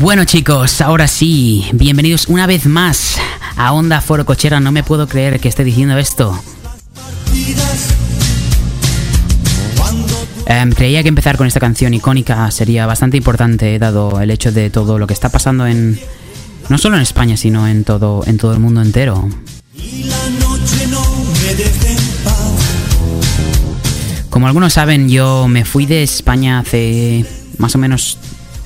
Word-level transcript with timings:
Bueno 0.00 0.24
chicos, 0.24 0.80
ahora 0.80 1.06
sí, 1.06 1.68
bienvenidos 1.74 2.26
una 2.28 2.46
vez 2.46 2.64
más 2.64 3.18
a 3.54 3.74
Onda 3.74 4.00
Foro 4.00 4.24
Cochera. 4.24 4.58
No 4.58 4.72
me 4.72 4.82
puedo 4.82 5.06
creer 5.06 5.40
que 5.40 5.48
esté 5.48 5.62
diciendo 5.62 5.98
esto. 5.98 6.42
Em, 10.46 10.72
creía 10.72 11.02
que 11.02 11.10
empezar 11.10 11.36
con 11.36 11.46
esta 11.46 11.60
canción 11.60 11.92
icónica 11.92 12.50
sería 12.50 12.86
bastante 12.86 13.18
importante, 13.18 13.78
dado 13.78 14.22
el 14.22 14.30
hecho 14.30 14.52
de 14.52 14.70
todo 14.70 14.98
lo 14.98 15.06
que 15.06 15.12
está 15.12 15.28
pasando 15.28 15.66
en. 15.66 16.00
no 16.70 16.78
solo 16.78 16.96
en 16.96 17.02
España, 17.02 17.36
sino 17.36 17.68
en 17.68 17.84
todo, 17.84 18.22
en 18.26 18.38
todo 18.38 18.54
el 18.54 18.58
mundo 18.58 18.80
entero. 18.80 19.28
Como 24.30 24.46
algunos 24.46 24.72
saben, 24.72 25.10
yo 25.10 25.46
me 25.46 25.66
fui 25.66 25.84
de 25.84 26.02
España 26.02 26.60
hace 26.60 27.26
más 27.58 27.74
o 27.74 27.78
menos 27.78 28.16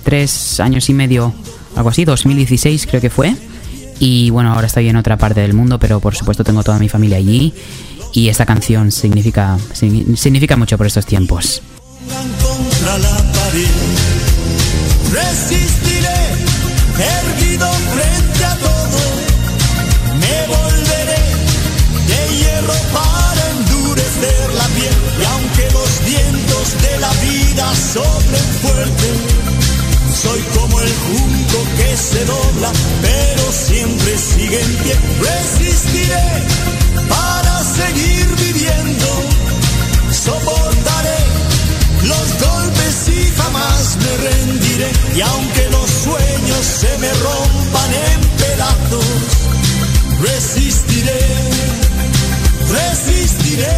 tres 0.04 0.60
años 0.60 0.88
y 0.88 0.94
medio, 0.94 1.34
algo 1.74 1.88
así, 1.88 2.04
2016 2.04 2.86
creo 2.86 3.00
que 3.00 3.10
fue. 3.10 3.34
Y 3.98 4.30
bueno, 4.30 4.52
ahora 4.52 4.66
estoy 4.66 4.88
en 4.88 4.96
otra 4.96 5.16
parte 5.16 5.40
del 5.40 5.54
mundo, 5.54 5.78
pero 5.78 6.00
por 6.00 6.14
supuesto 6.14 6.45
tengo 6.45 6.62
toda 6.62 6.78
mi 6.78 6.88
familia 6.88 7.16
allí. 7.16 7.52
Y 8.12 8.29
esta 8.29 8.46
canción 8.46 8.92
significa, 8.92 9.59
significa 9.73 10.56
mucho 10.56 10.79
por 10.79 10.87
estos 10.87 11.04
tiempos. 11.04 11.62
Contra 12.40 12.98
la 12.98 13.16
pared, 13.32 13.66
resistiré, 15.12 16.20
erguido 17.01 17.68
frente 17.73 18.45
a 18.45 18.57
todo, 18.57 19.01
me 20.20 20.46
volveré 20.46 21.24
de 22.07 22.36
hierro 22.36 22.74
para 22.92 23.51
endurecer 23.59 24.54
la 24.54 24.66
piel. 24.68 24.95
Y 25.20 25.24
aunque 25.24 25.70
los 25.73 26.04
vientos 26.04 26.82
de 26.82 27.01
la 27.01 27.12
vida 27.14 27.74
soplen 27.74 28.45
fuerte, 28.62 29.34
soy 30.24 30.40
como 30.58 30.80
el 30.80 30.92
junco 31.06 31.58
que 31.76 31.96
se 31.96 32.24
dobla, 32.24 32.72
pero 33.02 33.52
siempre 33.52 34.16
sigue 34.16 34.60
en 34.60 34.72
pie. 34.82 34.94
Resistiré 35.20 36.24
para 37.08 37.62
seguir 37.62 38.26
viviendo. 38.45 39.06
Soportaré 40.10 41.20
los 42.04 42.26
golpes 42.40 43.08
y 43.08 43.20
jamás 43.36 43.98
me 44.02 44.12
rendiré. 44.28 44.90
Y 45.14 45.20
aunque 45.20 45.68
los 45.70 45.90
sueños 45.90 46.64
se 46.80 46.98
me 46.98 47.10
rompan 47.26 47.90
en 48.10 48.20
pedazos, 48.42 49.06
resistiré. 50.22 51.20
Resistiré. 52.72 53.68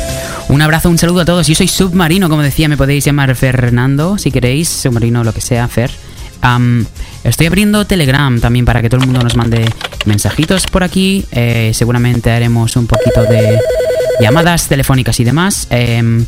Un 0.48 0.62
abrazo, 0.62 0.90
un 0.90 0.98
saludo 0.98 1.22
a 1.22 1.24
todos. 1.24 1.48
Yo 1.48 1.56
soy 1.56 1.66
Submarino, 1.66 2.28
como 2.28 2.42
decía, 2.42 2.68
me 2.68 2.76
podéis 2.76 3.04
llamar 3.04 3.34
Fernando 3.34 4.16
si 4.16 4.30
queréis, 4.30 4.68
Submarino, 4.68 5.24
lo 5.24 5.34
que 5.34 5.40
sea, 5.40 5.66
Fer 5.66 5.90
estoy 7.24 7.46
abriendo 7.46 7.86
Telegram 7.86 8.40
también 8.40 8.64
para 8.64 8.82
que 8.82 8.88
todo 8.88 9.00
el 9.00 9.06
mundo 9.06 9.22
nos 9.22 9.36
mande 9.36 9.64
mensajitos 10.04 10.66
por 10.66 10.82
aquí. 10.82 11.24
Eh, 11.32 11.72
seguramente 11.74 12.30
haremos 12.30 12.76
un 12.76 12.86
poquito 12.86 13.22
de 13.24 13.58
llamadas 14.20 14.68
telefónicas 14.68 15.18
y 15.20 15.24
demás. 15.24 15.66
Em, 15.70 16.24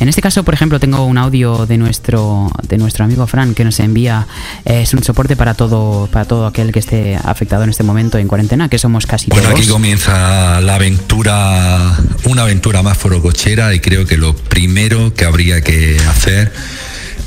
en 0.00 0.08
este 0.08 0.22
caso, 0.22 0.42
por 0.42 0.54
ejemplo, 0.54 0.80
tengo 0.80 1.04
un 1.04 1.18
audio 1.18 1.66
de 1.66 1.76
nuestro 1.78 2.50
de 2.66 2.78
nuestro 2.78 3.04
amigo 3.04 3.26
Fran 3.26 3.54
que 3.54 3.64
nos 3.64 3.78
envía 3.78 4.26
eh, 4.64 4.82
es 4.82 4.94
un 4.94 5.04
soporte 5.04 5.36
para 5.36 5.54
todo 5.54 6.08
para 6.10 6.24
todo 6.24 6.46
aquel 6.46 6.72
que 6.72 6.78
esté 6.78 7.16
afectado 7.22 7.62
en 7.64 7.70
este 7.70 7.82
momento 7.82 8.18
en 8.18 8.26
cuarentena, 8.26 8.68
que 8.68 8.78
somos 8.78 9.06
casi 9.06 9.28
bueno, 9.30 9.50
aquí 9.50 9.66
comienza 9.66 10.60
la 10.60 10.76
aventura, 10.76 11.96
una 12.24 12.42
aventura 12.42 12.82
más 12.82 12.98
forocochera 12.98 13.74
y 13.74 13.80
creo 13.80 14.06
que 14.06 14.16
lo 14.16 14.34
primero 14.34 15.14
que 15.14 15.24
habría 15.24 15.60
que 15.60 15.98
hacer 16.08 16.52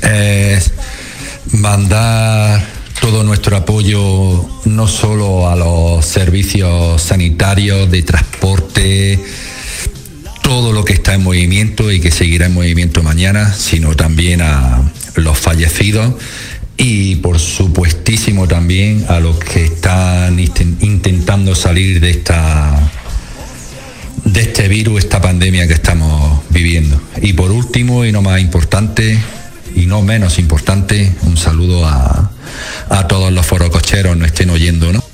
es 0.02 0.72
mandar 1.52 2.64
todo 3.00 3.22
nuestro 3.22 3.56
apoyo 3.56 4.48
no 4.64 4.88
solo 4.88 5.48
a 5.48 5.56
los 5.56 6.04
servicios 6.04 7.02
sanitarios, 7.02 7.90
de 7.90 8.02
transporte, 8.02 9.20
todo 10.42 10.72
lo 10.72 10.84
que 10.84 10.94
está 10.94 11.14
en 11.14 11.22
movimiento 11.22 11.90
y 11.92 12.00
que 12.00 12.10
seguirá 12.10 12.46
en 12.46 12.54
movimiento 12.54 13.02
mañana, 13.02 13.52
sino 13.52 13.94
también 13.94 14.42
a 14.42 14.90
los 15.16 15.38
fallecidos 15.38 16.14
y 16.76 17.16
por 17.16 17.38
supuestísimo 17.38 18.46
también 18.46 19.06
a 19.08 19.20
los 19.20 19.38
que 19.38 19.64
están 19.64 20.38
intentando 20.38 21.54
salir 21.54 22.00
de 22.00 22.10
esta 22.10 22.92
de 24.24 24.40
este 24.40 24.68
virus, 24.68 24.98
esta 24.98 25.20
pandemia 25.20 25.68
que 25.68 25.74
estamos 25.74 26.42
viviendo. 26.50 27.00
Y 27.22 27.32
por 27.32 27.52
último 27.52 28.04
y 28.04 28.12
no 28.12 28.22
más 28.22 28.40
importante, 28.40 29.18
y 29.76 29.86
no 29.86 30.02
menos 30.02 30.38
importante, 30.38 31.14
un 31.22 31.36
saludo 31.36 31.86
a, 31.86 32.30
a 32.88 33.06
todos 33.06 33.30
los 33.30 33.46
forococheros, 33.46 34.16
no 34.16 34.24
estén 34.24 34.50
oyendo, 34.50 34.92
¿no? 34.92 35.04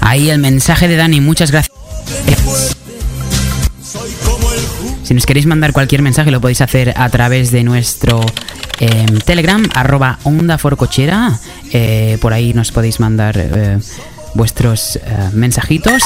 Ahí 0.00 0.30
el 0.30 0.38
mensaje 0.38 0.88
de 0.88 0.96
Dani, 0.96 1.20
muchas 1.20 1.52
gracias. 1.52 1.72
Si 5.04 5.14
nos 5.14 5.26
queréis 5.26 5.46
mandar 5.46 5.72
cualquier 5.72 6.02
mensaje 6.02 6.30
lo 6.30 6.40
podéis 6.40 6.60
hacer 6.60 6.92
a 6.96 7.08
través 7.08 7.50
de 7.52 7.62
nuestro 7.62 8.20
em, 8.80 9.18
Telegram, 9.18 9.68
arroba 9.74 10.18
onda 10.24 10.58
forcochera. 10.58 11.38
Eh, 11.72 12.18
por 12.20 12.32
ahí 12.32 12.52
nos 12.52 12.72
podéis 12.72 12.98
mandar 12.98 13.36
eh, 13.38 13.78
vuestros 14.34 14.96
eh, 14.96 15.00
mensajitos 15.32 16.02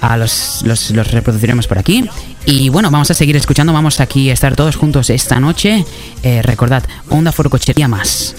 a 0.00 0.16
los, 0.16 0.62
los, 0.64 0.90
reproduciremos 1.10 1.66
por 1.66 1.78
aquí. 1.78 2.08
Y 2.44 2.68
bueno, 2.68 2.90
vamos 2.90 3.10
a 3.10 3.14
seguir 3.14 3.36
escuchando, 3.36 3.72
vamos 3.72 4.00
aquí 4.00 4.30
a 4.30 4.32
estar 4.32 4.56
todos 4.56 4.76
juntos 4.76 5.10
esta 5.10 5.40
noche. 5.40 5.84
Eh, 6.22 6.42
recordad, 6.42 6.84
Onda 7.08 7.32
Forcochería 7.32 7.88
más. 7.88 8.34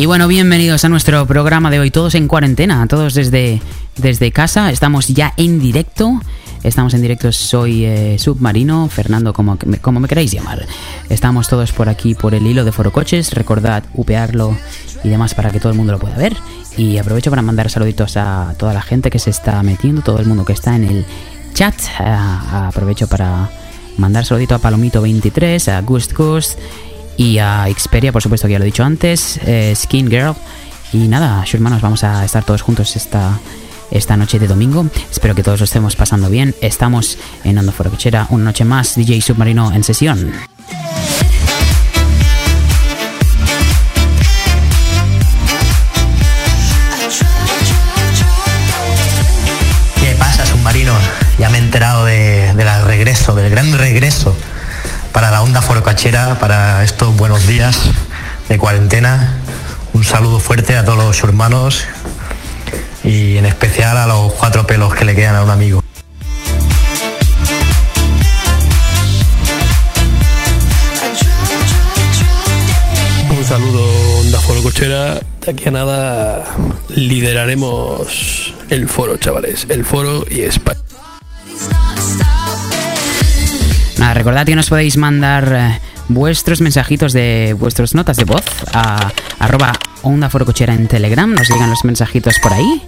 Y 0.00 0.06
bueno, 0.06 0.28
bienvenidos 0.28 0.84
a 0.86 0.88
nuestro 0.88 1.26
programa 1.26 1.70
de 1.70 1.78
hoy, 1.78 1.90
todos 1.90 2.14
en 2.14 2.26
cuarentena, 2.26 2.86
todos 2.86 3.12
desde, 3.12 3.60
desde 3.96 4.32
casa, 4.32 4.70
estamos 4.70 5.08
ya 5.08 5.34
en 5.36 5.60
directo 5.60 6.20
Estamos 6.62 6.92
en 6.92 7.00
directo, 7.00 7.32
soy 7.32 7.86
eh, 7.86 8.18
Submarino, 8.18 8.88
Fernando, 8.88 9.32
como, 9.32 9.58
como 9.80 10.00
me 10.00 10.08
queráis 10.08 10.30
llamar. 10.30 10.66
Estamos 11.08 11.48
todos 11.48 11.72
por 11.72 11.88
aquí 11.88 12.14
por 12.14 12.34
el 12.34 12.46
hilo 12.46 12.64
de 12.64 12.72
Foro 12.72 12.92
Coches. 12.92 13.32
Recordad 13.32 13.82
upearlo 13.94 14.56
y 15.02 15.08
demás 15.08 15.34
para 15.34 15.50
que 15.50 15.58
todo 15.58 15.72
el 15.72 15.78
mundo 15.78 15.92
lo 15.92 15.98
pueda 15.98 16.16
ver. 16.16 16.36
Y 16.76 16.98
aprovecho 16.98 17.30
para 17.30 17.40
mandar 17.40 17.70
saluditos 17.70 18.18
a 18.18 18.54
toda 18.58 18.74
la 18.74 18.82
gente 18.82 19.10
que 19.10 19.18
se 19.18 19.30
está 19.30 19.62
metiendo, 19.62 20.02
todo 20.02 20.18
el 20.18 20.26
mundo 20.26 20.44
que 20.44 20.52
está 20.52 20.76
en 20.76 20.84
el 20.84 21.06
chat. 21.54 21.74
aprovecho 21.98 23.08
para 23.08 23.48
mandar 23.96 24.26
saludito 24.26 24.54
a 24.54 24.60
Palomito23, 24.60 25.72
a 25.72 25.80
Ghost 25.80 26.12
Ghost 26.12 26.58
y 27.16 27.38
a 27.38 27.66
Xperia, 27.74 28.12
por 28.12 28.22
supuesto 28.22 28.46
que 28.46 28.52
ya 28.52 28.58
lo 28.58 28.64
he 28.64 28.66
dicho 28.66 28.84
antes, 28.84 29.40
eh, 29.44 29.72
Skin 29.74 30.10
Girl. 30.10 30.34
Y 30.92 31.08
nada, 31.08 31.44
hermanos, 31.50 31.80
vamos 31.80 32.04
a 32.04 32.24
estar 32.24 32.44
todos 32.44 32.62
juntos 32.62 32.96
esta 32.96 33.38
esta 33.90 34.16
noche 34.16 34.38
de 34.38 34.46
domingo. 34.46 34.86
Espero 35.10 35.34
que 35.34 35.42
todos 35.42 35.60
lo 35.60 35.64
estemos 35.64 35.96
pasando 35.96 36.28
bien. 36.30 36.54
Estamos 36.60 37.18
en 37.44 37.58
Onda 37.58 37.72
Forocochera, 37.72 38.26
una 38.30 38.44
noche 38.44 38.64
más, 38.64 38.94
DJ 38.94 39.20
Submarino 39.20 39.72
en 39.72 39.84
sesión. 39.84 40.32
¿Qué 50.00 50.14
pasa, 50.18 50.46
Submarino? 50.46 50.94
Ya 51.38 51.48
me 51.50 51.58
he 51.58 51.60
enterado 51.60 52.04
de, 52.04 52.52
del 52.54 52.84
regreso, 52.84 53.34
del 53.34 53.50
gran 53.50 53.76
regreso 53.76 54.36
para 55.12 55.30
la 55.30 55.42
Onda 55.42 55.62
Forocochera, 55.62 56.38
para 56.38 56.84
estos 56.84 57.16
buenos 57.16 57.46
días 57.46 57.90
de 58.48 58.58
cuarentena. 58.58 59.34
Un 59.92 60.04
saludo 60.04 60.38
fuerte 60.38 60.76
a 60.76 60.84
todos 60.84 60.98
los 60.98 61.22
hermanos 61.24 61.84
y 63.04 63.36
en 63.36 63.46
especial 63.46 63.96
a 63.96 64.06
los 64.06 64.32
cuatro 64.34 64.66
pelos 64.66 64.94
que 64.94 65.04
le 65.04 65.14
quedan 65.14 65.36
a 65.36 65.42
un 65.42 65.50
amigo. 65.50 65.82
Un 73.30 73.44
saludo 73.44 74.20
Onda 74.20 74.40
Foro 74.40 74.62
Cochera. 74.62 75.20
De 75.44 75.52
aquí 75.52 75.68
a 75.68 75.70
nada 75.70 76.44
lideraremos 76.88 78.54
el 78.68 78.88
foro, 78.88 79.16
chavales. 79.16 79.66
El 79.68 79.84
foro 79.84 80.24
y 80.28 80.42
España. 80.42 80.80
Nada, 83.98 84.14
recordad 84.14 84.46
que 84.46 84.56
nos 84.56 84.68
podéis 84.68 84.96
mandar 84.96 85.52
eh, 85.52 85.89
vuestros 86.14 86.60
mensajitos 86.60 87.12
de 87.12 87.56
vuestras 87.58 87.94
notas 87.94 88.16
de 88.16 88.24
voz 88.24 88.44
a 88.72 89.12
arroba 89.38 89.72
onda 90.02 90.28
forocochera 90.28 90.74
en 90.74 90.86
Telegram. 90.86 91.32
Nos 91.32 91.48
llegan 91.48 91.70
los 91.70 91.84
mensajitos 91.84 92.38
por 92.42 92.52
ahí. 92.52 92.82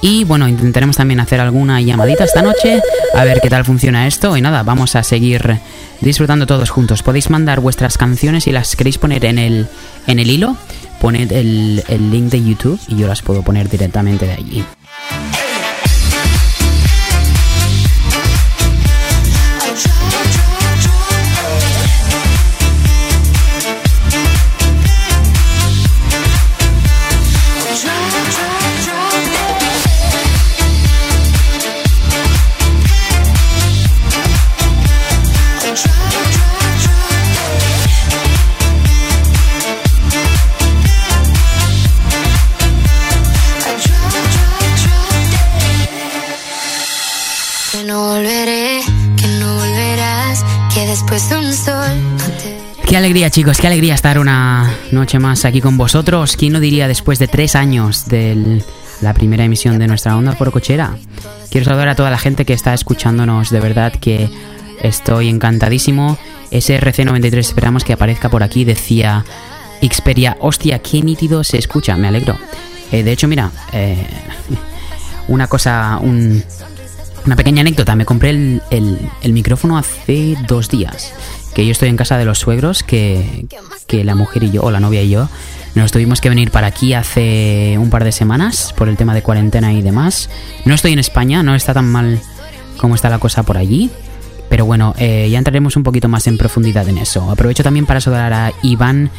Y 0.00 0.24
bueno, 0.24 0.46
intentaremos 0.48 0.96
también 0.96 1.20
hacer 1.20 1.40
alguna 1.40 1.80
llamadita 1.80 2.24
esta 2.24 2.42
noche, 2.42 2.80
a 3.14 3.24
ver 3.24 3.40
qué 3.40 3.50
tal 3.50 3.64
funciona 3.64 4.06
esto. 4.06 4.36
Y 4.36 4.40
nada, 4.40 4.62
vamos 4.62 4.94
a 4.96 5.02
seguir 5.02 5.58
disfrutando 6.00 6.46
todos 6.46 6.70
juntos. 6.70 7.02
Podéis 7.02 7.30
mandar 7.30 7.60
vuestras 7.60 7.98
canciones 7.98 8.46
y 8.46 8.52
las 8.52 8.76
queréis 8.76 8.98
poner 8.98 9.24
en 9.24 9.38
el, 9.38 9.66
en 10.06 10.18
el 10.18 10.30
hilo 10.30 10.56
poned 11.04 11.32
el, 11.32 11.84
el 11.88 12.10
link 12.10 12.30
de 12.30 12.42
YouTube 12.42 12.80
y 12.88 12.96
yo 12.96 13.06
las 13.06 13.20
puedo 13.20 13.42
poner 13.42 13.68
directamente 13.68 14.26
de 14.26 14.32
allí. 14.32 14.64
Qué 52.86 52.96
alegría 52.96 53.30
chicos, 53.30 53.58
qué 53.58 53.66
alegría 53.66 53.94
estar 53.94 54.18
una 54.18 54.72
noche 54.92 55.18
más 55.18 55.44
aquí 55.44 55.60
con 55.60 55.76
vosotros. 55.76 56.36
¿Quién 56.36 56.52
lo 56.52 56.60
diría 56.60 56.88
después 56.88 57.18
de 57.18 57.28
tres 57.28 57.56
años 57.56 58.06
de 58.06 58.62
la 59.00 59.14
primera 59.14 59.44
emisión 59.44 59.78
de 59.78 59.86
nuestra 59.86 60.16
onda 60.16 60.32
por 60.32 60.50
cochera? 60.50 60.96
Quiero 61.50 61.64
saludar 61.64 61.88
a 61.88 61.94
toda 61.94 62.10
la 62.10 62.18
gente 62.18 62.44
que 62.44 62.52
está 62.52 62.74
escuchándonos, 62.74 63.50
de 63.50 63.60
verdad 63.60 63.92
que 63.92 64.28
estoy 64.82 65.28
encantadísimo. 65.28 66.18
SRC93 66.50 67.38
esperamos 67.38 67.84
que 67.84 67.92
aparezca 67.92 68.28
por 68.28 68.42
aquí, 68.42 68.64
decía 68.64 69.24
Xperia. 69.82 70.36
Hostia, 70.40 70.78
qué 70.80 71.02
nítido 71.02 71.44
se 71.44 71.58
escucha, 71.58 71.96
me 71.96 72.08
alegro. 72.08 72.36
Eh, 72.92 73.02
de 73.02 73.12
hecho, 73.12 73.28
mira, 73.28 73.50
eh, 73.72 74.06
una 75.28 75.46
cosa, 75.48 75.98
una 77.26 77.36
pequeña 77.36 77.60
anécdota. 77.60 77.94
Me 77.96 78.04
compré 78.04 78.30
el, 78.30 78.60
el 78.70 79.32
micrófono 79.32 79.78
hace 79.78 80.36
dos 80.46 80.68
días 80.68 81.12
que 81.54 81.64
yo 81.64 81.72
estoy 81.72 81.88
en 81.88 81.96
casa 81.96 82.18
de 82.18 82.24
los 82.24 82.40
suegros, 82.40 82.82
que, 82.82 83.46
la 83.88 84.16
mujer 84.16 84.42
y 84.42 84.50
yo, 84.50 84.62
o 84.62 84.72
la 84.72 84.80
novia 84.80 85.02
y 85.02 85.08
yo, 85.08 85.28
nos 85.76 85.92
tuvimos 85.92 86.20
que 86.20 86.28
venir 86.28 86.50
para 86.50 86.66
aquí 86.66 86.94
hace 86.94 87.76
un 87.78 87.90
par 87.90 88.02
de 88.02 88.10
semanas 88.10 88.74
por 88.76 88.88
el 88.88 88.96
tema 88.96 89.14
de 89.14 89.22
cuarentena 89.22 89.72
y 89.72 89.82
demás. 89.82 90.28
No 90.64 90.74
estoy 90.74 90.92
en 90.92 90.98
España, 90.98 91.44
no 91.44 91.54
está 91.54 91.72
tan 91.72 91.90
mal 91.90 92.20
como 92.76 92.96
está 92.96 93.08
la 93.08 93.20
cosa 93.20 93.44
por 93.44 93.56
allí. 93.56 93.90
Pero 94.48 94.66
bueno, 94.66 94.94
eh, 94.98 95.28
ya 95.30 95.38
entraremos 95.38 95.76
un 95.76 95.84
poquito 95.84 96.08
más 96.08 96.26
en 96.26 96.38
profundidad 96.38 96.88
en 96.88 96.98
eso. 96.98 97.30
Aprovecho 97.30 97.62
también 97.62 97.86
para 97.86 98.00
saludar 98.00 98.32
a 98.32 98.52
Iván 98.62 99.10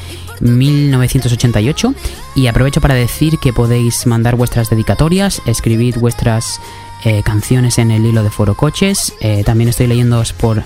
1988 0.42 1.96
y 2.36 2.48
aprovecho 2.48 2.82
para 2.82 2.94
decir 2.94 3.40
que 3.40 3.54
podéis 3.54 4.06
mandar 4.06 4.36
vuestras 4.36 4.70
dedicatorias, 4.70 5.42
escribir 5.46 6.00
vuestras 6.00 6.60
eh, 7.06 7.24
canciones 7.24 7.78
en 7.78 7.92
el 7.92 8.06
hilo 8.06 8.24
de 8.24 8.30
Foro 8.30 8.56
Coches. 8.56 9.14
Eh, 9.22 9.44
también 9.46 9.70
estoy 9.70 9.88
leyéndoos 9.88 10.34
por 10.34 10.64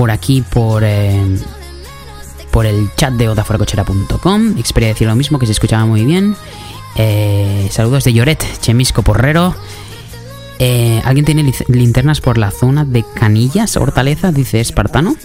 por 0.00 0.10
aquí, 0.10 0.40
por, 0.40 0.82
eh, 0.82 1.20
por 2.50 2.64
el 2.64 2.88
chat 2.96 3.12
de 3.12 3.28
odaforacochera.com. 3.28 4.56
Experiencia 4.56 4.94
decir 4.94 5.06
lo 5.06 5.14
mismo, 5.14 5.38
que 5.38 5.44
se 5.44 5.52
escuchaba 5.52 5.84
muy 5.84 6.06
bien. 6.06 6.36
Eh, 6.96 7.68
saludos 7.70 8.04
de 8.04 8.14
Lloret, 8.14 8.42
Chemisco 8.60 9.02
Porrero. 9.02 9.54
Eh, 10.58 11.02
¿Alguien 11.04 11.26
tiene 11.26 11.52
linternas 11.68 12.22
por 12.22 12.38
la 12.38 12.50
zona 12.50 12.86
de 12.86 13.04
Canillas, 13.14 13.76
Hortaleza? 13.76 14.32
Dice 14.32 14.60
Espartano. 14.60 15.16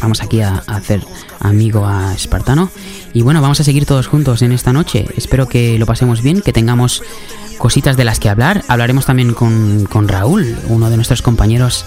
Vamos 0.00 0.22
aquí 0.22 0.40
a, 0.40 0.62
hacer 0.66 1.00
amigo 1.40 1.86
a 1.86 2.14
Espartano. 2.14 2.70
Y 3.12 3.22
bueno, 3.22 3.40
vamos 3.40 3.60
a 3.60 3.64
seguir 3.64 3.86
todos 3.86 4.06
juntos 4.06 4.42
en 4.42 4.52
esta 4.52 4.72
noche. 4.72 5.06
Espero 5.16 5.48
que 5.48 5.78
lo 5.78 5.86
pasemos 5.86 6.22
bien, 6.22 6.40
que 6.40 6.52
tengamos 6.52 7.02
cositas 7.58 7.96
de 7.96 8.04
las 8.04 8.18
que 8.18 8.28
hablar. 8.28 8.64
Hablaremos 8.68 9.06
también 9.06 9.34
con, 9.34 9.86
con 9.86 10.08
Raúl, 10.08 10.56
uno 10.68 10.90
de 10.90 10.96
nuestros 10.96 11.22
compañeros 11.22 11.84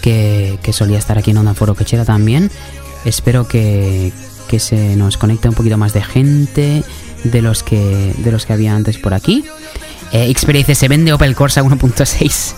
que, 0.00 0.72
solía 0.72 0.98
estar 0.98 1.18
aquí 1.18 1.30
en 1.30 1.38
Onda 1.38 1.54
Foro 1.54 1.74
Quechera 1.74 2.04
también. 2.04 2.50
Espero 3.04 3.46
que, 3.46 4.12
se 4.58 4.96
nos 4.96 5.16
conecte 5.16 5.48
un 5.48 5.54
poquito 5.54 5.78
más 5.78 5.92
de 5.92 6.02
gente 6.02 6.82
de 7.22 7.42
los 7.42 7.62
que, 7.62 8.14
de 8.18 8.32
los 8.32 8.46
que 8.46 8.52
había 8.52 8.74
antes 8.74 8.98
por 8.98 9.14
aquí. 9.14 9.44
Eh, 10.12 10.32
Xperia 10.36 10.74
se 10.74 10.88
vende 10.88 11.12
Opel 11.12 11.36
Corsa 11.36 11.62
1.6. 11.62 12.54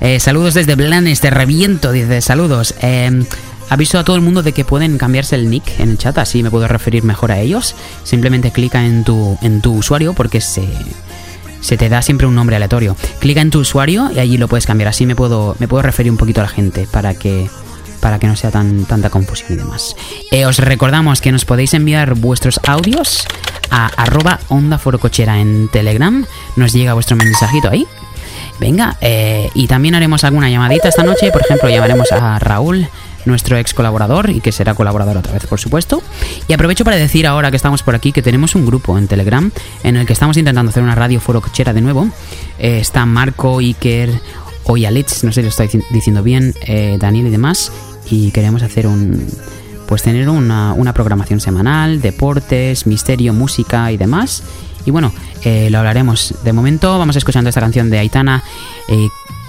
Eh, 0.00 0.20
saludos 0.20 0.52
desde 0.54 0.74
Blanes, 0.74 1.20
te 1.20 1.30
reviento, 1.30 1.90
dice, 1.90 2.20
saludos. 2.20 2.74
Eh, 2.82 3.24
aviso 3.68 3.98
a 3.98 4.04
todo 4.04 4.16
el 4.16 4.22
mundo 4.22 4.42
de 4.42 4.52
que 4.52 4.64
pueden 4.64 4.98
cambiarse 4.98 5.34
el 5.36 5.50
nick 5.50 5.80
en 5.80 5.90
el 5.90 5.98
chat, 5.98 6.18
así 6.18 6.42
me 6.42 6.50
puedo 6.50 6.68
referir 6.68 7.04
mejor 7.04 7.32
a 7.32 7.40
ellos. 7.40 7.74
Simplemente 8.04 8.52
clica 8.52 8.84
en 8.84 9.04
tu, 9.04 9.38
en 9.42 9.60
tu 9.60 9.74
usuario 9.74 10.14
porque 10.14 10.40
se, 10.40 10.66
se 11.60 11.76
te 11.76 11.88
da 11.88 12.02
siempre 12.02 12.26
un 12.26 12.34
nombre 12.34 12.56
aleatorio. 12.56 12.96
Clica 13.18 13.40
en 13.40 13.50
tu 13.50 13.60
usuario 13.60 14.10
y 14.14 14.18
allí 14.18 14.36
lo 14.36 14.48
puedes 14.48 14.66
cambiar. 14.66 14.88
Así 14.88 15.06
me 15.06 15.16
puedo, 15.16 15.56
me 15.58 15.68
puedo 15.68 15.82
referir 15.82 16.12
un 16.12 16.18
poquito 16.18 16.40
a 16.40 16.44
la 16.44 16.50
gente 16.50 16.86
para 16.90 17.14
que 17.14 17.48
para 18.00 18.20
que 18.20 18.28
no 18.28 18.36
sea 18.36 18.52
tan, 18.52 18.84
tanta 18.84 19.10
confusión 19.10 19.54
y 19.54 19.56
demás. 19.56 19.96
Eh, 20.30 20.46
os 20.46 20.58
recordamos 20.58 21.20
que 21.20 21.32
nos 21.32 21.44
podéis 21.44 21.74
enviar 21.74 22.14
vuestros 22.14 22.60
audios 22.64 23.26
a 23.70 23.86
arroba 23.86 24.38
onda 24.48 24.78
forocochera 24.78 25.40
en 25.40 25.68
Telegram. 25.68 26.24
Nos 26.54 26.72
llega 26.72 26.94
vuestro 26.94 27.16
mensajito 27.16 27.68
ahí. 27.68 27.84
Venga, 28.60 28.96
eh, 29.00 29.50
y 29.54 29.66
también 29.66 29.96
haremos 29.96 30.22
alguna 30.22 30.48
llamadita 30.48 30.88
esta 30.88 31.02
noche. 31.02 31.32
Por 31.32 31.42
ejemplo, 31.42 31.68
llamaremos 31.68 32.12
a 32.12 32.38
Raúl 32.38 32.86
nuestro 33.26 33.58
ex 33.58 33.74
colaborador 33.74 34.30
y 34.30 34.40
que 34.40 34.52
será 34.52 34.74
colaborador 34.74 35.16
otra 35.16 35.32
vez, 35.32 35.46
por 35.46 35.60
supuesto. 35.60 36.02
Y 36.48 36.52
aprovecho 36.52 36.84
para 36.84 36.96
decir 36.96 37.26
ahora 37.26 37.50
que 37.50 37.56
estamos 37.56 37.82
por 37.82 37.94
aquí 37.94 38.12
que 38.12 38.22
tenemos 38.22 38.54
un 38.54 38.64
grupo 38.66 38.96
en 38.96 39.08
Telegram 39.08 39.50
en 39.82 39.96
el 39.96 40.06
que 40.06 40.12
estamos 40.12 40.36
intentando 40.36 40.70
hacer 40.70 40.82
una 40.82 40.94
radio 40.94 41.20
foro 41.20 41.40
cochera 41.40 41.72
de 41.72 41.80
nuevo. 41.80 42.08
Eh, 42.58 42.78
está 42.80 43.04
Marco, 43.06 43.58
Iker, 43.58 44.10
Oyalitz, 44.64 45.24
no 45.24 45.32
sé 45.32 45.40
si 45.40 45.42
lo 45.42 45.48
estoy 45.48 45.82
diciendo 45.90 46.22
bien, 46.22 46.54
eh, 46.62 46.96
Daniel 46.98 47.26
y 47.26 47.30
demás. 47.30 47.72
Y 48.10 48.30
queremos 48.30 48.62
hacer 48.62 48.86
un. 48.86 49.26
Pues 49.86 50.02
tener 50.02 50.28
una, 50.28 50.72
una 50.72 50.92
programación 50.92 51.38
semanal, 51.38 52.00
deportes, 52.00 52.86
misterio, 52.86 53.32
música 53.32 53.92
y 53.92 53.96
demás. 53.96 54.42
Y 54.84 54.90
bueno, 54.90 55.12
eh, 55.44 55.68
lo 55.70 55.78
hablaremos. 55.78 56.34
De 56.42 56.52
momento 56.52 56.98
vamos 56.98 57.14
escuchando 57.14 57.48
esta 57.48 57.60
canción 57.60 57.88
de 57.88 57.98
Aitana, 58.00 58.42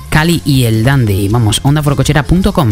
Cali 0.09 0.41
y 0.45 0.65
el 0.65 0.83
Dandy. 0.83 1.27
Vamos, 1.29 1.59
ondaforocochera.com. 1.63 2.69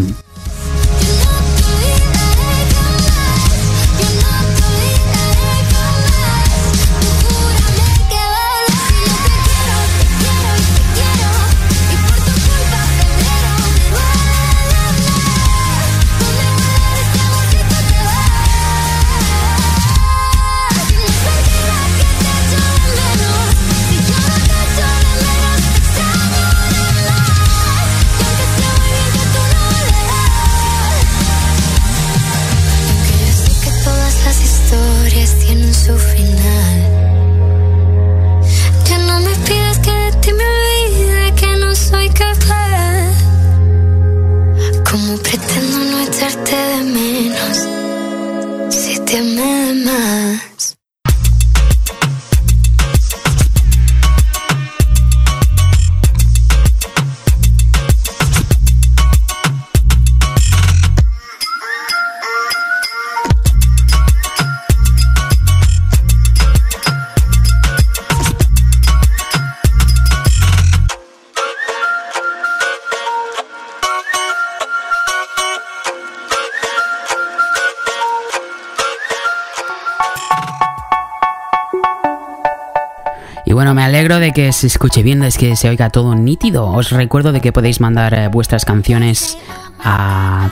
escuche 84.66 85.04
bien, 85.04 85.24
es 85.24 85.38
que 85.38 85.56
se 85.56 85.70
oiga 85.70 85.90
todo 85.90 86.16
nítido. 86.16 86.68
Os 86.68 86.92
recuerdo 86.92 87.32
de 87.32 87.42
que 87.42 87.52
podéis 87.52 87.80
mandar 87.80 88.14
eh, 88.14 88.28
vuestras 88.28 88.66
canciones 88.66 89.38
a, 89.80 90.50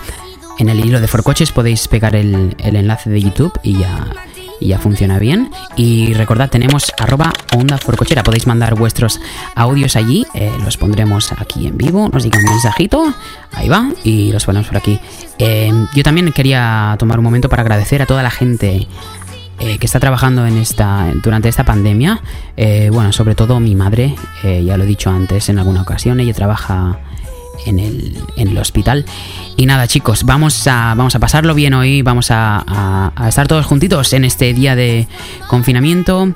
en 0.60 0.70
el 0.70 0.79
hilo 0.79 1.01
de 1.01 1.08
Forcoches, 1.08 1.51
podéis 1.51 1.88
pegar 1.88 2.15
el, 2.15 2.55
enlace 2.60 3.10
de 3.10 3.22
YouTube 3.22 3.51
y 3.63 3.79
ya, 3.79 4.08
y 4.60 4.67
ya 4.67 4.79
funciona 4.79 5.20
bien. 5.20 5.51
Y 5.75 6.13
recordad, 6.13 6.50
tenemos 6.50 6.91
arroba 6.98 7.34
onda 7.55 7.77
forcochera. 7.77 8.24
Podéis 8.24 8.48
mandar 8.48 8.75
vuestros 8.75 9.20
audios 9.55 9.96
allí, 9.96 10.25
eh, 10.34 10.51
los 10.63 10.77
pondremos 10.77 11.32
aquí 11.34 11.67
en 11.67 11.77
vivo, 11.77 12.10
nos 12.10 12.24
digan 12.24 12.41
un 12.46 12.51
mensajito, 12.51 13.13
ahí 13.51 13.70
va, 13.70 13.89
y 14.03 14.32
los 14.32 14.46
ponemos 14.46 14.67
por 14.67 14.77
aquí. 14.77 15.00
Eh, 15.39 15.72
yo 15.93 16.03
también 16.03 16.32
quería 16.32 16.96
tomar 17.00 17.20
un 17.20 17.25
momento 17.25 17.50
para 17.50 17.62
agradecer 17.62 18.01
a 18.01 18.05
toda 18.05 18.24
la 18.24 18.32
gente 18.32 18.88
eh, 19.63 19.77
que 19.79 19.86
está 19.86 20.00
trabajando 20.00 20.46
en 20.46 20.58
esta 20.58 21.12
durante 21.24 21.50
esta 21.50 21.63
pandemia. 21.63 22.22
bueno, 22.91 23.12
sobre 23.12 23.36
todo 23.36 23.60
mi 23.60 23.75
madre, 23.75 24.15
ya 24.43 24.77
lo 24.77 24.84
he 24.84 24.88
dicho 24.88 25.10
antes 25.10 25.50
en 25.50 25.58
alguna 25.58 25.82
ocasión, 25.82 26.20
ella 26.20 26.34
trabaja 26.34 27.00
en 27.65 27.79
el, 27.79 28.17
en 28.36 28.50
el 28.50 28.58
hospital. 28.58 29.05
Y 29.58 29.65
nada, 29.65 29.88
chicos, 29.88 30.24
vamos 30.24 30.67
a, 30.67 30.93
vamos 30.96 31.15
a 31.15 31.20
pasarlo 31.20 31.53
bien 31.53 31.74
hoy, 31.74 32.01
vamos 32.01 32.27
a, 32.29 33.12
estar 33.27 33.48
todos 33.48 33.65
juntitos 33.65 34.13
en 34.13 34.25
este 34.25 34.53
día 34.53 34.75
de 34.75 35.08
confinamiento. 35.48 36.34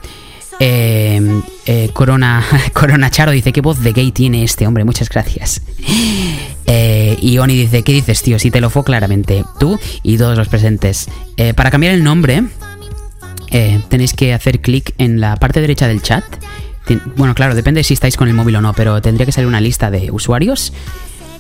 Eh, 0.59 1.41
eh, 1.67 1.89
Corona, 1.93 2.43
Corona 2.73 3.11
Charo 3.11 3.31
dice, 3.31 3.51
¿qué 3.51 3.61
voz 3.61 3.79
de 3.81 3.93
gay 3.93 4.11
tiene 4.11 4.43
este 4.43 4.65
hombre? 4.65 4.83
Muchas 4.83 5.09
gracias. 5.09 5.61
Eh, 6.69 7.17
y 7.21 7.37
Oni 7.37 7.55
dice, 7.55 7.81
¿qué 7.81 7.93
dices, 7.93 8.21
tío? 8.21 8.37
Si 8.39 8.51
te 8.51 8.59
lo 8.59 8.69
fue 8.69 8.83
claramente 8.83 9.45
tú 9.57 9.79
y 10.03 10.17
todos 10.17 10.37
los 10.37 10.49
presentes. 10.49 11.07
para 11.55 11.71
cambiar 11.71 11.93
el 11.93 12.03
nombre, 12.03 12.43
tenéis 13.89 14.13
que 14.13 14.33
hacer 14.33 14.61
clic 14.61 14.93
en 14.97 15.19
la 15.19 15.35
parte 15.37 15.61
derecha 15.61 15.87
del 15.87 16.01
chat. 16.01 16.23
Bueno, 17.15 17.35
claro, 17.35 17.55
depende 17.55 17.83
si 17.83 17.93
estáis 17.93 18.15
con 18.15 18.27
el 18.27 18.33
móvil 18.33 18.55
o 18.55 18.61
no, 18.61 18.73
pero 18.73 19.01
tendría 19.01 19.25
que 19.25 19.31
salir 19.31 19.47
una 19.47 19.59
lista 19.59 19.91
de 19.91 20.09
usuarios 20.11 20.73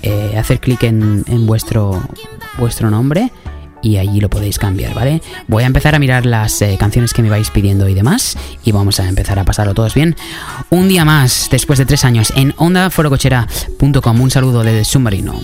eh, 0.03 0.35
hacer 0.37 0.59
clic 0.59 0.83
en, 0.83 1.23
vuestro, 1.47 2.01
vuestro 2.57 2.89
nombre 2.89 3.31
y 3.81 3.97
allí 3.97 4.19
lo 4.19 4.29
podéis 4.29 4.59
cambiar, 4.59 4.93
¿vale? 4.93 5.21
Voy 5.47 5.63
a 5.63 5.65
empezar 5.65 5.95
a 5.95 5.99
mirar 5.99 6.25
las 6.25 6.61
eh, 6.61 6.77
canciones 6.79 7.13
que 7.13 7.21
me 7.21 7.29
vais 7.29 7.49
pidiendo 7.49 7.87
y 7.87 7.93
demás 7.93 8.37
y 8.63 8.71
vamos 8.71 8.99
a 8.99 9.07
empezar 9.07 9.39
a 9.39 9.45
pasarlo 9.45 9.73
todos 9.73 9.93
bien. 9.93 10.15
Un 10.69 10.87
día 10.87 11.05
más, 11.05 11.47
después 11.51 11.79
de 11.79 11.85
tres 11.85 12.05
años, 12.05 12.31
en 12.35 12.53
ondaforocochera.com. 12.57 14.21
Un 14.21 14.31
saludo 14.31 14.63
desde 14.63 14.85
Submarino. 14.85 15.39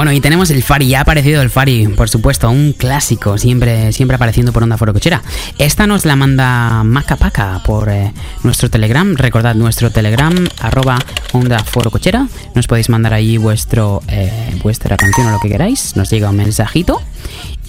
Bueno, 0.00 0.12
y 0.12 0.20
tenemos 0.22 0.48
el 0.48 0.62
Fari, 0.62 0.88
ya 0.88 1.00
ha 1.00 1.02
aparecido 1.02 1.42
el 1.42 1.50
Fari, 1.50 1.88
por 1.88 2.08
supuesto, 2.08 2.48
un 2.48 2.72
clásico, 2.72 3.36
siempre, 3.36 3.92
siempre 3.92 4.14
apareciendo 4.14 4.50
por 4.50 4.62
Onda 4.62 4.78
Foro 4.78 4.94
Cochera. 4.94 5.20
Esta 5.58 5.86
nos 5.86 6.06
la 6.06 6.16
manda 6.16 6.82
Macapaca 6.84 7.60
por 7.66 7.90
eh, 7.90 8.10
nuestro 8.42 8.70
Telegram, 8.70 9.14
recordad 9.14 9.54
nuestro 9.54 9.90
Telegram, 9.90 10.34
arroba 10.58 10.98
Onda 11.34 11.58
Foro 11.62 11.90
Cochera, 11.90 12.26
nos 12.54 12.66
podéis 12.66 12.88
mandar 12.88 13.12
ahí 13.12 13.36
vuestro, 13.36 14.02
eh, 14.08 14.58
vuestra 14.62 14.96
canción 14.96 15.26
o 15.26 15.32
lo 15.32 15.38
que 15.38 15.50
queráis, 15.50 15.94
nos 15.96 16.08
llega 16.08 16.30
un 16.30 16.36
mensajito 16.36 17.02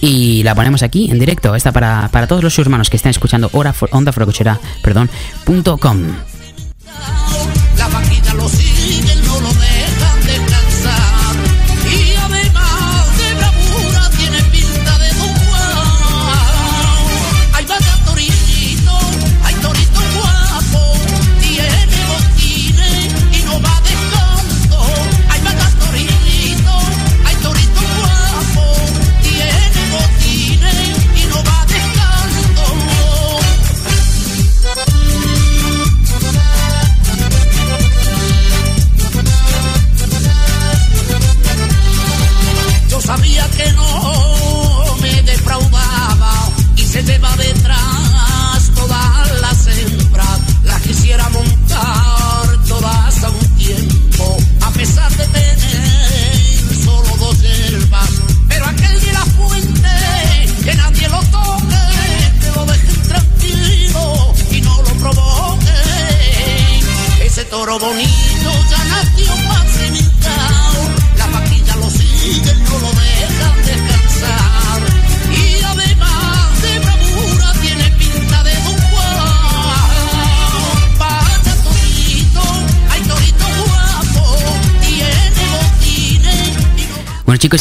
y 0.00 0.42
la 0.42 0.54
ponemos 0.54 0.82
aquí 0.82 1.10
en 1.10 1.18
directo, 1.18 1.54
esta 1.54 1.70
para, 1.70 2.08
para 2.10 2.26
todos 2.26 2.42
los 2.42 2.58
hermanos 2.58 2.88
que 2.88 2.96
están 2.96 3.10
escuchando 3.10 3.50
Onda 3.52 3.74
Foro 4.10 4.24
Cochera, 4.24 4.58
perdón, 4.82 5.10
punto 5.44 5.76
com. 5.76 5.98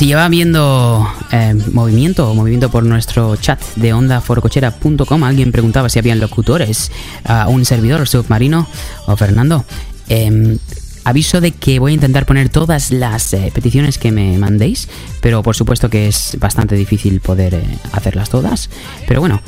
Si 0.02 0.08
lleva 0.08 0.28
viendo 0.30 1.08
eh, 1.32 1.54
movimiento, 1.74 2.34
movimiento 2.34 2.72
por 2.72 2.84
nuestro 2.84 3.36
chat 3.36 3.62
de 3.76 3.94
ondaforcochera.com, 3.94 5.24
alguien 5.24 5.52
preguntaba 5.52 5.90
si 5.90 6.00
habían 6.00 6.20
locutores 6.20 6.92
a 7.24 7.48
un 7.48 7.66
servidor 7.66 8.08
submarino 8.08 8.68
o 9.06 9.16
Fernando. 9.16 9.64
Em, 10.10 10.58
aviso 11.04 11.40
de 11.40 11.52
que 11.52 11.78
voy 11.78 11.92
a 11.92 11.94
intentar 11.94 12.26
poner 12.26 12.50
todas 12.50 12.90
las 12.90 13.32
eh, 13.36 13.52
peticiones 13.54 14.00
que 14.00 14.12
me 14.12 14.40
mandéis, 14.40 14.90
pero 15.22 15.44
por 15.44 15.56
supuesto 15.56 15.88
que 15.92 16.08
es 16.08 16.36
bastante 16.40 16.74
difícil 16.76 17.22
poder 17.22 17.54
eh, 17.54 17.64
hacerlas 17.92 18.32
todas. 18.32 18.72
Pero 19.08 19.20
bueno, 19.20 19.44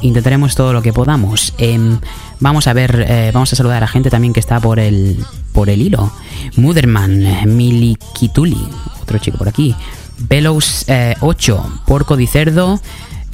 intentaremos 0.00 0.56
todo 0.56 0.72
lo 0.72 0.82
que 0.82 0.92
podamos. 0.92 1.54
Em, 1.58 2.00
vamos 2.40 2.66
a 2.66 2.72
ver, 2.72 3.30
vamos 3.32 3.52
a 3.52 3.56
saludar 3.56 3.84
a 3.84 3.86
gente 3.86 4.10
también 4.10 4.32
que 4.32 4.40
está 4.40 4.58
por 4.58 4.80
el 4.80 5.24
por 5.52 5.70
el 5.70 5.80
hilo. 5.80 6.10
Motherman, 6.56 7.56
Milikituli, 7.56 8.66
otro 9.02 9.18
chico 9.18 9.38
por 9.38 9.48
aquí. 9.48 9.74
Velos 10.18 10.86
8, 11.20 11.64
eh, 11.66 11.80
Porco 11.86 12.16
di 12.16 12.26
Cerdo, 12.26 12.80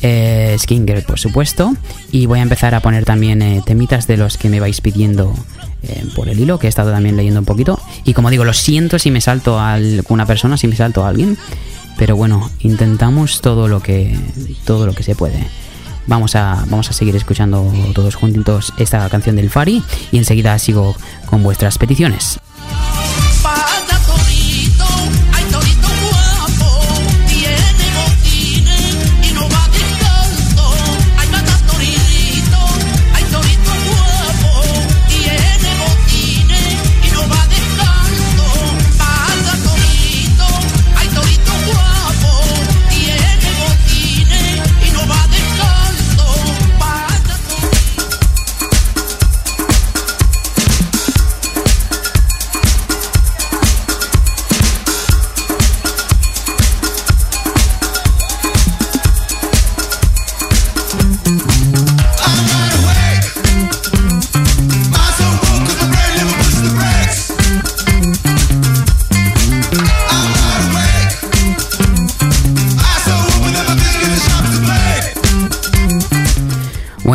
eh, 0.03 0.57
Skinger, 0.59 1.05
por 1.05 1.19
supuesto. 1.19 1.75
Y 2.11 2.27
voy 2.27 2.41
a 2.41 2.43
empezar 2.43 2.75
a 2.75 2.81
poner 2.81 3.05
también 3.05 3.43
eh, 3.43 3.63
temitas 3.65 4.07
de 4.07 4.17
los 4.17 4.37
que 4.37 4.49
me 4.49 4.61
vais 4.61 4.81
pidiendo 4.81 5.35
por 6.17 6.29
el 6.29 6.41
hilo, 6.41 6.59
que 6.59 6.67
he 6.67 6.69
estado 6.69 6.91
también 6.91 7.17
leyendo 7.17 7.39
un 7.39 7.47
poquito. 7.47 7.81
Y 8.05 8.13
como 8.13 8.31
digo, 8.31 8.45
lo 8.45 8.53
siento 8.53 8.99
si 8.99 9.13
me 9.13 9.21
salto 9.21 9.61
a 9.61 9.75
alguna 9.75 10.27
persona, 10.27 10.57
si 10.57 10.67
me 10.67 10.75
salto 10.75 11.05
a 11.05 11.09
alguien. 11.09 11.39
Pero 11.97 12.17
bueno, 12.17 12.51
intentamos 12.61 13.41
todo 13.41 13.69
lo 13.69 13.81
que, 13.81 14.19
todo 14.65 14.87
lo 14.87 14.95
que 14.95 15.05
se 15.05 15.15
puede. 15.15 15.47
Vamos 16.09 16.37
a, 16.37 16.65
vamos 16.69 16.89
a 16.91 16.93
seguir 16.95 17.15
escuchando 17.17 17.71
todos 17.95 18.15
juntos 18.15 18.73
esta 18.79 19.09
canción 19.09 19.37
del 19.37 19.51
Fari 19.51 19.83
y 20.11 20.17
enseguida 20.19 20.59
sigo 20.59 20.97
con 21.27 21.43
vuestras 21.43 21.77
peticiones. 21.79 22.41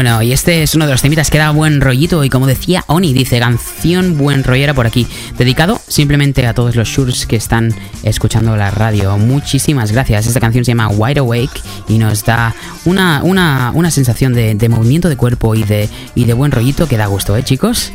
Bueno, 0.04 0.22
y 0.22 0.34
este 0.34 0.64
es 0.64 0.76
uno 0.76 0.86
de 0.86 0.92
los 0.92 1.02
temitas 1.02 1.30
que 1.30 1.38
da 1.38 1.52
buen 1.52 1.80
rollito 1.80 2.26
y 2.26 2.30
como 2.30 2.46
decía 2.46 2.84
Oni, 2.88 3.14
dice 3.14 3.40
canción 3.40 4.18
buen 4.18 4.44
rollera 4.44 4.74
por 4.74 4.86
aquí, 4.86 5.08
dedicado 5.38 5.80
simplemente 5.88 6.46
a 6.46 6.54
todos 6.54 6.76
los 6.76 6.90
shurs 6.90 7.26
que 7.26 7.38
están 7.38 7.74
escuchando 8.04 8.58
la 8.58 8.70
radio. 8.70 9.18
Muchísimas 9.18 9.94
gracias. 9.94 10.28
Esta 10.28 10.42
canción 10.42 10.66
se 10.66 10.72
llama 10.72 10.90
Wide 10.90 11.22
Awake 11.22 11.62
y 11.88 12.00
nos 12.00 12.26
da 12.26 12.54
una, 12.84 13.24
una, 13.24 13.72
una 13.74 13.92
sensación 13.92 14.34
de, 14.34 14.56
de, 14.56 14.68
movimiento 14.68 15.08
de 15.08 15.16
cuerpo 15.16 15.56
y 15.56 15.64
de, 15.64 15.88
y 16.16 16.26
de 16.26 16.34
buen 16.34 16.52
rollito 16.52 16.86
que 16.86 16.98
da 16.98 17.06
gusto, 17.06 17.38
¿eh 17.38 17.44
chicos? 17.44 17.94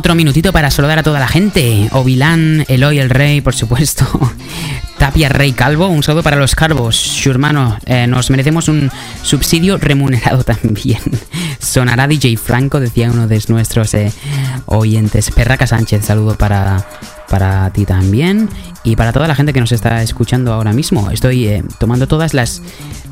Otro 0.00 0.14
minutito 0.14 0.50
para 0.50 0.70
saludar 0.70 0.98
a 0.98 1.02
toda 1.02 1.20
la 1.20 1.28
gente. 1.28 1.90
Ovilán, 1.92 2.64
Eloy 2.68 2.98
el 3.00 3.10
Rey, 3.10 3.42
por 3.42 3.54
supuesto. 3.54 4.06
Tapia 4.98 5.28
Rey 5.28 5.52
Calvo, 5.52 5.88
un 5.88 6.02
saludo 6.02 6.22
para 6.22 6.38
los 6.38 6.54
calvos. 6.54 6.96
Su 6.96 7.30
hermano, 7.30 7.76
eh, 7.84 8.06
nos 8.06 8.30
merecemos 8.30 8.68
un 8.68 8.90
subsidio 9.22 9.76
remunerado 9.76 10.42
también. 10.44 11.00
Sonará 11.58 12.08
DJ 12.08 12.38
Franco, 12.38 12.80
decía 12.80 13.10
uno 13.10 13.28
de 13.28 13.42
nuestros 13.48 13.92
eh, 13.92 14.10
oyentes. 14.64 15.30
Perraca 15.32 15.66
Sánchez, 15.66 16.06
saludo 16.06 16.34
para, 16.34 16.82
para 17.30 17.70
ti 17.70 17.86
también. 17.86 18.50
Y 18.82 18.96
para 18.96 19.12
toda 19.12 19.28
la 19.28 19.34
gente 19.34 19.52
que 19.54 19.60
nos 19.60 19.72
está 19.72 20.02
escuchando 20.02 20.52
ahora 20.52 20.72
mismo. 20.72 21.10
Estoy 21.10 21.46
eh, 21.46 21.64
tomando 21.78 22.06
todas 22.06 22.34
las 22.34 22.60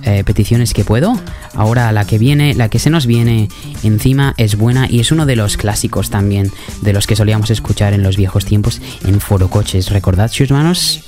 eh, 0.03 0.25
peticiones 0.25 0.75
que 0.75 0.85
puedo. 0.85 1.19
Ahora 1.55 1.93
la 1.93 2.05
que 2.05 2.19
viene, 2.19 2.55
la 2.55 2.69
que 2.69 2.79
se 2.79 2.91
nos 2.91 3.07
viene 3.07 3.49
encima 3.83 4.35
es 4.37 4.57
buena 4.57 4.87
y 4.91 5.01
es 5.01 5.13
uno 5.13 5.25
de 5.25 5.37
los 5.37 5.57
clásicos 5.57 6.11
también 6.11 6.51
de 6.83 6.93
los 6.93 7.07
que 7.07 7.17
solíamos 7.17 7.51
escuchar 7.51 7.93
en 7.93 8.03
los 8.03 8.17
viejos 8.17 8.45
tiempos 8.45 8.83
en 9.07 9.21
Foro 9.21 9.49
Coches. 9.49 9.91
¿Recordad 9.91 10.31
sus 10.31 10.51
manos? 10.51 11.01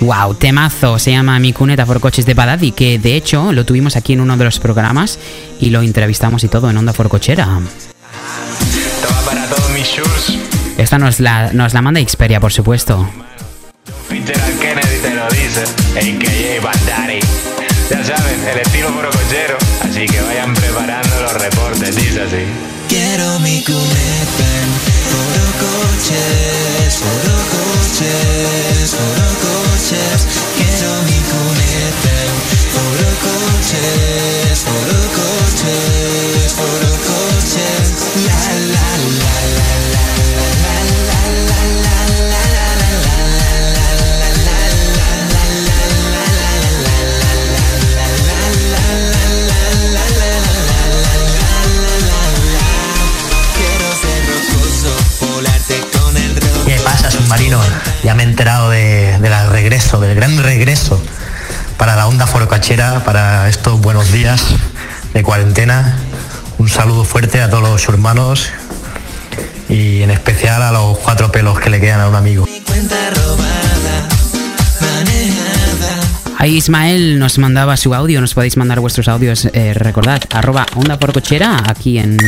Wow, 0.00 0.34
temazo, 0.34 0.98
se 0.98 1.12
llama 1.12 1.38
Mi 1.38 1.52
cuneta 1.52 1.86
por 1.86 2.00
coches 2.00 2.26
de 2.26 2.34
Badadi, 2.34 2.72
que 2.72 2.98
de 2.98 3.16
hecho 3.16 3.52
lo 3.52 3.64
tuvimos 3.64 3.96
aquí 3.96 4.12
en 4.12 4.20
uno 4.20 4.36
de 4.36 4.44
los 4.44 4.58
programas 4.58 5.18
y 5.60 5.70
lo 5.70 5.82
entrevistamos 5.82 6.44
y 6.44 6.48
todo 6.48 6.68
en 6.70 6.76
Onda 6.76 6.92
Forcochera. 6.92 7.60
para 9.24 9.46
todos 9.46 9.70
mis 9.70 9.86
esta 10.76 10.98
nos 10.98 11.20
la, 11.20 11.52
nos 11.52 11.72
la 11.72 11.82
manda 11.82 12.00
Xperia, 12.00 12.40
por 12.40 12.52
supuesto. 12.52 13.08
Fitzgerald 14.08 14.58
Kennedy 14.58 14.98
te 15.00 15.14
lo 15.14 15.28
dice. 15.28 15.64
Ya 17.90 18.02
saben, 18.02 18.48
el 18.48 18.58
estilo 18.60 18.88
cochero, 18.88 19.56
así 19.82 20.06
que 20.06 20.20
vayan 20.20 20.54
preparando 20.54 21.20
los 21.20 21.34
reportes, 21.34 21.96
dice 21.96 22.22
así. 22.22 22.44
Quiero 22.88 23.38
mi 23.40 23.62
cuneta 23.62 24.44
foro 25.10 25.46
coches, 25.60 26.94
foro 26.94 27.36
coches, 27.52 28.90
foro 28.90 29.28
coches. 29.40 29.53
Quiero 29.86 31.02
mi 31.02 31.20
cuneta 31.28 32.12
en 32.24 32.34
foro 32.72 33.10
coches, 33.20 34.64
foro 34.64 35.00
coches, 35.12 36.52
foro 36.54 36.92
coches. 37.04 37.92
La 38.24 38.32
la 38.32 38.58
la 38.60 38.63
Marino, 57.28 57.60
ya 58.02 58.14
me 58.14 58.22
he 58.22 58.26
enterado 58.26 58.70
de, 58.70 59.18
del 59.18 59.50
regreso, 59.50 60.00
del 60.00 60.14
gran 60.14 60.42
regreso 60.42 61.02
para 61.76 61.96
la 61.96 62.06
onda 62.06 62.26
forocachera, 62.26 63.04
para 63.04 63.48
estos 63.48 63.80
buenos 63.80 64.12
días 64.12 64.44
de 65.12 65.22
cuarentena. 65.22 65.96
Un 66.58 66.68
saludo 66.68 67.04
fuerte 67.04 67.40
a 67.40 67.50
todos 67.50 67.62
los 67.62 67.88
hermanos 67.88 68.50
y 69.68 70.02
en 70.02 70.10
especial 70.10 70.62
a 70.62 70.72
los 70.72 70.98
cuatro 70.98 71.32
pelos 71.32 71.58
que 71.58 71.70
le 71.70 71.80
quedan 71.80 72.00
a 72.00 72.08
un 72.08 72.14
amigo. 72.14 72.46
Ahí 76.38 76.56
Ismael 76.56 77.18
nos 77.18 77.38
mandaba 77.38 77.76
su 77.76 77.94
audio, 77.94 78.20
nos 78.20 78.34
podéis 78.34 78.56
mandar 78.56 78.80
vuestros 78.80 79.08
audios, 79.08 79.48
eh, 79.52 79.72
recordad, 79.72 80.20
arroba 80.30 80.66
onda 80.74 80.98
por 80.98 81.12
cochera, 81.12 81.62
aquí 81.66 81.98
en 81.98 82.18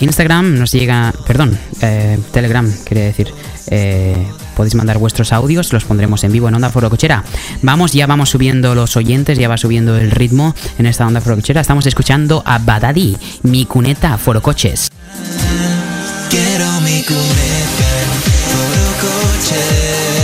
Instagram 0.00 0.58
nos 0.58 0.72
llega, 0.72 1.12
perdón, 1.26 1.58
eh, 1.80 2.18
Telegram, 2.32 2.70
quería 2.84 3.04
decir, 3.04 3.32
eh, 3.68 4.16
podéis 4.56 4.74
mandar 4.74 4.98
vuestros 4.98 5.32
audios, 5.32 5.72
los 5.72 5.84
pondremos 5.84 6.24
en 6.24 6.32
vivo 6.32 6.48
en 6.48 6.54
Onda 6.54 6.70
Foro 6.70 6.90
Cochera. 6.90 7.24
Vamos, 7.62 7.92
ya 7.92 8.06
vamos 8.06 8.30
subiendo 8.30 8.74
los 8.74 8.96
oyentes, 8.96 9.38
ya 9.38 9.48
va 9.48 9.56
subiendo 9.56 9.96
el 9.96 10.10
ritmo 10.10 10.54
en 10.78 10.86
esta 10.86 11.06
Onda 11.06 11.20
Foro 11.20 11.36
Cochera. 11.36 11.60
Estamos 11.60 11.86
escuchando 11.86 12.42
a 12.44 12.58
Badadi, 12.58 13.16
mi 13.42 13.66
cuneta 13.66 14.18
Foro 14.18 14.42
Coches. 14.42 14.90
Quiero 16.30 16.80
mi 16.80 17.02
cuneta, 17.04 17.84
Foro 18.40 18.84
Coches. 19.00 20.14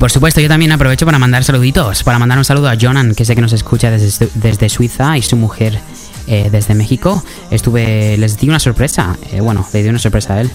Por 0.00 0.10
supuesto, 0.10 0.40
yo 0.40 0.48
también 0.48 0.72
aprovecho 0.72 1.04
para 1.04 1.18
mandar 1.18 1.44
saluditos. 1.44 2.02
Para 2.02 2.18
mandar 2.18 2.38
un 2.38 2.44
saludo 2.44 2.70
a 2.70 2.76
Jonan, 2.80 3.14
que 3.14 3.26
sé 3.26 3.34
que 3.34 3.42
nos 3.42 3.52
escucha 3.52 3.90
desde, 3.90 4.68
Suiza, 4.70 5.18
y 5.18 5.22
su 5.22 5.36
mujer 5.36 5.78
eh, 6.26 6.48
desde 6.50 6.74
México. 6.74 7.22
Estuve, 7.50 8.16
les 8.16 8.38
di 8.38 8.48
una 8.48 8.58
sorpresa. 8.58 9.18
eh, 9.30 9.40
bueno, 9.42 9.64
le 9.74 9.82
di 9.82 9.88
una 9.90 9.98
sorpresa 9.98 10.34
a 10.34 10.40
él. 10.40 10.50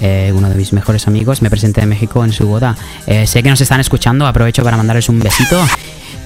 eh, 0.00 0.32
uno 0.34 0.48
de 0.48 0.56
mis 0.56 0.72
mejores 0.72 1.06
amigos. 1.06 1.42
Me 1.42 1.48
presenté 1.48 1.80
en 1.80 1.88
México 1.88 2.24
en 2.24 2.32
su 2.32 2.48
boda. 2.48 2.76
Sé 3.24 3.42
que 3.42 3.50
nos 3.50 3.60
están 3.60 3.78
escuchando. 3.80 4.26
Aprovecho 4.26 4.64
para 4.64 4.76
mandarles 4.76 5.08
un 5.08 5.20
besito 5.20 5.64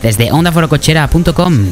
desde 0.02 0.32
ondaforocochera.com. 0.32 1.66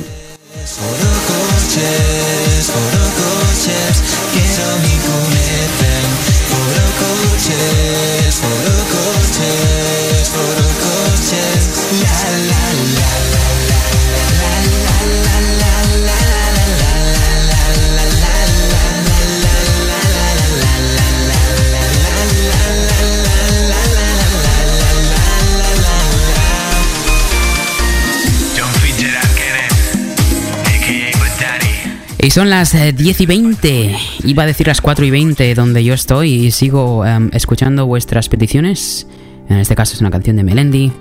Y 32.23 32.31
son 32.31 32.51
las 32.51 32.75
eh, 32.75 32.93
10 32.93 33.23
y 33.23 33.27
20, 33.27 33.97
iba 34.25 34.43
a 34.43 34.47
decir 34.47 34.67
las 34.67 34.83
4 34.83 35.07
y 35.07 35.11
20 35.11 35.55
donde 35.55 35.83
yo 35.83 35.95
estoy 35.95 36.47
y 36.47 36.51
sigo 36.51 37.07
em, 37.07 37.31
escuchando 37.33 37.87
vuestras 37.87 38.29
peticiones. 38.29 39.07
En 39.49 39.57
este 39.57 39.75
caso 39.75 39.95
es 39.95 40.03
una 40.03 40.11
canción 40.11 40.37
de 40.37 40.45
Melendi, 40.45 40.93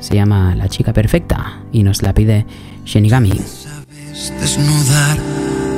se 0.00 0.14
llama 0.14 0.54
La 0.56 0.70
chica 0.70 0.94
perfecta 0.94 1.60
y 1.72 1.82
nos 1.82 2.00
la 2.00 2.14
pide 2.14 2.46
Shinigami. 2.86 3.38
Desnudar 4.40 5.18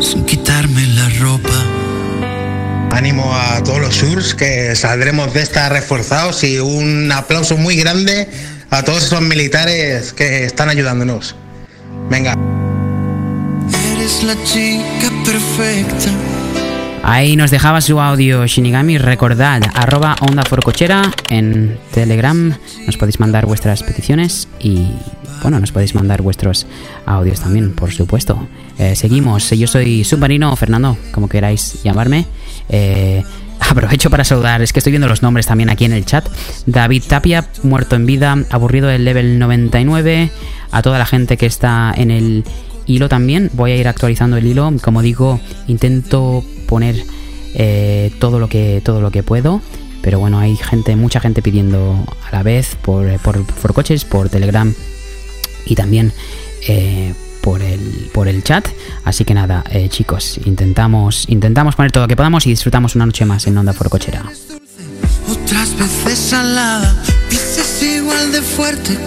sin 0.01 0.25
quitarme 0.25 0.87
la 0.87 1.09
ropa. 1.19 1.51
Ánimo 2.93 3.35
a 3.35 3.65
todos 3.65 3.81
los 3.81 3.97
Surs 3.97 4.35
que 4.37 4.77
saldremos 4.77 5.35
de 5.35 5.43
esta 5.43 5.69
reforzados 5.71 6.45
y 6.45 6.61
un 6.61 7.11
aplauso 7.11 7.57
muy 7.57 7.75
grande 7.75 8.29
a 8.71 8.85
todos 8.85 9.03
esos 9.03 9.23
militares 9.23 10.13
que 10.13 10.45
están 10.45 10.69
ayudándonos. 10.69 11.35
Venga. 12.09 12.64
La 14.05 14.37
chica 14.45 15.11
perfecta. 15.25 16.11
Ahí 17.03 17.37
nos 17.37 17.51
dejaba 17.51 17.81
su 17.81 17.99
audio 17.99 18.47
Shinigami, 18.47 18.99
recordad, 18.99 19.63
arroba 19.73 20.15
onda 20.21 20.45
en 21.31 21.79
Telegram, 21.91 22.55
nos 22.85 22.99
podéis 22.99 23.19
mandar 23.19 23.47
vuestras 23.47 23.83
peticiones 23.83 24.47
y 24.61 24.89
bueno, 25.41 25.59
nos 25.59 25.73
podéis 25.73 25.95
mandar 25.95 26.21
vuestros 26.21 26.67
audios 27.07 27.41
también, 27.41 27.75
por 27.75 27.93
supuesto. 27.93 28.47
Eh, 28.79 28.95
seguimos, 28.95 29.49
yo 29.49 29.67
soy 29.67 30.05
Submarino, 30.05 30.55
Fernando, 30.55 30.99
como 31.11 31.27
queráis 31.27 31.83
llamarme. 31.83 32.27
Eh, 32.69 33.25
aprovecho 33.61 34.11
para 34.11 34.25
saludar, 34.25 34.61
es 34.61 34.75
que 34.75 34.81
estoy 34.81 34.91
viendo 34.91 35.09
los 35.09 35.23
nombres 35.23 35.47
también 35.47 35.71
aquí 35.71 35.87
en 35.87 35.93
el 35.95 36.05
chat. 36.05 36.29
David 36.67 37.05
Tapia, 37.09 37.49
muerto 37.63 37.97
en 37.97 38.05
vida, 38.05 38.37
aburrido 38.51 38.89
del 38.89 39.07
level 39.07 39.39
99, 39.39 40.31
a 40.73 40.83
toda 40.83 40.99
la 40.99 41.07
gente 41.07 41.39
que 41.39 41.47
está 41.47 41.95
en 41.97 42.11
el 42.11 42.45
hilo 42.87 43.09
también. 43.09 43.51
Voy 43.55 43.73
a 43.73 43.77
ir 43.77 43.89
actualizando 43.89 44.37
el 44.37 44.47
hilo. 44.47 44.73
Como 44.83 45.03
digo, 45.03 45.41
intento 45.67 46.45
poner 46.67 46.97
eh, 47.55 48.13
todo 48.19 48.39
lo 48.39 48.49
que 48.49 48.83
todo 48.85 49.01
lo 49.01 49.11
que 49.11 49.23
puedo. 49.23 49.61
Pero 50.03 50.19
bueno, 50.19 50.39
hay 50.39 50.57
gente, 50.57 50.97
mucha 50.97 51.19
gente 51.21 51.41
pidiendo 51.41 52.05
a 52.29 52.31
la 52.31 52.43
vez 52.43 52.77
por, 52.83 53.19
por, 53.21 53.43
por 53.45 53.73
coches, 53.73 54.05
por 54.05 54.29
Telegram 54.29 54.75
y 55.65 55.75
también 55.75 56.13
eh, 56.69 57.15
por 57.43 57.63
el 57.63 58.11
por 58.13 58.29
el 58.29 58.43
chat. 58.45 58.69
Así 59.05 59.25
que 59.25 59.35
nada, 59.35 59.65
eh, 59.71 59.89
chicos, 59.89 60.41
intentamos 60.45 61.25
intentamos 61.29 61.75
poner 61.77 61.93
todo 61.93 62.05
lo 62.05 62.09
que 62.09 62.17
podamos 62.17 62.47
y 62.47 62.51
disfrutamos 62.51 62.95
una 62.97 63.07
noche 63.07 63.25
más 63.25 63.47
en 63.47 63.57
Onda 63.57 63.73
Forcochera. 63.73 64.25
Otras 65.31 65.77
veces 65.79 66.35
igual 67.83 68.33
de 68.33 68.43
fuerte 68.43 68.99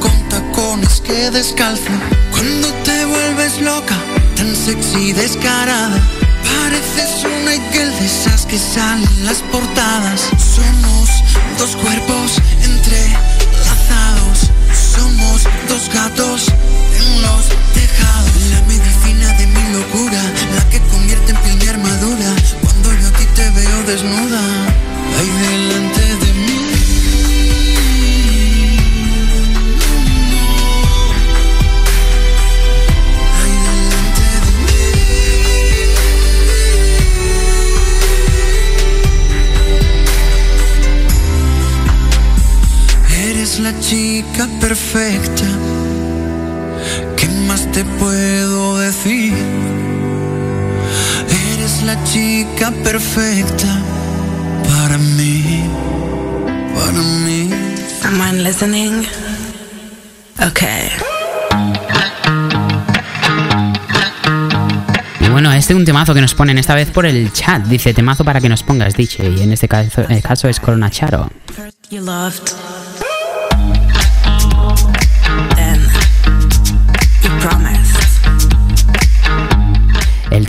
tacones 0.57 1.01
que 1.01 1.29
descalza. 1.31 1.91
Cuando 2.31 2.67
te 2.83 3.05
vuelves 3.05 3.61
loca, 3.61 3.95
tan 4.35 4.55
sexy 4.55 5.09
y 5.09 5.13
descarada, 5.13 5.99
pareces 6.43 7.25
una 7.25 7.55
Igel 7.55 7.91
de 7.99 8.05
esas 8.05 8.45
que 8.45 8.57
salen 8.57 9.07
en 9.17 9.25
las 9.25 9.37
portadas. 9.51 10.21
Somos 10.55 11.09
dos 11.59 11.75
cuerpos 11.75 12.41
entrelazados, 12.63 14.51
somos 14.95 15.43
dos 15.69 15.89
gatos 15.93 16.47
en 16.99 17.21
los 17.21 17.43
tejados. 17.73 18.41
La 18.51 18.61
medicina 18.61 19.33
de 19.37 19.47
mi 19.47 19.73
locura, 19.73 20.21
la 20.55 20.69
que 20.69 20.79
convierte 20.91 21.31
en 21.31 21.37
piel 21.37 21.57
mi 21.57 21.67
armadura. 21.67 22.35
Cuando 22.61 22.93
yo 22.93 23.07
a 23.07 23.11
ti 23.11 23.25
te 23.35 23.49
veo 23.51 23.83
desnuda, 23.85 24.41
delante 25.17 25.81
de. 25.81 25.86
Eres 43.47 43.59
la 43.61 43.79
chica 43.79 44.45
perfecta. 44.59 45.45
¿Qué 47.15 47.29
más 47.47 47.65
te 47.71 47.85
puedo 47.85 48.77
decir? 48.77 49.33
Eres 51.53 51.81
la 51.83 52.03
chica 52.03 52.73
perfecta 52.83 53.81
para 54.67 54.97
mí, 54.97 55.63
para 56.75 57.01
mí. 57.23 57.49
Someone 58.01 58.43
listening? 58.43 59.05
Okay. 60.51 60.89
Y 65.21 65.29
bueno, 65.29 65.53
este 65.53 65.71
es 65.71 65.79
un 65.79 65.85
temazo 65.85 66.13
que 66.13 66.19
nos 66.19 66.35
ponen 66.35 66.57
esta 66.57 66.75
vez 66.75 66.91
por 66.91 67.05
el 67.05 67.31
chat. 67.31 67.63
Dice 67.63 67.93
temazo 67.93 68.25
para 68.25 68.41
que 68.41 68.49
nos 68.49 68.63
pongas, 68.63 68.93
DJ. 68.95 69.29
Y 69.29 69.43
en 69.43 69.53
este 69.53 69.69
caso, 69.69 70.01
el 70.01 70.21
caso 70.21 70.49
es 70.49 70.59
Corona 70.59 70.91
Charo. 70.91 71.31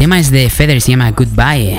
Tema 0.08 0.20
es 0.20 0.30
de 0.30 0.48
Feather, 0.48 0.80
se 0.80 0.92
llama 0.92 1.10
Goodbye. 1.10 1.78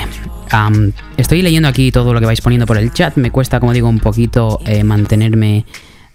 estoy 1.16 1.42
leyendo 1.42 1.68
aquí 1.68 1.90
todo 1.90 2.14
lo 2.14 2.20
que 2.20 2.26
vais 2.26 2.40
poniendo 2.40 2.64
por 2.64 2.78
el 2.78 2.92
chat. 2.92 3.16
Me 3.16 3.32
cuesta, 3.32 3.58
como 3.58 3.72
digo, 3.72 3.88
un 3.88 3.98
poquito 3.98 4.60
eh, 4.66 4.84
mantenerme 4.84 5.64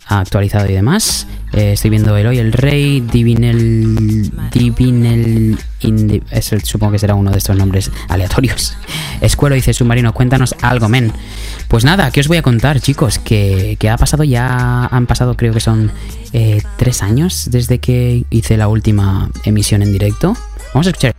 actualizado 0.08 0.66
y 0.70 0.72
demás. 0.72 1.28
Eh, 1.52 1.74
estoy 1.74 1.90
viendo 1.90 2.16
Eloy 2.16 2.38
el 2.38 2.54
Rey, 2.54 3.02
Divinel. 3.02 4.32
Divinel. 4.50 5.58
supongo 6.64 6.94
que 6.94 7.00
será 7.00 7.16
uno 7.16 7.32
de 7.32 7.38
estos 7.38 7.58
nombres 7.58 7.92
aleatorios. 8.08 8.78
Escuelo 9.20 9.56
dice 9.56 9.74
Submarino, 9.74 10.14
cuéntanos 10.14 10.56
algo, 10.62 10.88
men. 10.88 11.12
Pues 11.68 11.84
nada, 11.84 12.12
¿qué 12.12 12.22
os 12.22 12.30
voy 12.30 12.38
a 12.38 12.42
contar, 12.42 12.80
chicos? 12.80 13.20
Que, 13.20 13.78
ha 13.92 13.98
pasado 13.98 14.24
ya. 14.24 14.86
Han 14.86 15.06
pasado, 15.06 15.36
creo 15.36 15.52
que 15.52 15.60
son 15.60 15.92
eh, 16.32 16.62
tres 16.78 17.04
años 17.04 17.50
desde 17.52 17.80
que 17.80 18.24
hice 18.30 18.56
la 18.56 18.70
última 18.70 19.30
emisión 19.44 19.82
en 19.82 19.92
directo. 19.92 20.38
Vamos 20.74 20.88
a 20.88 20.92
escuchar. 20.92 21.14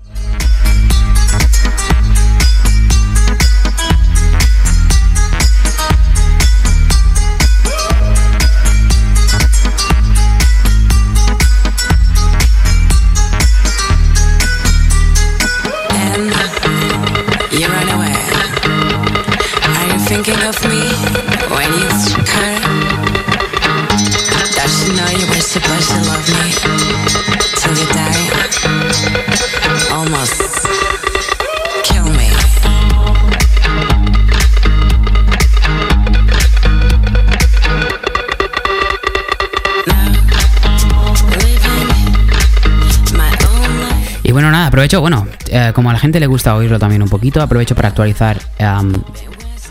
Aprovecho, 44.76 45.00
bueno, 45.00 45.26
eh, 45.48 45.72
como 45.74 45.88
a 45.88 45.94
la 45.94 45.98
gente 45.98 46.20
le 46.20 46.26
gusta 46.26 46.54
oírlo 46.54 46.78
también 46.78 47.02
un 47.02 47.08
poquito, 47.08 47.40
aprovecho 47.40 47.74
para 47.74 47.88
actualizar 47.88 48.38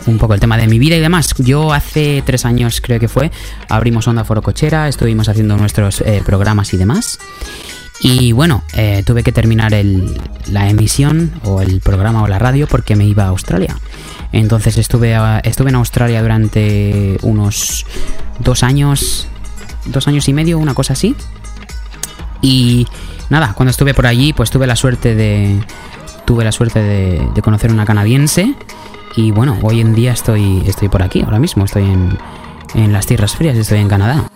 un 0.07 0.17
poco 0.17 0.33
el 0.33 0.39
tema 0.39 0.57
de 0.57 0.65
mi 0.65 0.79
vida 0.79 0.95
y 0.95 0.99
demás. 0.99 1.35
Yo 1.37 1.73
hace 1.73 2.23
tres 2.25 2.43
años 2.43 2.81
creo 2.81 2.99
que 2.99 3.07
fue, 3.07 3.29
abrimos 3.69 4.07
Onda 4.07 4.23
Foro 4.23 4.41
Cochera, 4.41 4.87
estuvimos 4.87 5.29
haciendo 5.29 5.57
nuestros 5.57 6.01
eh, 6.01 6.23
programas 6.25 6.73
y 6.73 6.77
demás. 6.77 7.19
Y 8.01 8.31
bueno, 8.31 8.63
eh, 8.73 9.03
tuve 9.05 9.21
que 9.21 9.31
terminar 9.31 9.73
la 10.47 10.69
emisión 10.69 11.31
o 11.43 11.61
el 11.61 11.81
programa 11.81 12.23
o 12.23 12.27
la 12.27 12.39
radio 12.39 12.65
porque 12.65 12.95
me 12.95 13.05
iba 13.05 13.25
a 13.25 13.27
Australia. 13.27 13.77
Entonces 14.31 14.75
estuve, 14.79 15.15
estuve 15.43 15.69
en 15.69 15.75
Australia 15.75 16.19
durante 16.23 17.19
unos 17.21 17.85
dos 18.39 18.63
años, 18.63 19.27
dos 19.85 20.07
años 20.07 20.27
y 20.29 20.33
medio, 20.33 20.57
una 20.57 20.73
cosa 20.73 20.93
así. 20.93 21.15
Y 22.41 22.87
nada, 23.29 23.53
cuando 23.53 23.71
estuve 23.71 23.93
por 23.93 24.07
allí, 24.07 24.33
pues 24.33 24.49
tuve 24.49 24.67
la 24.67 24.75
suerte 24.75 25.15
de. 25.15 25.59
Tuve 26.25 26.43
la 26.43 26.51
suerte 26.51 26.81
de, 26.81 27.41
conocer 27.41 27.71
una 27.71 27.85
canadiense. 27.85 28.55
Y 29.15 29.31
bueno, 29.31 29.57
hoy 29.61 29.79
en 29.79 29.93
día 29.93 30.11
estoy, 30.11 30.63
estoy 30.65 30.89
por 30.89 31.03
aquí, 31.03 31.21
ahora 31.21 31.39
mismo. 31.39 31.65
Estoy 31.65 31.83
en, 31.83 32.17
en 32.73 32.91
las 32.91 33.05
Tierras 33.05 33.35
Frías, 33.35 33.55
estoy 33.55 33.79
en 33.79 33.87
Canadá. 33.87 34.27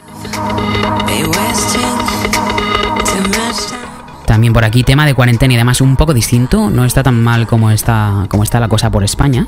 También 4.25 4.53
por 4.53 4.63
aquí 4.63 4.83
tema 4.83 5.07
de 5.07 5.15
cuarentena 5.15 5.55
y 5.55 5.57
demás 5.57 5.81
un 5.81 5.95
poco 5.95 6.13
distinto. 6.13 6.69
No 6.69 6.85
está 6.85 7.01
tan 7.01 7.21
mal 7.21 7.47
como 7.47 7.71
está, 7.71 8.27
como 8.29 8.43
está 8.43 8.59
la 8.59 8.67
cosa 8.67 8.91
por 8.91 9.03
España. 9.03 9.47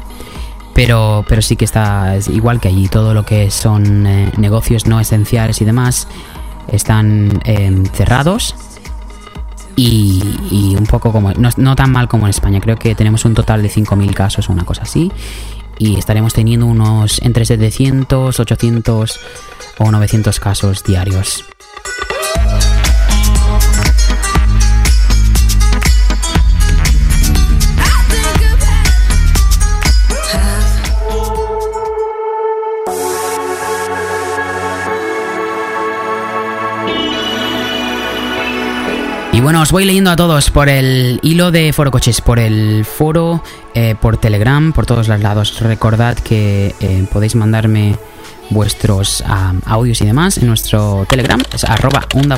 Pero, 0.74 1.24
pero 1.28 1.44
sí 1.44 1.56
que 1.56 1.66
está 1.66 2.16
igual 2.30 2.60
que 2.60 2.70
allí. 2.70 2.88
Todo 2.88 3.14
lo 3.14 3.24
que 3.24 3.52
son 3.52 4.08
eh, 4.08 4.32
negocios 4.38 4.88
no 4.88 5.00
esenciales 5.00 5.62
y 5.62 5.66
demás 5.66 6.08
están 6.68 7.42
eh, 7.46 7.84
cerrados 7.94 8.56
y, 9.76 10.76
un 10.78 10.86
poco 10.86 11.12
como, 11.12 11.32
no, 11.34 11.76
tan 11.76 11.92
mal 11.92 12.08
como 12.08 12.26
en 12.26 12.32
España, 12.32 12.60
creo 12.60 12.78
que 12.78 12.96
tenemos 12.96 13.26
un 13.26 13.34
total 13.34 13.62
de 13.62 13.70
5.000 13.70 14.14
casos 14.14 14.50
o 14.50 14.54
una 14.54 14.66
cosa 14.66 14.84
así, 14.84 15.12
y 15.78 15.98
estaremos 15.98 16.34
teniendo 16.34 16.66
unos 16.66 17.22
entre 17.22 17.46
700, 17.46 18.40
800 18.40 19.20
o 19.80 19.92
900 19.92 20.40
casos 20.40 20.84
diarios. 20.84 21.46
Y 39.42 39.44
bueno, 39.44 39.60
os 39.64 39.72
voy 39.72 39.86
leyendo 39.86 40.12
a 40.12 40.16
todos 40.16 40.52
por 40.52 40.70
el 40.70 41.20
hilo 41.24 41.50
de 41.50 41.74
Foro 41.74 41.90
Coches, 41.90 42.22
por 42.22 42.38
el 42.38 42.86
foro, 42.86 43.44
eh, 43.74 43.96
por 44.00 44.18
Telegram, 44.18 44.72
por 44.72 44.86
todos 44.86 45.08
los 45.08 45.20
lados. 45.20 45.60
Recordad 45.62 46.16
que 46.16 46.76
eh, 46.80 47.08
podéis 47.12 47.34
mandarme 47.34 47.96
vuestros 48.52 49.24
audios 49.66 50.00
y 50.02 50.06
demás 50.06 50.38
en 50.38 50.46
nuestro 50.46 51.08
Telegram, 51.10 51.42
es 51.52 51.64
arroba 51.64 52.06
onda 52.14 52.38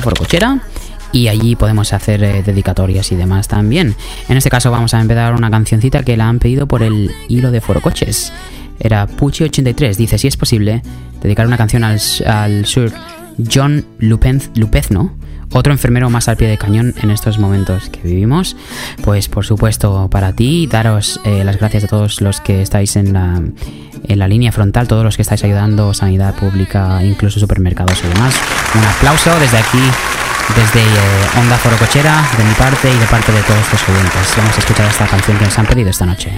y 1.12 1.28
allí 1.28 1.56
podemos 1.56 1.92
hacer 1.92 2.24
eh, 2.24 2.42
dedicatorias 2.42 3.12
y 3.12 3.16
demás 3.16 3.48
también. 3.48 3.94
En 4.30 4.38
este 4.38 4.48
caso 4.48 4.70
vamos 4.70 4.94
a 4.94 5.00
empezar 5.02 5.34
una 5.34 5.50
cancioncita 5.50 6.04
que 6.04 6.16
la 6.16 6.30
han 6.30 6.38
pedido 6.38 6.66
por 6.66 6.82
el 6.82 7.14
hilo 7.28 7.50
de 7.50 7.60
Foro 7.60 7.82
Coches. 7.82 8.32
Era 8.80 9.06
Pucci83, 9.06 9.96
dice 9.96 10.16
si 10.16 10.28
es 10.28 10.38
posible 10.38 10.80
dedicar 11.20 11.46
una 11.46 11.58
canción 11.58 11.84
al, 11.84 12.00
al 12.24 12.64
sur 12.64 12.90
John 13.52 13.84
Lupezno 13.98 15.12
otro 15.54 15.72
enfermero 15.72 16.10
más 16.10 16.28
al 16.28 16.36
pie 16.36 16.48
de 16.48 16.58
cañón 16.58 16.94
en 17.00 17.10
estos 17.10 17.38
momentos 17.38 17.88
que 17.88 18.00
vivimos. 18.00 18.56
Pues 19.02 19.28
por 19.28 19.46
supuesto 19.46 20.08
para 20.10 20.34
ti, 20.34 20.66
daros 20.66 21.20
eh, 21.24 21.44
las 21.44 21.56
gracias 21.56 21.84
a 21.84 21.86
todos 21.86 22.20
los 22.20 22.40
que 22.40 22.60
estáis 22.60 22.96
en 22.96 23.12
la, 23.12 23.40
en 24.02 24.18
la 24.18 24.28
línea 24.28 24.52
frontal, 24.52 24.88
todos 24.88 25.04
los 25.04 25.16
que 25.16 25.22
estáis 25.22 25.44
ayudando, 25.44 25.94
sanidad 25.94 26.34
pública, 26.34 27.02
incluso 27.04 27.40
supermercados 27.40 28.02
y 28.04 28.08
demás. 28.08 28.34
Un 28.74 28.84
aplauso 28.84 29.30
desde 29.38 29.58
aquí, 29.58 29.82
desde 30.56 30.82
eh, 30.82 31.40
Onda 31.40 31.56
Foro 31.56 31.76
Cochera, 31.76 32.22
de 32.36 32.44
mi 32.44 32.54
parte 32.54 32.92
y 32.92 32.98
de 32.98 33.06
parte 33.06 33.32
de 33.32 33.42
todos 33.42 33.72
los 33.72 33.88
oyentes. 33.88 34.34
Vamos 34.36 34.56
a 34.56 34.58
escuchar 34.58 34.86
esta 34.90 35.06
canción 35.06 35.38
que 35.38 35.44
nos 35.44 35.58
han 35.58 35.66
pedido 35.66 35.90
esta 35.90 36.04
noche. 36.04 36.32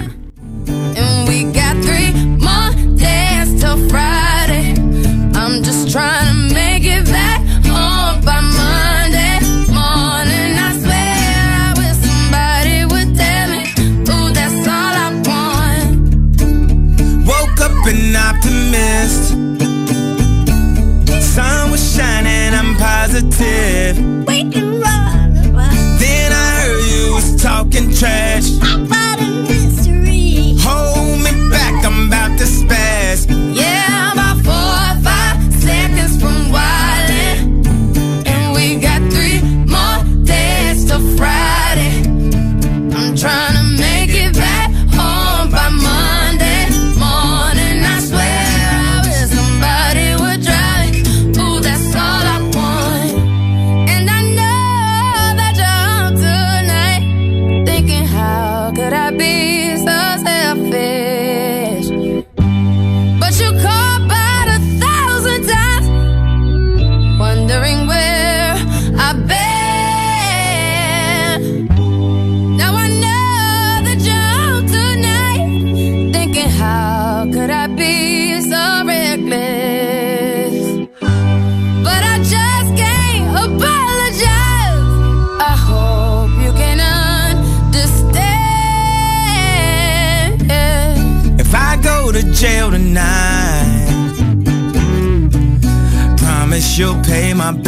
Of 97.48 97.59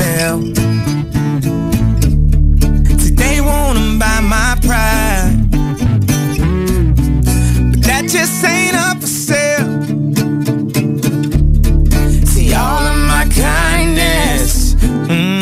my 13.06 13.24
mm-hmm. 15.06 15.38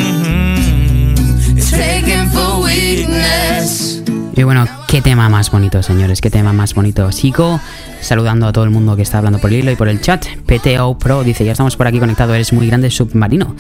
Y 4.37 4.43
bueno, 4.43 4.67
qué 4.87 5.01
tema 5.01 5.29
más 5.31 5.51
bonito, 5.51 5.83
señores, 5.83 6.21
qué 6.21 6.31
tema 6.31 6.53
más 6.53 6.75
bonito. 6.75 7.11
Sigo 7.11 7.59
saludando 8.01 8.47
a 8.47 8.53
todo 8.53 8.65
el 8.65 8.71
mundo 8.71 8.97
que 8.97 9.03
está 9.03 9.19
hablando 9.19 9.39
por 9.39 9.51
el 9.51 9.61
hilo 9.61 9.71
y 9.71 9.77
por 9.77 9.89
el 9.89 10.01
chat. 10.01 10.27
PTO 10.47 10.99
Pro 10.99 11.25
dice, 11.25 11.45
ya 11.45 11.53
estamos 11.53 11.77
por 11.77 11.87
aquí 11.87 11.99
conectados, 11.99 12.35
eres 12.35 12.53
muy 12.53 12.67
grande 12.67 12.91
submarino. 12.91 13.55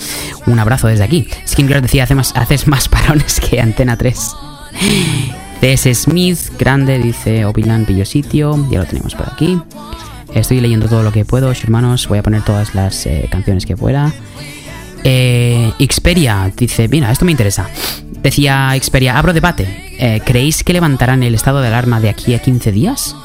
Un 0.46 0.59
abrazo 0.59 0.88
desde 0.88 1.05
aquí. 1.05 1.29
Skin 1.46 1.66
decía, 1.66 2.05
Hace 2.05 2.14
más, 2.14 2.33
haces 2.37 2.66
más 2.68 2.88
parones 2.90 3.40
que 3.40 3.61
Antena 3.61 3.96
3. 3.96 4.37
CS 5.61 5.99
Smith, 6.03 6.38
grande, 6.59 6.99
dice, 6.99 7.44
Opilan, 7.44 7.85
pillo 7.85 8.05
sitio. 8.05 8.66
Ya 8.70 8.81
lo 8.81 8.85
tenemos 8.85 9.14
por 9.14 9.29
aquí. 9.33 9.61
Estoy 10.35 10.61
leyendo 10.61 10.88
todo 10.88 11.03
lo 11.03 11.12
que 11.12 11.25
puedo, 11.25 11.51
hermanos. 11.51 12.09
Voy 12.09 12.18
a 12.18 12.22
poner 12.22 12.42
todas 12.42 12.75
las 12.75 13.07
eh, 13.07 13.27
canciones 13.31 13.64
que 13.64 13.77
pueda. 13.77 14.12
Eh, 15.03 15.72
Xperia 15.79 16.53
dice, 16.55 16.88
mira, 16.88 17.11
esto 17.11 17.25
me 17.25 17.31
interesa. 17.31 17.68
Decía 18.22 18.75
Xperia, 18.79 19.16
abro 19.16 19.33
debate. 19.33 19.94
Eh, 19.99 20.20
¿Creéis 20.25 20.62
que 20.62 20.72
levantarán 20.72 21.22
el 21.22 21.35
estado 21.35 21.61
de 21.61 21.68
alarma 21.68 22.01
de 22.01 22.11
aquí 22.11 22.35
a 22.35 22.40
15 22.40 22.72
días? 22.72 23.16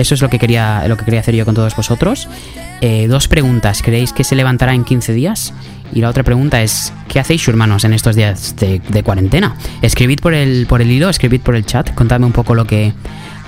Eso 0.00 0.14
es 0.14 0.22
lo 0.22 0.30
que 0.30 0.38
quería, 0.38 0.88
lo 0.88 0.96
que 0.96 1.04
quería 1.04 1.20
hacer 1.20 1.34
yo 1.34 1.44
con 1.44 1.54
todos 1.54 1.76
vosotros. 1.76 2.26
Eh, 2.80 3.06
dos 3.06 3.28
preguntas. 3.28 3.82
¿Creéis 3.82 4.14
que 4.14 4.24
se 4.24 4.34
levantará 4.34 4.74
en 4.74 4.84
15 4.84 5.12
días? 5.12 5.52
Y 5.92 6.00
la 6.00 6.08
otra 6.08 6.22
pregunta 6.22 6.62
es, 6.62 6.94
¿qué 7.08 7.20
hacéis, 7.20 7.46
hermanos, 7.48 7.84
en 7.84 7.92
estos 7.92 8.16
días 8.16 8.56
de, 8.56 9.02
cuarentena? 9.02 9.56
Escribid 9.82 10.20
por 10.20 10.32
el, 10.32 10.66
por 10.66 10.80
el 10.80 10.90
hilo, 10.90 11.10
escribid 11.10 11.42
por 11.42 11.54
el 11.54 11.66
chat, 11.66 11.92
contadme 11.94 12.24
un 12.24 12.32
poco 12.32 12.54
lo 12.54 12.66
que, 12.66 12.94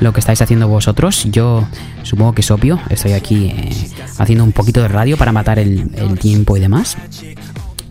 lo 0.01 0.13
que 0.13 0.21
estáis 0.21 0.43
haciendo 0.43 0.69
vosotros. 0.69 1.25
Yo 1.31 1.67
supongo 2.03 2.35
que 2.35 2.43
es 2.43 2.51
obvio, 2.51 2.79
estoy 2.91 3.13
aquí 3.13 3.47
eh, 3.47 3.71
haciendo 4.19 4.45
un 4.45 4.53
poquito 4.53 4.83
de 4.83 4.89
radio 4.89 5.17
para 5.17 5.33
matar 5.33 5.59
el, 5.59 5.91
el 5.97 6.19
tiempo 6.19 6.57
y 6.59 6.61
demás. 6.61 6.99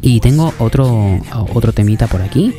Y 0.03 0.19
tengo 0.19 0.53
otro, 0.59 1.19
otro 1.53 1.73
temita 1.73 2.05
por 2.05 2.21
aquí 2.21 2.53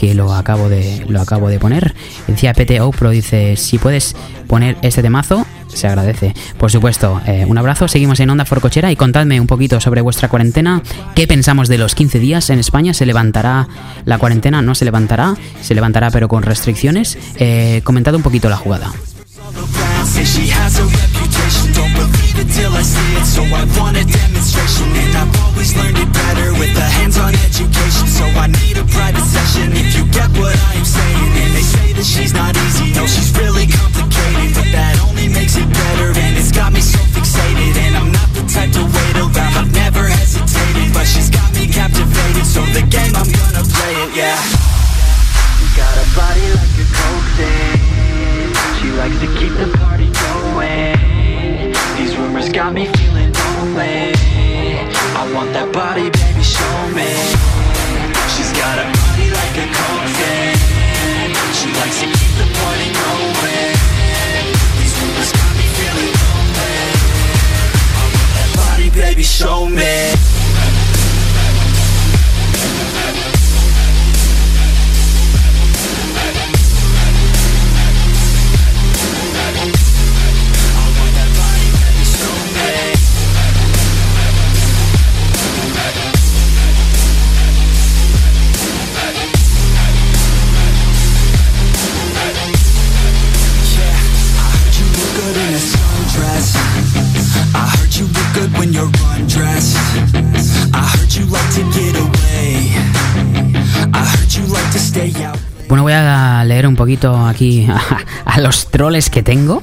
que 0.00 0.14
lo 0.14 0.32
acabo 0.32 0.70
de 0.70 1.04
lo 1.08 1.20
acabo 1.20 1.50
de 1.50 1.58
poner. 1.58 1.94
Decía 2.26 2.54
PTO 2.54 2.90
Pro 2.90 3.10
dice, 3.10 3.56
si 3.56 3.76
puedes 3.76 4.16
poner 4.46 4.78
este 4.80 5.02
temazo, 5.02 5.46
se 5.68 5.88
agradece. 5.88 6.34
Por 6.56 6.70
supuesto, 6.70 7.20
eh, 7.26 7.44
un 7.46 7.58
abrazo, 7.58 7.86
seguimos 7.86 8.18
en 8.20 8.30
Onda 8.30 8.46
Forcochera 8.46 8.90
y 8.90 8.96
contadme 8.96 9.38
un 9.38 9.46
poquito 9.46 9.78
sobre 9.78 10.00
vuestra 10.00 10.30
cuarentena, 10.30 10.82
qué 11.14 11.26
pensamos 11.26 11.68
de 11.68 11.76
los 11.76 11.94
15 11.94 12.18
días 12.18 12.48
en 12.48 12.58
España, 12.58 12.94
se 12.94 13.04
levantará 13.04 13.68
la 14.06 14.16
cuarentena, 14.16 14.62
no 14.62 14.74
se 14.74 14.86
levantará, 14.86 15.34
se 15.60 15.74
levantará 15.74 16.10
pero 16.10 16.28
con 16.28 16.44
restricciones. 16.44 17.18
Eh, 17.36 17.82
comentad 17.84 18.14
un 18.14 18.22
poquito 18.22 18.48
la 18.48 18.56
jugada. 18.56 18.90
Say 20.00 20.24
she 20.24 20.46
has 20.48 20.80
a 20.80 20.84
reputation, 20.84 21.72
don't 21.76 21.92
believe 21.92 22.36
it 22.40 22.48
till 22.52 22.72
I 22.72 22.82
see 22.82 23.10
it. 23.20 23.24
So 23.24 23.42
I 23.44 23.64
want 23.78 23.96
a 23.96 24.04
demonstration 24.04 24.88
And 24.96 25.12
I've 25.16 25.32
always 25.44 25.76
learned 25.76 25.98
it 26.00 26.10
better 26.12 26.52
with 26.56 26.72
a 26.76 26.88
hands-on 26.98 27.36
education. 27.46 28.08
So 28.08 28.24
I 28.36 28.48
need 28.48 28.76
a 28.80 28.84
private 28.88 29.24
session 29.24 29.72
if 29.76 29.94
you 29.94 30.04
get 30.08 30.28
what 30.40 30.56
I 30.56 30.80
am 30.80 30.84
saying. 30.84 31.32
And 31.40 31.50
they 31.52 31.62
say 31.62 31.92
that 31.92 32.04
she's 32.04 32.32
not 32.32 32.56
easy, 32.56 32.92
no 32.96 33.06
she's 33.06 33.30
really 33.36 33.68
complicated 33.68 34.56
But 34.56 34.68
that 34.72 34.96
only 35.04 35.28
makes 35.28 35.56
it 35.56 35.68
better 35.68 36.16
and 36.16 36.32
it's 36.36 36.50
got 36.52 36.72
me 36.72 36.80
so 36.80 36.98
fixated. 37.12 37.76
And 37.84 37.96
I'm 37.96 38.10
not 38.10 38.28
the 38.32 38.42
type 38.48 38.72
to 38.76 38.84
wait 38.84 39.16
around, 39.20 39.54
I've 39.56 39.72
never 39.72 40.08
hesitated 40.08 40.96
But 40.96 41.06
she's 41.06 41.30
got 41.30 41.52
me 41.54 41.68
captivated, 41.68 42.44
so 42.48 42.64
the 42.72 42.82
game 42.88 43.12
I'm 43.14 43.28
gonna 43.28 43.64
play 43.68 43.94
it, 44.04 44.10
yeah. 44.16 44.40
Got 45.76 45.96
a 45.96 46.06
body 46.18 46.46
like 46.56 46.76
a 46.82 46.86
coke 46.98 47.30
She 48.80 48.90
likes 48.96 49.18
to 49.20 49.28
keep 49.38 49.54
the 49.54 49.89
Bueno, 105.68 105.84
voy 105.84 105.92
a 105.92 106.42
leer 106.44 106.66
un 106.66 106.76
poquito 106.76 107.26
aquí 107.26 107.68
a, 108.24 108.40
los 108.40 108.70
troles 108.70 109.08
que 109.08 109.22
tengo 109.22 109.62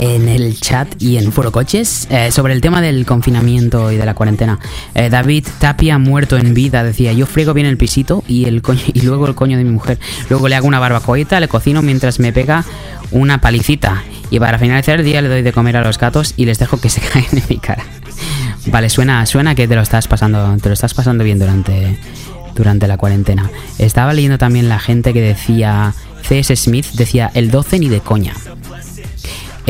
en 0.00 0.28
el 0.28 0.58
chat 0.58 0.88
y 0.98 1.18
en 1.18 1.30
Foro 1.30 1.52
Coches 1.52 2.08
eh, 2.10 2.32
sobre 2.32 2.54
el 2.54 2.62
tema 2.62 2.80
del 2.80 3.04
confinamiento 3.04 3.92
y 3.92 3.98
de 3.98 4.06
la 4.06 4.14
cuarentena. 4.14 4.58
Eh, 4.94 5.10
David 5.10 5.46
Tapia, 5.58 5.98
muerto 5.98 6.38
en 6.38 6.54
vida, 6.54 6.82
decía: 6.82 7.12
Yo 7.12 7.26
friego 7.26 7.52
bien 7.52 7.66
el 7.66 7.76
pisito 7.76 8.24
y, 8.26 8.46
el 8.46 8.62
coño, 8.62 8.80
y 8.94 9.02
luego 9.02 9.26
el 9.26 9.34
coño 9.34 9.58
de 9.58 9.64
mi 9.64 9.70
mujer. 9.70 9.98
Luego 10.30 10.48
le 10.48 10.56
hago 10.56 10.66
una 10.66 10.80
barbacoita, 10.80 11.38
le 11.38 11.48
cocino 11.48 11.82
mientras 11.82 12.18
me 12.18 12.32
pega 12.32 12.64
una 13.10 13.42
palicita. 13.42 14.02
Y 14.30 14.40
para 14.40 14.58
finalizar 14.58 15.00
el 15.00 15.04
día 15.04 15.20
le 15.20 15.28
doy 15.28 15.42
de 15.42 15.52
comer 15.52 15.76
a 15.76 15.84
los 15.84 15.98
gatos 15.98 16.32
y 16.36 16.46
les 16.46 16.58
dejo 16.58 16.80
que 16.80 16.88
se 16.88 17.00
caigan 17.12 17.36
en 17.36 17.44
mi 17.50 17.58
cara. 17.58 17.84
Vale, 18.66 18.88
suena, 18.88 19.26
suena 19.26 19.54
que 19.54 19.68
te 19.68 19.74
lo 19.74 19.82
estás 19.82 20.08
pasando, 20.08 20.56
te 20.62 20.70
lo 20.70 20.72
estás 20.72 20.94
pasando 20.94 21.24
bien 21.24 21.38
durante, 21.38 21.98
durante 22.54 22.88
la 22.88 22.96
cuarentena. 22.96 23.50
Estaba 23.78 24.14
leyendo 24.14 24.38
también 24.38 24.70
la 24.70 24.78
gente 24.78 25.12
que 25.12 25.20
decía, 25.20 25.92
CS 26.26 26.58
Smith 26.58 26.86
decía, 26.94 27.30
el 27.34 27.50
12 27.50 27.80
ni 27.80 27.88
de 27.88 28.00
coña. 28.00 28.34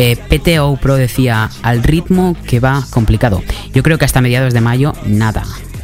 Eh, 0.02 0.16
PTO 0.16 0.78
Pro 0.78 0.96
decía, 0.96 1.50
al 1.62 1.82
ritmo 1.82 2.34
que 2.46 2.58
va 2.58 2.86
complicado. 2.88 3.42
Yo 3.74 3.82
creo 3.82 3.98
que 3.98 4.06
hasta 4.06 4.22
mediados 4.22 4.54
de 4.54 4.62
mayo, 4.62 4.94
nada. 5.04 5.42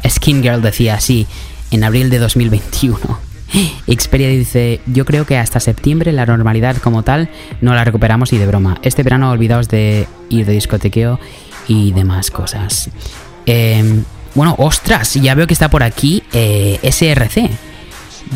Skin 0.09 0.41
Girl 0.41 0.63
decía, 0.63 0.99
sí, 0.99 1.27
en 1.69 1.83
abril 1.83 2.09
de 2.09 2.17
2021. 2.17 2.97
Xperia 3.87 4.29
dice, 4.29 4.81
yo 4.87 5.05
creo 5.05 5.27
que 5.27 5.37
hasta 5.37 5.59
septiembre 5.59 6.11
la 6.13 6.25
normalidad 6.25 6.77
como 6.77 7.03
tal 7.03 7.29
no 7.61 7.75
la 7.75 7.83
recuperamos 7.83 8.33
y 8.33 8.39
de 8.39 8.47
broma. 8.47 8.79
Este 8.81 9.03
verano 9.03 9.29
olvidaos 9.29 9.67
de 9.67 10.07
ir 10.29 10.47
de 10.47 10.53
discotequeo 10.53 11.19
y 11.67 11.91
demás 11.91 12.31
cosas. 12.31 12.89
Eh, 13.45 14.01
bueno, 14.33 14.55
ostras, 14.57 15.13
ya 15.13 15.35
veo 15.35 15.45
que 15.45 15.53
está 15.53 15.69
por 15.69 15.83
aquí 15.83 16.23
eh, 16.33 16.79
SRC. 16.81 17.51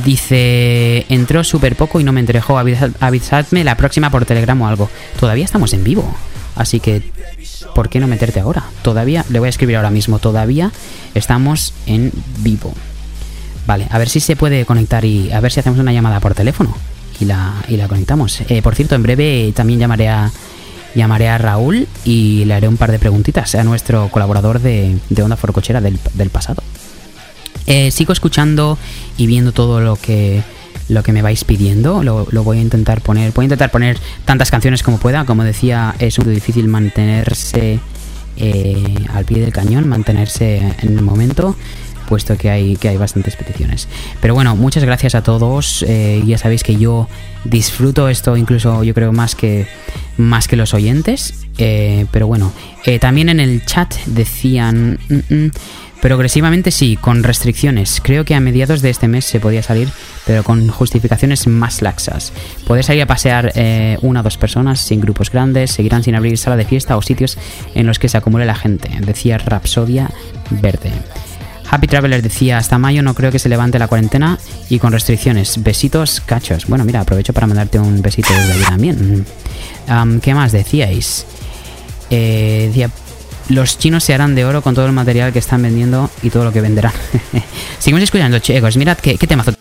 Dice, 0.05 1.05
entró 1.09 1.43
súper 1.43 1.75
poco 1.75 1.99
y 1.99 2.03
no 2.03 2.11
me. 2.11 2.21
Avisad, 2.21 2.91
avisadme 2.99 3.63
la 3.63 3.75
próxima 3.75 4.09
por 4.09 4.25
Telegram 4.25 4.59
o 4.61 4.67
algo. 4.67 4.89
Todavía 5.19 5.45
estamos 5.45 5.73
en 5.73 5.83
vivo. 5.83 6.15
Así 6.55 6.79
que, 6.79 7.11
¿por 7.75 7.89
qué 7.89 7.99
no 7.99 8.07
meterte 8.07 8.39
ahora? 8.39 8.63
Todavía, 8.83 9.25
le 9.29 9.39
voy 9.39 9.47
a 9.47 9.49
escribir 9.49 9.77
ahora 9.77 9.89
mismo. 9.89 10.19
Todavía 10.19 10.71
estamos 11.13 11.73
en 11.85 12.11
vivo. 12.39 12.73
Vale, 13.67 13.87
a 13.89 13.97
ver 13.97 14.09
si 14.09 14.19
se 14.19 14.35
puede 14.35 14.65
conectar 14.65 15.05
y 15.05 15.31
a 15.31 15.39
ver 15.39 15.51
si 15.51 15.59
hacemos 15.59 15.79
una 15.79 15.93
llamada 15.93 16.19
por 16.19 16.33
teléfono. 16.33 16.75
Y 17.19 17.25
la, 17.25 17.53
y 17.67 17.77
la 17.77 17.87
conectamos. 17.87 18.41
Eh, 18.49 18.61
por 18.61 18.75
cierto, 18.75 18.95
en 18.95 19.03
breve 19.03 19.51
también 19.55 19.79
llamaré 19.79 20.09
a, 20.09 20.31
llamaré 20.95 21.29
a 21.29 21.37
Raúl 21.37 21.87
y 22.03 22.45
le 22.45 22.53
haré 22.53 22.67
un 22.67 22.77
par 22.77 22.91
de 22.91 22.99
preguntitas 22.99 23.53
a 23.55 23.63
nuestro 23.63 24.09
colaborador 24.09 24.59
de, 24.59 24.97
de 25.09 25.23
Onda 25.23 25.37
Forcochera 25.37 25.81
del, 25.81 25.99
del 26.13 26.29
pasado. 26.29 26.63
Eh, 27.67 27.91
sigo 27.91 28.11
escuchando 28.11 28.77
y 29.17 29.27
viendo 29.27 29.51
todo 29.51 29.81
lo 29.81 29.95
que 29.95 30.43
lo 30.91 31.03
que 31.03 31.13
me 31.13 31.21
vais 31.21 31.43
pidiendo. 31.43 32.03
Lo, 32.03 32.27
lo, 32.31 32.43
voy 32.43 32.59
a 32.59 32.61
intentar 32.61 33.01
poner. 33.01 33.31
Voy 33.31 33.43
a 33.43 33.45
intentar 33.45 33.71
poner 33.71 33.97
tantas 34.25 34.51
canciones 34.51 34.83
como 34.83 34.97
pueda. 34.97 35.25
Como 35.25 35.43
decía, 35.43 35.95
es 35.99 36.19
muy 36.19 36.33
difícil 36.33 36.67
mantenerse 36.67 37.79
eh, 38.37 38.95
al 39.13 39.25
pie 39.25 39.39
del 39.39 39.53
cañón, 39.53 39.87
mantenerse 39.87 40.57
en 40.57 40.97
el 40.97 41.01
momento. 41.01 41.55
Puesto 42.07 42.37
que 42.37 42.49
hay, 42.49 42.75
que 42.75 42.89
hay 42.89 42.97
bastantes 42.97 43.37
peticiones. 43.37 43.87
Pero 44.19 44.33
bueno, 44.33 44.55
muchas 44.57 44.83
gracias 44.83 45.15
a 45.15 45.23
todos. 45.23 45.85
Eh, 45.87 46.21
ya 46.25 46.37
sabéis 46.37 46.61
que 46.61 46.75
yo 46.75 47.07
disfruto 47.45 48.07
esto 48.09 48.37
incluso 48.37 48.83
yo 48.83 48.93
creo 48.93 49.13
más 49.13 49.33
que, 49.33 49.67
más 50.17 50.49
que 50.49 50.57
los 50.57 50.73
oyentes. 50.73 51.35
Eh, 51.57 52.05
pero 52.11 52.27
bueno, 52.27 52.51
eh, 52.85 52.99
también 52.99 53.29
en 53.29 53.39
el 53.39 53.65
chat 53.65 53.95
decían... 54.07 54.99
mm, 55.07 55.33
mm, 55.33 55.51
progresivamente 56.01 56.71
sí, 56.71 56.97
con 56.99 57.23
restricciones. 57.23 58.01
Creo 58.03 58.25
que 58.25 58.35
a 58.35 58.39
mediados 58.39 58.81
de 58.81 58.89
este 58.89 59.07
mes 59.07 59.25
se 59.25 59.39
podía 59.39 59.63
salir, 59.63 59.89
pero 60.25 60.43
con 60.43 60.67
justificaciones 60.67 61.47
más 61.47 61.81
laxas. 61.81 62.33
Poder 62.67 62.83
salir 62.83 63.03
a 63.03 63.07
pasear 63.07 63.51
eh, 63.55 63.97
una 64.01 64.21
o 64.21 64.23
dos 64.23 64.37
personas 64.37 64.81
sin 64.81 64.99
grupos 64.99 65.31
grandes, 65.31 65.71
seguirán 65.71 66.03
sin 66.03 66.15
abrir 66.15 66.37
sala 66.37 66.57
de 66.57 66.65
fiesta 66.65 66.97
o 66.97 67.01
sitios 67.01 67.37
en 67.75 67.87
los 67.87 67.99
que 67.99 68.09
se 68.09 68.17
acumule 68.17 68.45
la 68.45 68.55
gente, 68.55 68.89
decía 69.01 69.37
Rapsodia 69.37 70.09
Verde. 70.49 70.91
Happy 71.69 71.87
Traveler 71.87 72.21
decía, 72.21 72.57
hasta 72.57 72.77
mayo 72.77 73.01
no 73.01 73.13
creo 73.13 73.31
que 73.31 73.39
se 73.39 73.47
levante 73.47 73.79
la 73.79 73.87
cuarentena 73.87 74.37
y 74.69 74.77
con 74.77 74.91
restricciones. 74.91 75.63
Besitos, 75.63 76.19
cachos. 76.19 76.67
Bueno, 76.67 76.83
mira, 76.83 76.99
aprovecho 76.99 77.31
para 77.31 77.47
mandarte 77.47 77.79
un 77.79 78.01
besito 78.01 78.33
desde 78.33 78.53
aquí 78.55 78.63
también. 78.63 79.25
Am, 79.87 80.19
¿Qué 80.19 80.33
más 80.33 80.51
decíais? 80.51 81.25
Eh, 82.09 82.65
decía, 82.67 82.89
los 83.49 83.77
chinos 83.77 84.03
se 84.03 84.13
harán 84.13 84.35
de 84.35 84.45
oro 84.45 84.61
con 84.61 84.75
todo 84.75 84.85
el 84.85 84.91
material 84.91 85.33
que 85.33 85.39
están 85.39 85.61
vendiendo 85.61 86.09
y 86.21 86.29
todo 86.29 86.43
lo 86.43 86.51
que 86.51 86.61
venderán. 86.61 86.93
Seguimos 87.79 88.03
escuchando, 88.03 88.39
chicos. 88.39 88.77
Mirad 88.77 88.97
qué, 88.97 89.17
qué 89.17 89.27
temazo. 89.27 89.53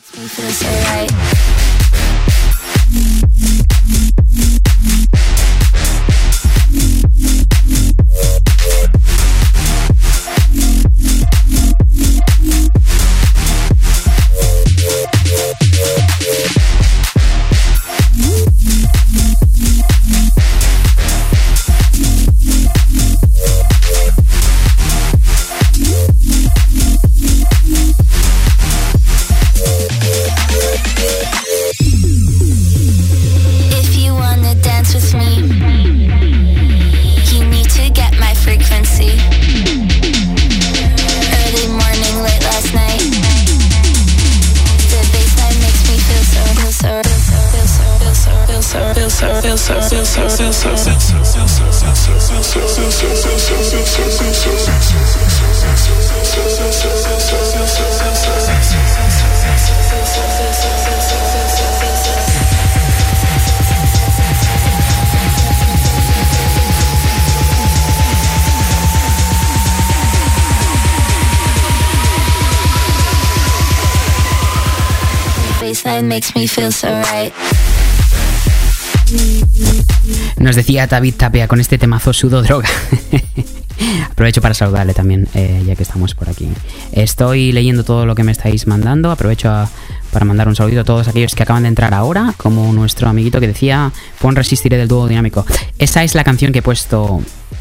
Nos 80.39 80.57
decía 80.57 80.87
David 80.87 81.15
Tapia 81.17 81.49
con 81.49 81.61
este 81.61 81.79
temazo 81.79 82.13
sudo 82.13 82.43
droga. 82.43 82.69
Aprovecho 84.11 84.41
para 84.43 84.55
saludarle 84.55 84.93
también, 84.95 85.27
eh, 85.35 85.63
ya 85.67 85.75
que 85.75 85.83
estamos 85.83 86.15
por 86.15 86.29
aquí. 86.29 86.49
Estoy 86.93 87.53
leyendo 87.53 87.83
todo 87.85 88.05
lo 88.07 88.15
que 88.15 88.25
me 88.25 88.33
estáis 88.33 88.67
mandando. 88.67 89.11
Aprovecho 89.11 89.49
a- 89.51 89.71
para 90.13 90.25
mandar 90.25 90.49
un 90.49 90.57
saludito 90.57 90.81
a 90.81 90.85
todos 90.85 91.09
aquellos 91.09 91.35
que 91.35 91.43
acaban 91.43 91.63
de 91.63 91.69
entrar 91.69 91.95
ahora, 91.95 92.35
como 92.37 92.73
nuestro 92.73 93.09
amiguito 93.09 93.41
que 93.41 93.47
decía, 93.47 93.93
pon 94.21 94.37
resistiré 94.37 94.77
del 94.77 94.89
dúo 94.89 95.09
dinámico. 95.09 95.45
Esa 95.79 96.05
es 96.05 96.15
la 96.15 96.25
canción 96.25 96.53
que 96.53 96.61
he 96.61 96.63
puesto 96.63 97.21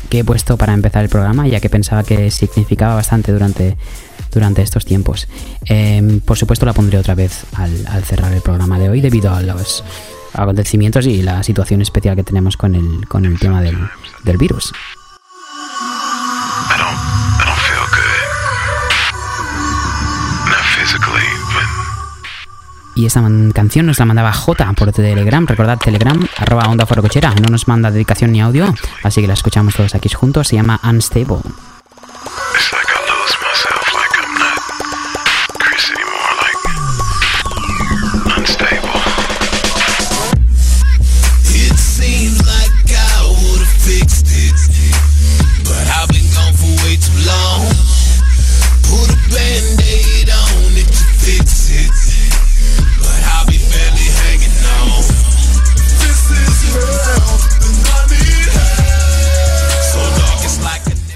que 0.09 0.19
he 0.19 0.23
puesto 0.23 0.57
para 0.57 0.73
empezar 0.73 1.03
el 1.03 1.09
programa, 1.09 1.47
ya 1.47 1.59
que 1.59 1.69
pensaba 1.69 2.03
que 2.03 2.31
significaba 2.31 2.95
bastante 2.95 3.31
durante, 3.31 3.77
durante 4.31 4.63
estos 4.63 4.83
tiempos. 4.83 5.27
Eh, 5.65 6.19
por 6.25 6.37
supuesto 6.37 6.65
la 6.65 6.73
pondré 6.73 6.97
otra 6.97 7.13
vez 7.13 7.45
al, 7.53 7.85
al 7.87 8.03
cerrar 8.03 8.33
el 8.33 8.41
programa 8.41 8.79
de 8.79 8.89
hoy 8.89 9.01
debido 9.01 9.33
a 9.33 9.41
los 9.41 9.83
acontecimientos 10.33 11.05
y 11.05 11.21
la 11.21 11.43
situación 11.43 11.81
especial 11.81 12.15
que 12.15 12.23
tenemos 12.23 12.57
con 12.57 12.75
el, 12.75 13.07
con 13.07 13.25
el 13.25 13.39
tema 13.39 13.61
del, 13.61 13.77
del 14.23 14.37
virus. 14.37 14.73
Y 22.99 23.05
esta 23.05 23.23
canción 23.53 23.85
nos 23.85 23.97
la 23.97 24.03
mandaba 24.03 24.33
J 24.33 24.73
por 24.73 24.91
Telegram. 24.91 25.47
Recordad 25.47 25.77
Telegram, 25.77 26.19
arroba 26.35 26.63
onda 26.63 26.85
cochera. 26.85 27.33
No 27.33 27.47
nos 27.49 27.65
manda 27.65 27.89
dedicación 27.91 28.33
ni 28.33 28.41
audio, 28.41 28.75
así 29.03 29.21
que 29.21 29.27
la 29.27 29.35
escuchamos 29.35 29.73
todos 29.73 29.95
aquí 29.95 30.09
juntos. 30.09 30.49
Se 30.49 30.57
llama 30.57 30.81
Unstable. 30.83 31.39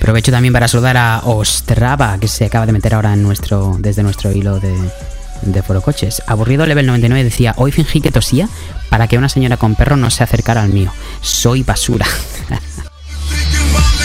Aprovecho 0.04 0.34
también 0.34 0.52
para 0.52 0.68
saludar 0.68 0.98
a 0.98 1.22
Ostrava, 1.24 2.18
que 2.18 2.28
se 2.28 2.44
acaba 2.44 2.66
de 2.66 2.74
meter 2.74 2.94
ahora 2.94 3.14
en 3.14 3.24
nuestro, 3.24 3.78
desde 3.80 4.04
nuestro 4.04 4.34
hilo 4.34 4.60
de, 4.60 4.76
de 5.44 5.64
Foro 5.64 5.82
Coches. 5.82 6.22
Aburrido 6.28 6.66
Level 6.66 6.86
99 6.86 7.24
decía, 7.24 7.54
hoy 7.56 7.72
fingí 7.72 8.02
que 8.02 8.12
tosía 8.12 8.50
para 8.90 9.08
que 9.08 9.18
una 9.18 9.30
señora 9.30 9.56
con 9.56 9.76
perro 9.76 9.96
no 9.96 10.10
se 10.10 10.26
acercara 10.26 10.62
al 10.62 10.74
mío. 10.74 10.92
Soy 11.22 11.64
basura. 11.64 12.06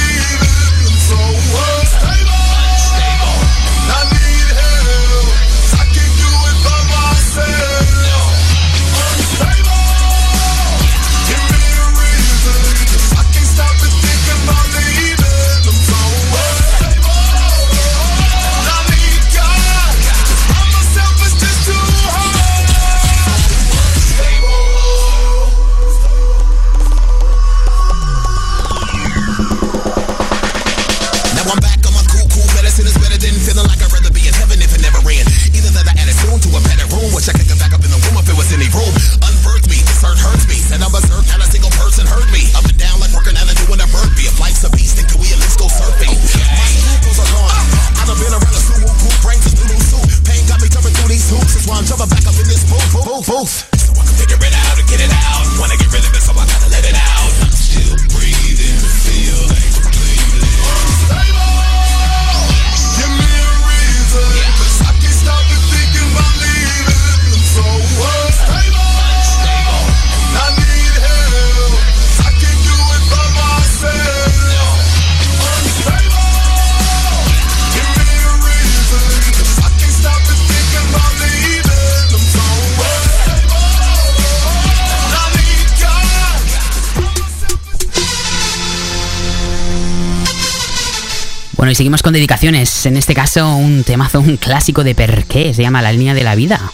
seguimos 91.78 92.02
con 92.02 92.12
dedicaciones. 92.12 92.86
En 92.86 92.96
este 92.96 93.14
caso, 93.14 93.54
un 93.54 93.84
temazo, 93.84 94.18
un 94.18 94.36
clásico 94.36 94.82
de 94.82 94.96
Perqué. 94.96 95.54
Se 95.54 95.62
llama 95.62 95.80
La 95.80 95.92
línea 95.92 96.12
de 96.12 96.24
la 96.24 96.34
vida. 96.34 96.72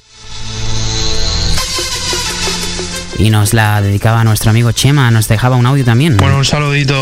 Y 3.19 3.29
nos 3.29 3.53
la 3.53 3.83
dedicaba 3.83 4.25
nuestro 4.25 4.49
amigo 4.49 4.73
Chema. 4.73 5.11
Nos 5.11 5.29
dejaba 5.29 5.57
un 5.57 5.67
audio 5.67 5.85
también. 5.85 6.17
Bueno, 6.17 6.39
un 6.39 6.47
saludito 6.47 6.97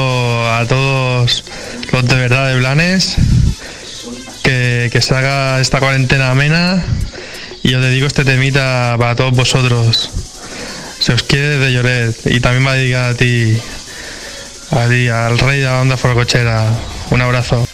a 0.53 0.66
todos 0.66 1.44
los 1.92 2.09
de 2.09 2.16
verdad 2.16 2.48
de 2.48 2.57
Blanes. 2.57 3.14
Que, 4.42 4.90
que 4.92 5.00
se 5.00 5.14
haga 5.14 5.61
esta 5.61 5.78
cuarentena 5.78 6.32
amena. 6.32 6.82
Y 7.62 7.72
os 7.74 7.82
dedico 7.82 8.09
este 8.09 8.24
temita 8.24 8.96
para 8.98 9.14
todos 9.14 9.30
vosotros. 9.30 10.11
Se 10.98 11.12
os 11.12 11.22
quiere 11.22 11.59
de 11.59 11.72
Lloret. 11.72 12.16
Y 12.24 12.40
también 12.40 12.66
va 12.66 12.72
a 12.72 12.74
dedicar 12.74 13.11
a 13.11 13.14
ti, 13.14 13.57
a 14.72 14.88
ti, 14.88 15.07
al 15.07 15.38
rey 15.38 15.61
de 15.61 15.66
la 15.66 15.74
banda 15.74 15.96
Forcochera. 15.96 16.66
Un 17.11 17.20
abrazo. 17.20 17.64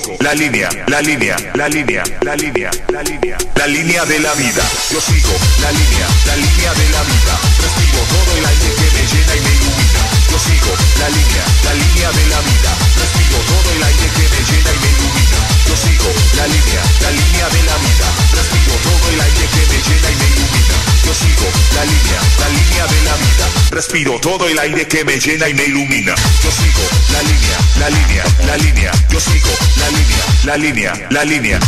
5. 0.00 0.16
La 0.20 0.34
línea, 0.34 0.68
la 0.88 1.00
línea, 1.00 1.36
la 1.54 1.68
línea, 1.68 2.02
la 2.22 2.34
línea, 2.36 2.70
la 2.88 3.02
línea, 3.02 3.38
la 3.54 3.66
línea 3.66 4.04
de 4.04 4.18
la 4.18 4.34
vida. 4.34 4.62
Yo 4.90 5.00
sigo 5.00 5.32
la 5.60 5.70
línea, 5.70 6.06
la 6.26 6.36
línea 6.36 6.74
de 6.74 6.88
la 6.90 7.02
vida. 7.02 7.38
Respiro 7.60 8.02
todo 8.08 8.36
el 8.38 8.46
aire 8.46 8.74
que 8.74 8.90
me 8.90 9.06
llena 9.06 9.36
y 9.36 9.40
me 9.40 9.54
ilumina. 9.54 10.13
Yo 10.34 10.40
sigo 10.40 10.74
la 10.98 11.08
línea, 11.10 11.44
la 11.62 11.74
línea 11.74 12.10
de 12.10 12.26
la 12.26 12.40
vida. 12.40 12.70
Respiro 12.98 13.38
todo 13.46 13.70
el 13.70 13.82
aire 13.84 14.06
que 14.18 14.26
me 14.34 14.40
llena 14.42 14.70
y 14.74 14.78
me 14.82 14.90
ilumina. 14.90 15.38
Yo 15.68 15.76
sigo 15.76 16.10
la 16.34 16.46
línea, 16.48 16.82
la 17.02 17.10
línea 17.12 17.48
de 17.54 17.62
la 17.62 17.76
vida. 17.78 18.06
Respiro 18.34 18.74
todo 18.82 19.10
el 19.14 19.20
aire 19.20 19.46
que 19.46 19.62
me 19.70 19.78
llena 19.78 20.10
y 20.10 20.16
me 20.18 20.26
ilumina. 20.34 20.76
Yo 21.06 21.14
sigo 21.14 21.46
la 21.76 21.84
línea, 21.84 22.20
la 22.40 22.48
línea 22.48 22.84
de 22.84 23.02
la 23.02 23.14
vida. 23.14 23.46
Respiro 23.70 24.18
todo 24.18 24.48
el 24.48 24.58
aire 24.58 24.88
que 24.88 25.04
me 25.04 25.20
llena 25.20 25.48
y 25.48 25.54
me 25.54 25.64
ilumina. 25.66 26.14
Yo 26.42 26.50
sigo 26.50 26.82
la 27.12 27.22
línea, 27.22 27.58
la 27.78 27.90
línea, 27.90 28.24
la 28.44 28.56
línea. 28.56 28.92
Yo 29.10 29.20
sigo 29.20 29.50
la 29.76 29.88
línea, 29.90 30.24
la 30.42 30.56
línea, 30.56 31.08
la 31.10 31.24
línea. 31.24 31.60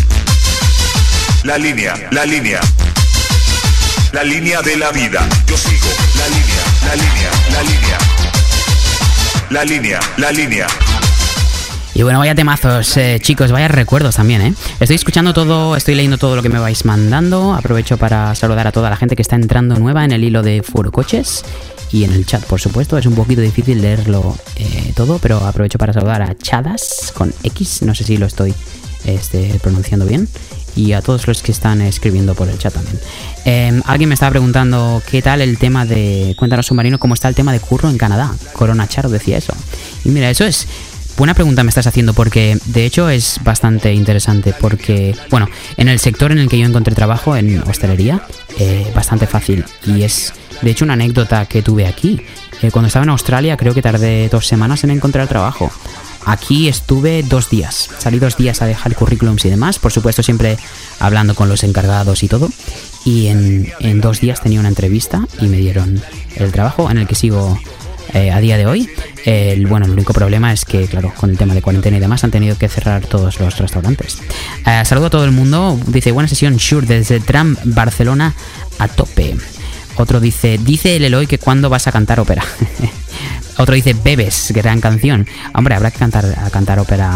La 1.45 1.57
línea, 1.57 1.95
la 2.11 2.27
línea. 2.27 2.61
La 4.11 4.25
línea 4.25 4.61
de 4.63 4.77
la 4.77 4.91
vida. 4.91 5.29
Yo 5.47 5.57
sigo 5.57 5.89
la 6.19 6.27
línea, 6.27 6.65
la 6.85 6.97
línea, 6.97 7.31
la 7.53 7.63
línea. 7.63 8.16
La 9.51 9.65
línea, 9.65 10.01
la 10.17 10.33
línea. 10.33 10.67
Y 11.95 12.03
bueno, 12.03 12.19
vaya 12.19 12.35
temazos, 12.35 12.97
eh, 12.97 13.19
chicos, 13.23 13.53
vaya 13.53 13.69
recuerdos 13.69 14.17
también, 14.17 14.43
¿eh? 14.43 14.55
Estoy 14.81 14.97
escuchando 14.97 15.33
todo, 15.33 15.77
estoy 15.77 15.95
leyendo 15.95 16.19
todo 16.19 16.35
lo 16.35 16.43
que 16.43 16.49
me 16.49 16.59
vais 16.59 16.85
mandando. 16.85 17.55
Aprovecho 17.55 17.97
para 17.97 18.35
saludar 18.35 18.67
a 18.67 18.73
toda 18.73 18.91
la 18.91 18.97
gente 18.97 19.15
que 19.15 19.23
está 19.23 19.37
entrando 19.37 19.77
nueva 19.77 20.05
en 20.05 20.11
el 20.11 20.25
hilo 20.25 20.43
de 20.43 20.65
Furocoches 20.65 21.45
y 21.93 22.03
en 22.03 22.13
el 22.13 22.27
chat, 22.27 22.43
por 22.45 22.61
supuesto. 22.61 22.99
Es 22.99 23.07
un 23.07 23.15
poquito 23.15 23.41
difícil 23.41 23.81
leerlo 23.81 24.37
eh, 24.57 24.93
todo, 24.97 25.21
pero 25.21 25.39
aprovecho 25.39 25.79
para 25.79 25.93
saludar 25.93 26.23
a 26.23 26.37
Chadas 26.37 27.13
con 27.17 27.33
X, 27.45 27.83
no 27.83 27.95
sé 27.95 28.03
si 28.03 28.17
lo 28.17 28.27
estoy 28.27 28.53
este, 29.05 29.59
pronunciando 29.63 30.07
bien. 30.07 30.29
Y 30.77 30.93
a 30.93 31.03
todos 31.03 31.27
los 31.27 31.43
que 31.43 31.51
están 31.51 31.81
escribiendo 31.81 32.35
por 32.35 32.49
el 32.49 32.59
chat 32.59 32.75
también. 32.75 33.01
Eh, 33.45 33.81
alguien 33.87 34.09
me 34.09 34.15
estaba 34.15 34.31
preguntando 34.31 35.03
qué 35.11 35.23
tal 35.23 35.41
el 35.41 35.59
tema 35.59 35.85
de. 35.87 36.35
Cuéntanos, 36.39 36.67
submarino, 36.67 36.99
cómo 36.99 37.15
está 37.15 37.29
el 37.29 37.35
tema 37.35 37.53
de 37.53 37.61
curro 37.61 37.89
en 37.89 37.99
Canadá. 37.99 38.35
Corona 38.53 38.87
Charo 38.87 39.09
decía 39.09 39.39
eso. 39.39 39.55
Y 40.05 40.11
mira, 40.11 40.31
eso 40.31 40.45
es. 40.45 40.69
Buena 41.17 41.33
pregunta 41.33 41.65
me 41.65 41.71
estás 41.71 41.87
haciendo 41.87 42.13
porque 42.13 42.59
de 42.67 42.85
hecho 42.85 43.09
es 43.09 43.41
bastante 43.43 43.95
interesante 43.95 44.55
porque, 44.61 45.17
bueno, 45.31 45.49
en 45.79 45.89
el 45.89 45.99
sector 45.99 46.31
en 46.31 46.37
el 46.37 46.51
que 46.51 46.59
yo 46.59 46.67
encontré 46.67 46.95
trabajo, 46.95 47.35
en 47.35 47.63
hostelería, 47.63 48.21
eh, 48.59 48.93
bastante 48.95 49.27
fácil. 49.27 49.65
Y 49.87 50.03
es, 50.03 50.35
de 50.61 50.71
hecho, 50.71 50.85
una 50.85 50.93
anécdota 50.93 51.47
que 51.47 51.63
tuve 51.63 51.87
aquí. 51.87 52.21
Cuando 52.71 52.89
estaba 52.89 53.05
en 53.05 53.11
Australia 53.11 53.57
creo 53.57 53.75
que 53.75 53.83
tardé 53.83 54.29
dos 54.29 54.47
semanas 54.47 54.85
en 54.85 54.91
encontrar 54.91 55.27
trabajo. 55.27 55.71
Aquí 56.27 56.69
estuve 56.69 57.23
dos 57.23 57.49
días. 57.49 57.89
Salí 57.99 58.19
dos 58.19 58.37
días 58.37 58.61
a 58.61 58.67
dejar 58.67 58.95
currículums 58.97 59.45
y 59.45 59.51
demás. 59.51 59.79
Por 59.79 59.93
supuesto, 59.93 60.23
siempre 60.23 60.59
hablando 60.99 61.35
con 61.35 61.49
los 61.49 61.63
encargados 61.63 62.23
y 62.25 62.29
todo. 62.29 62.51
Y 63.05 63.29
en, 63.29 63.73
en 63.79 64.01
dos 64.01 64.21
días 64.21 64.43
tenía 64.43 64.61
una 64.61 64.69
entrevista 64.69 65.27
y 65.41 65.47
me 65.47 65.59
dieron 65.59 66.03
el 66.35 66.51
trabajo 66.51 66.91
en 66.91 66.99
el 66.99 67.07
que 67.07 67.15
sigo 67.15 67.59
eh, 68.15 68.31
a 68.31 68.41
día 68.41 68.57
de 68.57 68.67
hoy. 68.67 68.89
Bueno, 69.69 69.87
el 69.87 69.93
único 69.93 70.13
problema 70.13 70.53
es 70.53 70.65
que, 70.65 70.87
claro, 70.87 71.13
con 71.17 71.31
el 71.31 71.39
tema 71.39 71.55
de 71.55 71.63
cuarentena 71.63 71.97
y 71.97 72.01
demás 72.01 72.25
han 72.25 72.31
tenido 72.31 72.57
que 72.57 72.69
cerrar 72.69 73.05
todos 73.07 73.41
los 73.41 73.59
restaurantes. 73.59 74.19
Eh, 74.65 74.83
saludo 74.85 75.07
a 75.07 75.11
todo 75.11 75.25
el 75.25 75.33
mundo. 75.33 75.79
Dice, 75.87 76.13
buena 76.13 76.29
sesión, 76.29 76.59
Sure, 76.59 76.87
desde 76.87 77.21
Tram 77.21 77.57
Barcelona 77.65 78.35
a 78.79 78.89
tope. 78.89 79.37
Otro 79.97 80.21
dice, 80.21 80.59
dice 80.59 80.97
el 80.97 81.05
Eloy 81.05 81.27
que 81.27 81.39
cuando 81.39 81.69
vas 81.69 81.87
a 81.87 81.93
cantar 81.93 82.21
ópera. 82.21 82.45
Otro 83.59 83.75
dice, 83.75 83.95
bebes, 83.95 84.53
gran 84.55 84.81
canción. 84.81 85.27
Hombre, 85.55 85.75
habrá 85.75 85.91
que 85.91 85.99
cantar, 85.99 86.51
cantar 86.51 86.79
ópera 86.79 87.13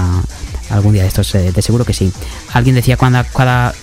algún 0.70 0.92
día 0.94 1.02
de 1.02 1.08
estos, 1.08 1.34
eh, 1.34 1.52
de 1.52 1.62
seguro 1.62 1.84
que 1.84 1.92
sí. 1.92 2.12
Alguien 2.52 2.74
decía, 2.76 2.96
¿cuándo, 2.96 3.22
cada, 3.36 3.74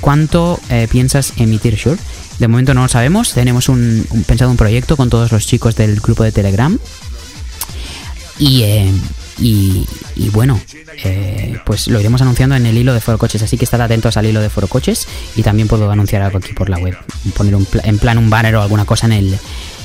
¿cuánto 0.00 0.58
eh, 0.68 0.88
piensas 0.90 1.32
emitir 1.36 1.78
Sure? 1.78 1.96
De 2.38 2.48
momento 2.48 2.74
no 2.74 2.82
lo 2.82 2.88
sabemos. 2.88 3.32
Tenemos 3.32 3.68
un, 3.68 4.06
pensado 4.26 4.50
un 4.50 4.56
proyecto 4.56 4.96
con 4.96 5.08
todos 5.10 5.32
los 5.32 5.46
chicos 5.46 5.76
del 5.76 6.00
grupo 6.00 6.22
de 6.24 6.32
Telegram. 6.32 6.78
Y, 8.38 8.62
eh, 8.62 8.90
y, 9.38 9.86
y 10.14 10.28
bueno, 10.28 10.60
eh, 11.04 11.58
pues 11.64 11.88
lo 11.88 11.98
iremos 12.00 12.20
anunciando 12.20 12.54
en 12.56 12.66
el 12.66 12.76
hilo 12.76 12.92
de 12.92 13.00
Foro 13.00 13.16
Coches. 13.16 13.42
Así 13.42 13.56
que 13.56 13.64
estad 13.64 13.80
atentos 13.80 14.16
al 14.18 14.26
hilo 14.26 14.40
de 14.42 14.50
Foro 14.50 14.66
Coches. 14.68 15.06
Y 15.36 15.42
también 15.42 15.68
puedo 15.68 15.90
anunciar 15.90 16.20
algo 16.22 16.38
aquí 16.38 16.52
por 16.52 16.68
la 16.68 16.78
web. 16.78 16.96
Poner 17.34 17.54
un 17.54 17.64
pla- 17.64 17.82
en 17.84 17.98
plan 17.98 18.18
un 18.18 18.28
banner 18.28 18.56
o 18.56 18.62
alguna 18.62 18.84
cosa 18.84 19.06
en 19.06 19.12
el. 19.12 19.38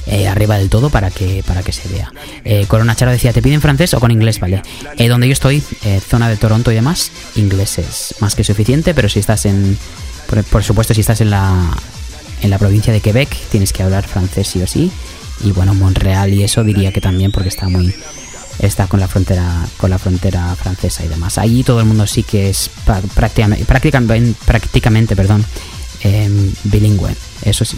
Eh, 0.08 0.28
arriba 0.28 0.58
del 0.58 0.70
todo 0.70 0.90
para 0.90 1.12
que 1.12 1.44
para 1.46 1.64
que 1.64 1.72
se 1.72 1.88
vea. 1.90 2.12
Eh, 2.44 2.66
Corona 2.68 2.96
Charo 2.96 3.12
decía, 3.12 3.34
¿te 3.34 3.42
piden 3.42 3.62
francés 3.62 3.94
o 3.94 4.00
con 4.00 4.12
inglés? 4.12 4.40
Vale. 4.40 4.62
Eh, 4.98 5.08
donde 5.08 5.28
yo 5.28 5.34
estoy, 5.34 5.64
eh, 5.84 6.00
zona 6.00 6.30
de 6.30 6.38
Toronto 6.38 6.72
y 6.72 6.76
demás, 6.76 7.12
inglés 7.36 7.78
es 7.78 8.16
más 8.20 8.36
que 8.36 8.44
suficiente, 8.44 8.94
pero 8.94 9.10
si 9.10 9.20
estás 9.20 9.46
en, 9.46 9.78
por, 10.50 10.64
supuesto, 10.64 10.94
si 10.94 11.02
estás 11.02 11.22
en 11.22 11.30
la, 11.30 11.78
en 12.42 12.50
la 12.50 12.58
provincia 12.58 12.92
de 12.92 13.02
Quebec, 13.02 13.30
tienes 13.50 13.74
que 13.74 13.84
hablar 13.84 14.08
francés 14.08 14.48
sí 14.48 14.62
o 14.62 14.68
sí. 14.68 14.92
Y 15.44 15.52
bueno, 15.52 15.74
Montreal 15.74 16.34
y 16.34 16.44
eso 16.44 16.64
diría 16.64 16.92
que 16.92 17.02
también 17.02 17.32
porque 17.32 17.50
está 17.50 17.68
muy 17.68 17.94
está 18.60 18.86
con 18.86 19.00
la 19.00 19.08
frontera 19.08 19.66
con 19.78 19.90
la 19.90 19.98
frontera 19.98 20.56
francesa 20.56 21.04
y 21.04 21.08
demás. 21.08 21.40
Allí 21.40 21.64
todo 21.64 21.80
el 21.80 21.86
mundo 21.86 22.06
sí 22.06 22.22
que 22.22 22.50
es 22.50 22.70
prácticamente 23.16 23.66
prácticamente, 23.66 24.36
prácticamente 24.46 25.16
perdón, 25.16 25.44
em, 26.04 26.54
bilingüe. 26.66 27.16
Eso 27.44 27.66
sí. 27.66 27.78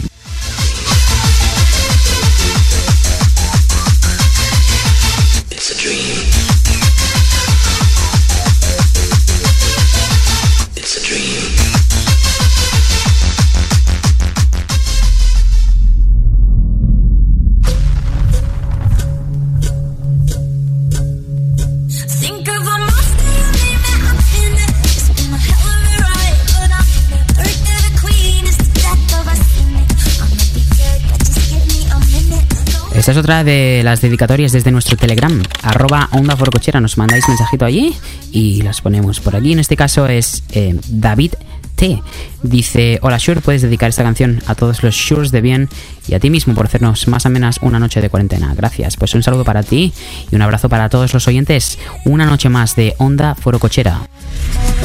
Esta 33.04 33.12
es 33.12 33.18
otra 33.18 33.44
de 33.44 33.82
las 33.84 34.00
dedicatorias 34.00 34.52
desde 34.52 34.70
nuestro 34.70 34.96
Telegram, 34.96 35.42
arroba 35.62 36.08
onda 36.12 36.36
forcochera. 36.36 36.80
Nos 36.80 36.96
mandáis 36.96 37.28
mensajito 37.28 37.66
allí 37.66 37.94
y 38.32 38.62
las 38.62 38.80
ponemos 38.80 39.20
por 39.20 39.36
aquí. 39.36 39.52
En 39.52 39.58
este 39.58 39.76
caso 39.76 40.06
es 40.06 40.42
eh, 40.52 40.74
David 40.88 41.34
T. 41.76 42.00
Dice, 42.42 42.98
hola 43.02 43.18
Shure, 43.18 43.42
puedes 43.42 43.60
dedicar 43.60 43.90
esta 43.90 44.04
canción 44.04 44.42
a 44.46 44.54
todos 44.54 44.82
los 44.82 44.94
Shures 44.94 45.32
de 45.32 45.42
bien 45.42 45.68
y 46.08 46.14
a 46.14 46.18
ti 46.18 46.30
mismo 46.30 46.54
por 46.54 46.64
hacernos 46.64 47.06
más 47.06 47.26
amenas 47.26 47.58
una 47.60 47.78
noche 47.78 48.00
de 48.00 48.08
cuarentena. 48.08 48.54
Gracias. 48.54 48.96
Pues 48.96 49.14
un 49.14 49.22
saludo 49.22 49.44
para 49.44 49.62
ti 49.62 49.92
y 50.32 50.34
un 50.34 50.40
abrazo 50.40 50.70
para 50.70 50.88
todos 50.88 51.12
los 51.12 51.28
oyentes. 51.28 51.78
Una 52.06 52.24
noche 52.24 52.48
más 52.48 52.74
de 52.74 52.94
Onda 52.96 53.34
Forocochera. 53.34 54.08
Keep 54.64 54.83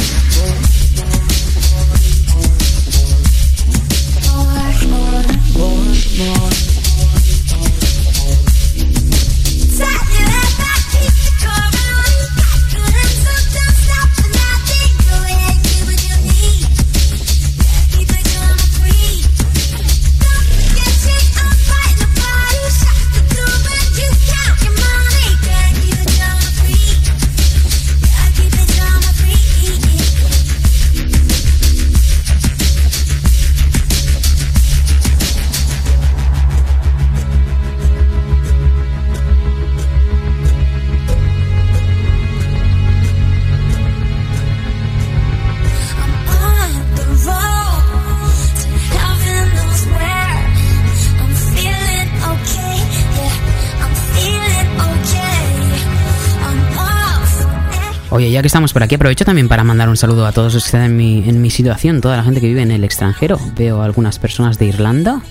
Oye, 58.12 58.32
ya 58.32 58.42
que 58.42 58.48
estamos 58.48 58.74
por 58.74 58.82
aquí, 58.82 58.96
aprovecho 58.96 59.24
también 59.24 59.48
para 59.48 59.64
mandar 59.64 59.88
un 59.88 59.96
saludo 59.98 60.26
a 60.26 60.32
todos 60.32 60.54
los 60.56 60.64
que 60.64 60.68
están 60.68 60.82
en 60.82 60.98
mi, 60.98 61.30
en 61.30 61.42
mi 61.42 61.52
situación, 61.52 62.02
toda 62.02 62.18
la 62.18 62.24
gente 62.24 62.42
que 62.42 62.48
vive 62.48 62.64
en 62.64 62.72
el 62.72 62.84
extranjero. 62.84 63.40
Veo 63.56 63.84
algunas 63.84 64.18
personas 64.18 64.58
de 64.58 64.66
Irlanda, 64.66 65.22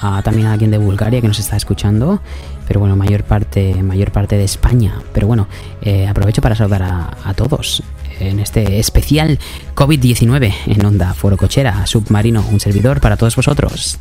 a- 0.00 0.22
también 0.22 0.46
a 0.46 0.52
alguien 0.52 0.70
de 0.70 0.78
Bulgaria 0.78 1.20
que 1.20 1.26
nos 1.26 1.40
está 1.40 1.56
escuchando, 1.56 2.22
pero 2.68 2.78
bueno, 2.78 2.94
mayor 2.94 3.24
parte, 3.24 3.74
mayor 3.82 4.12
parte 4.12 4.36
de 4.36 4.44
España. 4.44 4.94
Pero 5.12 5.26
bueno, 5.26 5.48
eh, 5.82 6.06
aprovecho 6.06 6.40
para 6.42 6.54
saludar 6.54 6.84
a, 6.84 7.16
a 7.24 7.34
todos 7.34 7.82
en 8.20 8.38
este 8.38 8.78
especial 8.78 9.40
COVID-19 9.74 10.54
en 10.66 10.86
Onda 10.86 11.14
Foro 11.14 11.36
Cochera, 11.36 11.84
Submarino, 11.86 12.44
un 12.52 12.60
servidor 12.60 13.00
para 13.00 13.16
todos 13.16 13.34
vosotros. 13.34 13.98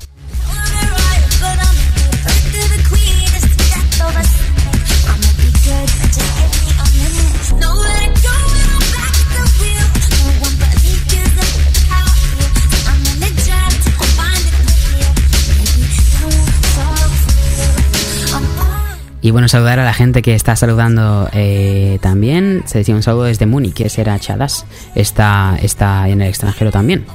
Y 19.23 19.29
bueno, 19.29 19.47
saludar 19.47 19.79
a 19.79 19.85
la 19.85 19.93
gente 19.93 20.23
que 20.23 20.33
está 20.33 20.55
saludando 20.55 21.29
eh, 21.31 21.99
también. 22.01 22.63
Se 22.65 22.79
decía 22.79 22.95
un 22.95 23.03
saludo 23.03 23.25
desde 23.25 23.45
Múnich, 23.45 23.73
que 23.73 23.89
será 23.89 24.17
Chadas. 24.19 24.65
Está, 24.95 25.57
está 25.61 26.09
en 26.09 26.21
el 26.21 26.29
extranjero 26.29 26.71
también. 26.71 27.05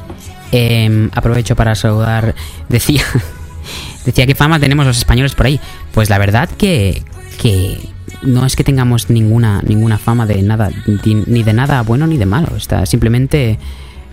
Em, 0.53 1.11
aprovecho 1.15 1.57
para 1.57 1.75
saludar. 1.75 2.35
Decía. 2.69 3.03
Decía 4.05 4.25
qué 4.25 4.37
fama 4.37 4.61
tenemos 4.61 4.87
los 4.87 4.99
españoles 4.99 5.35
por 5.35 5.47
ahí. 5.47 5.61
Pues 5.93 6.09
la 6.09 6.19
verdad 6.19 6.49
que. 6.49 7.03
que 7.43 7.89
no 8.23 8.47
es 8.47 8.55
que 8.55 8.65
tengamos 8.65 9.11
ninguna, 9.11 9.61
ninguna 9.67 9.99
fama 9.99 10.27
de 10.27 10.41
nada, 10.43 10.71
ni 11.05 11.43
de 11.43 11.53
nada 11.53 11.83
bueno 11.83 12.07
ni 12.07 12.17
de 12.19 12.27
malo. 12.27 12.57
Está 12.57 12.87
simplemente. 12.87 13.59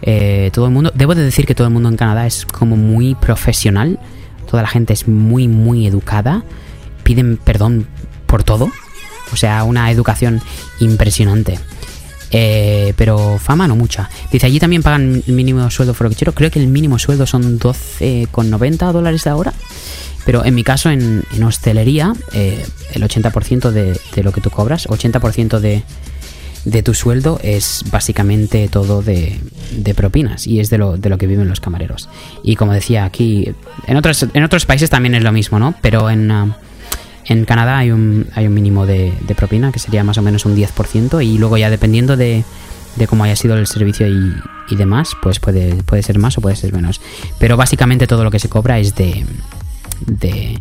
eh, 0.01 0.49
todo 0.51 0.65
el 0.65 0.71
mundo. 0.71 0.91
Debo 0.95 1.13
de 1.13 1.23
decir 1.23 1.45
que 1.45 1.53
todo 1.53 1.67
el 1.67 1.73
mundo 1.73 1.89
en 1.89 1.95
Canadá 1.95 2.25
es 2.25 2.47
como 2.47 2.75
muy 2.75 3.13
profesional. 3.13 3.99
Toda 4.49 4.63
la 4.63 4.69
gente 4.69 4.93
es 4.93 5.07
muy, 5.07 5.47
muy 5.47 5.85
educada 5.85 6.43
piden 7.03 7.37
perdón 7.37 7.87
por 8.25 8.43
todo. 8.43 8.71
O 9.31 9.35
sea, 9.35 9.63
una 9.63 9.89
educación 9.91 10.41
impresionante. 10.79 11.59
Eh, 12.31 12.93
pero 12.97 13.37
fama 13.37 13.67
no 13.67 13.75
mucha. 13.75 14.09
Dice, 14.31 14.47
allí 14.47 14.59
también 14.59 14.81
pagan 14.81 15.23
el 15.25 15.33
mínimo 15.33 15.69
sueldo 15.69 15.93
foroquechero. 15.93 16.33
Creo 16.33 16.49
que 16.49 16.59
el 16.59 16.67
mínimo 16.67 16.97
sueldo 16.97 17.27
son 17.27 17.59
12,90 17.59 18.91
dólares 18.91 19.23
de 19.23 19.29
ahora. 19.29 19.53
Pero 20.25 20.43
en 20.45 20.55
mi 20.55 20.63
caso, 20.63 20.89
en, 20.89 21.23
en 21.31 21.43
hostelería, 21.43 22.13
eh, 22.31 22.65
el 22.93 23.03
80% 23.03 23.71
de, 23.71 23.99
de 24.15 24.23
lo 24.23 24.31
que 24.31 24.41
tú 24.41 24.49
cobras, 24.49 24.87
80% 24.87 25.59
de, 25.59 25.83
de 26.65 26.83
tu 26.83 26.93
sueldo 26.93 27.39
es 27.43 27.83
básicamente 27.91 28.67
todo 28.69 29.01
de, 29.01 29.39
de 29.71 29.93
propinas 29.93 30.47
y 30.47 30.59
es 30.59 30.69
de 30.69 30.77
lo, 30.77 30.97
de 30.97 31.09
lo 31.09 31.17
que 31.17 31.27
viven 31.27 31.49
los 31.49 31.59
camareros. 31.59 32.09
Y 32.43 32.55
como 32.55 32.73
decía 32.73 33.05
aquí, 33.05 33.53
en 33.85 33.97
otros, 33.97 34.25
en 34.33 34.43
otros 34.43 34.65
países 34.65 34.89
también 34.89 35.15
es 35.15 35.23
lo 35.23 35.31
mismo, 35.31 35.59
¿no? 35.59 35.75
Pero 35.81 36.09
en, 36.09 36.31
ah, 36.31 36.57
en 37.25 37.45
Canadá 37.45 37.77
hay 37.77 37.91
un, 37.91 38.27
hay 38.35 38.47
un 38.47 38.53
mínimo 38.53 38.85
de, 38.85 39.13
de 39.21 39.35
propina 39.35 39.71
que 39.71 39.79
sería 39.79 40.03
más 40.03 40.17
o 40.17 40.21
menos 40.21 40.45
un 40.45 40.55
10% 40.55 41.25
y 41.25 41.37
luego 41.37 41.57
ya 41.57 41.69
dependiendo 41.69 42.17
de, 42.17 42.43
de 42.95 43.07
cómo 43.07 43.23
haya 43.23 43.35
sido 43.35 43.55
el 43.57 43.67
servicio 43.67 44.07
y, 44.07 44.33
y 44.69 44.75
demás, 44.75 45.11
pues 45.21 45.39
puede, 45.39 45.75
puede 45.83 46.03
ser 46.03 46.19
más 46.19 46.37
o 46.37 46.41
puede 46.41 46.55
ser 46.55 46.73
menos. 46.73 47.01
Pero 47.39 47.57
básicamente 47.57 48.07
todo 48.07 48.23
lo 48.23 48.31
que 48.31 48.39
se 48.39 48.49
cobra 48.49 48.79
es 48.79 48.95
de... 48.95 49.25
de 50.05 50.59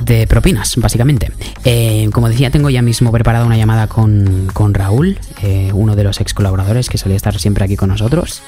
de 0.00 0.26
propinas, 0.26 0.76
básicamente. 0.76 1.32
Eh, 1.64 2.10
como 2.12 2.28
decía, 2.28 2.50
tengo 2.50 2.68
ya 2.68 2.82
mismo 2.82 3.10
preparada 3.12 3.46
una 3.46 3.56
llamada 3.56 3.86
con, 3.86 4.48
con 4.52 4.74
Raúl, 4.74 5.18
eh, 5.42 5.70
uno 5.72 5.96
de 5.96 6.04
los 6.04 6.20
ex 6.20 6.34
colaboradores 6.34 6.90
que 6.90 6.98
solía 6.98 7.16
estar 7.16 7.38
siempre 7.38 7.64
aquí 7.64 7.76
con 7.76 7.88
nosotros. 7.88 8.42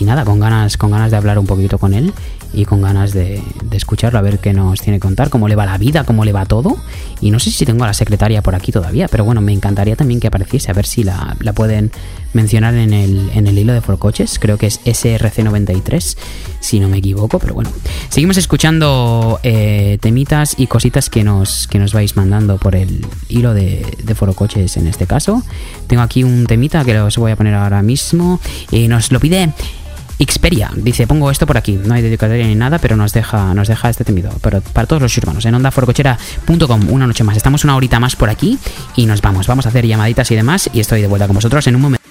Y 0.00 0.04
nada, 0.04 0.24
con 0.24 0.40
ganas, 0.40 0.78
con 0.78 0.90
ganas 0.90 1.10
de 1.10 1.18
hablar 1.18 1.38
un 1.38 1.46
poquito 1.46 1.78
con 1.78 1.92
él 1.92 2.14
y 2.52 2.64
con 2.64 2.82
ganas 2.82 3.12
de, 3.12 3.42
de 3.64 3.76
escucharlo, 3.76 4.18
a 4.18 4.22
ver 4.22 4.38
qué 4.38 4.52
nos 4.52 4.80
tiene 4.80 4.98
que 4.98 5.02
contar, 5.02 5.30
cómo 5.30 5.48
le 5.48 5.56
va 5.56 5.66
la 5.66 5.78
vida, 5.78 6.04
cómo 6.04 6.24
le 6.24 6.32
va 6.32 6.46
todo. 6.46 6.76
Y 7.20 7.30
no 7.30 7.38
sé 7.38 7.50
si 7.50 7.64
tengo 7.64 7.84
a 7.84 7.86
la 7.86 7.94
secretaria 7.94 8.42
por 8.42 8.54
aquí 8.54 8.72
todavía, 8.72 9.08
pero 9.08 9.24
bueno, 9.24 9.40
me 9.40 9.52
encantaría 9.52 9.96
también 9.96 10.20
que 10.20 10.26
apareciese, 10.26 10.70
a 10.70 10.74
ver 10.74 10.86
si 10.86 11.04
la, 11.04 11.36
la 11.40 11.52
pueden 11.52 11.90
mencionar 12.32 12.74
en 12.74 12.92
el, 12.92 13.30
en 13.34 13.46
el 13.46 13.58
hilo 13.58 13.72
de 13.72 13.80
Forcoches. 13.80 14.38
Creo 14.38 14.58
que 14.58 14.66
es 14.66 14.80
SRC93, 14.84 16.16
si 16.60 16.78
no 16.78 16.88
me 16.88 16.98
equivoco, 16.98 17.38
pero 17.38 17.54
bueno. 17.54 17.70
Seguimos 18.08 18.36
escuchando 18.36 19.40
eh, 19.42 19.98
temitas 20.00 20.54
y 20.58 20.66
cositas 20.66 21.10
que 21.10 21.24
nos, 21.24 21.66
que 21.66 21.78
nos 21.78 21.92
vais 21.92 22.16
mandando 22.16 22.58
por 22.58 22.76
el 22.76 23.04
hilo 23.28 23.54
de, 23.54 23.84
de 24.02 24.14
Forocoches 24.14 24.76
en 24.76 24.86
este 24.86 25.06
caso. 25.06 25.42
Tengo 25.86 26.02
aquí 26.02 26.22
un 26.22 26.46
temita 26.46 26.84
que 26.84 26.98
os 27.00 27.16
voy 27.16 27.32
a 27.32 27.36
poner 27.36 27.54
ahora 27.54 27.82
mismo. 27.82 28.40
Y 28.70 28.88
nos 28.88 29.10
lo 29.10 29.18
pide 29.18 29.52
Xperia. 30.18 30.70
Dice, 30.74 31.06
pongo 31.06 31.30
esto 31.30 31.46
por 31.46 31.56
aquí. 31.56 31.72
No 31.72 31.94
hay 31.94 32.02
dedicatoria 32.02 32.46
ni 32.46 32.54
nada, 32.54 32.78
pero 32.78 32.96
nos 32.96 33.12
deja, 33.12 33.54
nos 33.54 33.68
deja 33.68 33.90
este 33.90 34.04
temido. 34.04 34.30
Pero 34.40 34.60
para 34.60 34.86
todos 34.86 35.02
los 35.02 35.16
urbanos, 35.18 35.44
en 35.44 35.54
ondaforocochera.com, 35.54 36.90
una 36.90 37.06
noche 37.06 37.24
más. 37.24 37.36
Estamos 37.36 37.64
una 37.64 37.76
horita 37.76 38.00
más 38.00 38.16
por 38.16 38.30
aquí 38.30 38.58
y 38.96 39.06
nos 39.06 39.20
vamos. 39.20 39.46
Vamos 39.46 39.66
a 39.66 39.68
hacer 39.68 39.86
llamaditas 39.86 40.30
y 40.30 40.36
demás. 40.36 40.70
Y 40.72 40.80
estoy 40.80 41.02
de 41.02 41.08
vuelta 41.08 41.26
con 41.26 41.36
vosotros 41.36 41.66
en 41.66 41.76
un 41.76 41.82
momento. 41.82 42.06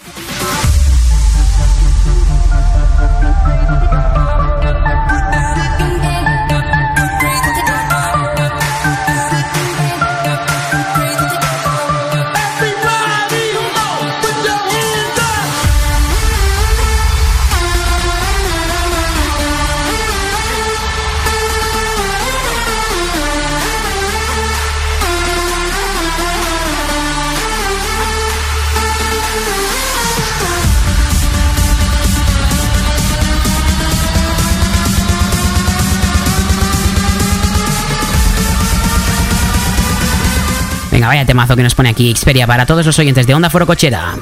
Vaya 41.08 41.26
temazo 41.26 41.56
que 41.56 41.64
nos 41.64 41.76
pone 41.76 41.90
aquí 41.90 42.14
Xperia 42.16 42.48
para 42.48 42.66
todos 42.66 42.86
los 42.86 42.98
oyentes 43.00 43.28
de 43.28 43.34
Onda 43.34 43.50
Foro 43.50 43.66
Cochera. 43.66 44.16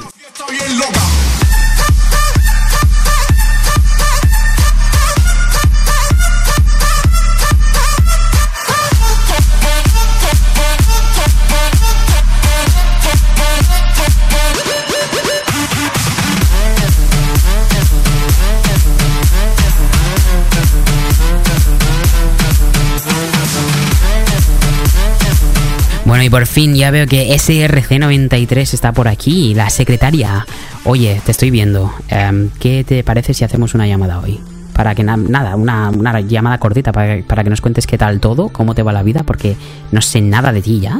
Bueno, 26.05 26.23
y 26.23 26.29
por 26.29 26.45
fin 26.45 26.75
ya 26.75 26.91
veo 26.91 27.07
que 27.07 27.29
SRC93 27.33 28.73
está 28.73 28.91
por 28.91 29.07
aquí, 29.07 29.53
la 29.55 29.69
secretaria. 29.69 30.45
Oye, 30.83 31.21
te 31.25 31.31
estoy 31.31 31.49
viendo. 31.49 31.93
Em, 32.09 32.49
¿Qué 32.59 32.83
te 32.83 33.03
parece 33.03 33.33
si 33.33 33.45
hacemos 33.45 33.73
una 33.73 33.87
llamada 33.87 34.19
hoy? 34.19 34.39
Para 34.73 34.95
que 34.95 35.03
na- 35.03 35.15
nada, 35.15 35.55
una, 35.55 35.89
una 35.91 36.19
llamada 36.19 36.57
cortita 36.57 36.91
para, 36.91 37.23
para 37.25 37.43
que 37.45 37.49
nos 37.49 37.61
cuentes 37.61 37.87
qué 37.87 37.97
tal 37.97 38.19
todo, 38.19 38.49
cómo 38.49 38.75
te 38.75 38.83
va 38.83 38.91
la 38.91 39.01
vida, 39.03 39.23
porque 39.23 39.55
no 39.91 40.01
sé 40.01 40.19
nada 40.19 40.51
de 40.51 40.61
ti 40.61 40.81
ya. 40.81 40.99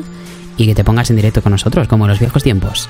Y 0.56 0.68
que 0.68 0.76
te 0.76 0.84
pongas 0.86 1.10
en 1.10 1.18
directo 1.18 1.42
con 1.42 1.52
nosotros, 1.52 1.88
como 1.88 2.06
en 2.06 2.12
los 2.12 2.20
viejos 2.20 2.42
tiempos. 2.44 2.88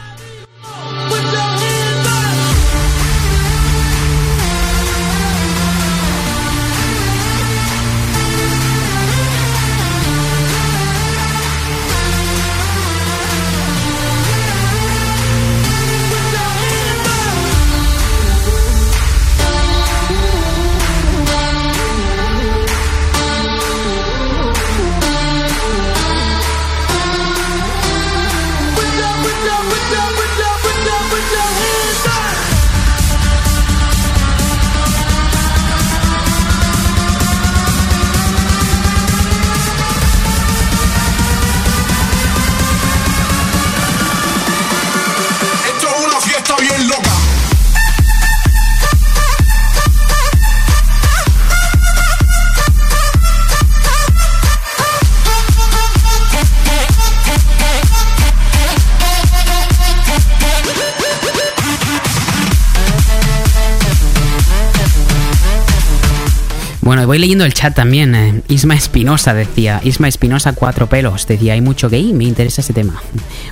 Voy 67.14 67.20
leyendo 67.20 67.46
el 67.46 67.54
chat 67.54 67.76
también. 67.76 68.16
eh, 68.16 68.42
Isma 68.48 68.74
Espinosa 68.74 69.36
decía, 69.36 69.80
Isma 69.84 70.08
Espinosa 70.08 70.54
cuatro 70.54 70.90
pelos, 70.90 71.28
decía, 71.28 71.54
hay 71.54 71.62
mucho 71.62 71.88
gay, 71.88 72.12
me 72.12 72.24
interesa 72.24 72.62
ese 72.62 72.74
tema. 72.74 73.04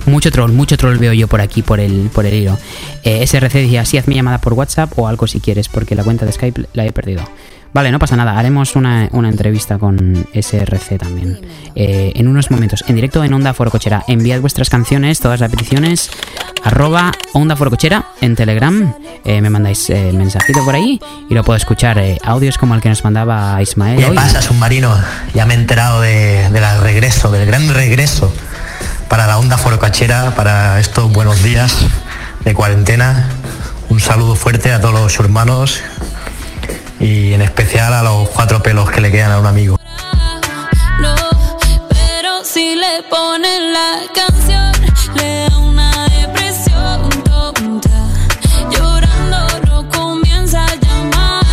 Mucho 0.08 0.32
troll, 0.32 0.52
mucho 0.52 0.78
troll 0.78 0.98
veo 0.98 1.14
yo 1.14 1.28
por 1.28 1.42
aquí, 1.42 1.62
por 1.62 1.80
el, 1.80 2.10
por 2.12 2.26
el 2.26 2.34
hilo. 2.34 2.58
Eh, 3.04 3.22
SRC 3.28 3.54
decía, 3.54 3.86
sí, 3.86 4.00
hazme 4.00 4.16
llamada 4.16 4.42
por 4.42 4.54
WhatsApp 4.54 4.98
o 4.98 5.08
algo 5.08 5.28
si 5.28 5.40
quieres, 5.40 5.70
porque 5.70 5.94
la 5.94 6.04
cuenta 6.04 6.26
de 6.26 6.32
Skype 6.32 6.70
la 6.74 6.88
he 6.88 6.92
perdido. 6.92 7.22
Vale, 7.74 7.90
no 7.92 8.00
pasa 8.00 8.18
nada, 8.18 8.38
haremos 8.38 8.76
una, 8.76 9.08
una 9.14 9.30
entrevista 9.30 9.78
con 9.78 10.28
SRC 10.34 10.98
también. 10.98 11.40
Eh, 11.76 12.12
en 12.16 12.28
unos 12.28 12.52
momentos, 12.52 12.84
en 12.88 12.96
directo 12.96 13.24
en 13.24 13.34
Onda 13.34 13.54
Forocochera. 13.54 14.04
Enviad 14.10 14.42
vuestras 14.42 14.70
canciones, 14.70 15.22
todas 15.22 15.40
las 15.40 15.50
peticiones, 15.50 16.10
arroba 16.66 17.14
Onda 17.32 17.56
Forocochera 17.56 18.08
en 18.20 18.36
Telegram. 18.36 18.94
Eh, 19.24 19.40
me 19.42 19.50
mandáis 19.50 19.90
eh, 19.90 20.12
mensajito 20.14 20.66
por 20.66 20.76
ahí 20.76 21.00
y 21.30 21.34
lo 21.34 21.46
puedo 21.46 21.56
escuchar. 21.56 21.98
eh, 21.98 22.18
audios 22.26 22.58
como 22.58 22.76
el 22.76 22.82
que 22.82 22.90
nos 22.90 23.06
mandaba 23.06 23.62
Ismael 23.62 23.98
¿Qué 24.00 24.06
hoy. 24.06 24.16
pasa, 24.18 24.42
submarino? 24.42 24.94
Ya 25.34 25.46
me 25.46 25.54
he 25.54 25.58
enterado 25.58 26.02
de- 26.02 26.50
del 26.50 26.82
regreso, 26.82 27.32
del 27.32 27.46
gran 27.46 27.74
regreso 27.74 28.34
para 29.08 29.28
la 29.28 29.38
onda 29.40 29.58
forocachera, 29.58 30.32
para 30.36 30.78
estos 30.82 31.10
buenos 31.14 31.42
días 31.42 31.86
de 32.44 32.54
cuarentena. 32.54 33.30
Un 33.88 34.00
saludo 34.02 34.36
fuerte 34.36 34.74
a 34.74 34.82
todos 34.82 34.94
los 34.94 35.20
hermanos 35.20 35.82
y 37.02 37.34
en 37.34 37.42
especial 37.42 37.94
a 37.94 38.04
los 38.04 38.30
cuatro 38.30 38.62
pelos 38.62 38.90
que 38.92 39.02
le 39.02 39.12
quedan 39.12 39.32
a 39.32 39.40
un 39.40 39.48
amigo. 39.48 39.78
No, 41.00 41.16
pero 41.90 42.46
si 42.46 42.76
le 42.76 43.04
ponen 43.10 43.74
la 43.74 44.02
canción, 44.14 44.72
le 45.16 45.50
da 45.50 45.58
una 45.58 46.08
depresión 46.10 47.10
tonta. 47.24 47.90
Llorando 48.70 49.48
no 49.68 49.90
comienza 49.90 50.64
a 50.64 50.76
llamar, 50.76 51.44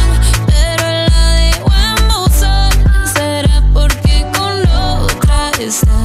pero 0.46 0.84
la 1.09 1.32
dejo 1.40 1.70
en 1.72 2.09
buzón. 2.09 2.70
Será 3.14 3.62
porque 3.72 4.26
con 4.36 4.66
otra 4.68 5.51
está 5.59 5.96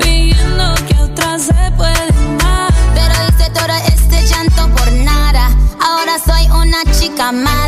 pidiendo 0.00 0.74
que 0.86 0.94
a 0.94 1.02
otra 1.02 1.38
se 1.40 1.72
puede 1.76 2.08
amar. 2.16 2.72
Pero 2.94 3.14
hice 3.28 3.50
todo 3.50 3.74
este 3.88 4.24
llanto 4.24 4.68
por 4.76 4.92
nada. 4.92 5.50
Ahora 5.84 6.16
soy 6.24 6.48
una 6.50 6.84
chica 6.92 7.32
mala. 7.32 7.67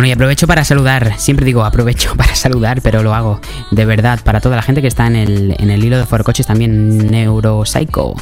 Bueno, 0.00 0.08
y 0.08 0.12
aprovecho 0.12 0.46
para 0.46 0.64
saludar, 0.64 1.18
siempre 1.18 1.44
digo 1.44 1.62
aprovecho 1.62 2.14
para 2.16 2.34
saludar, 2.34 2.80
pero 2.80 3.02
lo 3.02 3.14
hago 3.14 3.38
de 3.70 3.84
verdad 3.84 4.18
para 4.24 4.40
toda 4.40 4.56
la 4.56 4.62
gente 4.62 4.80
que 4.80 4.88
está 4.88 5.06
en 5.06 5.14
el, 5.14 5.54
en 5.58 5.68
el 5.68 5.84
hilo 5.84 5.98
de 5.98 6.06
Forocoches, 6.06 6.46
también 6.46 7.08
Neuropsycho, 7.08 8.14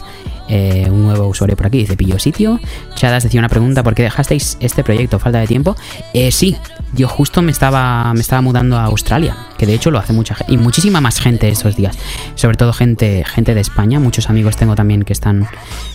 eh, 0.48 0.88
un 0.90 1.02
nuevo 1.04 1.28
usuario 1.28 1.56
por 1.56 1.66
aquí, 1.66 1.78
dice 1.78 1.96
pillo 1.96 2.18
sitio. 2.18 2.58
Chadas 2.96 3.22
decía 3.22 3.38
una 3.38 3.48
pregunta, 3.48 3.84
¿por 3.84 3.94
qué 3.94 4.02
dejasteis 4.02 4.58
este 4.58 4.82
proyecto? 4.82 5.20
¿Falta 5.20 5.38
de 5.38 5.46
tiempo? 5.46 5.76
Eh, 6.14 6.32
sí, 6.32 6.56
yo 6.94 7.06
justo 7.06 7.42
me 7.42 7.52
estaba, 7.52 8.12
me 8.12 8.22
estaba 8.22 8.42
mudando 8.42 8.76
a 8.76 8.86
Australia, 8.86 9.36
que 9.56 9.64
de 9.64 9.74
hecho 9.74 9.92
lo 9.92 10.00
hace 10.00 10.12
mucha 10.12 10.34
gente, 10.34 10.52
y 10.52 10.56
muchísima 10.56 11.00
más 11.00 11.20
gente 11.20 11.48
estos 11.48 11.76
días, 11.76 11.96
sobre 12.34 12.56
todo 12.56 12.72
gente, 12.72 13.24
gente 13.24 13.54
de 13.54 13.60
España, 13.60 14.00
muchos 14.00 14.28
amigos 14.28 14.56
tengo 14.56 14.74
también 14.74 15.04
que 15.04 15.12
están, 15.12 15.46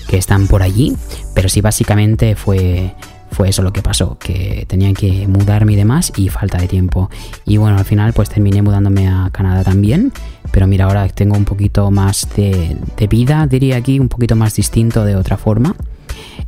que 0.07 0.15
están 0.15 0.47
por 0.47 0.63
allí, 0.63 0.95
pero 1.35 1.49
sí 1.49 1.59
básicamente 1.59 2.37
fue 2.37 2.95
fue 3.33 3.49
eso 3.49 3.61
lo 3.61 3.73
que 3.73 3.81
pasó, 3.81 4.17
que 4.19 4.65
tenía 4.67 4.93
que 4.93 5.27
mudarme 5.27 5.73
y 5.73 5.75
demás 5.75 6.13
y 6.15 6.29
falta 6.29 6.57
de 6.57 6.67
tiempo. 6.67 7.09
Y 7.45 7.57
bueno, 7.57 7.77
al 7.77 7.85
final 7.85 8.13
pues 8.13 8.29
terminé 8.29 8.61
mudándome 8.61 9.07
a 9.07 9.29
Canadá 9.31 9.63
también, 9.63 10.11
pero 10.51 10.67
mira, 10.67 10.85
ahora 10.85 11.07
tengo 11.09 11.35
un 11.35 11.45
poquito 11.45 11.91
más 11.91 12.27
de, 12.35 12.77
vida, 13.09 13.45
diría 13.47 13.77
aquí, 13.77 13.99
un 13.99 14.09
poquito 14.09 14.35
más 14.35 14.55
distinto 14.55 15.03
de 15.05 15.15
otra 15.15 15.37
forma. 15.37 15.75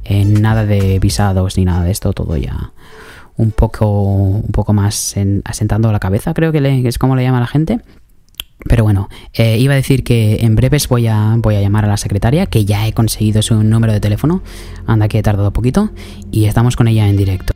Eh, 0.04 0.24
nada 0.26 0.66
de 0.66 1.00
visados 1.00 1.58
ni 1.58 1.66
nada 1.66 1.84
de 1.84 1.92
esto, 1.92 2.14
todo 2.14 2.38
ya 2.38 2.72
un 3.38 3.52
poco, 3.52 3.88
un 4.02 4.52
poco 4.54 4.72
más 4.74 5.18
en- 5.18 5.42
asentando 5.44 5.92
la 5.92 6.00
cabeza, 6.00 6.34
creo 6.34 6.52
que 6.52 6.88
es 6.88 6.98
como 6.98 7.16
le 7.16 7.24
llama 7.24 7.40
la 7.40 7.48
gente. 7.48 7.82
Pero 8.68 8.84
bueno, 8.84 9.10
eh, 9.34 9.58
iba 9.60 9.74
a 9.74 9.76
decir 9.76 10.04
que 10.04 10.38
en 10.42 10.56
breves 10.56 10.88
voy 10.88 11.08
a, 11.08 11.36
voy 11.38 11.56
a 11.56 11.62
llamar 11.62 11.86
a 11.86 11.88
la 11.88 11.98
secretaria, 11.98 12.48
que 12.48 12.66
ya 12.66 12.88
he 12.88 12.94
conseguido 12.94 13.42
su 13.42 13.64
número 13.64 13.94
de 13.94 14.00
teléfono. 14.00 14.42
Anda 14.88 15.08
que 15.08 15.20
he 15.20 15.24
tardado 15.24 15.54
poquito. 15.54 15.92
Y 16.32 16.46
estamos 16.46 16.76
con 16.76 16.88
ella 16.88 17.08
en 17.08 17.18
directo. 17.18 17.55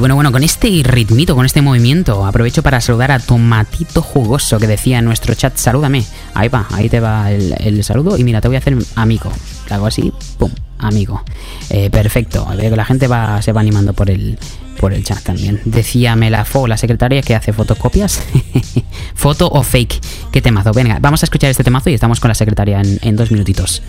Bueno, 0.00 0.14
bueno, 0.14 0.32
con 0.32 0.42
este 0.42 0.82
ritmito, 0.82 1.36
con 1.36 1.44
este 1.44 1.60
movimiento, 1.60 2.24
aprovecho 2.24 2.62
para 2.62 2.80
saludar 2.80 3.10
a 3.12 3.18
Tomatito 3.18 4.00
Jugoso 4.02 4.58
que 4.58 4.66
decía 4.66 4.98
en 4.98 5.04
nuestro 5.04 5.34
chat, 5.34 5.56
salúdame. 5.56 6.04
Ahí 6.34 6.48
va, 6.48 6.66
ahí 6.72 6.88
te 6.88 7.00
va 7.00 7.30
el, 7.30 7.54
el 7.58 7.84
saludo. 7.84 8.16
Y 8.16 8.24
mira, 8.24 8.40
te 8.40 8.48
voy 8.48 8.56
a 8.56 8.60
hacer 8.60 8.76
amigo. 8.94 9.30
Le 9.68 9.74
hago 9.74 9.86
así, 9.86 10.12
pum, 10.38 10.50
amigo. 10.78 11.22
Eh, 11.68 11.90
perfecto. 11.90 12.46
Veo 12.56 12.70
que 12.70 12.76
la 12.76 12.84
gente 12.84 13.08
va, 13.08 13.42
se 13.42 13.52
va 13.52 13.60
animando 13.60 13.92
por 13.92 14.10
el, 14.10 14.38
por 14.78 14.94
el 14.94 15.04
chat 15.04 15.22
también. 15.22 15.60
Decía 15.66 16.16
Melafo, 16.16 16.66
la 16.66 16.78
secretaria, 16.78 17.20
que 17.20 17.34
hace 17.34 17.52
fotocopias. 17.52 18.22
Foto 19.14 19.48
o 19.50 19.62
fake. 19.62 20.00
¿Qué 20.32 20.40
temazo? 20.40 20.72
Venga, 20.72 20.98
vamos 21.00 21.22
a 21.22 21.26
escuchar 21.26 21.50
este 21.50 21.62
temazo 21.62 21.90
y 21.90 21.94
estamos 21.94 22.20
con 22.20 22.28
la 22.28 22.34
secretaria 22.34 22.80
en, 22.80 22.98
en 23.02 23.16
dos 23.16 23.30
minutitos. 23.30 23.82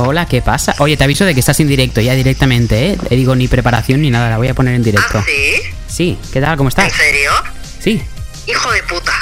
Hola, 0.00 0.26
¿qué 0.26 0.42
pasa? 0.42 0.76
Oye, 0.78 0.96
te 0.96 1.02
aviso 1.02 1.24
de 1.24 1.34
que 1.34 1.40
estás 1.40 1.58
en 1.58 1.66
directo 1.66 2.00
ya 2.00 2.14
directamente, 2.14 2.90
¿eh? 2.90 2.98
Te 3.08 3.16
digo 3.16 3.34
ni 3.34 3.48
preparación 3.48 4.00
ni 4.00 4.10
nada, 4.10 4.30
la 4.30 4.36
voy 4.36 4.46
a 4.46 4.54
poner 4.54 4.76
en 4.76 4.82
directo. 4.84 5.18
¿Ah, 5.18 5.24
sí? 5.26 5.54
Sí, 5.88 6.18
¿qué 6.32 6.40
tal? 6.40 6.56
¿Cómo 6.56 6.68
estás? 6.68 6.84
¿En 6.84 6.92
serio? 6.96 7.32
Sí. 7.80 8.00
Hijo 8.46 8.70
de 8.70 8.82
puta. 8.84 9.12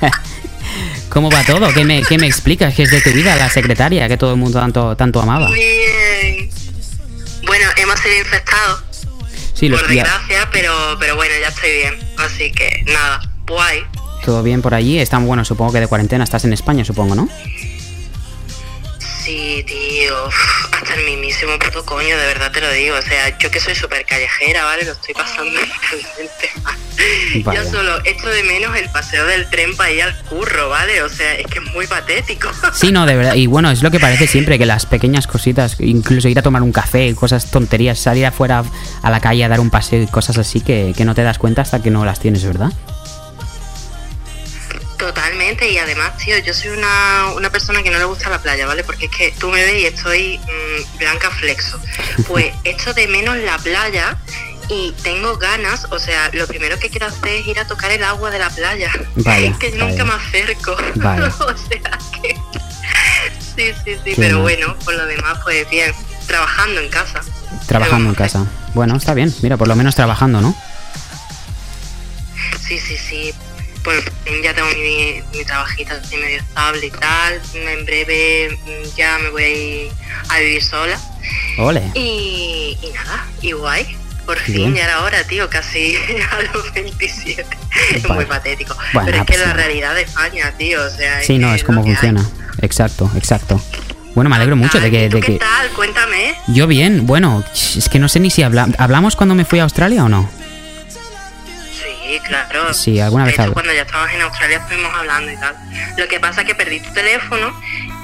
¿Cómo 1.10 1.30
va 1.30 1.44
todo? 1.44 1.72
¿Qué 1.72 1.84
me, 1.84 2.02
qué 2.02 2.18
me 2.18 2.26
explicas? 2.26 2.74
¿Qué 2.74 2.82
es 2.82 2.90
de 2.90 3.00
tu 3.00 3.10
vida, 3.12 3.36
la 3.36 3.48
secretaria 3.48 4.08
que 4.08 4.16
todo 4.16 4.32
el 4.32 4.38
mundo 4.38 4.58
tanto, 4.58 4.96
tanto 4.96 5.20
amaba? 5.22 5.48
Bien. 5.52 6.50
Bueno, 7.46 7.66
hemos 7.76 8.00
sido 8.00 8.18
infectados, 8.18 8.82
Sí, 9.54 9.68
lo 9.68 9.78
por 9.78 9.86
desgracia, 9.86 10.48
pero, 10.50 10.72
pero 10.98 11.14
bueno, 11.14 11.34
ya 11.40 11.48
estoy 11.48 11.70
bien. 11.70 11.94
Así 12.16 12.50
que 12.50 12.82
nada, 12.86 13.20
guay. 13.46 13.84
todo 14.24 14.42
bien 14.42 14.60
por 14.60 14.74
allí. 14.74 14.98
Están, 14.98 15.24
bueno, 15.24 15.44
supongo 15.44 15.72
que 15.72 15.80
de 15.80 15.86
cuarentena. 15.86 16.24
Estás 16.24 16.44
en 16.44 16.52
España, 16.52 16.84
supongo, 16.84 17.14
¿no? 17.14 17.28
Sí, 19.28 19.62
tío, 19.66 20.26
uf, 20.26 20.72
hasta 20.72 20.94
el 20.94 21.04
mismísimo 21.04 21.58
puto 21.58 21.84
coño, 21.84 22.16
de 22.16 22.26
verdad 22.28 22.50
te 22.50 22.62
lo 22.62 22.72
digo. 22.72 22.96
O 22.96 23.02
sea, 23.02 23.36
yo 23.36 23.50
que 23.50 23.60
soy 23.60 23.74
súper 23.74 24.06
callejera, 24.06 24.64
¿vale? 24.64 24.86
Lo 24.86 24.92
estoy 24.92 25.12
pasando 25.12 25.60
literalmente 25.60 26.50
mal. 26.62 26.78
Vaya. 27.44 27.62
Yo 27.62 27.70
solo 27.70 27.98
echo 28.06 28.26
de 28.26 28.42
menos 28.44 28.74
el 28.74 28.88
paseo 28.88 29.26
del 29.26 29.50
tren 29.50 29.76
para 29.76 29.90
ir 29.90 30.02
al 30.02 30.16
curro, 30.22 30.70
¿vale? 30.70 31.02
O 31.02 31.10
sea, 31.10 31.34
es 31.34 31.46
que 31.46 31.58
es 31.58 31.74
muy 31.74 31.86
patético. 31.86 32.48
Sí, 32.72 32.90
no, 32.90 33.04
de 33.04 33.16
verdad. 33.16 33.34
Y 33.34 33.46
bueno, 33.46 33.70
es 33.70 33.82
lo 33.82 33.90
que 33.90 34.00
parece 34.00 34.26
siempre, 34.26 34.58
que 34.58 34.64
las 34.64 34.86
pequeñas 34.86 35.26
cositas, 35.26 35.76
incluso 35.78 36.28
ir 36.28 36.38
a 36.38 36.42
tomar 36.42 36.62
un 36.62 36.72
café, 36.72 37.14
cosas 37.14 37.50
tonterías, 37.50 37.98
salir 37.98 38.24
afuera 38.24 38.64
a 39.02 39.10
la 39.10 39.20
calle 39.20 39.44
a 39.44 39.48
dar 39.48 39.60
un 39.60 39.68
paseo 39.68 40.02
y 40.02 40.06
cosas 40.06 40.38
así 40.38 40.62
que, 40.62 40.94
que 40.96 41.04
no 41.04 41.14
te 41.14 41.22
das 41.22 41.38
cuenta 41.38 41.60
hasta 41.60 41.82
que 41.82 41.90
no 41.90 42.06
las 42.06 42.18
tienes, 42.18 42.46
¿verdad? 42.46 42.72
Totalmente, 44.98 45.70
y 45.70 45.78
además, 45.78 46.16
tío, 46.16 46.36
yo 46.38 46.52
soy 46.52 46.70
una, 46.70 47.32
una 47.36 47.50
persona 47.50 47.82
que 47.84 47.90
no 47.90 47.98
le 47.98 48.04
gusta 48.04 48.28
la 48.30 48.42
playa, 48.42 48.66
¿vale? 48.66 48.82
Porque 48.82 49.04
es 49.06 49.10
que 49.12 49.32
tú 49.38 49.48
me 49.48 49.64
ves 49.64 49.82
y 49.82 49.86
estoy 49.86 50.38
mm, 50.38 50.98
blanca 50.98 51.30
flexo. 51.30 51.80
Pues 52.26 52.52
echo 52.64 52.92
de 52.94 53.06
menos 53.06 53.36
la 53.36 53.58
playa 53.58 54.18
y 54.68 54.92
tengo 55.04 55.36
ganas, 55.36 55.86
o 55.90 56.00
sea, 56.00 56.30
lo 56.32 56.48
primero 56.48 56.78
que 56.80 56.90
quiero 56.90 57.06
hacer 57.06 57.28
es 57.28 57.46
ir 57.46 57.60
a 57.60 57.66
tocar 57.66 57.92
el 57.92 58.02
agua 58.02 58.30
de 58.30 58.40
la 58.40 58.50
playa. 58.50 58.90
Vaya, 59.14 59.56
que 59.60 59.70
vaya. 59.70 59.84
nunca 59.86 60.04
me 60.04 60.12
acerco. 60.14 60.76
Vaya. 60.96 61.26
o 61.26 61.56
sea 61.56 61.98
que... 62.20 62.36
Sí, 63.56 63.72
sí, 63.84 63.94
sí, 63.94 64.00
Qué 64.04 64.14
pero 64.16 64.36
mal. 64.36 64.42
bueno, 64.42 64.76
por 64.84 64.94
lo 64.94 65.06
demás, 65.06 65.38
pues 65.44 65.68
bien, 65.70 65.92
trabajando 66.26 66.80
en 66.80 66.88
casa. 66.88 67.20
Trabajando 67.66 68.10
en 68.10 68.14
casa. 68.14 68.46
Bueno, 68.74 68.96
está 68.96 69.14
bien. 69.14 69.34
Mira, 69.42 69.56
por 69.56 69.68
lo 69.68 69.74
menos 69.76 69.94
trabajando, 69.94 70.40
¿no? 70.40 70.56
Sí, 72.60 72.78
sí, 72.78 72.96
sí. 72.96 73.34
Fin 74.24 74.42
ya 74.42 74.54
tengo 74.54 74.68
mi, 74.70 75.22
mi 75.36 75.44
trabajito 75.44 75.94
así 75.94 76.16
medio 76.16 76.38
estable 76.38 76.86
y 76.86 76.90
tal. 76.90 77.40
En 77.54 77.84
breve 77.84 78.50
mm, 78.64 78.96
ya 78.96 79.18
me 79.18 79.30
voy 79.30 79.42
a 79.42 79.48
ir 79.48 79.92
a 80.28 80.38
vivir 80.38 80.62
sola. 80.62 80.98
Ole. 81.58 81.90
Y, 81.94 82.78
y 82.82 82.90
nada, 82.94 83.26
y 83.42 83.52
guay. 83.52 83.96
Por 84.26 84.38
fin, 84.38 84.74
ya 84.74 84.84
era 84.84 85.02
hora, 85.04 85.24
tío, 85.24 85.48
casi 85.48 85.96
a 86.30 86.42
los 86.52 86.72
27. 86.74 87.46
Es 87.94 88.06
muy 88.10 88.26
patético. 88.26 88.76
Bueno, 88.92 89.06
Pero 89.06 89.18
es 89.22 89.24
que 89.24 89.32
pasa 89.32 89.46
la 89.46 89.52
realidad 89.54 89.94
de 89.94 90.02
España, 90.02 90.52
tío, 90.58 90.84
o 90.84 90.90
sea... 90.90 91.22
Sí, 91.22 91.38
no, 91.38 91.54
es 91.54 91.64
como 91.64 91.80
hay. 91.80 91.86
funciona. 91.86 92.28
Exacto, 92.60 93.10
exacto. 93.16 93.58
Bueno, 94.14 94.28
me 94.28 94.36
alegro 94.36 94.54
mucho 94.54 94.80
de 94.80 94.90
que... 94.90 95.08
¿Tú 95.08 95.16
De 95.16 95.22
qué 95.22 95.32
que... 95.34 95.38
tal? 95.38 95.70
Cuéntame. 95.70 96.34
Yo 96.48 96.66
bien, 96.66 97.06
bueno, 97.06 97.42
es 97.54 97.88
que 97.88 97.98
no 97.98 98.10
sé 98.10 98.20
ni 98.20 98.28
si 98.30 98.42
habla... 98.42 98.68
hablamos 98.76 99.16
cuando 99.16 99.34
me 99.34 99.46
fui 99.46 99.60
a 99.60 99.62
Australia 99.62 100.04
o 100.04 100.10
no. 100.10 100.28
Sí, 102.08 102.20
claro. 102.26 102.72
Sí, 102.74 103.00
alguna 103.00 103.24
vez 103.24 103.34
hecho, 103.38 103.52
cuando 103.52 103.72
ya 103.72 103.82
estabas 103.82 104.14
en 104.14 104.22
Australia 104.22 104.56
estuvimos 104.58 104.90
hablando 104.94 105.30
y 105.30 105.36
tal. 105.36 105.54
Lo 105.98 106.08
que 106.08 106.18
pasa 106.20 106.40
es 106.40 106.46
que 106.46 106.54
perdí 106.54 106.80
tu 106.80 106.90
teléfono 106.92 107.52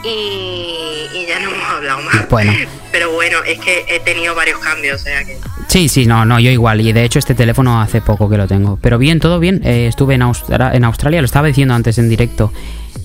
y, 0.04 1.06
y 1.14 1.26
ya 1.26 1.40
no 1.40 1.50
hemos 1.54 1.68
hablado 1.68 2.02
más. 2.02 2.28
Bueno. 2.28 2.52
Pero 2.92 3.10
bueno, 3.12 3.38
es 3.46 3.58
que 3.60 3.84
he 3.88 4.00
tenido 4.00 4.34
varios 4.34 4.58
cambios, 4.58 5.00
o 5.00 5.04
sea 5.04 5.24
que... 5.24 5.38
Sí, 5.68 5.88
sí, 5.88 6.06
no, 6.06 6.24
no, 6.24 6.38
yo 6.38 6.50
igual. 6.50 6.80
Y 6.82 6.92
de 6.92 7.04
hecho 7.04 7.18
este 7.18 7.34
teléfono 7.34 7.80
hace 7.80 8.00
poco 8.02 8.28
que 8.28 8.36
lo 8.36 8.46
tengo. 8.46 8.78
Pero 8.80 8.98
bien, 8.98 9.18
todo 9.20 9.40
bien. 9.40 9.62
Eh, 9.64 9.86
estuve 9.88 10.14
en, 10.14 10.22
Austra- 10.22 10.74
en 10.74 10.84
Australia, 10.84 11.20
lo 11.20 11.24
estaba 11.24 11.46
diciendo 11.48 11.74
antes 11.74 11.96
en 11.98 12.08
directo. 12.08 12.52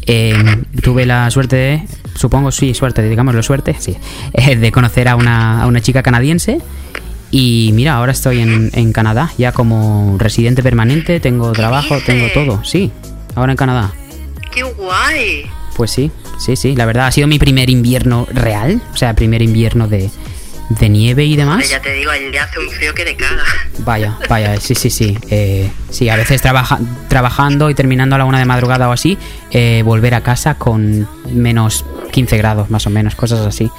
Eh, 0.05 0.33
tuve 0.83 1.05
la 1.05 1.29
suerte 1.31 1.55
de, 1.55 1.83
supongo 2.15 2.51
sí, 2.51 2.73
suerte, 2.73 3.01
digámoslo 3.07 3.43
suerte, 3.43 3.75
sí, 3.79 3.95
eh, 4.33 4.55
de 4.55 4.71
conocer 4.71 5.07
a 5.07 5.15
una, 5.15 5.61
a 5.63 5.67
una 5.67 5.81
chica 5.81 6.03
canadiense. 6.03 6.59
Y 7.31 7.71
mira, 7.73 7.95
ahora 7.95 8.11
estoy 8.11 8.39
en, 8.39 8.71
en 8.73 8.91
Canadá, 8.91 9.31
ya 9.37 9.51
como 9.51 10.17
residente 10.17 10.63
permanente, 10.63 11.19
tengo 11.19 11.51
trabajo, 11.51 11.97
tengo 12.05 12.27
todo. 12.33 12.63
Sí, 12.63 12.91
ahora 13.35 13.51
en 13.53 13.57
Canadá. 13.57 13.91
¡Qué 14.51 14.63
guay! 14.63 15.45
Pues 15.75 15.91
sí, 15.91 16.11
sí, 16.39 16.55
sí, 16.55 16.75
la 16.75 16.85
verdad 16.85 17.07
ha 17.07 17.11
sido 17.11 17.27
mi 17.27 17.39
primer 17.39 17.69
invierno 17.69 18.27
real, 18.31 18.81
o 18.93 18.97
sea, 18.97 19.13
primer 19.13 19.41
invierno 19.41 19.87
de, 19.87 20.09
de 20.69 20.89
nieve 20.89 21.25
y 21.25 21.35
demás. 21.35 21.69
Ya 21.69 21.81
te 21.81 21.93
digo, 21.93 22.11
allí 22.11 22.35
hace 22.35 22.59
un 22.59 22.69
frío 22.69 22.93
que 22.93 23.05
te 23.05 23.15
caga. 23.15 23.43
Vaya, 23.79 24.17
vaya, 24.27 24.59
sí, 24.59 24.75
sí, 24.75 24.89
sí. 24.89 25.17
Eh, 25.29 25.69
sí, 25.89 26.09
a 26.09 26.15
veces 26.15 26.41
trabaja, 26.41 26.79
trabajando 27.07 27.69
y 27.69 27.75
terminando 27.75 28.15
a 28.15 28.19
la 28.19 28.25
una 28.25 28.39
de 28.39 28.45
madrugada 28.45 28.89
o 28.89 28.91
así, 28.91 29.17
eh, 29.51 29.81
volver 29.85 30.15
a 30.15 30.21
casa 30.21 30.55
con 30.55 31.07
menos 31.31 31.85
15 32.11 32.37
grados 32.37 32.69
más 32.69 32.85
o 32.87 32.89
menos, 32.89 33.15
cosas 33.15 33.39
así. 33.45 33.71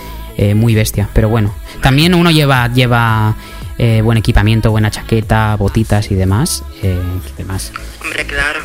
Eh, 0.43 0.55
muy 0.55 0.75
bestia, 0.75 1.07
pero 1.13 1.29
bueno. 1.29 1.55
También 1.83 2.15
uno 2.15 2.31
lleva, 2.31 2.67
lleva 2.73 3.35
eh, 3.77 4.01
buen 4.03 4.17
equipamiento, 4.17 4.71
buena 4.71 4.91
chaqueta, 4.91 5.55
botitas 5.57 6.11
y 6.11 6.15
demás. 6.15 6.63
eh, 6.83 6.99
demás. 7.37 7.73
Hombre, 8.03 8.25
claro. 8.25 8.61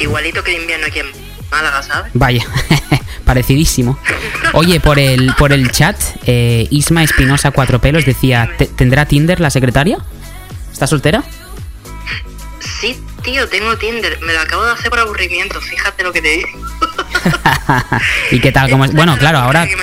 Igualito 0.00 0.42
que 0.42 0.56
el 0.56 0.62
invierno 0.62 0.86
aquí 0.88 0.98
en 0.98 1.06
Málaga, 1.50 1.80
¿sabes? 1.84 2.10
Vaya, 2.14 2.44
parecidísimo. 3.24 3.96
Oye, 4.52 4.80
por 4.80 4.98
el, 4.98 5.32
por 5.38 5.52
el 5.52 5.70
chat, 5.70 5.96
eh, 6.26 6.66
Isma 6.70 7.04
Espinosa 7.04 7.52
Cuatro 7.52 7.80
Pelos 7.80 8.04
decía, 8.04 8.50
"¿Te- 8.58 8.66
¿tendrá 8.66 9.06
Tinder 9.06 9.38
la 9.38 9.50
secretaria? 9.50 9.98
¿Está 10.72 10.88
soltera? 10.88 11.22
Sí, 12.82 13.00
tío, 13.22 13.48
tengo 13.48 13.76
Tinder. 13.78 14.18
Me 14.22 14.32
lo 14.32 14.40
acabo 14.40 14.64
de 14.64 14.72
hacer 14.72 14.90
por 14.90 14.98
aburrimiento, 14.98 15.60
fíjate 15.60 16.02
lo 16.02 16.12
que 16.12 16.20
te 16.20 16.28
digo. 16.30 16.48
¿Y 18.32 18.40
qué 18.40 18.50
tal? 18.50 18.68
¿Cómo 18.68 18.84
es? 18.84 18.92
Bueno, 18.92 19.16
claro, 19.16 19.38
ahora, 19.38 19.62
es 19.62 19.76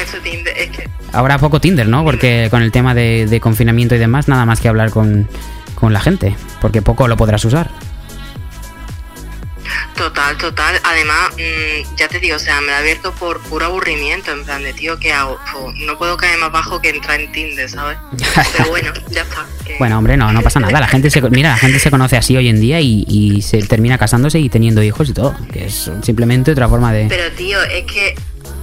que 0.69 0.89
ahora 1.13 1.37
poco 1.39 1.61
Tinder, 1.61 1.87
¿no? 1.87 2.03
Porque 2.03 2.49
con 2.51 2.61
el 2.61 2.73
tema 2.73 2.93
de, 2.93 3.25
de 3.25 3.39
confinamiento 3.39 3.95
y 3.95 3.99
demás, 3.99 4.27
nada 4.27 4.45
más 4.45 4.59
que 4.59 4.67
hablar 4.67 4.89
con, 4.89 5.29
con 5.75 5.93
la 5.93 6.01
gente, 6.01 6.35
porque 6.59 6.81
poco 6.81 7.07
lo 7.07 7.15
podrás 7.15 7.45
usar. 7.45 7.71
Total, 9.95 10.37
total. 10.37 10.79
Además, 10.83 11.29
mm, 11.35 11.95
ya 11.95 12.07
te 12.07 12.19
digo, 12.19 12.35
o 12.35 12.39
sea, 12.39 12.61
me 12.61 12.67
lo 12.67 12.73
he 12.73 12.75
abierto 12.75 13.11
por 13.13 13.39
puro 13.41 13.65
aburrimiento, 13.65 14.31
en 14.31 14.43
plan 14.45 14.63
de, 14.63 14.73
tío, 14.73 14.97
¿qué 14.99 15.11
hago? 15.11 15.37
Fu, 15.51 15.71
no 15.85 15.97
puedo 15.97 16.17
caer 16.17 16.37
más 16.39 16.51
bajo 16.51 16.81
que 16.81 16.89
entrar 16.89 17.19
en 17.19 17.31
Tinder, 17.31 17.69
¿sabes? 17.69 17.97
Pero 18.57 18.69
bueno, 18.69 18.91
ya 19.09 19.21
está. 19.23 19.45
que- 19.65 19.77
Bueno, 19.77 19.97
hombre, 19.97 20.15
no, 20.17 20.31
no 20.31 20.41
pasa 20.41 20.59
nada. 20.59 20.79
La 20.79 20.87
gente 20.87 21.09
se, 21.09 21.21
mira, 21.21 21.49
la 21.49 21.57
gente 21.57 21.79
se 21.79 21.91
conoce 21.91 22.17
así 22.17 22.35
hoy 22.37 22.47
en 22.47 22.59
día 22.61 22.79
y, 22.79 23.05
y 23.07 23.41
se 23.41 23.61
termina 23.63 23.97
casándose 23.97 24.39
y 24.39 24.49
teniendo 24.49 24.81
hijos 24.83 25.09
y 25.09 25.13
todo, 25.13 25.35
que 25.51 25.65
es 25.65 25.91
simplemente 26.03 26.51
otra 26.51 26.67
forma 26.69 26.91
de... 26.93 27.05
Pero, 27.09 27.31
tío, 27.35 27.61
es 27.63 27.85
que 27.85 28.15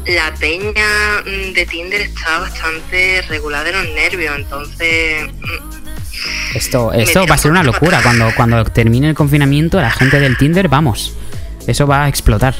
la 0.07 0.33
peña 0.35 1.23
mm, 1.25 1.53
de 1.53 1.67
Tinder 1.67 2.01
está 2.01 2.39
bastante 2.39 3.23
regular 3.29 3.65
de 3.65 3.73
los 3.73 3.85
nervios, 3.95 4.35
entonces... 4.37 5.29
Esto, 6.55 6.93
esto 6.93 7.27
va 7.27 7.35
a 7.35 7.39
ser 7.39 7.51
una 7.51 7.63
locura. 7.63 8.01
Cuando, 8.03 8.33
cuando 8.35 8.65
termine 8.65 9.09
el 9.11 9.15
confinamiento, 9.15 9.81
la 9.81 9.91
gente 9.91 10.21
del 10.21 10.37
Tinder, 10.37 10.69
vamos, 10.69 11.15
eso 11.67 11.87
va 11.87 12.05
a 12.05 12.09
explotar. 12.09 12.55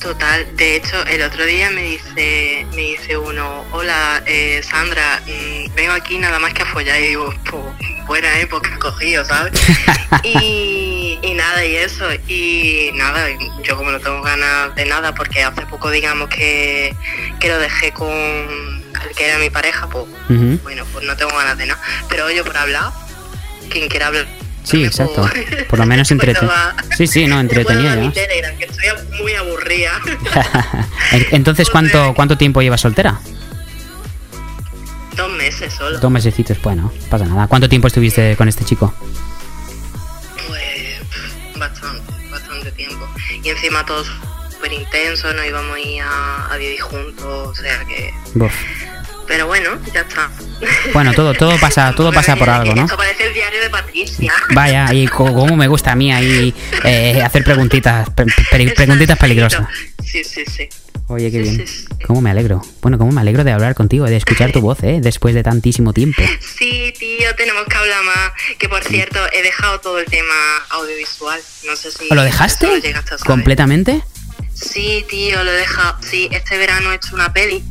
Total, 0.00 0.46
de 0.56 0.76
hecho, 0.76 1.04
el 1.06 1.22
otro 1.22 1.44
día 1.44 1.70
me 1.70 1.82
dice, 1.82 2.64
me 2.70 2.82
dice 2.82 3.16
uno, 3.16 3.64
hola 3.72 4.22
eh, 4.26 4.62
Sandra, 4.62 5.20
mm, 5.26 5.74
vengo 5.74 5.92
aquí 5.92 6.18
nada 6.18 6.38
más 6.38 6.54
que 6.54 6.62
a 6.62 6.66
follar 6.66 7.00
y 7.00 7.08
digo, 7.08 7.34
buena 8.06 8.38
época 8.38 8.78
cogido, 8.78 9.24
¿sabes? 9.24 9.52
y, 10.22 11.18
y 11.20 11.34
nada, 11.34 11.64
y 11.64 11.76
eso, 11.76 12.06
y 12.28 12.90
nada, 12.94 13.26
yo 13.64 13.76
como 13.76 13.90
no 13.90 13.98
tengo 13.98 14.22
ganas 14.22 14.74
de 14.76 14.86
nada, 14.86 15.14
porque 15.14 15.42
hace 15.42 15.66
poco 15.66 15.90
digamos 15.90 16.28
que, 16.28 16.94
que 17.40 17.48
lo 17.48 17.58
dejé 17.58 17.92
con 17.92 18.08
el 19.08 19.14
que 19.14 19.28
era 19.28 19.38
mi 19.38 19.50
pareja, 19.50 19.88
pues 19.88 20.04
bueno, 20.62 20.84
pues 20.92 21.04
no 21.06 21.16
tengo 21.16 21.36
ganas 21.36 21.56
de 21.58 21.66
nada. 21.66 21.80
Pero 22.08 22.26
oye, 22.26 22.42
por 22.44 22.56
hablar, 22.56 22.92
quien 23.70 23.88
quiera 23.88 24.08
hablar. 24.08 24.26
Sí, 24.64 24.84
exacto. 24.84 25.26
Por 25.70 25.78
lo 25.78 25.86
menos 25.86 26.10
entretenido. 26.10 26.52
Sí, 26.94 27.06
sí, 27.06 27.26
no, 27.26 27.40
entretenido. 27.40 28.12
Telegram, 28.12 28.54
que 28.58 28.64
estoy 28.64 28.84
muy 29.22 29.32
aburrida. 29.34 29.92
En- 31.12 31.26
Entonces, 31.30 31.70
¿cuánto, 31.70 32.12
¿cuánto 32.14 32.36
tiempo 32.36 32.60
llevas 32.60 32.82
soltera? 32.82 33.18
Dos 35.16 35.30
meses 35.32 35.72
solo. 35.72 35.98
Dos 35.98 36.10
mesecitos, 36.10 36.60
bueno, 36.60 36.92
no 36.94 37.08
pasa 37.08 37.24
nada. 37.24 37.46
¿Cuánto 37.46 37.66
tiempo 37.68 37.86
estuviste 37.88 38.36
con 38.36 38.46
este 38.48 38.64
chico? 38.66 38.92
Pues 40.46 41.00
bastante, 41.58 42.12
bastante 42.30 42.70
tiempo. 42.72 43.08
Y 43.42 43.48
encima 43.48 43.86
todo 43.86 44.04
súper 44.58 44.72
intenso, 44.72 45.32
nos 45.32 45.46
íbamos 45.46 45.76
a 45.76 45.80
ir 45.80 46.02
a, 46.02 46.46
a 46.52 46.56
vivir 46.56 46.80
juntos, 46.80 47.26
o 47.26 47.54
sea 47.54 47.84
que... 47.84 48.12
Buf. 48.34 48.52
Pero 49.26 49.46
bueno, 49.46 49.70
ya 49.92 50.00
está. 50.00 50.30
Bueno, 50.94 51.12
todo, 51.12 51.34
todo 51.34 51.58
pasa, 51.60 51.94
todo 51.94 52.10
pasa 52.12 52.34
por 52.36 52.48
algo, 52.48 52.74
¿no? 52.74 52.84
Esto 52.84 52.96
parece 52.96 53.26
el 53.26 53.34
diario 53.34 53.60
de 53.60 53.68
Patricia. 53.70 54.32
Vaya, 54.54 54.92
y 54.94 55.06
co- 55.06 55.32
como 55.34 55.54
me 55.54 55.68
gusta 55.68 55.92
a 55.92 55.94
mí 55.94 56.10
ahí 56.12 56.54
eh, 56.84 57.22
hacer 57.22 57.44
preguntitas, 57.44 58.08
pe- 58.10 58.24
pe- 58.50 58.70
preguntitas 58.74 59.18
peligrosas. 59.18 59.66
Sí, 60.02 60.24
sí, 60.24 60.44
sí. 60.46 60.68
Oye, 61.08 61.30
qué 61.30 61.38
bien. 61.40 61.64
¿Cómo 62.06 62.20
me 62.22 62.30
alegro? 62.30 62.62
Bueno, 62.82 62.96
cómo 62.98 63.12
me 63.12 63.20
alegro 63.20 63.44
de 63.44 63.52
hablar 63.52 63.74
contigo, 63.74 64.06
de 64.06 64.16
escuchar 64.16 64.50
tu 64.52 64.60
voz, 64.62 64.82
¿eh? 64.82 64.98
Después 65.02 65.34
de 65.34 65.42
tantísimo 65.42 65.92
tiempo. 65.92 66.22
Sí, 66.40 66.92
tío, 66.98 67.34
tenemos 67.36 67.64
que 67.66 67.76
hablar 67.76 68.02
más. 68.04 68.32
Que 68.58 68.68
por 68.70 68.82
cierto, 68.82 69.18
he 69.32 69.42
dejado 69.42 69.78
todo 69.80 69.98
el 69.98 70.06
tema 70.06 70.34
audiovisual. 70.70 71.38
No 71.66 71.76
sé 71.76 71.92
si. 71.92 72.06
¿Lo 72.14 72.22
dejaste? 72.22 72.66
lo 72.66 72.76
llegaste 72.78 73.14
a 73.14 73.18
saber. 73.18 73.26
¿Completamente? 73.26 74.02
Sí, 74.60 75.04
tío, 75.08 75.42
lo 75.44 75.50
he 75.52 75.56
dejado. 75.56 75.96
Sí, 76.02 76.28
este 76.32 76.56
verano 76.58 76.92
he 76.92 76.96
hecho 76.96 77.14
una 77.14 77.32
peli 77.32 77.62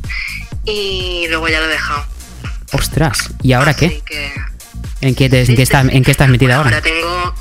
y 0.65 1.25
luego 1.29 1.47
ya 1.49 1.59
lo 1.59 1.65
he 1.65 1.69
dejado. 1.69 2.05
Ostras, 2.73 3.29
¿y 3.43 3.53
ahora 3.53 3.73
qué? 3.75 4.01
Que 4.05 4.31
¿En 5.01 5.15
qué, 5.15 5.29
te- 5.29 5.41
en 5.43 5.55
qué 5.55 5.61
estás, 5.61 5.85
¿En 5.89 6.03
qué 6.03 6.11
estás 6.11 6.29
metida 6.29 6.55
ahora 6.57 6.69
ahora? 6.69 6.81
tengo. 6.81 7.33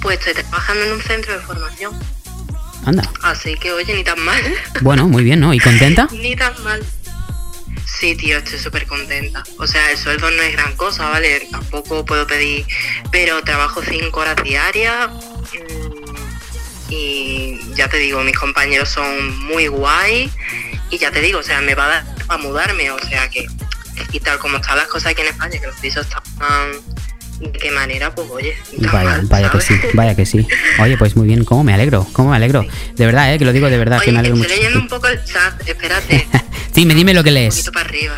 Pues 0.00 0.18
estoy 0.18 0.34
trabajando 0.44 0.84
en 0.84 0.92
un 0.92 1.02
centro 1.02 1.32
de 1.32 1.40
formación. 1.40 1.98
Anda. 2.86 3.10
Así 3.22 3.54
que, 3.56 3.72
oye, 3.72 3.92
ni 3.94 4.04
tan 4.04 4.20
mal. 4.20 4.40
Bueno, 4.80 5.08
muy 5.08 5.24
bien, 5.24 5.40
¿no? 5.40 5.52
¿Y 5.52 5.58
contenta? 5.58 6.08
Ni 6.12 6.36
tan 6.36 6.54
mal. 6.62 6.84
Sí, 7.84 8.14
tío, 8.14 8.38
estoy 8.38 8.58
súper 8.60 8.86
contenta. 8.86 9.42
O 9.58 9.66
sea, 9.66 9.90
el 9.90 9.98
sueldo 9.98 10.30
no 10.30 10.40
es 10.42 10.52
gran 10.52 10.76
cosa, 10.76 11.08
¿vale? 11.08 11.48
Tampoco 11.50 12.04
puedo 12.04 12.26
pedir, 12.26 12.64
pero 13.10 13.42
trabajo 13.42 13.82
cinco 13.82 14.20
horas 14.20 14.36
diarias. 14.44 15.08
mm, 15.10 16.07
Y 16.90 17.58
ya 17.74 17.88
te 17.88 17.98
digo, 17.98 18.22
mis 18.22 18.36
compañeros 18.38 18.88
son 18.88 19.36
muy 19.46 19.66
guay. 19.68 20.30
Y 20.90 20.98
ya 20.98 21.10
te 21.10 21.20
digo, 21.20 21.40
o 21.40 21.42
sea, 21.42 21.60
me 21.60 21.74
va 21.74 21.84
a 21.84 21.88
dar 21.88 22.04
para 22.26 22.42
mudarme. 22.42 22.90
O 22.90 22.98
sea 22.98 23.28
que, 23.28 23.46
y 24.12 24.20
tal 24.20 24.38
como 24.38 24.56
están 24.56 24.76
las 24.78 24.86
cosas 24.88 25.12
aquí 25.12 25.22
en 25.22 25.28
España, 25.28 25.58
que 25.60 25.66
los 25.66 25.78
pisos 25.80 26.06
están. 26.06 26.72
¿De 27.40 27.52
qué 27.52 27.70
manera? 27.70 28.12
Pues 28.12 28.28
oye. 28.30 28.56
Vaya, 28.78 29.20
vaya 29.24 29.48
que 29.50 29.60
sí, 29.60 29.74
vaya 29.94 30.16
que 30.16 30.26
sí. 30.26 30.44
Oye, 30.80 30.96
pues 30.98 31.14
muy 31.14 31.26
bien, 31.28 31.44
¿cómo 31.44 31.62
me 31.62 31.72
alegro? 31.72 32.04
¿Cómo 32.12 32.30
me 32.30 32.36
alegro? 32.36 32.66
De 32.96 33.06
verdad, 33.06 33.32
¿eh? 33.32 33.38
Que 33.38 33.44
lo 33.44 33.52
digo 33.52 33.70
de 33.70 33.78
verdad, 33.78 34.00
que 34.00 34.10
me 34.10 34.18
Oye, 34.18 34.28
alegro 34.30 34.42
estoy 34.42 34.48
mucho. 34.56 34.60
leyendo 34.60 34.80
un 34.80 34.88
poco 34.88 35.06
el 35.06 35.24
chat, 35.24 35.68
espérate, 35.68 36.26
Dime, 36.74 36.94
dime 36.94 37.14
lo 37.14 37.22
que 37.22 37.30
lees. 37.30 37.54
poquito 37.54 37.72
para 37.72 37.88
arriba. 37.88 38.16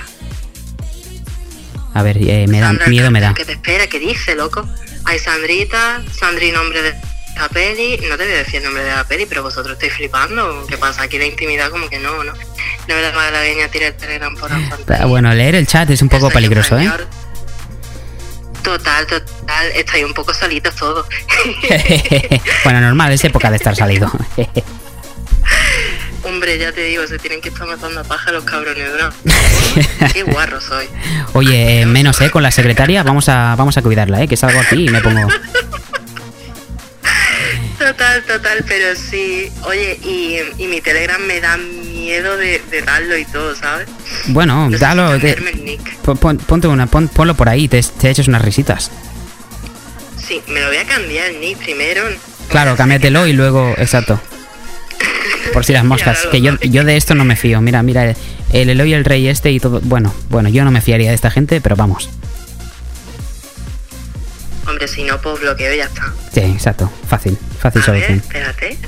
A 1.93 2.03
ver, 2.03 2.17
eh, 2.19 2.47
me 2.49 2.61
da, 2.61 2.69
Sandra, 2.69 2.87
miedo 2.87 3.11
me 3.11 3.21
da. 3.21 3.35
¿Qué 3.35 3.45
te 3.45 3.53
espera? 3.53 3.87
¿Qué 3.89 3.99
dice, 3.99 4.35
loco? 4.37 4.67
Hay 5.05 5.19
Sandrita, 5.19 6.03
Sandri, 6.19 6.53
nombre 6.53 6.81
de 6.83 6.95
la 7.37 7.49
peli. 7.49 7.99
No 8.09 8.17
te 8.17 8.25
voy 8.25 8.35
a 8.35 8.39
decir 8.39 8.57
el 8.57 8.65
nombre 8.65 8.83
de 8.85 8.91
la 8.91 9.05
peli, 9.05 9.27
pero 9.27 9.43
vosotros 9.43 9.75
estáis 9.75 9.93
flipando. 9.95 10.67
¿Qué 10.69 10.77
pasa? 10.77 11.03
Aquí 11.03 11.19
la 11.19 11.27
intimidad 11.27 11.71
como 11.71 11.89
que 11.89 11.99
no, 11.99 12.25
¿no? 12.25 12.33
No 12.33 12.95
me 12.95 13.03
la 13.03 13.13
malagueña 13.13 13.69
tira 13.69 13.89
el 13.89 13.95
telegram 13.95 14.35
por 14.37 14.51
la. 14.51 14.61
Ah, 15.01 15.07
Bueno, 15.07 15.33
leer 15.35 15.55
el 15.55 15.67
chat 15.67 15.89
es 15.91 16.03
un 16.03 16.09
poco 16.09 16.31
peligroso, 16.31 16.79
¿eh? 16.79 16.91
Total, 18.63 19.07
total. 19.07 19.67
Estáis 19.75 20.05
un 20.05 20.13
poco 20.13 20.35
solitos 20.35 20.75
todos. 20.77 21.07
bueno, 22.65 22.81
normal, 22.81 23.13
es 23.13 23.25
época 23.25 23.51
de 23.51 23.57
estar 23.57 23.75
salido. 23.75 24.11
Hombre, 26.23 26.59
ya 26.59 26.71
te 26.71 26.85
digo, 26.85 27.07
se 27.07 27.19
tienen 27.19 27.41
que 27.41 27.49
estar 27.49 27.67
matando 27.67 28.01
a 28.01 28.05
paja 28.05 28.31
los 28.31 28.45
cabrones, 28.45 28.91
¿no? 29.01 29.11
Qué 30.13 30.23
guarro 30.23 30.61
soy. 30.61 30.87
Oye, 31.33 31.81
eh, 31.81 31.87
menos, 31.87 32.21
¿eh? 32.21 32.31
Con 32.31 32.43
la 32.43 32.51
secretaria, 32.51 33.03
vamos 33.03 33.31
a, 33.31 33.55
vamos 33.57 33.79
a 33.79 33.83
cuidarla, 33.83 34.23
¿eh? 34.23 34.29
Que 34.29 34.37
salgo 34.37 34.61
aquí 34.61 34.87
y 34.87 34.91
me 34.91 35.01
pongo... 35.01 35.27
Total, 37.81 38.23
total, 38.25 38.63
pero 38.69 38.95
sí. 38.95 39.51
Oye, 39.65 39.99
y, 40.05 40.37
y 40.63 40.67
mi 40.67 40.83
Telegram 40.83 41.19
me 41.23 41.41
da 41.41 41.57
miedo 41.57 42.37
de, 42.37 42.61
de 42.71 42.83
darlo 42.83 43.17
y 43.17 43.25
todo, 43.25 43.57
¿sabes? 43.57 43.89
Bueno, 44.27 44.69
No 44.69 44.77
dalo... 44.79 45.19
te- 45.19 45.35
pon- 46.21 46.37
ponte 46.37 46.69
una, 46.69 46.87
pon- 46.87 47.09
ponlo 47.09 47.35
por 47.35 47.49
ahí, 47.49 47.69
te, 47.69 47.83
te 47.83 48.11
eches 48.11 48.29
unas 48.29 48.43
risitas. 48.43 48.91
Sí, 50.23 50.43
me 50.49 50.61
lo 50.61 50.67
voy 50.67 50.77
a 50.77 50.85
cambiar 50.85 51.31
el 51.31 51.41
nick 51.41 51.57
primero. 51.59 52.03
Claro, 52.51 52.77
cámbiatelo 52.77 53.27
y 53.27 53.33
luego... 53.33 53.75
Exacto. 53.79 54.21
Por 55.55 55.65
si 55.65 55.73
las 55.73 55.85
moscas, 55.85 56.27
que 56.31 56.43
yo, 56.43 56.59
yo 56.61 56.85
de 56.85 56.99
esto 56.99 57.15
no 57.15 57.25
me 57.25 57.35
fío. 57.35 57.63
Mira, 57.63 57.83
mira, 57.83 58.15
el 58.53 58.69
Eloy, 58.71 58.93
el 58.93 59.07
rey 59.07 59.27
este 59.29 59.51
y 59.53 59.59
todo... 59.59 59.81
Bueno, 59.83 60.15
bueno, 60.29 60.51
yo 60.51 60.65
no 60.65 60.71
me 60.71 60.83
fiaría 60.83 61.09
de 61.09 61.15
esta 61.15 61.31
gente, 61.31 61.63
pero 61.63 61.77
vamos. 61.77 62.11
Hombre, 64.71 64.89
si 64.89 65.03
no, 65.05 65.21
pues 65.21 65.41
bloqueo 65.41 65.75
y 65.75 65.79
ya 65.79 65.85
está. 65.85 66.13
Sí, 66.33 66.41
exacto. 66.41 66.91
Fácil, 67.09 67.37
fácil 67.61 67.83
A 67.83 67.91
ver, 67.93 68.03
solución. 68.03 68.19
espérate. 68.19 68.79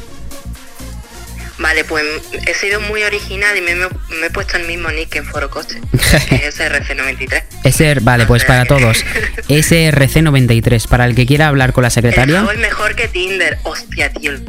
Vale, 1.58 1.84
pues 1.84 2.04
he 2.46 2.54
sido 2.54 2.80
muy 2.80 3.02
original 3.04 3.56
y 3.56 3.60
me, 3.60 3.74
me- 3.76 3.86
me 4.20 4.26
he 4.26 4.30
puesto 4.30 4.56
el 4.56 4.66
mismo 4.66 4.90
nick 4.90 5.14
en 5.16 5.24
Foro 5.26 5.48
Coste, 5.50 5.80
que 6.28 6.46
es 6.46 6.58
SRC93. 6.60 7.42
SR, 7.64 8.00
vale, 8.00 8.26
pues 8.26 8.44
para 8.44 8.64
todos. 8.64 9.04
SRC93, 9.48 10.88
para 10.88 11.04
el 11.04 11.14
que 11.14 11.24
quiera 11.26 11.48
hablar 11.48 11.72
con 11.72 11.82
la 11.82 11.88
El 11.88 11.92
secretaria. 11.92 12.38
jabo 12.38 12.50
es 12.52 12.58
mejor 12.58 12.94
que 12.96 13.06
Tinder. 13.08 13.58
Hostia, 13.62 14.12
tío, 14.12 14.32
el 14.32 14.42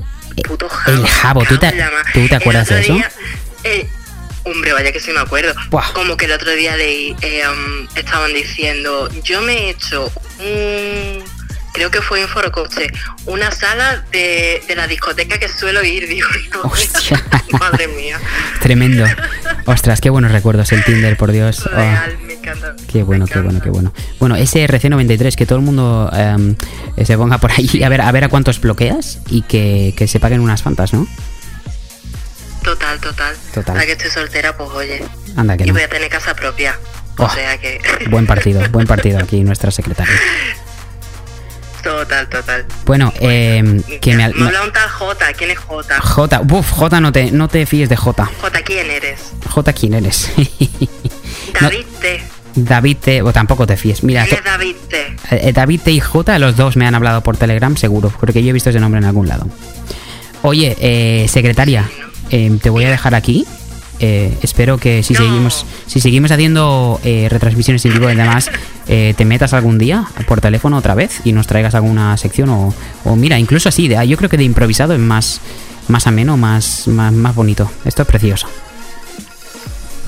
puto 0.47 0.67
jabo. 0.69 0.97
El 0.97 1.07
jabo, 1.07 1.43
¿tú 1.45 1.57
te, 1.59 1.67
me 1.67 1.77
cago 1.77 1.83
en 1.87 1.91
la 1.93 2.03
ma- 2.03 2.11
¿tú 2.13 2.19
te 2.27 2.35
El 2.35 2.41
acuerdas 2.41 2.69
de 2.69 2.79
eso? 2.81 2.93
día, 2.93 3.11
eh, 3.65 3.87
hombre, 4.43 4.73
vaya 4.73 4.91
que 4.91 4.99
sí 4.99 5.11
me 5.11 5.19
acuerdo. 5.19 5.53
Buah. 5.69 5.93
Como 5.93 6.17
que 6.17 6.25
el 6.25 6.31
otro 6.31 6.51
día 6.51 6.75
leí, 6.75 7.15
eh, 7.21 7.43
um, 7.47 7.87
estaban 7.95 8.33
diciendo, 8.33 9.09
yo 9.23 9.41
me 9.41 9.53
he 9.53 9.69
hecho 9.71 10.11
un, 10.39 11.23
creo 11.73 11.89
que 11.91 12.01
fue 12.01 12.21
en 12.21 12.27
Forocoche, 12.27 12.87
una 13.25 13.51
sala 13.51 14.03
de, 14.11 14.61
de 14.67 14.75
la 14.75 14.87
discoteca 14.87 15.37
que 15.37 15.49
suelo 15.49 15.83
ir, 15.83 16.07
digo, 16.09 16.27
no, 16.53 16.71
madre 17.59 17.87
mía. 17.87 18.19
Tremendo. 18.61 19.05
Ostras, 19.65 19.99
qué 19.99 20.09
buenos 20.09 20.31
recuerdos 20.31 20.71
el 20.71 20.83
Tinder, 20.83 21.17
por 21.17 21.31
Dios. 21.31 21.65
Oh, 21.65 21.69
Real, 21.69 22.17
me 22.19 22.33
encanta. 22.33 22.75
qué 22.91 23.03
bueno, 23.03 23.25
qué 23.25 23.39
bueno, 23.39 23.59
qué 23.61 23.69
bueno. 23.69 23.93
Bueno, 24.19 24.37
SRC93, 24.37 25.35
que 25.35 25.45
todo 25.45 25.57
el 25.57 25.65
mundo 25.65 26.11
em, 26.15 26.55
se 27.03 27.17
ponga 27.17 27.39
por 27.39 27.51
ahí 27.51 27.83
a 27.83 27.89
ver 27.89 28.01
a 28.01 28.11
ver 28.11 28.25
a 28.25 28.29
cuántos 28.29 28.61
bloqueas 28.61 29.19
y 29.29 29.41
que, 29.41 29.93
que 29.97 30.07
se 30.07 30.19
paguen 30.19 30.41
unas 30.41 30.61
fantas, 30.61 30.93
¿no? 30.93 31.07
Total, 32.63 32.99
total. 32.99 33.35
Total. 33.53 33.75
Ahora 33.75 33.85
que 33.85 33.91
estoy 33.93 34.09
soltera, 34.11 34.55
pues 34.57 34.69
oye. 34.71 35.03
Anda 35.35 35.57
que 35.57 35.63
y 35.63 35.67
no. 35.67 35.73
voy 35.73 35.83
a 35.83 35.89
tener 35.89 36.09
casa 36.09 36.33
propia. 36.33 36.79
Oh, 37.17 37.25
o 37.25 37.29
sea 37.29 37.57
que... 37.59 37.79
Buen 38.09 38.25
partido, 38.25 38.61
buen 38.71 38.87
partido 38.87 39.19
aquí 39.19 39.43
nuestra 39.43 39.69
secretaria. 39.69 40.15
total, 41.83 42.27
total. 42.29 42.65
Bueno, 42.85 43.13
em, 43.19 43.81
que 44.01 44.15
me, 44.15 44.23
al- 44.23 44.33
Me 44.35 44.45
habla 44.47 44.63
un 44.63 44.71
tal 44.71 44.89
J. 44.89 45.33
¿Quién 45.37 45.51
es 45.51 45.59
J? 45.59 45.99
J, 46.01 46.41
uf, 46.49 46.71
J 46.71 47.01
no 47.01 47.11
te, 47.11 47.31
no 47.31 47.47
te 47.49 47.65
fíes 47.65 47.89
de 47.89 47.97
J. 47.97 48.25
J, 48.41 48.61
¿quién 48.63 48.89
eres? 48.89 49.19
J, 49.49 49.73
¿quién 49.73 49.93
eres? 49.93 50.31
No, 51.61 51.69
David 51.69 51.85
T. 52.01 52.23
David 52.55 52.97
T, 52.97 53.21
o 53.21 53.31
tampoco 53.31 53.67
te 53.67 53.77
fíes. 53.77 54.01
Mira, 54.03 54.25
¿Quién 54.25 54.39
es 54.39 54.43
David 54.43 54.75
T? 54.89 55.15
eh, 55.31 55.53
David 55.53 55.81
T 55.81 55.91
y 55.91 55.99
J, 55.99 56.39
los 56.39 56.55
dos 56.57 56.75
me 56.77 56.87
han 56.87 56.95
hablado 56.95 57.21
por 57.21 57.37
Telegram, 57.37 57.77
seguro, 57.77 58.11
porque 58.19 58.41
yo 58.43 58.49
he 58.49 58.53
visto 58.53 58.71
ese 58.71 58.79
nombre 58.79 58.97
en 58.99 59.05
algún 59.05 59.27
lado. 59.27 59.47
Oye, 60.41 60.75
eh, 60.79 61.27
secretaria, 61.29 61.89
eh, 62.29 62.57
te 62.61 62.69
voy 62.69 62.85
a 62.85 62.91
dejar 62.91 63.15
aquí. 63.15 63.45
Eh, 63.99 64.35
espero 64.41 64.77
que 64.77 65.03
si 65.03 65.13
seguimos 65.15 65.65
si 65.87 66.01
seguimos 66.01 66.31
haciendo 66.31 66.99
eh, 67.05 67.27
retransmisiones 67.29 67.85
en 67.85 67.93
vivo 67.93 68.09
y 68.09 68.15
demás, 68.15 68.49
eh, 68.87 69.13
te 69.15 69.23
metas 69.23 69.53
algún 69.53 69.77
día 69.77 70.05
por 70.27 70.41
teléfono 70.41 70.77
otra 70.77 70.93
vez 70.93 71.21
y 71.23 71.31
nos 71.31 71.47
traigas 71.47 71.75
alguna 71.75 72.17
sección 72.17 72.49
o, 72.49 72.73
o 73.05 73.15
mira, 73.15 73.37
incluso 73.39 73.69
así, 73.69 73.87
de, 73.87 74.05
yo 74.07 74.17
creo 74.17 74.29
que 74.29 74.37
de 74.37 74.43
improvisado 74.43 74.93
es 74.93 74.99
más, 74.99 75.39
más 75.87 76.07
ameno, 76.07 76.37
más, 76.37 76.87
más, 76.87 77.13
más 77.13 77.35
bonito. 77.35 77.71
Esto 77.85 78.01
es 78.01 78.07
precioso. 78.07 78.47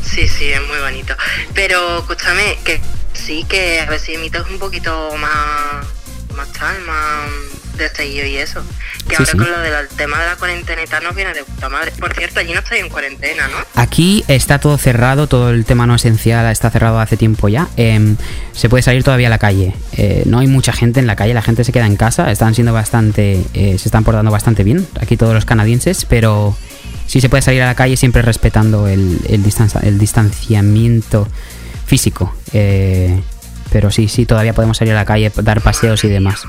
Sí, 0.03 0.27
sí, 0.27 0.45
es 0.45 0.61
muy 0.67 0.79
bonito. 0.79 1.15
Pero 1.53 1.99
escúchame, 1.99 2.57
que 2.63 2.81
sí, 3.13 3.45
que 3.47 3.79
a 3.79 3.85
ver 3.89 3.99
si 3.99 4.13
imitas 4.13 4.49
un 4.49 4.59
poquito 4.59 5.11
más, 5.17 5.85
más 6.35 6.51
tal, 6.53 6.79
más 6.81 7.77
de 7.77 7.89
seguido 7.89 8.25
y 8.25 8.37
eso. 8.37 8.61
Que 9.07 9.15
Sí, 9.15 9.23
ahora 9.23 9.31
sí. 9.31 9.37
con 9.37 9.51
lo 9.51 9.59
del 9.59 9.87
tema 9.89 10.19
de 10.21 10.25
la 10.27 10.35
cuarentena 10.37 10.81
y 10.83 10.87
tal 10.87 11.03
nos 11.03 11.15
viene 11.15 11.33
de 11.33 11.43
puta 11.43 11.67
madre. 11.69 11.91
Por 11.99 12.13
cierto, 12.13 12.39
allí 12.39 12.53
no 12.53 12.59
estáis 12.59 12.81
en 12.83 12.89
cuarentena, 12.89 13.47
¿no? 13.47 13.57
Aquí 13.81 14.23
está 14.27 14.59
todo 14.59 14.77
cerrado, 14.77 15.27
todo 15.27 15.49
el 15.51 15.65
tema 15.65 15.85
no 15.85 15.95
esencial 15.95 16.49
está 16.51 16.69
cerrado 16.71 16.99
hace 16.99 17.17
tiempo 17.17 17.49
ya. 17.49 17.67
Em, 17.77 18.15
se 18.53 18.69
puede 18.69 18.81
salir 18.83 19.03
todavía 19.03 19.27
a 19.27 19.29
la 19.29 19.37
calle. 19.39 19.73
Eh, 19.97 20.23
no 20.25 20.39
hay 20.39 20.47
mucha 20.47 20.71
gente 20.73 20.99
en 20.99 21.07
la 21.07 21.15
calle, 21.15 21.33
la 21.33 21.41
gente 21.41 21.63
se 21.63 21.71
queda 21.71 21.85
en 21.85 21.97
casa. 21.97 22.31
Están 22.31 22.55
siendo 22.55 22.71
bastante, 22.73 23.43
eh, 23.53 23.77
se 23.77 23.87
están 23.89 24.03
portando 24.03 24.31
bastante 24.31 24.63
bien 24.63 24.87
aquí 25.01 25.17
todos 25.17 25.33
los 25.33 25.45
canadienses, 25.45 26.05
pero 26.05 26.55
sí 27.07 27.19
se 27.21 27.29
puede 27.29 27.41
salir 27.43 27.61
a 27.61 27.65
la 27.65 27.75
calle 27.75 27.97
siempre 27.97 28.21
respetando 28.21 28.87
el, 28.87 29.19
el, 29.29 29.43
el 29.83 29.99
distanciamiento 29.99 31.27
físico. 31.85 32.33
Eh, 32.53 33.21
pero 33.75 33.91
sí, 33.91 34.07
sí, 34.07 34.25
todavía 34.25 34.53
podemos 34.53 34.77
salir 34.77 34.93
a 34.93 34.95
la 34.95 35.03
calle, 35.03 35.29
dar 35.35 35.59
paseos 35.59 36.01
y 36.05 36.07
demás. 36.07 36.43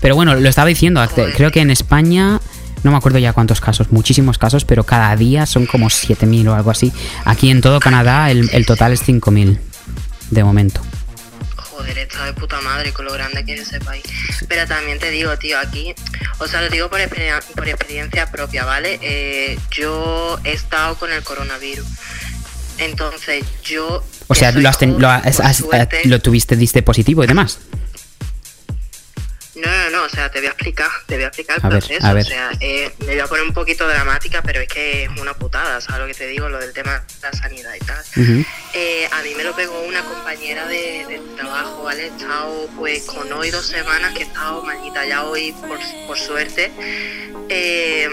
Pero 0.00 0.14
bueno, 0.14 0.36
lo 0.36 0.48
estaba 0.48 0.68
diciendo, 0.68 1.04
creo 1.34 1.50
que 1.50 1.60
en 1.60 1.72
España, 1.72 2.40
no 2.84 2.92
me 2.92 2.96
acuerdo 2.96 3.18
ya 3.18 3.32
cuántos 3.32 3.60
casos, 3.60 3.90
muchísimos 3.90 4.38
casos, 4.38 4.64
pero 4.64 4.84
cada 4.84 5.16
día 5.16 5.44
son 5.44 5.66
como 5.66 5.88
7.000 5.88 6.50
o 6.50 6.54
algo 6.54 6.70
así. 6.70 6.92
Aquí 7.24 7.50
en 7.50 7.62
todo 7.62 7.80
Canadá 7.80 8.30
el, 8.30 8.64
total 8.64 8.92
es 8.92 9.02
5.000 9.08 9.58
de 10.30 10.44
momento. 10.44 10.82
Joder, 11.56 11.98
está 11.98 12.26
de 12.26 12.32
puta 12.34 12.60
madre 12.60 12.92
con 12.92 13.04
lo 13.04 13.12
grande 13.12 13.44
que 13.44 13.54
es 13.54 13.62
ese 13.62 13.80
país. 13.80 14.04
Pero 14.46 14.68
también 14.68 15.00
te 15.00 15.10
digo, 15.10 15.36
tío, 15.36 15.58
aquí, 15.58 15.96
o 16.38 16.46
sea, 16.46 16.62
lo 16.62 16.70
digo 16.70 16.88
por 16.88 17.00
experiencia 17.00 18.30
propia, 18.30 18.64
¿vale? 18.64 19.00
Eh, 19.02 19.58
yo 19.72 20.38
he 20.44 20.52
estado 20.52 20.94
con 20.94 21.10
el 21.10 21.24
coronavirus. 21.24 21.88
Entonces 22.78 23.44
yo... 23.64 24.04
O 24.28 24.34
sea, 24.34 24.52
lo, 24.52 24.68
has 24.68 24.78
ten- 24.78 24.90
joven, 24.90 25.02
lo, 25.02 25.08
has- 25.10 25.40
has- 25.40 25.56
suerte- 25.58 26.02
lo 26.04 26.20
tuviste, 26.20 26.56
diste 26.56 26.82
positivo 26.82 27.22
y 27.24 27.26
demás. 27.26 27.58
No, 29.54 29.62
no, 29.70 29.90
no, 29.90 30.02
o 30.04 30.08
sea, 30.10 30.30
te 30.30 30.38
voy 30.40 30.48
a 30.48 30.50
explicar, 30.50 30.90
te 31.06 31.14
voy 31.14 31.24
a 31.24 31.28
explicar 31.28 31.56
el 31.58 31.64
A 31.64 31.68
ver, 31.70 31.78
proceso. 31.78 32.06
a 32.06 32.12
ver. 32.12 32.24
O 32.24 32.28
sea, 32.28 32.50
eh, 32.60 32.92
me 33.00 33.06
voy 33.06 33.20
a 33.20 33.26
poner 33.26 33.44
un 33.46 33.54
poquito 33.54 33.88
dramática, 33.88 34.42
pero 34.42 34.60
es 34.60 34.68
que 34.68 35.04
es 35.04 35.10
una 35.18 35.32
putada, 35.32 35.80
¿sabes 35.80 36.00
lo 36.02 36.06
que 36.08 36.12
te 36.12 36.26
digo? 36.26 36.50
Lo 36.50 36.58
del 36.58 36.74
tema 36.74 36.92
de 36.92 37.22
la 37.22 37.32
sanidad 37.32 37.72
y 37.74 37.78
tal. 37.82 38.04
Eh, 38.74 39.08
a 39.10 39.22
mí 39.22 39.30
me 39.34 39.44
lo 39.44 39.56
pegó 39.56 39.80
una 39.80 40.02
compañera 40.04 40.66
de, 40.66 41.06
de 41.08 41.22
trabajo, 41.36 41.84
¿vale? 41.84 42.02
He 42.02 42.06
estado 42.08 42.68
pues 42.76 43.04
con 43.04 43.32
hoy 43.32 43.50
dos 43.50 43.66
semanas 43.66 44.12
que 44.12 44.24
he 44.24 44.26
estado 44.26 44.62
malita. 44.62 45.06
Ya 45.06 45.24
hoy, 45.24 45.52
por, 45.52 45.78
por 46.06 46.18
suerte, 46.18 46.70
eh, 47.48 48.08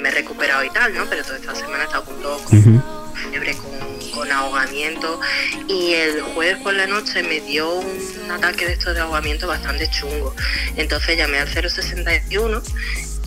me 0.00 0.08
he 0.08 0.12
recuperado 0.12 0.64
y 0.64 0.70
tal, 0.70 0.94
¿no? 0.94 1.04
Pero 1.04 1.22
toda 1.22 1.36
esta 1.36 1.54
semana 1.54 1.82
he 1.82 1.84
estado 1.86 2.04
con 2.06 2.22
todo, 2.22 2.38
con 2.44 2.82
fiebre, 3.30 3.54
con, 3.56 3.97
con 4.10 4.30
ahogamiento. 4.30 5.20
Y 5.68 5.92
el 5.94 6.20
jueves 6.34 6.58
por 6.58 6.74
la 6.74 6.86
noche 6.86 7.22
me 7.22 7.40
dio 7.40 7.72
un 7.74 8.30
ataque 8.30 8.66
de 8.66 8.72
estos 8.74 8.94
de 8.94 9.00
ahogamiento 9.00 9.46
bastante 9.46 9.88
chungo. 9.90 10.34
Entonces 10.76 11.16
llamé 11.16 11.38
al 11.38 11.48
061 11.48 12.62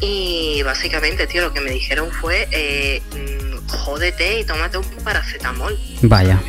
y 0.02 0.64
básicamente, 0.64 1.28
tío, 1.28 1.44
lo 1.44 1.54
que 1.54 1.62
me 1.62 1.72
dijeron 1.72 2.12
fue, 2.12 2.48
eh, 2.52 3.02
mm, 3.12 3.68
jódete 3.68 4.40
y 4.40 4.44
tómate 4.44 4.78
un 4.78 4.86
paracetamol. 5.04 5.80
Vaya. 6.02 6.42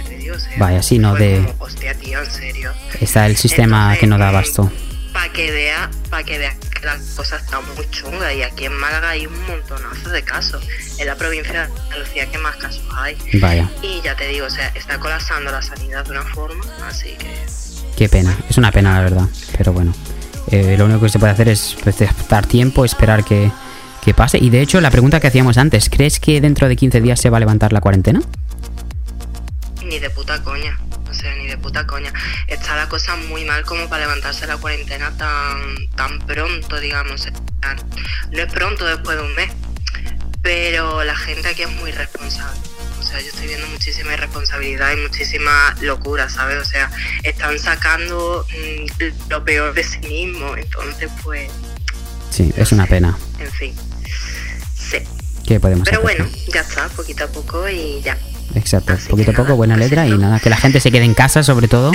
Vaya, 0.57 0.83
sí, 0.83 0.99
no, 0.99 1.15
de... 1.15 1.45
Como, 1.47 1.65
hostia, 1.65 1.95
tío, 1.95 2.19
en 2.23 2.31
serio. 2.31 2.73
Está 3.01 3.27
el 3.27 3.37
sistema 3.37 3.97
que 3.99 4.07
no 4.07 4.17
da 4.17 4.29
abasto. 4.29 4.73
Para 5.13 5.33
que 5.33 5.51
vea, 5.51 5.91
para 6.11 6.25
que 6.25 6.39
vea 6.39 6.55
que 6.81 6.87
la 6.87 6.97
cosa 7.17 7.37
está 7.37 7.61
muy 7.61 7.89
chunga 7.91 8.33
y 8.33 8.43
aquí 8.43 8.65
en 8.65 8.73
Málaga 8.75 9.11
hay 9.11 9.27
un 9.27 9.47
montonazo 9.47 10.09
de 10.11 10.23
casos. 10.23 10.65
En 10.99 11.07
la 11.07 11.17
provincia 11.17 11.53
de 11.53 11.59
Andalucía 11.83 12.31
que 12.31 12.39
más 12.39 12.57
casos 12.57 12.83
hay. 12.97 13.17
Vaya. 13.35 13.71
Y 13.83 14.01
ya 14.03 14.17
te 14.17 14.27
digo, 14.29 14.47
o 14.47 14.51
sea, 14.51 14.69
está 14.75 14.99
colapsando 14.99 15.51
la 15.51 15.63
sanidad 15.63 16.05
de 16.05 16.13
una 16.13 16.23
forma, 16.25 16.65
así 16.89 17.15
que 17.19 17.31
Qué 17.97 18.09
pena. 18.09 18.37
Es 18.49 18.57
una 18.59 18.73
pena, 18.73 18.95
la 18.95 19.03
verdad. 19.03 19.29
Pero 19.57 19.73
bueno. 19.73 19.95
eh, 20.51 20.77
lo 20.79 20.87
único 20.87 21.03
que 21.03 21.09
se 21.11 21.19
puede 21.19 21.33
hacer 21.33 21.49
es 21.49 21.77
pues, 21.85 21.97
dar 22.29 22.47
tiempo, 22.47 22.85
esperar 22.85 23.23
que, 23.25 23.51
que 24.05 24.15
pase. 24.15 24.39
Y 24.39 24.49
de 24.51 24.61
hecho, 24.63 24.81
la 24.81 24.91
pregunta 24.91 25.21
que 25.21 25.27
hacíamos 25.29 25.59
antes, 25.59 25.89
¿crees 25.91 26.19
que 26.19 26.41
dentro 26.41 26.69
de 26.69 26.77
15 26.77 27.01
días 27.03 27.21
se 27.21 27.29
va 27.31 27.37
a 27.37 27.41
levantar 27.41 27.73
la 27.73 27.81
cuarentena? 27.81 28.21
ni 29.85 29.99
de 29.99 30.09
puta 30.11 30.43
coña. 30.43 30.79
O 31.13 31.15
sea, 31.15 31.35
ni 31.37 31.47
de 31.47 31.59
puta 31.59 31.87
coña. 31.87 32.11
Está 32.47 32.75
la 32.75 32.89
cosa 32.89 33.15
muy 33.17 33.45
mal 33.45 33.65
como 33.65 33.87
para 33.89 34.05
levantarse 34.07 34.47
la 34.47 34.57
cuarentena 34.57 35.15
tan, 35.17 35.77
tan 35.95 36.19
pronto, 36.27 36.81
digamos. 36.81 37.29
No 38.31 38.43
es 38.43 38.53
pronto 38.53 38.87
después 38.87 39.19
de 39.19 39.23
un 39.23 39.35
mes. 39.35 39.51
Pero 40.43 41.05
la 41.05 41.15
gente 41.15 41.49
aquí 41.49 41.63
es 41.63 41.71
muy 41.71 41.93
responsable. 41.93 42.59
O 42.99 43.03
sea, 43.05 43.21
yo 43.21 43.27
estoy 43.29 43.47
viendo 43.49 43.67
muchísima 43.69 44.15
irresponsabilidad 44.15 44.93
y 44.93 44.97
muchísima 45.03 45.77
locura, 45.83 46.29
¿sabes? 46.31 46.57
O 46.59 46.65
sea, 46.65 46.91
están 47.23 47.59
sacando 47.59 48.47
mm, 48.51 49.29
lo 49.31 49.45
peor 49.45 49.75
de 49.75 49.85
sí 49.85 49.99
mismo. 49.99 50.57
Entonces, 50.57 51.11
pues, 51.23 51.51
Sí, 52.31 52.51
es 52.57 52.73
una 52.73 52.87
pena. 52.87 53.17
en 53.39 53.53
fin. 53.53 53.75
Sí. 54.75 54.99
¿Qué 55.47 55.61
podemos 55.61 55.85
Pero 55.89 56.03
hacer? 56.03 56.17
bueno, 56.23 56.33
ya 56.53 56.63
está, 56.63 56.89
poquito 56.89 57.25
a 57.25 57.29
poco 57.29 57.69
y 57.69 58.01
ya. 58.03 58.17
Exacto. 58.55 58.95
Poquito 59.09 59.31
a 59.31 59.35
poco, 59.35 59.57
buena 59.57 59.77
letra 59.77 60.07
y 60.07 60.17
nada, 60.17 60.39
que 60.41 60.51
la 60.51 60.57
gente 60.57 60.81
se 60.81 60.91
quede 60.91 61.05
en 61.05 61.15
casa 61.15 61.43
sobre 61.43 61.69
todo. 61.69 61.93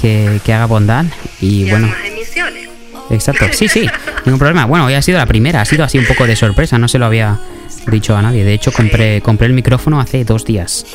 Que, 0.00 0.40
que 0.44 0.52
haga 0.52 0.66
bondad 0.66 1.06
y 1.40 1.64
Ya 1.64 1.72
bueno. 1.72 1.92
emisiones. 2.06 2.68
Exacto, 3.10 3.46
sí, 3.52 3.66
sí, 3.68 3.88
ningún 4.24 4.38
problema. 4.38 4.64
Bueno, 4.66 4.84
hoy 4.86 4.94
ha 4.94 5.02
sido 5.02 5.18
la 5.18 5.26
primera, 5.26 5.60
ha 5.60 5.64
sido 5.64 5.82
así 5.82 5.98
un 5.98 6.04
poco 6.06 6.26
de 6.26 6.36
sorpresa, 6.36 6.78
no 6.78 6.86
se 6.88 6.98
lo 6.98 7.06
había 7.06 7.40
dicho 7.88 8.16
a 8.16 8.22
nadie. 8.22 8.44
De 8.44 8.52
hecho, 8.52 8.70
compré, 8.70 9.20
compré 9.22 9.46
el 9.48 9.54
micrófono 9.54 9.98
hace 10.00 10.24
dos 10.24 10.44
días. 10.44 10.86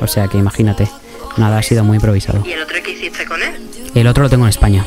O 0.00 0.06
sea 0.06 0.28
que 0.28 0.38
imagínate, 0.38 0.88
nada, 1.36 1.58
ha 1.58 1.62
sido 1.62 1.84
muy 1.84 1.96
improvisado. 1.96 2.42
¿Y 2.46 2.52
el 2.52 2.62
otro 2.62 2.76
que 2.82 2.92
hiciste 2.92 3.26
con 3.26 3.42
él? 3.42 3.50
El 3.94 4.06
otro 4.06 4.22
lo 4.22 4.30
tengo 4.30 4.44
en 4.44 4.50
España. 4.50 4.84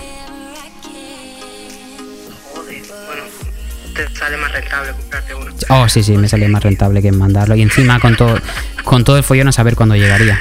Te 3.94 4.08
sale 4.16 4.38
más 4.38 4.52
rentable 4.52 4.92
comprarte 4.92 5.36
uno. 5.36 5.54
Oh, 5.70 5.90
sí, 5.90 6.04
sí, 6.04 6.18
me 6.18 6.28
sale 6.28 6.48
más 6.48 6.64
rentable 6.64 7.02
que 7.02 7.12
mandarlo. 7.12 7.56
Y 7.56 7.62
encima 7.62 8.00
con 8.00 8.16
todo, 8.16 8.38
con 8.84 9.04
todo 9.04 9.18
el 9.18 9.24
follón 9.24 9.48
a 9.48 9.52
saber 9.52 9.76
cuándo 9.76 9.96
llegaría. 9.96 10.40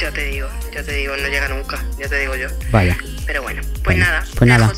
Ya 0.00 0.10
te 0.10 0.24
digo, 0.26 0.48
ya 0.74 0.82
te 0.82 0.92
digo, 0.92 1.16
no 1.16 1.28
llega 1.28 1.48
nunca, 1.48 1.82
ya 1.98 2.08
te 2.08 2.20
digo 2.20 2.36
yo. 2.36 2.48
Vaya. 2.70 2.96
Pero 3.26 3.42
bueno, 3.42 3.62
pues 3.82 3.96
nada, 3.98 4.24
pues 4.36 4.48
nada. 4.48 4.72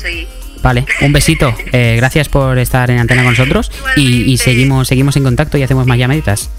Vale, 0.61 0.85
un 1.01 1.13
besito. 1.13 1.55
Eh, 1.73 1.95
gracias 1.95 2.27
por 2.27 2.57
estar 2.59 2.91
en 2.91 2.99
antena 2.99 3.23
con 3.23 3.31
nosotros 3.31 3.71
y, 3.95 4.23
y 4.29 4.37
seguimos, 4.37 4.89
seguimos 4.89 5.15
en 5.15 5.23
contacto 5.23 5.57
y 5.57 5.63
hacemos 5.63 5.87
más 5.87 5.97
llamaditas. 5.97 6.49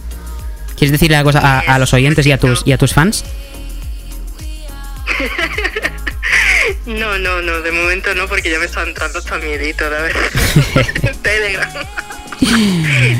¿Quieres 0.76 0.92
decirle 0.92 1.16
algo 1.16 1.30
a, 1.34 1.58
a 1.58 1.78
los 1.78 1.92
oyentes 1.92 2.26
y 2.26 2.32
a 2.32 2.38
tus 2.38 2.62
y 2.66 2.72
a 2.72 2.78
tus 2.78 2.94
fans? 2.94 3.24
No, 6.86 7.18
no, 7.18 7.40
no, 7.42 7.60
de 7.60 7.72
momento 7.72 8.14
no, 8.14 8.26
porque 8.26 8.50
ya 8.50 8.58
me 8.58 8.64
está 8.64 8.82
entrando 8.82 9.18
hasta 9.18 9.38
miedito, 9.38 9.88
la 9.88 10.02
verdad. 10.02 10.20
Telegram. 11.22 11.70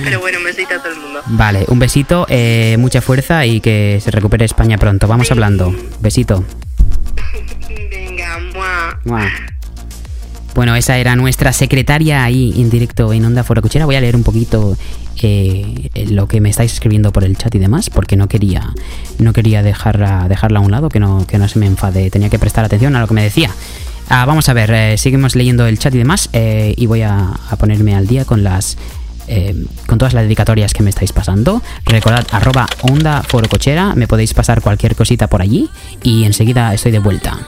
Pero 0.04 0.20
bueno, 0.20 0.38
un 0.38 0.44
besito 0.44 0.74
a 0.74 0.78
todo 0.78 0.92
el 0.92 0.98
mundo. 0.98 1.22
Vale, 1.26 1.64
un 1.68 1.78
besito, 1.78 2.26
eh, 2.28 2.76
mucha 2.78 3.00
fuerza 3.00 3.46
y 3.46 3.60
que 3.60 4.00
se 4.02 4.10
recupere 4.10 4.44
España 4.44 4.78
pronto. 4.78 5.06
Vamos 5.06 5.30
hablando. 5.30 5.74
Besito. 6.00 6.44
Venga, 7.68 8.38
mua. 8.52 9.00
Mua. 9.04 9.30
Bueno, 10.54 10.76
esa 10.76 10.98
era 10.98 11.16
nuestra 11.16 11.52
secretaria 11.52 12.24
ahí 12.24 12.52
en 12.56 12.68
directo 12.68 13.12
en 13.12 13.24
Onda 13.24 13.44
Fora 13.44 13.62
Cuchera. 13.62 13.86
Voy 13.86 13.96
a 13.96 14.00
leer 14.00 14.16
un 14.16 14.24
poquito 14.24 14.76
eh, 15.20 15.90
lo 16.10 16.28
que 16.28 16.40
me 16.40 16.50
estáis 16.50 16.72
escribiendo 16.72 17.12
por 17.12 17.24
el 17.24 17.36
chat 17.36 17.54
y 17.54 17.58
demás, 17.58 17.90
porque 17.90 18.16
no 18.16 18.28
quería, 18.28 18.72
no 19.18 19.32
quería 19.32 19.62
dejarla, 19.62 20.26
dejarla 20.28 20.60
a 20.60 20.62
un 20.62 20.70
lado, 20.70 20.88
que 20.88 21.00
no, 21.00 21.26
que 21.26 21.38
no 21.38 21.48
se 21.48 21.58
me 21.58 21.66
enfade. 21.66 22.10
Tenía 22.10 22.30
que 22.30 22.38
prestar 22.38 22.64
atención 22.64 22.96
a 22.96 23.00
lo 23.00 23.08
que 23.08 23.14
me 23.14 23.22
decía. 23.22 23.50
Ah, 24.08 24.24
vamos 24.26 24.48
a 24.48 24.52
ver, 24.52 24.70
eh, 24.72 24.98
seguimos 24.98 25.36
leyendo 25.36 25.66
el 25.66 25.78
chat 25.78 25.94
y 25.94 25.98
demás, 25.98 26.28
eh, 26.32 26.74
y 26.76 26.86
voy 26.86 27.02
a, 27.02 27.32
ponerme 27.58 27.94
al 27.94 28.06
día 28.06 28.24
con 28.24 28.42
las 28.42 28.76
con 29.86 29.96
todas 29.96 30.12
las 30.12 30.24
dedicatorias 30.24 30.74
que 30.74 30.82
me 30.82 30.90
estáis 30.90 31.12
pasando. 31.12 31.62
Recordad, 31.86 32.26
arroba 32.32 32.66
onda 32.82 33.22
foro 33.22 33.48
cochera, 33.48 33.94
me 33.94 34.06
podéis 34.06 34.34
pasar 34.34 34.60
cualquier 34.60 34.94
cosita 34.94 35.26
por 35.26 35.40
allí 35.40 35.70
y 36.02 36.24
enseguida 36.24 36.74
estoy 36.74 36.92
de 36.92 36.98
vuelta. 36.98 37.38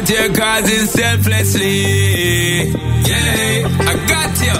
Support 0.00 0.18
your 0.18 0.34
causes 0.34 0.90
selflessly. 0.92 2.70
Yeah, 2.70 3.68
I 3.68 3.94
got 4.08 4.32
you. 4.40 4.56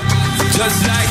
Just 0.52 0.86
like 0.86 1.09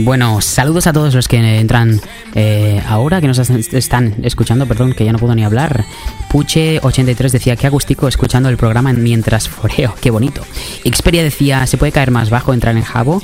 Bueno, 0.00 0.40
saludos 0.40 0.86
a 0.86 0.92
todos 0.92 1.14
los 1.14 1.26
que 1.26 1.58
entran 1.58 2.00
eh, 2.34 2.80
ahora, 2.88 3.20
que 3.20 3.26
nos 3.26 3.38
est- 3.38 3.74
están 3.74 4.14
escuchando, 4.22 4.66
perdón, 4.66 4.92
que 4.92 5.04
ya 5.04 5.12
no 5.12 5.18
puedo 5.18 5.34
ni 5.34 5.44
hablar. 5.44 5.84
Puche83 6.30 7.30
decía 7.30 7.56
que 7.56 7.66
agustico 7.66 8.06
escuchando 8.06 8.48
el 8.48 8.56
programa 8.56 8.92
mientras 8.92 9.48
foreo, 9.48 9.94
qué 10.00 10.10
bonito. 10.10 10.42
Xperia 10.84 11.22
decía, 11.24 11.66
¿se 11.66 11.78
puede 11.78 11.90
caer 11.92 12.10
más 12.12 12.30
bajo, 12.30 12.52
entrar 12.52 12.76
en 12.76 12.84
Jabo? 12.84 13.22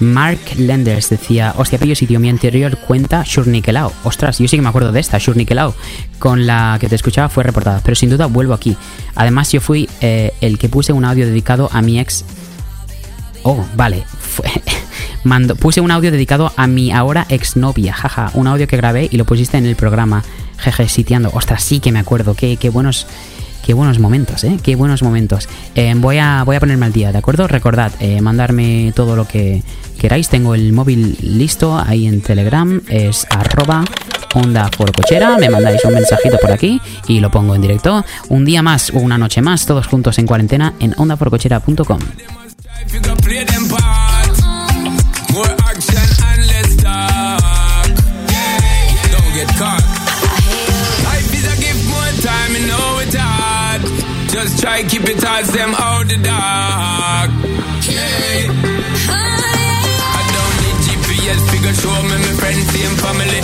Mark 0.00 0.40
Lenders 0.56 1.10
decía, 1.10 1.54
hostia, 1.58 1.78
pillo 1.78 1.94
sitio, 1.94 2.18
mi 2.18 2.30
anterior 2.30 2.78
cuenta 2.78 3.22
Shurnikelao. 3.26 3.92
Ostras, 4.04 4.38
yo 4.38 4.48
sí 4.48 4.56
que 4.56 4.62
me 4.62 4.68
acuerdo 4.70 4.92
de 4.92 5.00
esta, 5.00 5.18
Shurnikelao, 5.18 5.74
con 6.18 6.46
la 6.46 6.78
que 6.80 6.88
te 6.88 6.94
escuchaba 6.96 7.28
fue 7.28 7.44
reportada, 7.44 7.80
pero 7.84 7.94
sin 7.94 8.08
duda 8.10 8.26
vuelvo 8.26 8.54
aquí. 8.54 8.76
Además, 9.14 9.52
yo 9.52 9.60
fui 9.60 9.88
eh, 10.00 10.32
el 10.40 10.58
que 10.58 10.68
puse 10.70 10.92
un 10.92 11.04
audio 11.04 11.26
dedicado 11.26 11.68
a 11.72 11.82
mi 11.82 12.00
ex 12.00 12.24
Oh, 13.46 13.62
vale. 13.76 14.04
Puse 15.58 15.80
un 15.80 15.90
audio 15.90 16.10
dedicado 16.10 16.52
a 16.56 16.66
mi 16.66 16.92
ahora 16.92 17.26
exnovia, 17.28 17.94
jaja. 17.94 18.30
Un 18.34 18.46
audio 18.46 18.68
que 18.68 18.76
grabé 18.76 19.08
y 19.10 19.16
lo 19.16 19.24
pusiste 19.24 19.56
en 19.56 19.66
el 19.66 19.76
programa. 19.76 20.22
Jeje, 20.58 20.88
sitiando. 20.88 21.30
Ostras, 21.32 21.62
sí 21.62 21.80
que 21.80 21.92
me 21.92 21.98
acuerdo. 21.98 22.34
Qué, 22.34 22.56
buenos. 22.70 23.06
Qué 23.64 23.72
buenos 23.72 23.98
momentos, 23.98 24.44
¿eh? 24.44 24.58
Qué 24.62 24.76
buenos 24.76 25.02
momentos. 25.02 25.48
Eh, 25.74 25.94
voy, 25.96 26.18
a, 26.18 26.42
voy 26.44 26.56
a 26.56 26.60
ponerme 26.60 26.84
al 26.84 26.92
día, 26.92 27.12
¿de 27.12 27.18
acuerdo? 27.18 27.48
Recordad, 27.48 27.92
eh, 28.00 28.20
mandarme 28.20 28.92
todo 28.94 29.16
lo 29.16 29.26
que 29.26 29.62
queráis. 29.98 30.28
Tengo 30.28 30.54
el 30.54 30.74
móvil 30.74 31.16
listo 31.22 31.78
ahí 31.78 32.06
en 32.06 32.20
Telegram. 32.20 32.82
Es 32.88 33.26
arroba 33.30 33.84
Onda 34.34 34.68
Forocochera, 34.76 35.38
me 35.38 35.48
mandáis 35.48 35.84
un 35.84 35.94
mensajito 35.94 36.38
por 36.38 36.50
aquí 36.50 36.80
y 37.08 37.20
lo 37.20 37.30
pongo 37.30 37.54
en 37.54 37.62
directo. 37.62 38.04
Un 38.28 38.44
día 38.44 38.62
más 38.62 38.90
o 38.90 38.98
una 38.98 39.16
noche 39.16 39.40
más, 39.40 39.64
todos 39.64 39.86
juntos 39.86 40.18
en 40.18 40.26
cuarentena 40.26 40.74
en 40.80 40.92
ondaforocochera.com. 40.98 42.00
Just 54.44 54.60
try 54.60 54.82
keep 54.82 55.00
it 55.04 55.18
towards 55.24 55.50
them 55.54 55.72
out 55.72 56.04
the 56.04 56.20
dark. 56.20 57.30
Yeah. 57.88 58.52
I 59.08 60.20
don't 60.36 60.56
need 60.60 60.78
GPS, 60.84 61.40
figure 61.48 61.72
show 61.72 61.96
me 62.04 62.16
my 62.20 62.32
friends, 62.36 62.68
same 62.68 62.92
family. 63.00 63.40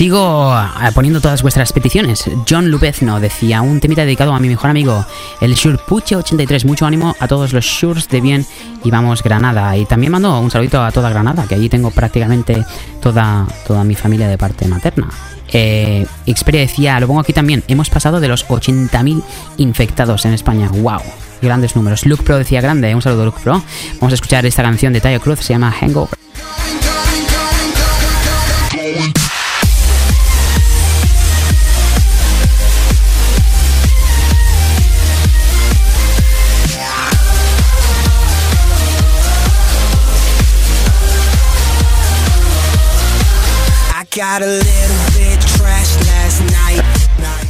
Sigo 0.00 0.50
eh, 0.58 0.92
poniendo 0.94 1.20
todas 1.20 1.42
vuestras 1.42 1.74
peticiones. 1.74 2.24
John 2.48 2.70
Lupezno 2.70 3.20
decía 3.20 3.60
un 3.60 3.80
temita 3.80 4.02
dedicado 4.02 4.32
a 4.32 4.40
mi 4.40 4.48
mejor 4.48 4.70
amigo, 4.70 5.04
el 5.42 5.54
Shurpuche83. 5.54 6.64
Mucho 6.64 6.86
ánimo 6.86 7.14
a 7.20 7.28
todos 7.28 7.52
los 7.52 7.66
Shurs 7.66 8.08
de 8.08 8.22
bien 8.22 8.46
y 8.82 8.90
vamos 8.90 9.22
Granada. 9.22 9.76
Y 9.76 9.84
también 9.84 10.12
mando 10.12 10.40
un 10.40 10.50
saludito 10.50 10.82
a 10.82 10.90
toda 10.90 11.10
Granada, 11.10 11.44
que 11.46 11.54
allí 11.54 11.68
tengo 11.68 11.90
prácticamente 11.90 12.64
toda, 13.02 13.46
toda 13.66 13.84
mi 13.84 13.94
familia 13.94 14.26
de 14.26 14.38
parte 14.38 14.66
materna. 14.68 15.10
Eh, 15.52 16.06
Xperia 16.26 16.62
decía, 16.62 16.98
lo 16.98 17.06
pongo 17.06 17.20
aquí 17.20 17.34
también, 17.34 17.62
hemos 17.68 17.90
pasado 17.90 18.20
de 18.20 18.28
los 18.28 18.48
80.000 18.48 19.22
infectados 19.58 20.24
en 20.24 20.32
España. 20.32 20.70
¡Wow! 20.72 21.02
Grandes 21.42 21.76
números. 21.76 22.06
Luke 22.06 22.22
Pro 22.22 22.38
decía 22.38 22.62
grande, 22.62 22.94
un 22.94 23.02
saludo 23.02 23.26
Luke 23.26 23.40
Pro. 23.44 23.62
Vamos 24.00 24.12
a 24.12 24.14
escuchar 24.14 24.46
esta 24.46 24.62
canción 24.62 24.94
de 24.94 25.02
Tayo 25.02 25.20
Cruz, 25.20 25.40
se 25.40 25.52
llama 25.52 25.70
Hangover. 25.70 26.19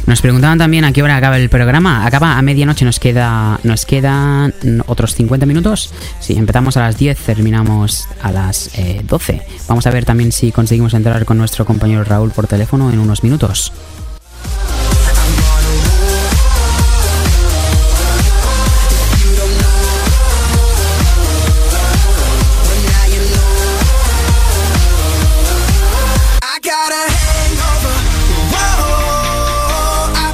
Nos 0.05 0.21
preguntaban 0.21 0.59
también 0.59 0.85
a 0.85 0.91
qué 0.91 1.01
hora 1.01 1.17
acaba 1.17 1.37
el 1.37 1.49
programa. 1.49 2.05
Acaba 2.05 2.37
a 2.37 2.41
medianoche, 2.41 2.85
nos 2.85 2.99
queda 2.99 3.59
nos 3.63 3.85
quedan 3.85 4.53
otros 4.85 5.15
50 5.15 5.45
minutos. 5.47 5.91
Si 6.19 6.33
empezamos 6.33 6.77
a 6.77 6.81
las 6.81 6.97
10, 6.97 7.17
terminamos 7.17 8.07
a 8.21 8.31
las 8.31 8.77
eh, 8.77 9.01
12. 9.03 9.41
Vamos 9.67 9.87
a 9.87 9.91
ver 9.91 10.05
también 10.05 10.31
si 10.31 10.51
conseguimos 10.51 10.93
entrar 10.93 11.25
con 11.25 11.37
nuestro 11.37 11.65
compañero 11.65 12.03
Raúl 12.03 12.31
por 12.31 12.45
teléfono 12.45 12.91
en 12.91 12.99
unos 12.99 13.23
minutos. 13.23 13.73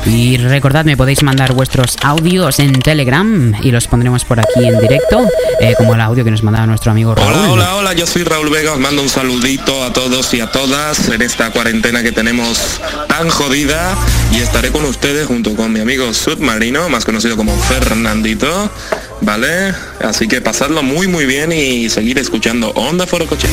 Y 0.09 0.37
recordad, 0.37 0.85
me 0.85 0.95
podéis 0.95 1.21
mandar 1.23 1.53
vuestros 1.53 1.97
audios 2.01 2.59
en 2.59 2.73
Telegram 2.73 3.53
y 3.61 3.71
los 3.71 3.87
pondremos 3.87 4.23
por 4.23 4.39
aquí 4.39 4.65
en 4.65 4.79
directo, 4.79 5.27
eh, 5.59 5.73
como 5.77 5.95
el 5.95 6.01
audio 6.01 6.23
que 6.23 6.31
nos 6.31 6.43
mandaba 6.43 6.65
nuestro 6.65 6.91
amigo 6.91 7.13
Raúl. 7.13 7.33
Hola, 7.33 7.51
hola, 7.51 7.75
hola, 7.75 7.93
yo 7.93 8.07
soy 8.07 8.23
Raúl 8.23 8.49
Vega, 8.49 8.73
os 8.73 8.79
mando 8.79 9.01
un 9.01 9.09
saludito 9.09 9.83
a 9.83 9.91
todos 9.91 10.33
y 10.33 10.39
a 10.39 10.51
todas 10.51 11.09
en 11.09 11.21
esta 11.21 11.51
cuarentena 11.51 12.03
que 12.03 12.11
tenemos 12.11 12.79
tan 13.07 13.29
jodida 13.29 13.95
y 14.31 14.37
estaré 14.37 14.71
con 14.71 14.85
ustedes 14.85 15.27
junto 15.27 15.55
con 15.55 15.73
mi 15.73 15.81
amigo 15.81 16.13
Submarino, 16.13 16.87
más 16.89 17.03
conocido 17.03 17.35
como 17.35 17.55
Fernandito, 17.57 18.71
¿vale? 19.21 19.73
Así 20.01 20.27
que 20.27 20.41
pasadlo 20.41 20.83
muy 20.83 21.07
muy 21.07 21.25
bien 21.25 21.51
y 21.51 21.89
seguir 21.89 22.17
escuchando 22.17 22.69
Onda 22.71 23.05
Foro 23.05 23.27
Coche. 23.27 23.47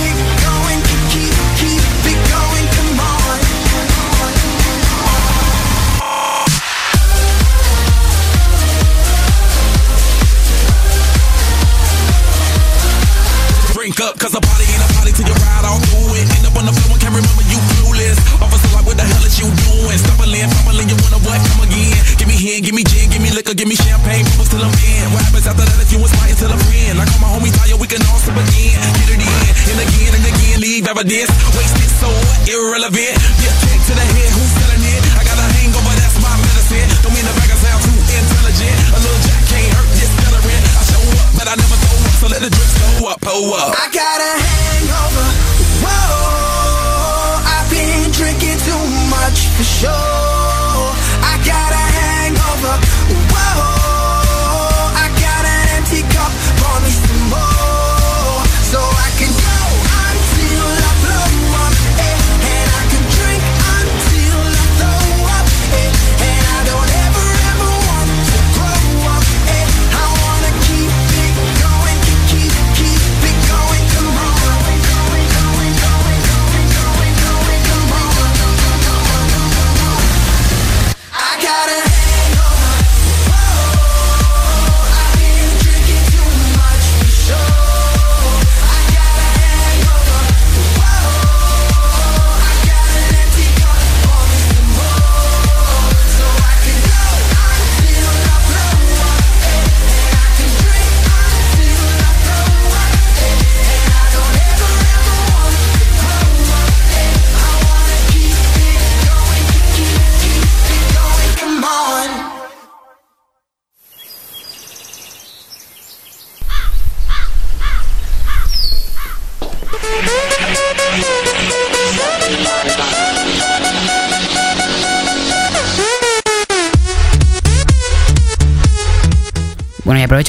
Cause 14.25 14.33
a 14.33 14.41
party 14.41 14.65
ain't 14.65 14.81
a 14.81 14.89
party 14.97 15.13
till 15.13 15.29
you 15.29 15.37
ride 15.37 15.69
all 15.69 15.77
through 15.93 16.17
it. 16.17 16.25
End 16.33 16.49
up 16.49 16.57
on 16.57 16.65
the 16.65 16.73
floor 16.73 16.97
and 16.97 17.01
can't 17.05 17.13
remember 17.13 17.45
you 17.45 17.61
clueless. 17.77 18.17
Officer 18.41 18.73
like, 18.73 18.89
what 18.89 18.97
the 18.97 19.05
hell 19.05 19.21
is 19.21 19.37
you 19.37 19.53
doing? 19.69 19.99
Stumbling, 20.01 20.49
fumbling, 20.49 20.89
you 20.89 20.97
wanna 21.05 21.21
what? 21.29 21.37
Come 21.53 21.69
again. 21.69 21.93
Give 22.17 22.29
me 22.33 22.37
hand, 22.41 22.65
give 22.65 22.73
me 22.73 22.89
gin, 22.89 23.13
give 23.13 23.21
me 23.21 23.29
liquor, 23.37 23.53
give 23.53 23.69
me 23.69 23.77
champagne, 23.77 24.25
people 24.25 24.49
till 24.49 24.65
I'm 24.65 24.73
in. 24.73 25.13
What 25.13 25.21
happens 25.29 25.45
after 25.45 25.69
that 25.69 25.77
if 25.77 25.93
you 25.93 26.01
inspire 26.01 26.33
till 26.41 26.49
a 26.49 26.57
friend? 26.57 26.97
Like 26.97 27.13
all 27.13 27.21
my 27.21 27.31
homies 27.37 27.53
tired, 27.53 27.77
we 27.77 27.85
can 27.85 28.01
all 28.09 28.17
sip 28.17 28.33
again. 28.33 28.81
Get 28.97 29.13
it 29.13 29.21
in, 29.21 29.45
and 29.77 29.81
again 29.85 30.13
and 30.17 30.25
again, 30.25 30.57
leave 30.57 30.89
evidence. 30.89 31.29
Wasted 31.53 31.93
so? 32.01 32.09
Irrelevant. 32.49 33.24
Pull 43.25 43.55
up. 43.55 43.75
I 43.75 43.89
got 43.89 44.21
a 44.21 44.33
hangover. 44.53 45.27
Whoa, 45.83 47.41
I've 47.43 47.69
been 47.71 48.13
drinking 48.13 48.59
too 48.59 48.85
much 49.09 49.49
for 49.57 49.65
sure. 49.65 50.34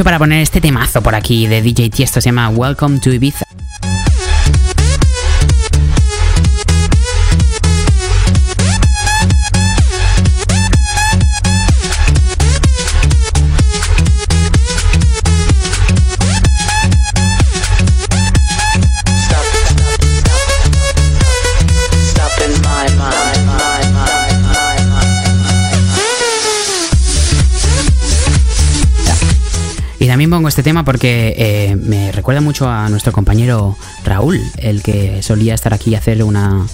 Para 0.06 0.20
poner 0.20 0.40
este 0.40 0.62
temazo 0.62 1.02
por 1.02 1.16
aquí 1.16 1.48
de 1.48 1.64
DJ 1.64 1.90
Tiesto, 1.90 2.22
se 2.22 2.30
llama 2.30 2.48
Welcome 2.50 3.00
to 3.00 3.12
Ibiza. 3.12 3.45
Este 30.56 30.64
tema 30.64 30.86
porque 30.86 31.36
eh, 31.38 31.76
me 31.76 32.14
recuerda 32.14 32.40
mucho 32.40 32.70
a 32.70 32.88
nuestro 32.88 33.12
compañero 33.12 33.76
Raúl, 34.06 34.40
el 34.56 34.82
que 34.84 35.22
solía 35.22 35.54
estar 35.54 35.74
aquí 35.74 35.90
y 35.90 35.96
hacer 35.96 36.24
una, 36.24 36.66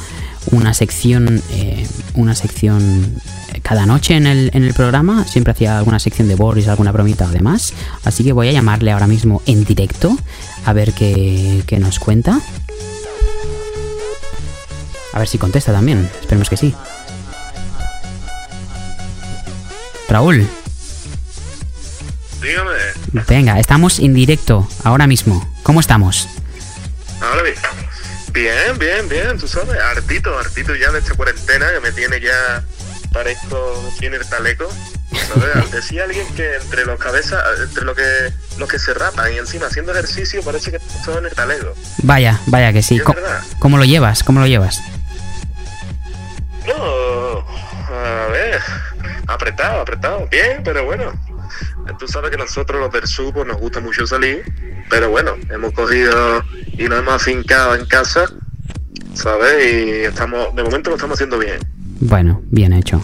una 0.52 0.76
sección, 0.76 1.42
eh, 1.54 1.88
una 2.14 2.36
sección 2.36 3.20
cada 3.64 3.88
noche 3.88 4.18
en 4.18 4.28
el, 4.28 4.52
en 4.54 4.66
el 4.66 4.76
programa. 4.76 5.26
Siempre 5.26 5.54
hacía 5.54 5.80
alguna 5.80 5.98
sección 5.98 6.28
de 6.28 6.36
Boris, 6.36 6.68
alguna 6.68 6.92
bromita 6.92 7.26
o 7.26 7.30
demás. 7.30 7.74
Así 8.04 8.24
que 8.24 8.34
voy 8.34 8.50
a 8.50 8.52
llamarle 8.52 8.92
ahora 8.92 9.08
mismo 9.08 9.42
en 9.48 9.66
directo 9.66 10.16
a 10.64 10.74
ver 10.74 10.94
qué, 10.94 11.64
qué 11.66 11.80
nos 11.80 11.98
cuenta. 11.98 12.40
A 15.12 15.18
ver 15.18 15.28
si 15.28 15.40
contesta 15.40 15.72
también. 15.72 16.08
Esperemos 16.22 16.52
que 16.52 16.58
sí. 16.58 16.76
Raúl. 20.08 20.48
Dígame. 22.42 22.72
Venga, 23.28 23.60
estamos 23.60 24.00
en 24.00 24.14
directo 24.14 24.68
ahora 24.84 25.08
mismo. 25.08 25.48
¿Cómo 25.64 25.80
estamos? 25.80 26.28
Ahora 27.22 27.44
bien. 27.44 27.56
Bien, 28.34 28.80
bien, 28.80 29.10
bien, 29.10 29.38
tú 29.38 29.48
sabes, 29.48 29.78
hartito, 29.80 30.38
hartito 30.40 30.74
ya 30.74 30.90
de 30.92 31.00
esta 31.00 31.14
cuarentena 31.16 31.68
que 31.74 31.80
me 31.82 31.92
tiene 31.92 32.22
ya, 32.22 32.64
parezco, 33.12 33.94
tiene 34.00 34.16
el 34.16 34.28
taleco. 34.28 34.68
¿Sabes? 35.12 35.72
Decía 35.72 36.06
alguien 36.06 36.26
que 36.36 36.56
entre 36.56 36.86
los 36.86 36.98
cabezas, 36.98 37.44
entre 37.62 37.84
lo 37.84 37.94
que 37.94 38.32
los 38.58 38.70
que 38.70 38.80
se 38.80 38.94
rapan 38.94 39.34
y 39.34 39.38
encima 39.38 39.68
haciendo 39.68 39.92
ejercicio 39.92 40.42
parece 40.44 40.72
que 40.72 40.80
son 41.04 41.20
en 41.20 41.26
el 41.26 41.36
talego. 41.36 41.76
Vaya, 42.04 42.40
vaya 42.46 42.72
que 42.72 42.82
sí. 42.82 43.00
Verdad. 43.00 43.44
¿Cómo 43.60 43.78
lo 43.78 43.84
llevas? 43.84 44.24
¿Cómo 44.24 44.40
lo 44.40 44.48
llevas? 44.48 44.82
No, 46.66 47.46
a 47.94 48.28
ver, 48.32 48.62
apretado, 49.28 49.82
apretado, 49.82 50.28
bien, 50.28 50.62
pero 50.64 50.86
bueno. 50.86 51.12
Tú 52.00 52.08
sabes 52.08 52.32
que 52.32 52.38
nosotros 52.38 52.80
los 52.80 52.92
del 52.92 53.06
sur 53.08 53.34
pues, 53.34 53.46
nos 53.48 53.58
gusta 53.58 53.80
mucho 53.80 54.08
salir, 54.08 54.44
pero 54.90 55.10
bueno, 55.10 55.32
hemos 55.50 55.72
cogido 55.74 56.44
y 56.78 56.84
nos 56.88 57.00
hemos 57.00 57.14
afincado 57.14 57.76
en 57.76 57.86
casa, 57.86 58.26
¿sabes? 59.14 59.74
Y 59.74 59.90
estamos, 60.06 60.56
de 60.56 60.64
momento 60.64 60.90
lo 60.90 60.96
estamos 60.96 61.16
haciendo 61.16 61.38
bien, 61.38 61.60
Bueno, 62.00 62.42
bien 62.50 62.74
hecho. 62.74 63.02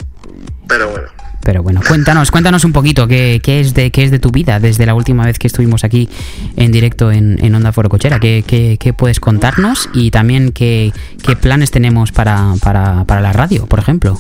pero 0.68 0.90
bueno. 0.90 1.08
Pero 1.44 1.64
bueno, 1.64 1.80
cuéntanos, 1.88 2.30
cuéntanos 2.30 2.66
un 2.66 2.74
poquito 2.74 3.08
qué, 3.08 3.40
qué 3.42 3.62
es 3.62 3.74
de 3.74 3.90
qué 3.90 4.04
es 4.04 4.12
de 4.12 4.20
tu 4.20 4.32
vida 4.32 4.60
desde 4.60 4.86
la 4.86 4.94
última 4.96 5.26
vez 5.26 5.40
que 5.40 5.48
estuvimos 5.48 5.86
aquí 5.86 6.10
en 6.58 6.74
directo 6.74 7.10
en, 7.10 7.38
en 7.42 7.56
Onda 7.56 7.72
Foro 7.72 7.88
Cochera. 7.88 8.20
¿Qué, 8.20 8.44
qué, 8.46 8.78
qué 8.78 8.92
puedes 8.92 9.22
contarnos? 9.22 9.90
Y 9.94 10.12
también 10.12 10.52
qué, 10.52 10.92
qué 11.24 11.38
planes 11.38 11.72
tenemos 11.72 12.12
para, 12.12 12.54
para, 12.62 13.06
para 13.06 13.22
la 13.22 13.32
radio, 13.32 13.66
por 13.66 13.80
ejemplo. 13.80 14.20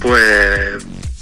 Pues 0.00 0.75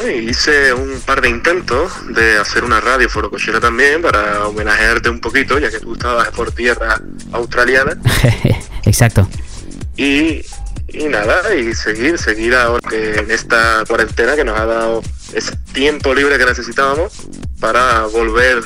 eh, 0.05 0.26
hice 0.28 0.72
un 0.72 1.01
par 1.01 1.20
de 1.20 1.28
intentos 1.28 1.93
de 2.14 2.39
hacer 2.39 2.64
una 2.64 2.81
radio 2.81 3.09
forocochera 3.09 3.60
también 3.60 4.02
para 4.02 4.47
homenajearte 4.47 5.09
un 5.09 5.20
poquito, 5.20 5.59
ya 5.59 5.70
que 5.70 5.81
tú 5.81 5.94
estabas 5.94 6.28
por 6.28 6.52
tierra 6.52 7.01
australiana. 7.32 7.98
Exacto. 8.85 9.28
Y, 9.97 10.44
y 10.89 11.05
nada, 11.09 11.55
y 11.55 11.74
seguir, 11.74 12.18
seguir 12.18 12.55
ahora 12.55 12.89
que 12.89 13.18
en 13.18 13.31
esta 13.31 13.85
cuarentena 13.86 14.36
que 14.36 14.44
nos 14.44 14.59
ha 14.59 14.66
dado 14.66 15.02
ese 15.32 15.56
tiempo 15.72 16.14
libre 16.14 16.39
que 16.39 16.44
necesitábamos 16.44 17.12
para 17.60 18.06
volver 18.06 18.62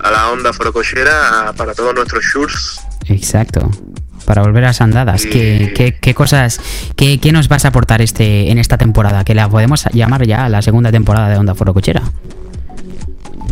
a 0.00 0.10
la 0.10 0.30
onda 0.30 0.52
forocochera 0.52 1.52
para 1.56 1.74
todos 1.74 1.94
nuestros 1.94 2.24
shoots. 2.24 2.80
Exacto. 3.08 3.70
Para 4.26 4.42
volver 4.42 4.64
a 4.64 4.68
las 4.68 4.80
andadas, 4.80 5.24
¿qué, 5.24 5.72
qué, 5.74 5.96
qué 5.98 6.14
cosas, 6.14 6.60
qué, 6.96 7.18
qué 7.18 7.32
nos 7.32 7.48
vas 7.48 7.64
a 7.64 7.68
aportar 7.68 8.02
este 8.02 8.50
en 8.50 8.58
esta 8.58 8.76
temporada? 8.76 9.24
Que 9.24 9.34
la 9.34 9.48
podemos 9.48 9.86
llamar 9.92 10.26
ya 10.26 10.48
la 10.48 10.62
segunda 10.62 10.90
temporada 10.90 11.28
de 11.28 11.38
Onda 11.38 11.54
Foro 11.54 11.72
Cochera. 11.72 12.02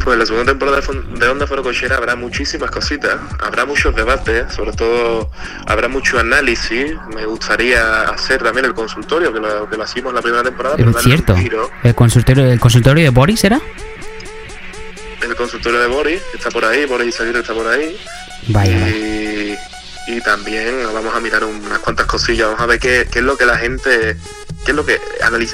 Pues 0.04 0.18
la 0.18 0.26
segunda 0.26 0.52
temporada 0.52 0.80
de 0.80 1.28
Onda 1.28 1.46
Forocochera 1.46 1.96
habrá 1.96 2.14
muchísimas 2.14 2.70
cositas, 2.70 3.16
habrá 3.40 3.64
muchos 3.64 3.96
debates, 3.96 4.52
sobre 4.52 4.72
todo 4.72 5.30
habrá 5.66 5.88
mucho 5.88 6.18
análisis. 6.18 6.92
Me 7.14 7.24
gustaría 7.24 8.02
hacer 8.02 8.42
también 8.42 8.66
el 8.66 8.74
consultorio, 8.74 9.32
que 9.32 9.40
lo, 9.40 9.68
que 9.70 9.78
lo 9.78 9.84
hicimos 9.84 10.10
en 10.10 10.16
la 10.16 10.20
primera 10.22 10.42
temporada, 10.42 10.76
pero 10.76 10.92
cierto. 10.92 11.34
El 11.82 11.94
consultorio, 11.94 12.44
el 12.52 12.60
consultorio 12.60 13.02
de 13.02 13.10
Boris 13.10 13.44
era. 13.44 13.58
El 15.22 15.34
consultorio 15.36 15.80
de 15.80 15.86
Boris, 15.86 16.20
que 16.30 16.36
está 16.36 16.50
por 16.50 16.66
ahí, 16.66 16.84
Boris 16.84 17.08
Izaguirre 17.08 17.40
está 17.40 17.54
por 17.54 17.66
ahí. 17.66 17.96
Vaya, 18.48 18.78
vaya. 18.78 18.88
y, 18.90 19.23
y 20.06 20.20
también 20.20 20.74
vamos 20.92 21.14
a 21.14 21.20
mirar 21.20 21.44
unas 21.44 21.78
cuantas 21.78 22.06
cosillas, 22.06 22.46
vamos 22.48 22.60
a 22.62 22.66
ver 22.66 22.78
qué, 22.78 23.08
qué 23.10 23.20
es 23.20 23.24
lo 23.24 23.36
que 23.36 23.46
la 23.46 23.56
gente, 23.56 24.16
qué 24.64 24.70
es 24.70 24.74
lo 24.74 24.84
que, 24.84 25.00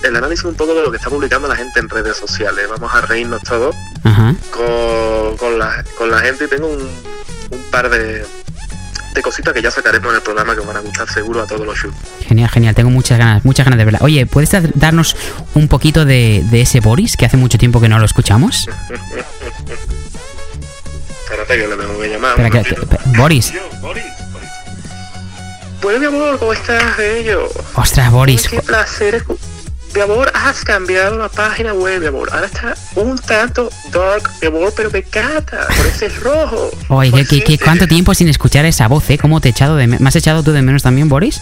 el 0.02 0.16
análisis 0.16 0.44
un 0.44 0.54
poco 0.54 0.74
de 0.74 0.82
lo 0.82 0.90
que 0.90 0.96
está 0.96 1.08
publicando 1.10 1.46
la 1.48 1.56
gente 1.56 1.78
en 1.80 1.88
redes 1.88 2.16
sociales, 2.16 2.68
vamos 2.68 2.92
a 2.94 3.00
reírnos 3.02 3.42
todos 3.42 3.74
Ajá. 4.04 4.34
con, 4.50 5.36
con, 5.36 5.58
la, 5.58 5.84
con 5.96 6.10
la 6.10 6.18
gente 6.20 6.44
y 6.44 6.48
tengo 6.48 6.66
un, 6.68 6.80
un 7.50 7.62
par 7.70 7.88
de, 7.90 8.24
de 9.14 9.22
cositas 9.22 9.52
que 9.54 9.62
ya 9.62 9.70
sacaremos 9.70 10.10
en 10.10 10.16
el 10.16 10.22
programa 10.22 10.54
que 10.54 10.60
van 10.60 10.76
a 10.76 10.80
gustar 10.80 11.08
seguro 11.08 11.42
a 11.42 11.46
todos 11.46 11.64
los 11.66 11.76
shows. 11.78 11.94
Genial, 12.26 12.48
genial. 12.48 12.74
Tengo 12.74 12.90
muchas 12.90 13.18
ganas, 13.18 13.44
muchas 13.44 13.64
ganas 13.66 13.78
de 13.78 13.84
verla. 13.84 13.98
Oye, 14.02 14.26
¿puedes 14.26 14.50
dar- 14.50 14.70
darnos 14.74 15.16
un 15.54 15.68
poquito 15.68 16.04
de, 16.04 16.44
de 16.50 16.60
ese 16.62 16.80
Boris 16.80 17.16
que 17.16 17.24
hace 17.26 17.36
mucho 17.36 17.58
tiempo 17.58 17.80
que 17.80 17.88
no 17.88 17.98
lo 17.98 18.04
escuchamos? 18.04 18.68
Espérate 21.24 21.56
que 21.58 21.68
le 21.68 21.76
tengo 21.76 22.00
que 22.00 22.08
llamar. 22.08 22.40
Espera, 22.40 22.62
que- 22.62 22.76
Boris. 23.18 23.52
Yo, 23.52 23.60
Boris. 23.80 24.04
Bueno, 25.82 25.98
mi 26.00 26.06
amor, 26.06 26.38
¿cómo 26.38 26.52
estás, 26.52 26.96
bello? 26.96 27.48
Ostras, 27.74 28.10
Boris. 28.10 28.48
Qué 28.48 28.60
placer. 28.60 29.24
Mi 29.94 30.00
amor, 30.02 30.30
has 30.34 30.62
cambiado 30.64 31.16
la 31.18 31.28
página 31.28 31.72
web, 31.72 32.00
mi 32.00 32.06
amor. 32.06 32.28
Ahora 32.32 32.46
está 32.46 32.74
un 32.94 33.18
tanto 33.18 33.70
dark, 33.90 34.30
mi 34.40 34.46
amor, 34.48 34.72
pero 34.76 34.90
me 34.90 35.00
encanta. 35.00 35.66
Por 35.66 35.86
ese 35.86 36.08
rojo. 36.20 36.70
Oye, 36.88 37.24
¿qué, 37.26 37.42
qué- 37.42 37.58
cuánto 37.58 37.88
tiempo 37.88 38.14
sin 38.14 38.28
escuchar 38.28 38.64
esa 38.66 38.86
voz, 38.86 39.08
eh? 39.10 39.18
¿Cómo 39.18 39.40
te 39.40 39.48
he 39.48 39.50
echado 39.50 39.74
de 39.76 39.86
menos? 39.88 40.00
¿Me 40.00 40.08
has 40.08 40.16
echado 40.16 40.42
tú 40.44 40.52
de 40.52 40.62
menos 40.62 40.82
también, 40.84 41.08
Boris? 41.08 41.40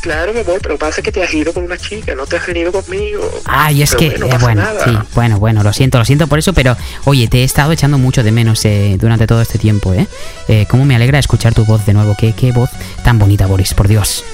Claro, 0.00 0.32
mi 0.32 0.40
amor, 0.40 0.60
pero 0.62 0.78
pasa 0.78 1.02
que 1.02 1.12
te 1.12 1.22
has 1.22 1.32
ido 1.34 1.52
con 1.52 1.64
una 1.64 1.76
chica, 1.76 2.14
no 2.14 2.26
te 2.26 2.36
has 2.36 2.46
venido 2.46 2.72
conmigo. 2.72 3.22
Ay, 3.44 3.82
es 3.82 3.94
Pero 3.94 3.98
que, 3.98 4.18
bueno, 4.18 4.26
eh, 4.26 4.38
bueno, 4.40 4.66
sí, 4.84 5.08
bueno, 5.14 5.38
bueno, 5.38 5.62
lo 5.62 5.72
siento, 5.72 5.98
lo 5.98 6.04
siento 6.04 6.26
por 6.26 6.38
eso, 6.38 6.52
pero 6.54 6.76
oye, 7.04 7.28
te 7.28 7.38
he 7.38 7.44
estado 7.44 7.72
echando 7.72 7.98
mucho 7.98 8.22
de 8.22 8.32
menos 8.32 8.64
eh, 8.64 8.96
durante 8.98 9.26
todo 9.26 9.42
este 9.42 9.58
tiempo, 9.58 9.92
¿eh? 9.92 10.06
eh 10.48 10.66
cómo 10.70 10.84
me 10.84 10.96
alegra 10.96 11.18
escuchar 11.18 11.54
tu 11.54 11.64
voz 11.64 11.84
de 11.84 11.92
nuevo, 11.92 12.16
qué, 12.18 12.32
qué 12.32 12.52
voz 12.52 12.70
tan 13.04 13.18
bonita, 13.18 13.46
Boris, 13.46 13.74
por 13.74 13.88
Dios. 13.88 14.24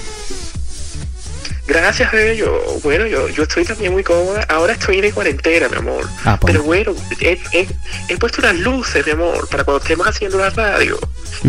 Gracias, 1.67 2.13
bello. 2.13 2.63
Bueno, 2.85 3.07
yo, 3.07 3.29
yo 3.29 3.43
estoy 3.43 3.65
también 3.65 3.93
muy 3.93 4.05
cómoda. 4.05 4.45
Ahora 4.49 4.75
estoy 4.75 5.01
de 5.01 5.13
cuarentena, 5.13 5.69
mi 5.69 5.77
amor. 5.77 6.09
Ah, 6.25 6.39
pues. 6.41 6.53
Pero 6.53 6.65
bueno, 6.65 6.95
he, 7.21 7.41
he- 7.53 7.69
he 8.09 8.17
puesto 8.19 8.41
unas 8.41 8.55
luces, 8.57 9.05
mi 9.05 9.13
amor, 9.13 9.49
para 9.49 9.65
cuando 9.65 9.83
estemos 9.83 10.07
haciendo 10.07 10.39
la 10.39 10.51
radio. 10.51 10.97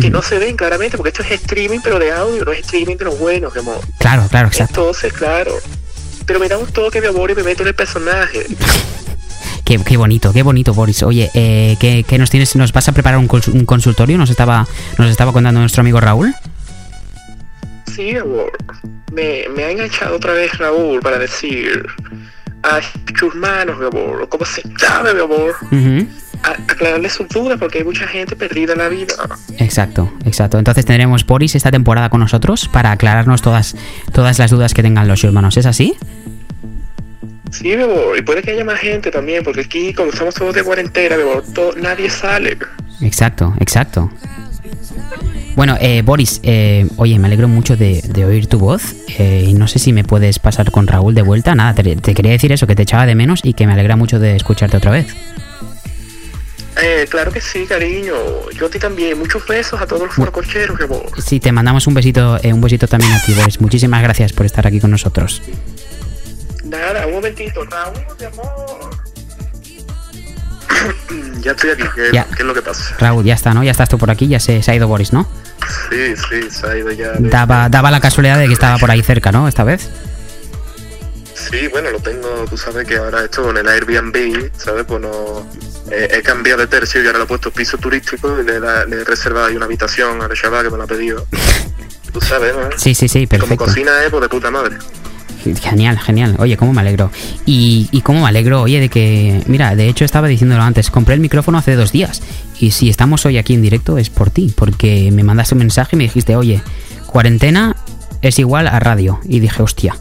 Que 0.00 0.10
no 0.10 0.20
se 0.22 0.38
ven 0.38 0.56
claramente, 0.56 0.96
porque 0.96 1.10
esto 1.10 1.22
es 1.22 1.30
streaming, 1.40 1.78
pero 1.82 1.98
de 1.98 2.10
audio, 2.12 2.44
no 2.44 2.52
es 2.52 2.60
streaming 2.60 2.96
de 2.96 3.04
los 3.04 3.18
buenos, 3.18 3.54
mi 3.54 3.60
amor. 3.60 3.80
Claro, 3.98 4.26
claro, 4.28 4.48
exacto. 4.48 4.80
Entonces, 4.80 5.12
claro. 5.12 5.52
Pero 6.26 6.40
me 6.40 6.48
da 6.48 6.58
un 6.58 6.66
toque, 6.66 7.00
mi 7.00 7.06
amor, 7.06 7.30
y 7.30 7.34
me 7.34 7.42
meto 7.44 7.62
en 7.62 7.68
el 7.68 7.74
personaje. 7.74 8.46
Qué, 9.64 9.78
qué 9.84 9.96
bonito, 9.98 10.32
qué 10.32 10.42
bonito, 10.42 10.72
Boris. 10.72 11.02
Oye, 11.02 11.30
eh, 11.34 11.76
¿qué, 11.78 12.02
qué 12.08 12.16
nos 12.16 12.30
tienes? 12.30 12.56
¿Nos 12.56 12.72
vas 12.72 12.88
a 12.88 12.92
preparar 12.92 13.18
un 13.18 13.26
consultorio? 13.66 14.16
Nos 14.16 14.30
estaba, 14.30 14.66
nos 14.96 15.10
estaba 15.10 15.30
contando 15.32 15.60
nuestro 15.60 15.82
amigo 15.82 16.00
Raúl. 16.00 16.34
Sí, 17.98 18.12
mi 18.12 18.18
amor. 18.18 18.52
Me, 19.12 19.46
me 19.56 19.64
ha 19.64 19.70
enganchado 19.72 20.14
otra 20.14 20.32
vez 20.32 20.56
Raúl 20.56 21.00
para 21.00 21.18
decir 21.18 21.84
a 22.62 22.78
tus 23.18 23.34
manos, 23.34 23.76
mi 23.76 23.86
amor, 23.86 24.28
cómo 24.28 24.44
se 24.44 24.62
llama, 24.80 25.12
mi 25.14 25.20
amor. 25.20 25.56
Aclararle 26.44 27.10
sus 27.10 27.26
dudas 27.28 27.58
porque 27.58 27.78
hay 27.78 27.84
mucha 27.84 28.06
gente 28.06 28.36
perdida 28.36 28.74
en 28.74 28.78
la 28.78 28.88
vida. 28.88 29.14
Exacto, 29.58 30.12
exacto. 30.24 30.58
Entonces 30.60 30.86
tendremos 30.86 31.26
Boris 31.26 31.56
esta 31.56 31.72
temporada 31.72 32.08
con 32.08 32.20
nosotros 32.20 32.68
para 32.68 32.92
aclararnos 32.92 33.42
todas, 33.42 33.74
todas 34.12 34.38
las 34.38 34.52
dudas 34.52 34.74
que 34.74 34.82
tengan 34.84 35.08
los 35.08 35.24
hermanos. 35.24 35.56
¿Es 35.56 35.66
así? 35.66 35.96
Sí, 37.50 37.64
mi 37.76 37.82
amor, 37.82 38.16
y 38.16 38.22
puede 38.22 38.42
que 38.42 38.52
haya 38.52 38.64
más 38.64 38.78
gente 38.78 39.10
también, 39.10 39.42
porque 39.42 39.62
aquí, 39.62 39.92
como 39.92 40.10
estamos 40.10 40.36
todos 40.36 40.54
de 40.54 40.62
cuarentena, 40.62 41.16
mi 41.16 41.22
amor, 41.22 41.42
to- 41.52 41.74
nadie 41.76 42.08
sale. 42.10 42.58
Exacto, 43.00 43.54
exacto. 43.58 44.08
Bueno, 45.58 45.76
eh, 45.80 46.02
Boris, 46.02 46.38
eh, 46.44 46.86
oye, 46.98 47.18
me 47.18 47.26
alegro 47.26 47.48
mucho 47.48 47.76
de, 47.76 48.00
de 48.00 48.24
oír 48.24 48.46
tu 48.46 48.60
voz. 48.60 48.94
eh, 49.18 49.44
y 49.44 49.54
no 49.54 49.66
sé 49.66 49.80
si 49.80 49.92
me 49.92 50.04
puedes 50.04 50.38
pasar 50.38 50.70
con 50.70 50.86
Raúl 50.86 51.16
de 51.16 51.22
vuelta. 51.22 51.52
Nada, 51.56 51.74
te, 51.74 51.96
te 51.96 52.14
quería 52.14 52.30
decir 52.30 52.52
eso, 52.52 52.68
que 52.68 52.76
te 52.76 52.84
echaba 52.84 53.06
de 53.06 53.16
menos 53.16 53.40
y 53.42 53.54
que 53.54 53.66
me 53.66 53.72
alegra 53.72 53.96
mucho 53.96 54.20
de 54.20 54.36
escucharte 54.36 54.76
otra 54.76 54.92
vez. 54.92 55.08
Eh, 56.80 57.08
claro 57.10 57.32
que 57.32 57.40
sí, 57.40 57.66
cariño. 57.66 58.14
Yo 58.56 58.66
a 58.66 58.70
ti 58.70 58.78
también. 58.78 59.18
Muchos 59.18 59.44
besos 59.48 59.80
a 59.80 59.86
todos 59.88 60.02
los 60.02 60.14
forococheros, 60.14 60.78
que 60.78 60.84
vos. 60.84 61.02
Sí, 61.26 61.40
te 61.40 61.50
mandamos 61.50 61.88
un 61.88 61.94
besito, 61.94 62.38
eh, 62.40 62.52
un 62.52 62.60
besito 62.60 62.86
también 62.86 63.12
a 63.12 63.20
ti, 63.20 63.34
Boris. 63.34 63.60
Muchísimas 63.60 64.00
gracias 64.00 64.32
por 64.32 64.46
estar 64.46 64.64
aquí 64.64 64.78
con 64.78 64.92
nosotros. 64.92 65.42
Nada, 66.66 67.04
un 67.04 67.14
momentito, 67.14 67.64
Raúl, 67.64 67.98
mi 68.20 68.26
amor. 68.26 69.07
Ya 71.40 71.52
estoy 71.52 71.70
aquí, 71.70 71.84
¿qué, 71.94 72.10
Ya. 72.12 72.24
qué 72.24 72.42
es 72.42 72.46
lo 72.46 72.54
que 72.54 72.62
pasa? 72.62 72.96
Raúl, 72.98 73.24
ya 73.24 73.34
está, 73.34 73.54
¿no? 73.54 73.62
Ya 73.64 73.70
estás 73.70 73.88
tú 73.88 73.98
por 73.98 74.10
aquí, 74.10 74.28
ya 74.28 74.40
se, 74.40 74.62
se 74.62 74.70
ha 74.70 74.74
ido 74.74 74.88
Boris, 74.88 75.12
¿no? 75.12 75.28
Sí, 75.90 76.14
sí, 76.16 76.50
se 76.50 76.66
ha 76.66 76.76
ido 76.76 76.90
ya. 76.92 77.12
de- 77.12 77.28
Daba, 77.28 77.68
daba 77.68 77.90
la 77.90 78.00
casualidad 78.00 78.38
de 78.38 78.46
que 78.46 78.52
estaba 78.52 78.78
por 78.78 78.90
ahí 78.90 79.02
cerca, 79.02 79.32
¿no? 79.32 79.48
Esta 79.48 79.64
vez. 79.64 79.88
Sí, 81.34 81.68
bueno, 81.68 81.90
lo 81.90 82.00
tengo, 82.00 82.44
tú 82.50 82.56
sabes 82.56 82.86
que 82.86 82.96
ahora 82.96 83.24
esto 83.24 83.42
con 83.42 83.56
el 83.56 83.66
Airbnb, 83.68 84.50
¿sabes? 84.56 84.84
Pues 84.86 85.00
no... 85.00 85.46
eh, 85.90 86.08
he 86.12 86.22
cambiado 86.22 86.60
de 86.60 86.66
tercio 86.66 87.02
y 87.02 87.06
ahora 87.06 87.18
lo 87.18 87.24
he 87.24 87.28
puesto 87.28 87.50
piso 87.50 87.78
turístico 87.78 88.38
y 88.40 88.44
le, 88.44 88.60
da- 88.60 88.84
le 88.84 89.00
he 89.00 89.04
reservado 89.04 89.46
ahí 89.46 89.56
una 89.56 89.64
habitación 89.66 90.20
al 90.20 90.32
chaval 90.34 90.64
que 90.64 90.70
me 90.70 90.76
lo 90.76 90.82
ha 90.82 90.86
pedido. 90.86 91.26
Tú 92.12 92.20
sabes, 92.20 92.54
¿no? 92.54 92.68
Sí, 92.76 92.94
sí, 92.94 93.08
sí, 93.08 93.20
Y 93.20 93.26
Como 93.26 93.40
perfecto. 93.40 93.64
cocina 93.66 94.02
es, 94.04 94.10
pues 94.10 94.22
de 94.22 94.28
puta 94.28 94.50
madre. 94.50 94.76
Genial, 95.60 95.98
genial. 95.98 96.36
Oye, 96.38 96.56
cómo 96.56 96.72
me 96.72 96.80
alegro. 96.80 97.10
Y, 97.46 97.88
y 97.92 98.00
cómo 98.02 98.22
me 98.22 98.28
alegro, 98.28 98.62
oye, 98.62 98.80
de 98.80 98.88
que... 98.88 99.42
Mira, 99.46 99.74
de 99.76 99.88
hecho 99.88 100.04
estaba 100.04 100.28
diciéndolo 100.28 100.62
antes, 100.62 100.90
compré 100.90 101.14
el 101.14 101.20
micrófono 101.20 101.58
hace 101.58 101.74
dos 101.74 101.92
días. 101.92 102.22
Y 102.58 102.72
si 102.72 102.88
estamos 102.88 103.24
hoy 103.26 103.38
aquí 103.38 103.54
en 103.54 103.62
directo 103.62 103.98
es 103.98 104.10
por 104.10 104.30
ti, 104.30 104.52
porque 104.54 105.10
me 105.12 105.22
mandaste 105.22 105.54
un 105.54 105.60
mensaje 105.60 105.96
y 105.96 105.98
me 105.98 106.04
dijiste, 106.04 106.36
oye, 106.36 106.62
cuarentena 107.06 107.76
es 108.22 108.38
igual 108.38 108.66
a 108.66 108.78
radio. 108.80 109.20
Y 109.24 109.40
dije, 109.40 109.62
hostia. 109.62 109.96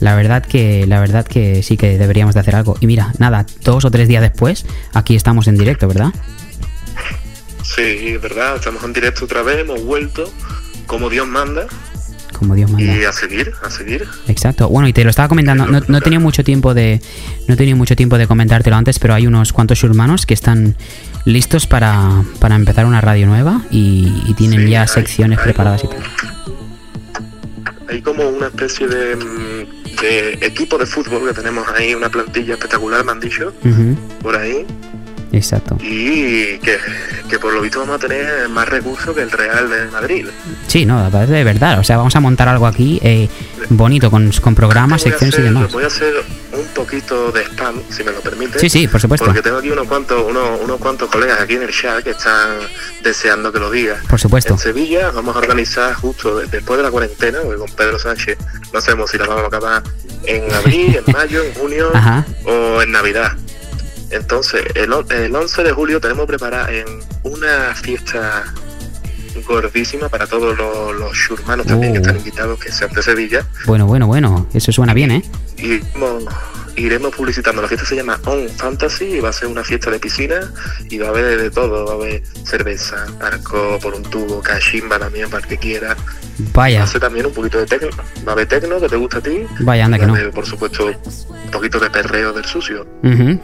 La 0.00 0.14
verdad 0.14 0.42
que, 0.42 0.86
la 0.86 0.98
verdad 0.98 1.26
que 1.26 1.62
sí 1.62 1.76
que 1.76 1.98
deberíamos 1.98 2.34
de 2.34 2.40
hacer 2.40 2.56
algo. 2.56 2.76
Y 2.80 2.86
mira, 2.86 3.12
nada, 3.18 3.44
dos 3.62 3.84
o 3.84 3.90
tres 3.90 4.08
días 4.08 4.22
después, 4.22 4.64
aquí 4.94 5.14
estamos 5.14 5.46
en 5.46 5.58
directo, 5.58 5.86
¿verdad? 5.88 6.14
Sí, 7.62 8.16
verdad, 8.16 8.56
estamos 8.56 8.82
en 8.82 8.94
directo 8.94 9.26
otra 9.26 9.42
vez, 9.42 9.58
hemos 9.58 9.84
vuelto, 9.84 10.32
como 10.86 11.10
Dios 11.10 11.28
manda, 11.28 11.66
Como 12.40 12.54
Dios 12.54 12.70
manda. 12.70 12.96
y 12.96 13.04
a 13.04 13.12
seguir, 13.12 13.52
a 13.62 13.70
seguir. 13.70 14.08
Exacto. 14.26 14.68
Bueno, 14.68 14.88
y 14.88 14.92
te 14.92 15.04
lo 15.04 15.10
estaba 15.10 15.28
comentando. 15.28 15.66
No, 15.66 15.80
no 15.86 16.00
tenido 16.00 16.20
mucho 16.20 16.42
tiempo 16.42 16.74
de. 16.74 17.00
No 17.46 17.56
tenido 17.56 17.76
mucho 17.76 17.94
tiempo 17.94 18.16
de 18.18 18.26
comentártelo 18.26 18.74
antes, 18.76 18.98
pero 18.98 19.14
hay 19.14 19.26
unos 19.26 19.52
cuantos 19.52 19.84
hermanos 19.84 20.24
que 20.24 20.34
están 20.34 20.74
listos 21.26 21.66
para, 21.66 22.24
para 22.38 22.56
empezar 22.56 22.86
una 22.86 23.00
radio 23.02 23.26
nueva 23.26 23.60
y, 23.70 24.22
y 24.26 24.34
tienen 24.34 24.66
ya 24.66 24.86
secciones 24.86 25.38
preparadas 25.38 25.84
y 25.84 25.88
tal. 25.88 26.02
Hay 27.88 28.00
como 28.02 28.28
una 28.28 28.46
especie 28.46 28.86
de, 28.88 29.16
mm, 29.16 30.00
de 30.00 30.46
equipo 30.46 30.78
de 30.78 30.86
fútbol 30.86 31.28
que 31.28 31.34
tenemos 31.34 31.68
ahí, 31.76 31.94
una 31.94 32.08
plantilla 32.08 32.54
espectacular, 32.54 33.04
me 33.04 33.12
han 33.12 33.20
dicho, 33.20 33.52
por 34.22 34.36
ahí, 34.36 34.64
Exacto. 35.32 35.76
y 35.80 36.58
que, 36.58 36.78
que 37.28 37.38
por 37.38 37.52
lo 37.52 37.60
visto 37.60 37.78
vamos 37.80 37.96
a 37.96 37.98
tener 37.98 38.48
más 38.48 38.68
recursos 38.68 39.14
que 39.14 39.22
el 39.22 39.30
Real 39.30 39.68
de 39.70 39.86
Madrid. 39.86 40.26
Sí, 40.66 40.84
no, 40.84 41.08
de 41.10 41.44
verdad. 41.44 41.78
O 41.78 41.84
sea, 41.84 41.96
vamos 41.96 42.14
a 42.16 42.20
montar 42.20 42.48
algo 42.48 42.66
aquí 42.66 42.98
eh, 43.02 43.28
bonito 43.68 44.10
con, 44.10 44.30
con 44.40 44.54
programas, 44.54 45.02
secciones 45.02 45.38
y 45.38 45.42
demás. 45.42 45.72
Voy 45.72 45.84
a 45.84 45.86
hacer 45.86 46.12
un 46.52 46.66
poquito 46.74 47.30
de 47.30 47.42
spam, 47.44 47.80
si 47.90 48.02
me 48.02 48.10
lo 48.12 48.20
permite. 48.20 48.58
Sí, 48.58 48.68
sí, 48.68 48.88
por 48.88 49.00
supuesto. 49.00 49.24
Porque 49.26 49.40
tengo 49.42 49.58
aquí 49.58 49.70
unos 49.70 49.86
cuantos, 49.86 50.22
unos, 50.28 50.60
unos 50.60 50.78
cuantos 50.78 51.08
colegas 51.08 51.40
aquí 51.40 51.54
en 51.54 51.62
el 51.62 51.70
chat 51.70 52.02
que 52.02 52.10
están 52.10 52.58
deseando 53.02 53.52
que 53.52 53.60
lo 53.60 53.70
diga. 53.70 53.96
Por 54.08 54.18
supuesto. 54.20 54.54
En 54.54 54.58
Sevilla 54.58 55.10
vamos 55.12 55.36
a 55.36 55.38
organizar 55.38 55.94
justo 55.94 56.38
de- 56.38 56.46
después 56.46 56.76
de 56.78 56.82
la 56.82 56.90
cuarentena, 56.90 57.38
porque 57.42 57.58
con 57.58 57.70
Pedro 57.70 57.98
Sánchez 57.98 58.36
no 58.72 58.80
sabemos 58.80 59.10
si 59.10 59.18
la 59.18 59.26
vamos 59.26 59.44
a 59.44 59.46
acabar 59.46 59.82
en 60.26 60.52
abril, 60.52 61.00
en 61.06 61.12
mayo, 61.12 61.42
en 61.44 61.54
junio 61.54 61.90
Ajá. 61.94 62.26
o 62.44 62.82
en 62.82 62.90
Navidad. 62.92 63.32
Entonces, 64.10 64.62
el, 64.74 64.92
el 65.10 65.34
11 65.36 65.62
de 65.62 65.72
julio 65.72 66.00
tenemos 66.00 66.26
preparada 66.26 66.70
en 66.72 66.86
una 67.22 67.74
fiesta 67.74 68.44
gordísima 69.46 70.08
para 70.08 70.26
todos 70.26 70.56
los, 70.58 70.94
los 70.96 71.16
shurmanos 71.16 71.66
también 71.66 71.92
que 71.92 71.98
Oh. 71.98 72.02
están 72.02 72.16
invitados, 72.16 72.58
que 72.58 72.72
sean 72.72 72.92
de 72.92 73.02
Sevilla. 73.02 73.46
Bueno, 73.66 73.86
bueno, 73.86 74.06
bueno. 74.06 74.46
Eso 74.52 74.72
suena 74.72 74.92
bien, 74.94 75.12
¿eh? 75.12 75.22
Y 75.58 75.74
iremos, 75.74 76.24
iremos 76.76 77.14
publicitando. 77.14 77.62
La 77.62 77.68
fiesta 77.68 77.86
se 77.86 77.96
llama 77.96 78.18
On 78.26 78.48
Fantasy 78.48 79.04
y 79.16 79.20
va 79.20 79.30
a 79.30 79.32
ser 79.32 79.48
una 79.48 79.64
fiesta 79.64 79.90
de 79.90 79.98
piscina 79.98 80.52
y 80.88 80.98
va 80.98 81.06
a 81.08 81.10
haber 81.10 81.40
de 81.40 81.50
todo. 81.50 81.86
Va 81.86 81.92
a 81.92 81.94
haber 81.94 82.22
cerveza, 82.44 83.06
arco 83.20 83.78
por 83.82 83.94
un 83.94 84.02
tubo, 84.02 84.40
cachimba 84.40 84.98
también 84.98 85.28
para 85.30 85.42
el 85.42 85.48
que 85.48 85.58
quiera. 85.58 85.94
Va 85.94 86.46
Vaya. 86.54 86.82
a 86.82 86.86
ser 86.86 87.00
también 87.02 87.26
un 87.26 87.32
poquito 87.32 87.58
de 87.58 87.66
tecno. 87.66 87.88
Va 88.26 88.30
a 88.30 88.32
haber 88.32 88.46
tecno 88.48 88.80
que 88.80 88.88
te 88.88 88.96
gusta 88.96 89.18
a 89.18 89.20
ti. 89.20 89.42
Vaya, 89.60 89.84
anda 89.84 89.96
Y 89.96 90.00
que 90.00 90.06
va 90.06 90.18
no. 90.18 90.30
por 90.30 90.46
supuesto, 90.46 90.86
un 90.86 91.50
poquito 91.50 91.78
de 91.78 91.90
perreo 91.90 92.32
del 92.32 92.44
sucio. 92.46 92.86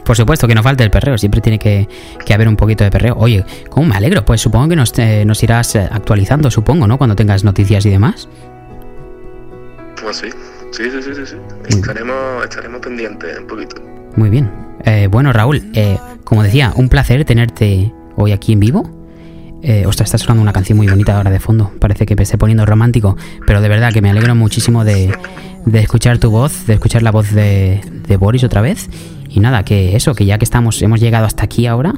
Por 0.03 0.15
supuesto 0.17 0.47
que 0.47 0.55
no 0.55 0.63
falte 0.63 0.83
el 0.83 0.89
perreo, 0.91 1.17
siempre 1.17 1.41
tiene 1.41 1.59
que, 1.59 1.87
que 2.25 2.33
haber 2.33 2.47
un 2.47 2.55
poquito 2.55 2.83
de 2.83 2.89
perreo. 2.91 3.15
Oye, 3.17 3.45
¿cómo 3.69 3.87
me 3.89 3.95
alegro? 3.95 4.25
Pues 4.25 4.41
supongo 4.41 4.69
que 4.69 4.75
nos, 4.75 4.97
eh, 4.97 5.25
nos 5.25 5.43
irás 5.43 5.75
eh, 5.75 5.87
actualizando, 5.91 6.49
supongo, 6.49 6.87
¿no? 6.87 6.97
Cuando 6.97 7.15
tengas 7.15 7.43
noticias 7.43 7.85
y 7.85 7.89
demás. 7.91 8.27
Pues 10.01 10.17
sí, 10.17 10.29
sí, 10.77 10.83
sí, 10.91 11.01
sí, 11.01 11.11
sí. 11.15 11.25
sí. 11.25 11.79
Estaremos, 11.79 12.43
estaremos 12.43 12.79
pendientes 12.81 13.39
un 13.39 13.47
poquito. 13.47 13.75
Muy 14.15 14.29
bien. 14.29 14.49
Eh, 14.85 15.07
bueno, 15.09 15.33
Raúl, 15.33 15.63
eh, 15.73 15.97
como 16.23 16.43
decía, 16.43 16.71
un 16.75 16.89
placer 16.89 17.25
tenerte 17.25 17.93
hoy 18.15 18.31
aquí 18.31 18.53
en 18.53 18.59
vivo. 18.59 18.89
Eh, 19.63 19.85
ostras, 19.87 20.07
está 20.07 20.17
sonando 20.17 20.43
una 20.43 20.53
canción 20.53 20.77
muy 20.77 20.87
bonita 20.87 21.17
ahora 21.17 21.31
de 21.31 21.39
fondo. 21.39 21.71
Parece 21.79 22.05
que 22.05 22.15
me 22.15 22.23
esté 22.23 22.37
poniendo 22.37 22.65
romántico, 22.65 23.17
pero 23.45 23.59
de 23.59 23.69
verdad 23.69 23.91
que 23.91 24.01
me 24.01 24.09
alegro 24.09 24.35
muchísimo 24.35 24.85
de, 24.85 25.11
de 25.65 25.79
escuchar 25.79 26.19
tu 26.19 26.29
voz, 26.29 26.67
de 26.67 26.75
escuchar 26.75 27.01
la 27.01 27.11
voz 27.11 27.31
de, 27.33 27.81
de 28.07 28.17
Boris 28.17 28.43
otra 28.43 28.61
vez. 28.61 28.89
Y 29.29 29.39
nada, 29.39 29.63
que 29.63 29.95
eso, 29.95 30.13
que 30.15 30.25
ya 30.25 30.37
que 30.37 30.45
estamos, 30.45 30.81
hemos 30.81 30.99
llegado 30.99 31.25
hasta 31.25 31.43
aquí 31.43 31.65
ahora, 31.65 31.95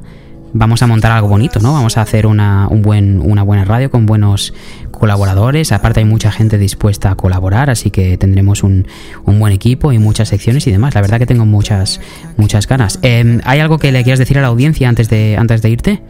vamos 0.53 0.81
a 0.81 0.87
montar 0.87 1.11
algo 1.11 1.27
bonito, 1.27 1.59
¿no? 1.59 1.73
Vamos 1.73 1.97
a 1.97 2.01
hacer 2.01 2.25
una, 2.25 2.67
un 2.69 2.81
buen, 2.81 3.21
una 3.21 3.43
buena 3.43 3.65
radio 3.65 3.91
con 3.91 4.05
buenos 4.05 4.53
colaboradores. 4.99 5.71
Aparte 5.71 6.01
hay 6.01 6.05
mucha 6.05 6.31
gente 6.31 6.57
dispuesta 6.57 7.11
a 7.11 7.15
colaborar, 7.15 7.69
así 7.69 7.89
que 7.89 8.17
tendremos 8.17 8.61
un, 8.61 8.87
un 9.25 9.39
buen 9.39 9.53
equipo 9.53 9.91
y 9.91 9.97
muchas 9.97 10.29
secciones 10.29 10.67
y 10.67 10.71
demás. 10.71 10.93
La 10.93 11.01
verdad 11.01 11.17
que 11.17 11.25
tengo 11.25 11.45
muchas, 11.45 11.99
muchas 12.37 12.67
ganas. 12.67 12.99
Eh, 13.01 13.39
¿Hay 13.45 13.59
algo 13.59 13.79
que 13.79 13.91
le 13.91 14.03
quieras 14.03 14.19
decir 14.19 14.37
a 14.37 14.41
la 14.41 14.47
audiencia 14.47 14.87
antes 14.87 15.09
de, 15.09 15.37
antes 15.37 15.61
de 15.61 15.69
irte? 15.69 16.03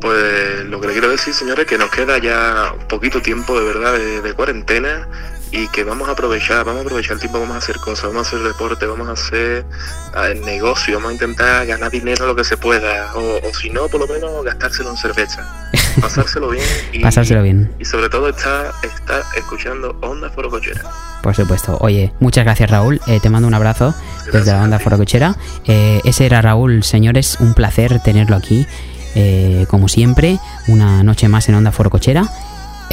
Pues 0.00 0.64
lo 0.68 0.80
que 0.80 0.86
le 0.88 0.92
quiero 0.94 1.10
decir, 1.10 1.34
señores, 1.34 1.66
que 1.66 1.78
nos 1.78 1.90
queda 1.90 2.18
ya 2.18 2.74
poquito 2.88 3.20
tiempo 3.20 3.58
de 3.58 3.66
verdad 3.66 3.94
de 4.22 4.32
cuarentena 4.34 5.08
y 5.52 5.68
que 5.68 5.84
vamos 5.84 6.08
a 6.08 6.12
aprovechar, 6.12 6.64
vamos 6.64 6.80
a 6.80 6.84
aprovechar 6.84 7.12
el 7.14 7.20
tiempo, 7.20 7.38
vamos 7.38 7.54
a 7.54 7.58
hacer 7.58 7.76
cosas, 7.76 8.06
vamos 8.06 8.26
a 8.26 8.28
hacer 8.36 8.46
deporte, 8.48 8.86
vamos 8.86 9.08
a 9.08 9.12
hacer 9.12 9.64
eh, 10.16 10.40
negocio, 10.44 10.94
vamos 10.96 11.10
a 11.10 11.12
intentar 11.12 11.66
ganar 11.66 11.90
dinero 11.90 12.26
lo 12.26 12.34
que 12.34 12.42
se 12.44 12.56
pueda, 12.56 13.14
o, 13.14 13.38
o 13.46 13.54
si 13.54 13.68
no, 13.70 13.86
por 13.88 14.00
lo 14.00 14.06
menos 14.06 14.44
gastárselo 14.44 14.90
en 14.90 14.96
cerveza, 14.96 15.70
pasárselo 16.00 16.48
bien 16.48 16.64
y, 16.92 17.00
Pasárselo 17.00 17.42
bien. 17.42 17.70
y 17.78 17.84
sobre 17.84 18.08
todo 18.08 18.28
estar, 18.30 18.72
estar 18.82 19.22
escuchando 19.36 19.96
Onda 20.00 20.30
Foro 20.30 20.48
Cochera. 20.50 20.82
Por 21.22 21.36
supuesto. 21.36 21.76
Oye, 21.80 22.12
muchas 22.18 22.44
gracias 22.44 22.68
Raúl. 22.68 23.00
Eh, 23.06 23.20
te 23.20 23.30
mando 23.30 23.46
un 23.46 23.54
abrazo 23.54 23.94
desde 24.32 24.50
la 24.50 24.58
banda 24.58 24.80
Forocochera. 24.80 25.36
Eh, 25.66 26.00
ese 26.04 26.26
era 26.26 26.42
Raúl, 26.42 26.82
señores. 26.82 27.36
Un 27.38 27.54
placer 27.54 28.00
tenerlo 28.02 28.34
aquí. 28.34 28.66
eh, 29.14 29.66
como 29.68 29.86
siempre, 29.88 30.38
una 30.66 31.04
noche 31.04 31.28
más 31.28 31.48
en 31.48 31.54
Onda 31.54 31.70
Forocochera. 31.70 32.24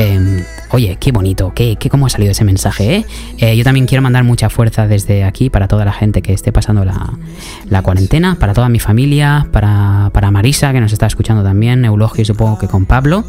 Eh, 0.02 0.46
oye, 0.72 0.98
qué 0.98 1.12
bonito, 1.12 1.52
qué, 1.54 1.76
qué 1.76 1.90
cómo 1.90 2.06
ha 2.06 2.10
salido 2.10 2.32
ese 2.32 2.46
mensaje, 2.46 2.96
¿eh? 2.96 3.06
Eh, 3.38 3.58
Yo 3.58 3.66
también 3.66 3.86
quiero 3.86 4.02
mandar 4.02 4.24
mucha 4.24 4.50
fuerza 4.50 4.88
desde 4.88 5.26
aquí 5.26 5.50
para 5.50 5.68
toda 5.68 5.84
la 5.84 5.92
gente 5.92 6.22
que 6.22 6.32
esté 6.32 6.54
pasando 6.54 6.86
la, 6.86 7.82
cuarentena, 7.82 8.38
para 8.40 8.54
toda 8.54 8.70
mi 8.70 8.80
familia, 8.80 9.48
para, 9.52 10.10
para 10.14 10.32
Marisa, 10.32 10.72
que 10.72 10.80
nos 10.80 10.94
está 10.94 11.06
escuchando 11.06 11.44
también, 11.44 11.84
Eulogio 11.84 12.24
supongo 12.24 12.58
que 12.58 12.68
con 12.68 12.86
Pablo. 12.86 13.26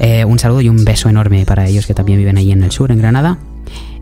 Eh, 0.00 0.24
un 0.24 0.40
saludo 0.40 0.60
y 0.60 0.68
un 0.68 0.84
beso 0.84 1.08
enorme 1.08 1.46
para 1.46 1.68
ellos 1.68 1.86
que 1.86 1.94
también 1.94 2.18
viven 2.18 2.36
ahí 2.36 2.50
en 2.50 2.64
el 2.64 2.72
sur, 2.72 2.90
en 2.90 2.98
Granada. 2.98 3.38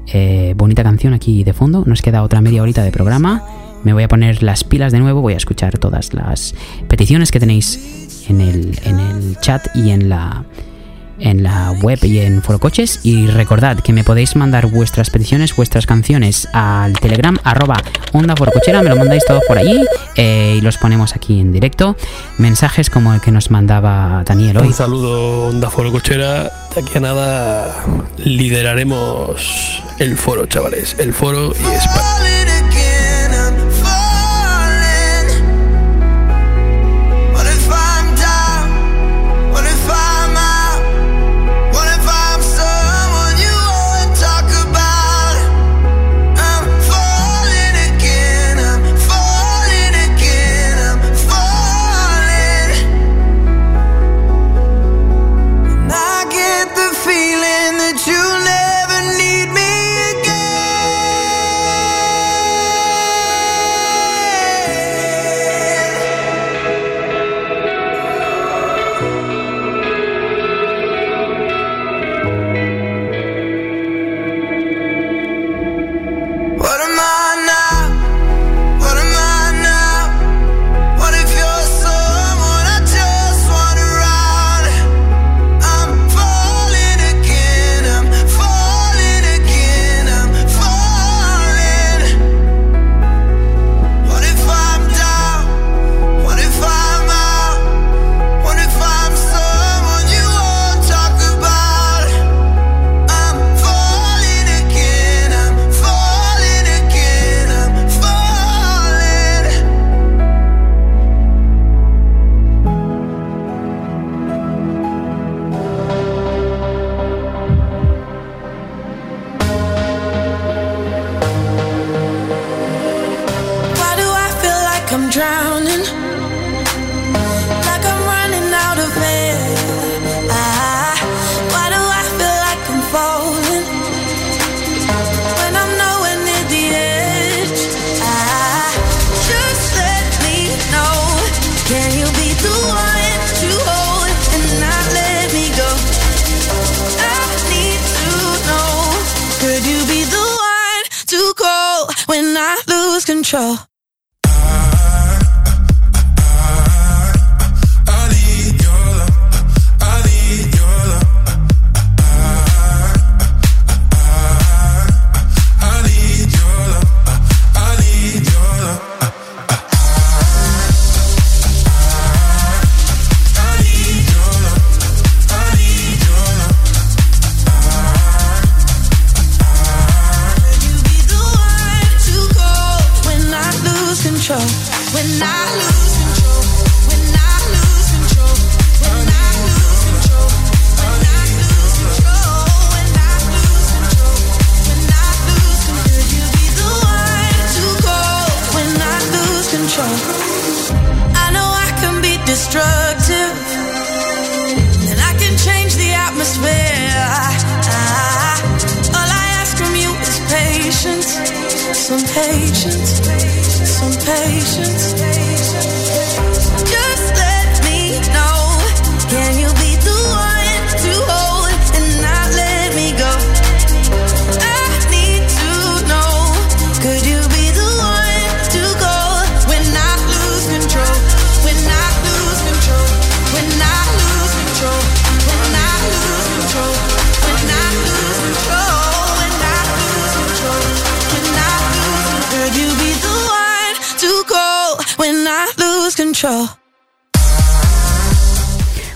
Eh, 0.07 0.55
bonita 0.57 0.83
canción 0.83 1.13
aquí 1.13 1.45
de 1.45 1.53
fondo. 1.53 1.85
Nos 1.85 2.01
queda 2.01 2.23
otra 2.23 2.41
media 2.41 2.63
horita 2.63 2.83
de 2.83 2.93
programa. 2.93 3.45
Me 3.85 3.93
voy 3.93 4.05
a 4.05 4.09
poner 4.09 4.43
las 4.43 4.65
pilas 4.65 4.91
de 4.91 5.01
nuevo. 5.01 5.21
Voy 5.21 5.35
a 5.35 5.37
escuchar 5.37 5.77
todas 5.77 6.15
las 6.15 6.55
peticiones 6.89 7.31
que 7.31 7.41
tenéis 7.41 8.25
en 8.31 8.41
el, 8.41 8.79
en 8.85 9.01
el 9.01 9.39
chat 9.41 9.67
y 9.75 9.91
en 9.91 10.09
la 10.09 10.47
en 11.19 11.43
la 11.43 11.73
web 11.83 11.99
y 12.03 12.21
en 12.21 12.43
Forocoches. 12.43 13.01
Y 13.03 13.27
recordad 13.29 13.81
que 13.81 13.93
me 13.93 14.05
podéis 14.05 14.37
mandar 14.37 14.67
vuestras 14.67 15.11
peticiones, 15.11 15.55
vuestras 15.55 15.87
canciones 15.87 16.49
al 16.53 16.93
telegram 16.95 17.39
arroba 17.45 17.83
onda 18.13 18.37
forocochera. 18.37 18.83
Me 18.83 18.91
lo 18.91 18.97
mandáis 18.97 19.25
todos 19.25 19.43
por 19.47 19.59
allí 19.59 19.85
eh, 20.17 20.57
y 20.59 20.61
los 20.61 20.79
ponemos 20.79 21.15
aquí 21.15 21.41
en 21.41 21.53
directo. 21.53 21.97
Mensajes 22.39 22.91
como 22.91 23.15
el 23.15 23.21
que 23.21 23.31
nos 23.31 23.51
mandaba 23.51 24.23
Daniel 24.25 24.59
hoy. 24.59 24.69
Un 24.69 24.75
saludo, 24.75 25.49
Onda 25.49 25.71
Foro 25.71 25.93
Cochera. 25.93 26.51
De 26.75 26.81
aquí 26.83 26.99
a 26.99 27.01
nada 27.01 27.85
lideraremos 28.19 29.83
el 29.99 30.17
foro, 30.17 30.47
chavales. 30.47 30.97
El 30.99 31.13
foro 31.13 31.53
y 31.53 31.75
España. 31.75 32.56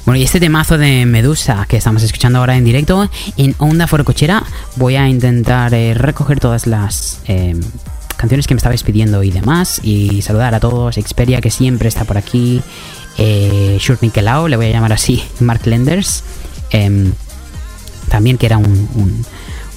Bueno, 0.04 0.18
y 0.18 0.24
este 0.24 0.40
temazo 0.40 0.76
de 0.78 1.06
Medusa 1.06 1.66
que 1.68 1.76
estamos 1.76 2.02
escuchando 2.02 2.38
ahora 2.40 2.56
en 2.56 2.64
directo 2.64 3.08
en 3.36 3.54
Onda 3.58 3.86
Forcochera, 3.86 4.42
voy 4.76 4.96
a 4.96 5.08
intentar 5.08 5.72
eh, 5.74 5.94
recoger 5.94 6.40
todas 6.40 6.66
las 6.66 7.20
eh, 7.28 7.54
canciones 8.16 8.46
que 8.46 8.54
me 8.54 8.58
estabais 8.58 8.82
pidiendo 8.82 9.22
y 9.22 9.30
demás, 9.30 9.80
y 9.84 10.22
saludar 10.22 10.54
a 10.54 10.60
todos, 10.60 10.96
Xperia 10.96 11.40
que 11.40 11.50
siempre 11.50 11.88
está 11.88 12.04
por 12.04 12.18
aquí, 12.18 12.60
eh, 13.18 13.78
Shurt 13.80 14.02
le 14.02 14.56
voy 14.56 14.66
a 14.66 14.70
llamar 14.70 14.92
así, 14.92 15.22
Mark 15.40 15.66
Lenders, 15.66 16.24
em, 16.70 17.12
también 18.08 18.36
que 18.38 18.46
era 18.46 18.56
un- 18.58 19.24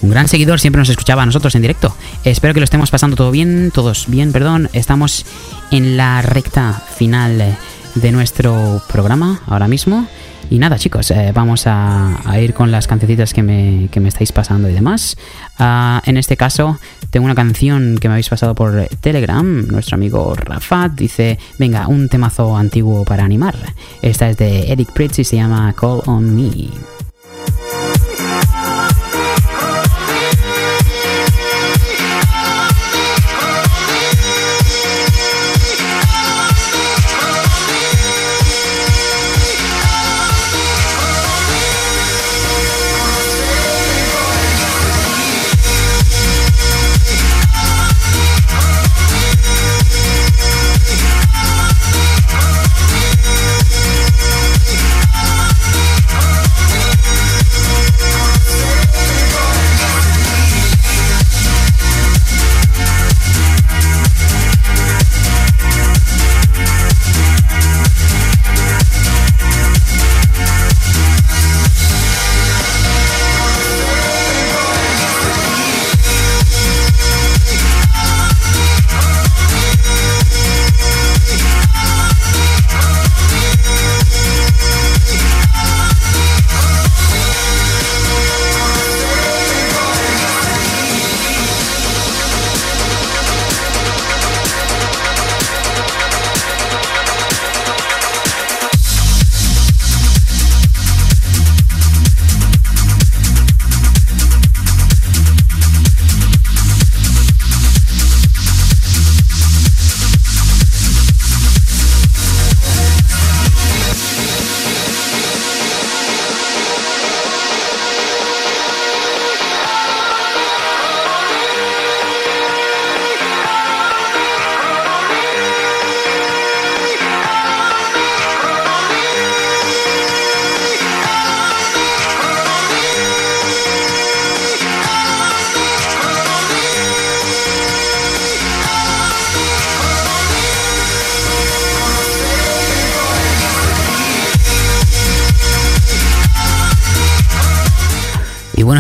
un 0.04 0.10
gran 0.10 0.28
seguidor, 0.28 0.60
siempre 0.60 0.80
nos 0.80 0.90
escuchaba 0.90 1.24
a 1.24 1.26
nosotros 1.26 1.56
en 1.56 1.62
directo. 1.62 1.96
Espero 2.24 2.54
que 2.54 2.60
lo 2.60 2.66
estemos 2.66 2.92
pasando 2.92 3.16
todo 3.16 3.32
bien, 3.32 3.72
todos 3.74 4.06
bien, 4.08 4.32
perdón. 4.32 4.70
Estamos 4.74 5.26
en 5.72 5.98
la 5.98 6.22
recta 6.22 6.74
final 6.74 7.58
de 7.96 8.12
nuestro 8.12 8.82
programa 8.90 9.42
ahora 9.48 9.68
mismo. 9.68 10.06
Y 10.50 10.60
nada, 10.60 10.78
chicos, 10.78 11.10
eh, 11.12 11.32
vamos 11.34 11.68
a, 11.68 12.20
a 12.30 12.40
ir 12.40 12.54
con 12.54 12.70
las 12.70 12.86
cancioncitas 12.86 13.34
que 13.34 13.42
me, 13.42 13.88
que 13.92 14.02
me 14.02 14.10
estáis 14.10 14.34
pasando 14.34 14.70
y 14.70 14.74
demás. 14.74 15.16
Ah, 15.58 16.02
en 16.06 16.18
este 16.18 16.36
caso, 16.36 16.78
tengo 17.10 17.26
una 17.26 17.34
canción 17.34 17.98
que 18.00 18.10
me 18.10 18.16
habéis 18.16 18.30
pasado 18.30 18.54
por 18.54 18.88
Telegram. 19.00 19.66
Nuestro 19.68 19.96
amigo 19.96 20.36
Rafat 20.36 20.92
dice: 20.92 21.40
Venga, 21.58 21.88
un 21.88 22.10
temazo 22.10 22.58
antiguo 22.58 23.06
para 23.06 23.24
animar. 23.24 23.56
Esta 24.02 24.30
es 24.30 24.38
de 24.38 24.72
Eric 24.72 24.92
Pritz 24.92 25.20
y 25.20 25.24
se 25.24 25.38
llama 25.38 25.74
Call 25.80 26.02
on 26.06 26.36
Me. 26.36 26.93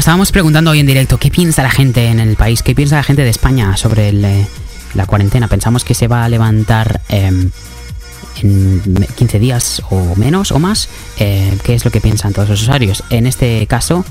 Estábamos 0.03 0.33
preguntando 0.33 0.71
hoy 0.71 0.81
en 0.81 0.85
directo 0.85 1.17
qué 1.17 1.31
piensa 1.31 1.63
la 1.63 1.69
gente 1.69 2.07
en 2.07 2.19
el 2.19 2.35
país, 2.35 2.61
qué 2.61 2.75
piensa 2.75 2.97
la 2.97 3.03
gente 3.03 3.23
de 3.23 3.29
España 3.29 3.77
sobre 3.77 4.09
el, 4.09 4.25
eh, 4.25 4.45
la 4.95 5.05
cuarentena 5.05 5.47
pensamos 5.47 5.85
que 5.85 5.93
se 5.93 6.09
va 6.09 6.25
a 6.25 6.27
levantar 6.27 6.99
em, 7.07 7.51
en 8.41 9.07
15 9.15 9.39
días 9.39 9.81
o 9.91 10.13
menos 10.17 10.51
o 10.51 10.59
más, 10.59 10.89
eh, 11.19 11.57
¿qué 11.63 11.73
es 11.73 11.85
lo 11.85 11.91
que 11.91 12.01
piensan 12.01 12.33
todos 12.33 12.49
los 12.49 12.61
usuarios? 12.63 13.01
En 13.11 13.27
este 13.27 13.65
caso, 13.67 14.03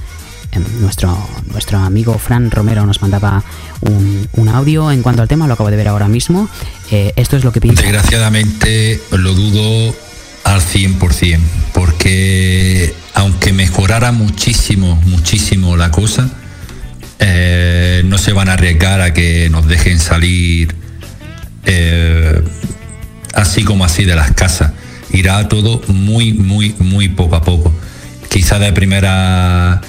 em, 0.53 0.65
nuestro, 0.81 1.15
nuestro 1.53 1.77
amigo 1.77 2.19
Fran 2.19 2.51
Romero 2.51 2.87
nos 2.87 3.03
mandaba 3.03 3.45
un, 3.83 4.27
un 4.33 4.49
audio 4.49 4.91
en 4.93 5.03
cuanto 5.03 5.21
al 5.21 5.29
tema, 5.29 5.47
lo 5.47 5.53
acabo 5.53 5.71
de 5.71 5.77
ver 5.77 5.89
ahora 5.89 6.09
mismo. 6.09 6.49
Eh, 6.91 7.13
esto 7.17 7.37
es 7.37 7.45
lo 7.45 7.53
que 7.53 7.61
piensa. 7.61 7.83
Desgraciadamente 7.83 8.99
lo 9.11 9.35
dudo 9.35 9.95
al 10.45 10.61
100%, 10.61 11.39
porque 11.73 12.95
aunque 13.15 13.53
mejorara 13.53 14.13
muchísimo, 14.13 14.97
muchísimo 15.07 15.77
la 15.77 15.91
cosa, 15.91 16.31
eh, 17.19 18.03
no 18.05 18.19
se 18.19 18.33
van 18.33 18.49
a 18.49 18.55
arriesgar 18.55 19.01
a 19.01 19.15
que 19.15 19.49
nos 19.51 19.69
dejen 19.69 20.01
salir 20.01 20.75
eh, 21.65 22.43
así 23.35 23.63
como 23.65 23.85
así 23.85 24.05
de 24.05 24.17
las 24.17 24.33
casas. 24.33 24.73
Irá 25.13 25.49
todo 25.49 25.83
muy, 25.89 26.33
muy, 26.33 26.75
muy 26.79 27.09
poco 27.09 27.37
a 27.37 27.43
poco. 27.43 27.73
Quizá 28.29 28.59
de 28.59 28.73
primera 28.73 29.81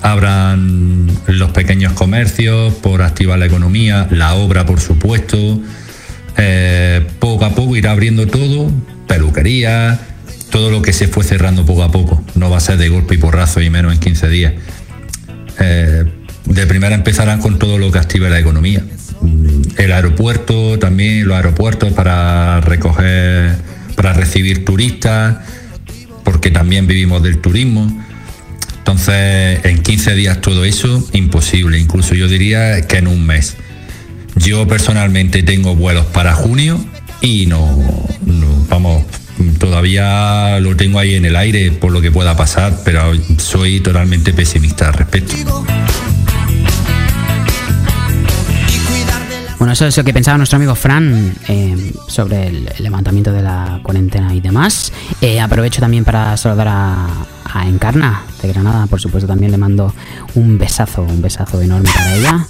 abran 0.00 1.10
los 1.26 1.50
pequeños 1.50 1.92
comercios 1.92 2.72
por 2.74 3.02
activar 3.02 3.38
la 3.38 3.46
economía, 3.46 4.06
la 4.10 4.34
obra 4.34 4.64
por 4.64 4.80
supuesto. 4.80 5.60
Eh, 6.36 7.06
poco 7.18 7.44
a 7.44 7.54
poco 7.54 7.76
irá 7.76 7.90
abriendo 7.90 8.26
todo, 8.28 8.70
peluquería, 9.08 9.98
todo 10.50 10.70
lo 10.70 10.82
que 10.82 10.92
se 10.92 11.08
fue 11.08 11.24
cerrando 11.24 11.66
poco 11.66 11.82
a 11.82 11.90
poco. 11.90 12.22
No 12.34 12.50
va 12.50 12.58
a 12.58 12.60
ser 12.60 12.78
de 12.78 12.88
golpe 12.88 13.14
y 13.14 13.18
porrazo 13.18 13.60
y 13.60 13.70
menos 13.70 13.92
en 13.92 13.98
15 13.98 14.28
días. 14.28 14.52
Eh, 15.58 16.04
de 16.44 16.66
primera 16.66 16.94
empezarán 16.94 17.40
con 17.40 17.58
todo 17.58 17.78
lo 17.78 17.90
que 17.90 17.98
active 17.98 18.30
la 18.30 18.38
economía. 18.38 18.82
Mm, 19.20 19.62
El 19.76 19.92
aeropuerto, 19.92 20.78
también 20.78 21.26
los 21.26 21.36
aeropuertos 21.36 21.92
para 21.92 22.60
recoger, 22.60 23.56
para 23.96 24.12
recibir 24.12 24.64
turistas, 24.64 25.38
porque 26.24 26.50
también 26.50 26.86
vivimos 26.86 27.22
del 27.22 27.38
turismo. 27.38 28.04
Entonces, 28.78 29.60
en 29.64 29.82
15 29.82 30.14
días 30.14 30.40
todo 30.40 30.64
eso, 30.64 31.06
imposible. 31.12 31.78
Incluso 31.78 32.14
yo 32.14 32.28
diría 32.28 32.86
que 32.86 32.98
en 32.98 33.08
un 33.08 33.26
mes. 33.26 33.56
Yo 34.36 34.66
personalmente 34.66 35.42
tengo 35.42 35.74
vuelos 35.74 36.06
para 36.06 36.32
junio 36.32 36.78
y 37.20 37.46
no, 37.46 37.68
vamos, 38.68 39.04
todavía 39.58 40.60
lo 40.60 40.76
tengo 40.76 40.98
ahí 40.98 41.14
en 41.14 41.24
el 41.24 41.36
aire 41.36 41.72
por 41.72 41.92
lo 41.92 42.00
que 42.00 42.10
pueda 42.10 42.36
pasar, 42.36 42.74
pero 42.84 43.12
soy 43.38 43.80
totalmente 43.80 44.32
pesimista 44.32 44.88
al 44.88 44.94
respecto. 44.94 45.64
Bueno, 49.58 49.72
eso 49.72 49.86
es 49.86 49.96
lo 49.96 50.04
que 50.04 50.12
pensaba 50.14 50.38
nuestro 50.38 50.56
amigo 50.56 50.76
Fran 50.76 51.34
eh, 51.48 51.92
sobre 52.06 52.46
el, 52.46 52.68
levantamiento 52.78 53.32
de 53.32 53.42
la 53.42 53.80
cuarentena 53.82 54.32
y 54.32 54.40
demás. 54.40 54.92
Eh, 55.20 55.40
aprovecho 55.40 55.80
también 55.80 56.04
para 56.04 56.36
saludar 56.36 56.68
a, 56.68 57.08
a 57.44 57.68
Encarna 57.68 58.22
de 58.40 58.48
Granada, 58.48 58.86
por 58.86 59.00
supuesto 59.00 59.26
también 59.26 59.50
le 59.50 59.58
mando 59.58 59.92
un 60.36 60.58
besazo, 60.58 61.02
un 61.02 61.20
besazo 61.20 61.60
enorme 61.60 61.90
para 61.92 62.14
ella. 62.14 62.46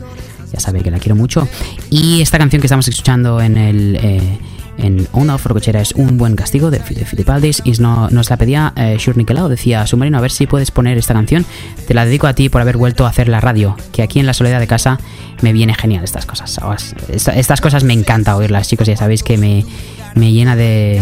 Ya 0.53 0.61
sabe 0.61 0.83
que 0.83 0.91
la 0.91 0.99
quiero 0.99 1.17
mucho. 1.17 1.49
Y 1.91 2.21
esta 2.21 2.39
canción 2.39 2.61
que 2.61 2.67
estamos 2.67 2.87
escuchando 2.89 3.41
en 3.41 3.57
el... 3.57 3.99
eh, 4.03 4.39
en 4.79 5.07
Onda 5.13 5.37
Forcochera 5.39 5.81
es 5.81 5.93
un 5.93 6.17
buen 6.17 6.37
castigo 6.37 6.71
de, 6.71 6.79
Filipaldis 6.81 7.61
y 7.65 7.73
no- 7.73 8.09
nos 8.11 8.31
la 8.31 8.37
pedía 8.37 8.73
eh, 8.77 8.97
Shur 8.99 9.17
Nicolau, 9.17 9.49
decía 9.49 9.87
Submarino 9.87 10.19
a 10.19 10.21
ver 10.21 10.31
si 10.31 10.47
puedes 10.47 10.71
poner 10.71 10.97
esta 10.99 11.15
canción. 11.15 11.45
Te 11.87 11.95
la 11.95 12.05
dedico 12.05 12.27
a 12.27 12.33
ti 12.35 12.49
por 12.49 12.61
haber 12.63 12.77
vuelto 12.77 13.05
a 13.05 13.09
hacer 13.11 13.29
la 13.29 13.41
radio 13.41 13.77
que 13.93 14.03
aquí 14.03 14.21
en 14.21 14.27
la 14.27 14.35
soledad 14.35 14.61
de 14.61 14.67
casa 14.67 14.99
me 15.43 15.53
viene 15.53 15.75
genial 15.75 16.05
estas 16.05 16.27
cosas. 16.27 16.59
Os- 16.59 16.95
esta- 17.13 17.35
estas 17.37 17.61
cosas 17.61 17.85
me 17.85 17.93
encanta 17.93 18.37
oírlas 18.37 18.69
chicos 18.69 18.87
ya 18.87 18.97
sabéis 18.97 19.23
que 19.23 19.37
me, 19.37 19.65
me 20.15 20.33
llena 20.33 20.57
de, 20.57 21.01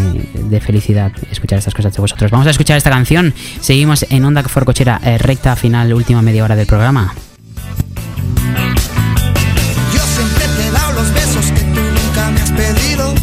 de 0.48 0.60
felicidad 0.60 1.12
escuchar 1.30 1.58
estas 1.58 1.74
cosas 1.74 1.92
de 1.94 2.00
vosotros. 2.00 2.30
Vamos 2.30 2.46
a 2.46 2.50
escuchar 2.50 2.76
esta 2.76 2.90
canción. 2.90 3.34
Seguimos 3.60 4.06
en 4.10 4.24
Onda 4.24 4.42
Forcochera 4.42 5.00
eh, 5.04 5.18
recta 5.18 5.54
final 5.56 5.92
última 5.92 6.22
media 6.22 6.44
hora 6.44 6.56
del 6.56 6.66
programa. 6.66 7.14
Yo 9.94 10.00
siempre 10.00 10.44
te 10.56 10.66
he 10.66 10.70
dado 10.70 10.92
los 10.94 11.12
besos 11.12 11.46
que 11.52 11.60
tú 11.60 11.80
nunca 11.80 12.30
me 12.30 12.40
has 12.40 12.50
pedido. 12.52 13.14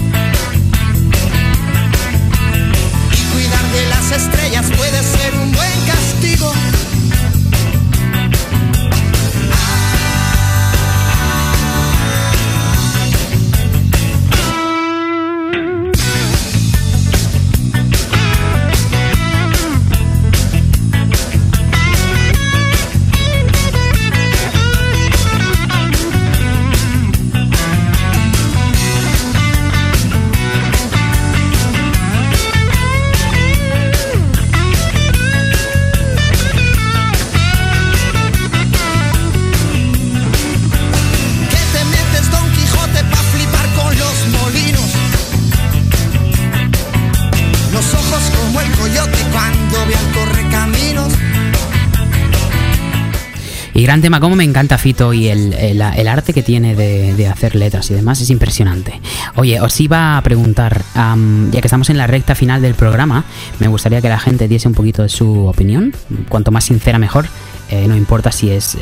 Gran 53.84 54.02
tema, 54.02 54.20
como 54.22 54.36
me 54.38 54.44
encanta 54.46 54.78
Fito 54.78 55.14
y 55.14 55.28
el, 55.28 55.54
el- 55.54 55.82
arte 56.08 56.34
que 56.34 56.42
tiene 56.42 56.74
de, 56.76 57.14
de 57.16 57.28
hacer 57.28 57.56
letras 57.56 57.92
y 57.92 57.94
demás 57.94 58.22
es 58.22 58.30
impresionante. 58.30 59.02
Oye, 59.36 59.60
os 59.60 59.80
iba 59.82 60.18
a 60.18 60.22
preguntar, 60.22 60.82
am, 60.96 61.52
ya 61.52 61.60
que 61.60 61.68
estamos 61.68 61.90
en 61.90 61.98
la 61.98 62.08
recta 62.08 62.34
final 62.34 62.62
del 62.62 62.76
programa, 62.76 63.26
me 63.60 63.68
gustaría 63.68 64.00
que 64.02 64.08
la 64.10 64.20
gente 64.20 64.48
diese 64.48 64.68
un 64.68 64.74
poquito 64.74 65.04
de 65.04 65.10
su 65.10 65.46
opinión, 65.48 65.94
cuanto 66.30 66.52
más 66.52 66.64
sincera 66.64 66.98
mejor, 66.98 67.26
eh, 67.70 67.86
no 67.88 67.96
importa 67.98 68.32
si 68.32 68.52
es, 68.52 68.76
eh, 68.76 68.80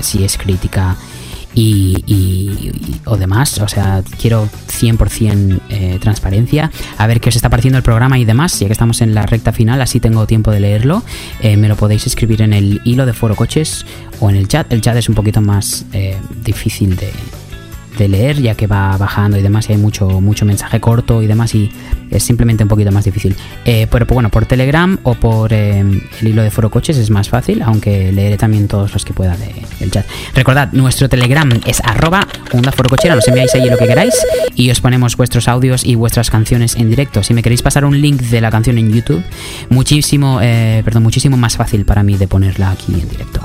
si 0.00 0.24
es 0.24 0.36
crítica 0.38 0.96
y, 1.54 2.02
y- 2.06 2.72
o 3.04 3.16
demás, 3.16 3.58
o 3.58 3.68
sea, 3.68 4.02
quiero 4.20 4.48
100% 4.68 5.60
eh, 5.68 5.98
transparencia, 6.00 6.70
a 6.98 7.06
ver 7.06 7.20
qué 7.20 7.28
os 7.30 7.36
está 7.36 7.50
pareciendo 7.50 7.78
el 7.78 7.82
programa 7.84 8.18
y 8.18 8.24
demás, 8.24 8.58
ya 8.58 8.66
que 8.66 8.72
estamos 8.72 9.00
en 9.00 9.14
la 9.14 9.26
recta 9.26 9.52
final, 9.52 9.80
así 9.82 10.00
tengo 10.00 10.26
tiempo 10.26 10.50
de 10.50 10.60
leerlo, 10.60 11.02
eh, 11.40 11.56
me 11.56 11.68
lo 11.68 11.76
podéis 11.76 12.06
escribir 12.06 12.42
en 12.42 12.52
el 12.52 12.80
hilo 12.84 13.06
de 13.06 13.12
Foro 13.12 13.34
Coches 13.36 13.84
o 14.20 14.30
en 14.30 14.36
el 14.36 14.48
chat, 14.48 14.72
el 14.72 14.80
chat 14.80 14.96
es 14.96 15.08
un 15.08 15.14
poquito 15.14 15.40
más 15.40 15.84
eh, 15.92 16.16
difícil 16.44 16.96
de, 16.96 17.10
de 17.98 18.08
leer 18.08 18.40
ya 18.40 18.54
que 18.54 18.66
va 18.66 18.96
bajando 18.96 19.36
y 19.38 19.42
demás 19.42 19.68
y 19.68 19.72
hay 19.72 19.78
mucho 19.78 20.08
mucho 20.20 20.44
mensaje 20.44 20.80
corto 20.80 21.22
y 21.22 21.26
demás 21.26 21.54
y 21.54 21.70
es 22.10 22.22
simplemente 22.22 22.62
un 22.62 22.68
poquito 22.68 22.90
más 22.92 23.04
difícil. 23.04 23.34
Eh, 23.64 23.86
pero 23.90 24.06
bueno 24.06 24.28
por 24.30 24.46
telegram 24.46 24.98
o 25.02 25.14
por 25.14 25.52
eh, 25.52 25.80
el 25.80 26.28
hilo 26.28 26.42
de 26.42 26.50
foro 26.50 26.70
coches 26.70 26.96
es 26.96 27.10
más 27.10 27.28
fácil 27.28 27.62
aunque 27.62 28.12
leeré 28.12 28.36
también 28.36 28.68
todos 28.68 28.92
los 28.92 29.04
que 29.04 29.12
pueda 29.12 29.36
de- 29.36 29.54
del 29.80 29.90
chat. 29.90 30.06
Recordad 30.34 30.72
nuestro 30.72 31.08
telegram 31.08 31.50
es 31.66 31.80
arroba 31.84 32.26
onda 32.52 32.72
foro 32.72 32.88
cochera 32.88 33.14
nos 33.14 33.26
enviáis 33.28 33.54
ahí 33.54 33.68
lo 33.68 33.76
que 33.78 33.86
queráis 33.86 34.14
y 34.54 34.70
os 34.70 34.80
ponemos 34.80 35.16
vuestros 35.16 35.48
audios 35.48 35.84
y 35.84 35.94
vuestras 35.94 36.30
canciones 36.30 36.76
en 36.76 36.88
directo. 36.90 37.22
Si 37.22 37.34
me 37.34 37.42
queréis 37.42 37.62
pasar 37.62 37.84
un 37.84 38.00
link 38.00 38.20
de 38.22 38.40
la 38.40 38.50
canción 38.50 38.78
en 38.78 38.92
youtube 38.92 39.22
muchísimo 39.70 40.40
eh, 40.42 40.82
perdón 40.84 41.02
muchísimo 41.02 41.36
más 41.36 41.56
fácil 41.56 41.84
para 41.84 42.02
mí 42.02 42.16
de 42.16 42.28
ponerla 42.28 42.70
aquí 42.70 42.92
en 42.94 43.08
directo 43.08 43.40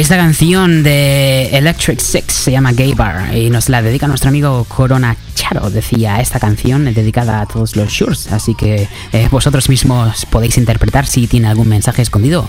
Esta 0.00 0.16
canción 0.16 0.82
de 0.82 1.56
Electric 1.56 2.00
Six 2.00 2.32
se 2.32 2.50
llama 2.50 2.72
Gay 2.72 2.94
Bar 2.94 3.32
y 3.32 3.48
nos 3.48 3.68
la 3.68 3.80
dedica 3.80 4.08
nuestro 4.08 4.28
amigo 4.28 4.64
Corona 4.64 5.16
Charo. 5.36 5.70
Decía, 5.70 6.20
esta 6.20 6.40
canción 6.40 6.88
es 6.88 6.96
dedicada 6.96 7.40
a 7.40 7.46
todos 7.46 7.76
los 7.76 7.90
shurs, 7.90 8.32
así 8.32 8.56
que 8.56 8.88
eh, 9.12 9.28
vosotros 9.30 9.68
mismos 9.68 10.26
podéis 10.26 10.58
interpretar 10.58 11.06
si 11.06 11.28
tiene 11.28 11.46
algún 11.46 11.68
mensaje 11.68 12.02
escondido. 12.02 12.48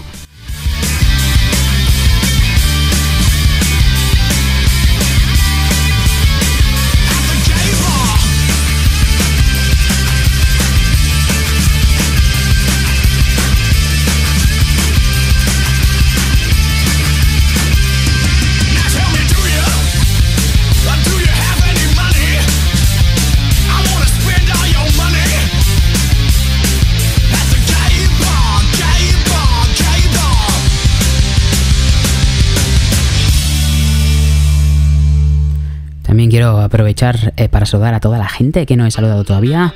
Aprovechar 36.46 37.34
eh, 37.38 37.50
para 37.50 37.66
saludar 37.66 37.94
a 37.94 38.00
toda 38.00 38.18
la 38.18 38.30
gente 38.30 38.66
que 38.66 38.78
no 38.78 38.86
he 38.86 38.92
saludado 38.92 39.24
todavía. 39.24 39.74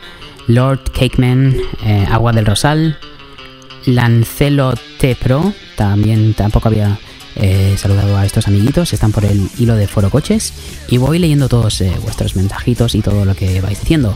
Lord 0.48 0.92
Cakeman, 0.92 1.56
eh, 1.86 2.08
Agua 2.10 2.32
del 2.32 2.46
Rosal, 2.46 2.98
Lancelo 3.86 4.74
T 5.00 5.16
Pro, 5.16 5.54
también 5.76 6.34
tampoco 6.34 6.70
había 6.70 6.98
eh, 7.36 7.76
saludado 7.78 8.18
a 8.18 8.26
estos 8.26 8.48
amiguitos, 8.48 8.94
están 8.94 9.12
por 9.12 9.26
el 9.26 9.50
hilo 9.58 9.76
de 9.76 9.88
Foro 9.88 10.10
Coches 10.10 10.54
y 10.88 10.98
voy 10.98 11.20
leyendo 11.20 11.48
todos 11.48 11.84
vuestros 12.02 12.36
mensajitos 12.36 12.96
y 12.96 13.02
todo 13.02 13.26
lo 13.26 13.36
que 13.36 13.62
vais 13.62 13.80
diciendo. 13.80 14.16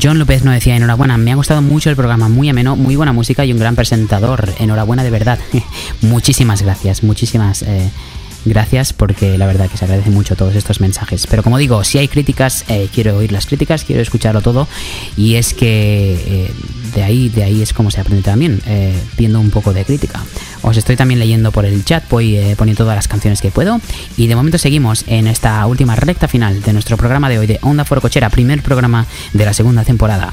John 0.00 0.18
López 0.18 0.42
nos 0.44 0.54
decía, 0.54 0.76
enhorabuena, 0.76 1.18
me 1.18 1.32
ha 1.32 1.34
gustado 1.34 1.60
mucho 1.60 1.90
el 1.90 1.96
programa, 1.96 2.28
muy 2.28 2.48
ameno, 2.48 2.76
muy 2.76 2.96
buena 2.96 3.12
música 3.12 3.44
y 3.44 3.52
un 3.52 3.58
gran 3.58 3.76
presentador, 3.76 4.48
enhorabuena 4.58 5.04
de 5.04 5.10
verdad. 5.10 5.38
muchísimas 6.00 6.62
gracias, 6.62 7.02
muchísimas 7.02 7.62
eh, 7.62 7.90
gracias 8.44 8.92
porque 8.92 9.38
la 9.38 9.46
verdad 9.46 9.70
que 9.70 9.76
se 9.76 9.84
agradece 9.84 10.10
mucho 10.10 10.36
todos 10.36 10.54
estos 10.54 10.80
mensajes. 10.80 11.26
Pero 11.26 11.42
como 11.42 11.58
digo, 11.58 11.84
si 11.84 11.98
hay 11.98 12.08
críticas, 12.08 12.64
eh, 12.68 12.88
quiero 12.92 13.16
oír 13.16 13.32
las 13.32 13.46
críticas, 13.46 13.84
quiero 13.84 14.02
escucharlo 14.02 14.40
todo 14.40 14.68
y 15.16 15.36
es 15.36 15.54
que 15.54 16.14
eh, 16.26 16.50
de 16.94 17.02
ahí 17.02 17.28
de 17.28 17.44
ahí 17.44 17.62
es 17.62 17.72
como 17.72 17.90
se 17.90 18.00
aprende 18.00 18.22
también, 18.22 18.60
eh, 18.66 18.94
viendo 19.16 19.40
un 19.40 19.50
poco 19.50 19.72
de 19.72 19.84
crítica. 19.84 20.22
Os 20.62 20.76
estoy 20.76 20.96
también 20.96 21.18
leyendo 21.18 21.52
por 21.52 21.64
el 21.64 21.84
chat, 21.84 22.08
voy 22.08 22.38
poniendo 22.56 22.84
todas 22.84 22.96
las 22.96 23.08
canciones 23.08 23.40
que 23.40 23.50
puedo 23.50 23.80
y 24.16 24.26
de 24.26 24.36
momento 24.36 24.58
seguimos 24.58 25.04
en 25.06 25.26
esta 25.26 25.64
última 25.66 25.96
recta 25.96 26.28
final 26.28 26.62
de 26.62 26.72
nuestro 26.72 26.96
programa 26.96 27.28
de 27.28 27.38
hoy 27.38 27.46
de 27.46 27.58
Onda 27.62 27.84
Foro 27.84 28.00
Cochera, 28.00 28.30
primer 28.30 28.62
programa 28.62 29.06
de 29.32 29.44
la 29.44 29.52
segunda 29.52 29.84
temporada. 29.84 30.32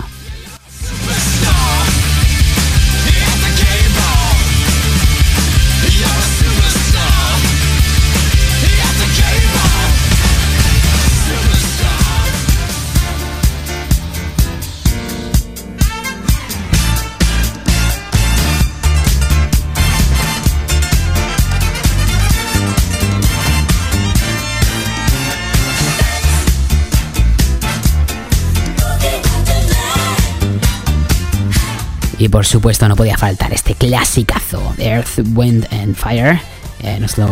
Y 32.20 32.28
por 32.30 32.46
supuesto 32.46 32.88
no 32.88 32.96
podía 32.96 33.18
faltar 33.18 33.54
este 33.54 33.74
clasicazo 33.76 34.76
Earth, 34.78 35.20
Wind 35.34 35.68
and 35.72 35.96
Fire. 35.96 36.40
Eh, 36.84 37.00
nos 37.00 37.18
lo 37.18 37.28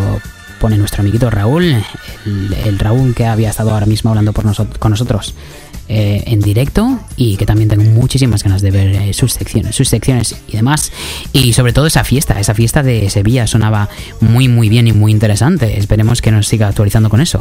pone 0.60 0.78
nuestro 0.78 1.02
amiguito 1.02 1.30
Raúl, 1.30 1.84
el, 2.26 2.80
Raúl 2.80 3.14
que 3.14 3.26
había 3.26 3.50
estado 3.50 3.72
ahora 3.72 3.86
mismo 3.86 4.10
hablando 4.10 4.34
con 4.34 4.46
nosotros 4.92 5.36
eh, 5.90 6.24
en 6.28 6.42
directo 6.42 7.00
y 7.16 7.38
que 7.38 7.46
también 7.46 7.70
tengo 7.70 7.84
muchísimas 7.84 8.44
ganas 8.44 8.62
de 8.62 8.72
ver 8.72 8.88
eh, 8.90 9.14
sus 9.14 9.32
secciones, 9.32 9.74
sus 9.74 9.88
secciones 9.88 10.36
y 10.50 10.58
demás. 10.58 10.92
Y 11.32 11.54
sobre 11.54 11.72
todo 11.72 11.88
esa 11.88 12.04
fiesta, 12.04 12.38
esa 12.42 12.54
fiesta 12.54 12.84
de 12.84 13.10
Sevilla 13.10 13.48
sonaba 13.48 13.88
muy 14.20 14.50
muy 14.50 14.68
bien 14.68 14.88
y 14.88 14.92
muy 14.92 15.14
interesante. 15.14 15.80
Esperemos 15.80 16.22
que 16.22 16.32
nos 16.32 16.48
siga 16.48 16.68
actualizando 16.68 17.10
con 17.10 17.22
eso. 17.22 17.40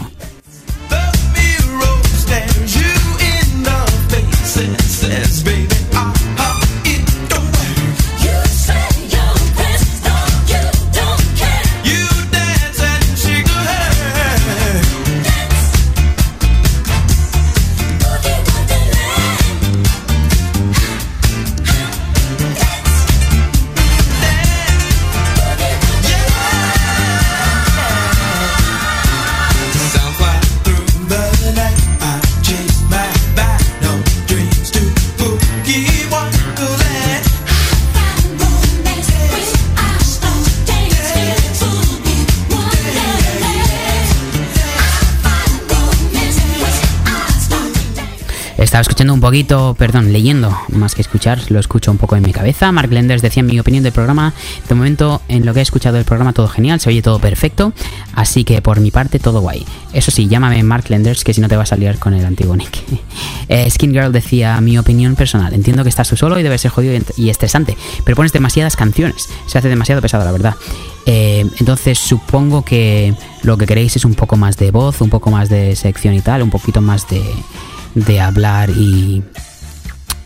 Estaba 48.76 48.90
escuchando 48.90 49.14
un 49.14 49.22
poquito, 49.22 49.74
perdón, 49.78 50.12
leyendo, 50.12 50.54
más 50.68 50.94
que 50.94 51.00
escuchar, 51.00 51.40
lo 51.50 51.58
escucho 51.58 51.90
un 51.90 51.96
poco 51.96 52.14
en 52.14 52.22
mi 52.22 52.30
cabeza. 52.30 52.70
Mark 52.72 52.92
Lenders 52.92 53.22
decía 53.22 53.42
mi 53.42 53.58
opinión 53.58 53.82
del 53.82 53.94
programa, 53.94 54.34
de 54.68 54.74
momento 54.74 55.22
en 55.28 55.46
lo 55.46 55.54
que 55.54 55.60
he 55.60 55.62
escuchado 55.62 55.96
del 55.96 56.04
programa 56.04 56.34
todo 56.34 56.46
genial, 56.46 56.78
se 56.78 56.90
oye 56.90 57.00
todo 57.00 57.18
perfecto, 57.18 57.72
así 58.12 58.44
que 58.44 58.60
por 58.60 58.80
mi 58.80 58.90
parte 58.90 59.18
todo 59.18 59.40
guay. 59.40 59.64
Eso 59.94 60.10
sí, 60.10 60.28
llámame 60.28 60.62
Mark 60.62 60.90
Lenders 60.90 61.24
que 61.24 61.32
si 61.32 61.40
no 61.40 61.48
te 61.48 61.56
vas 61.56 61.72
a 61.72 61.76
liar 61.76 61.98
con 61.98 62.12
el 62.12 62.26
antiguo 62.26 62.54
Nick. 62.54 62.76
Eh, 63.48 63.70
Skin 63.70 63.92
Girl 63.92 64.10
decía, 64.10 64.60
mi 64.60 64.76
opinión 64.76 65.14
personal, 65.14 65.54
entiendo 65.54 65.84
que 65.84 65.88
estás 65.88 66.08
tú 66.08 66.16
solo 66.16 66.38
y 66.38 66.42
debe 66.42 66.58
ser 66.58 66.72
jodido 66.72 67.00
y 67.16 67.30
estresante, 67.30 67.76
pero 68.04 68.16
pones 68.16 68.32
demasiadas 68.32 68.74
canciones, 68.74 69.28
se 69.46 69.56
hace 69.56 69.68
demasiado 69.68 70.02
pesado 70.02 70.24
la 70.24 70.32
verdad. 70.32 70.56
Eh, 71.06 71.46
entonces 71.60 71.96
supongo 71.96 72.62
que 72.62 73.14
lo 73.44 73.56
que 73.56 73.66
queréis 73.66 73.94
es 73.94 74.04
un 74.04 74.16
poco 74.16 74.36
más 74.36 74.56
de 74.56 74.72
voz, 74.72 75.00
un 75.00 75.10
poco 75.10 75.30
más 75.30 75.48
de 75.48 75.76
sección 75.76 76.14
y 76.14 76.22
tal, 76.22 76.42
un 76.42 76.50
poquito 76.50 76.80
más 76.80 77.08
de, 77.08 77.22
de 77.96 78.20
hablar 78.20 78.70
y, 78.70 79.22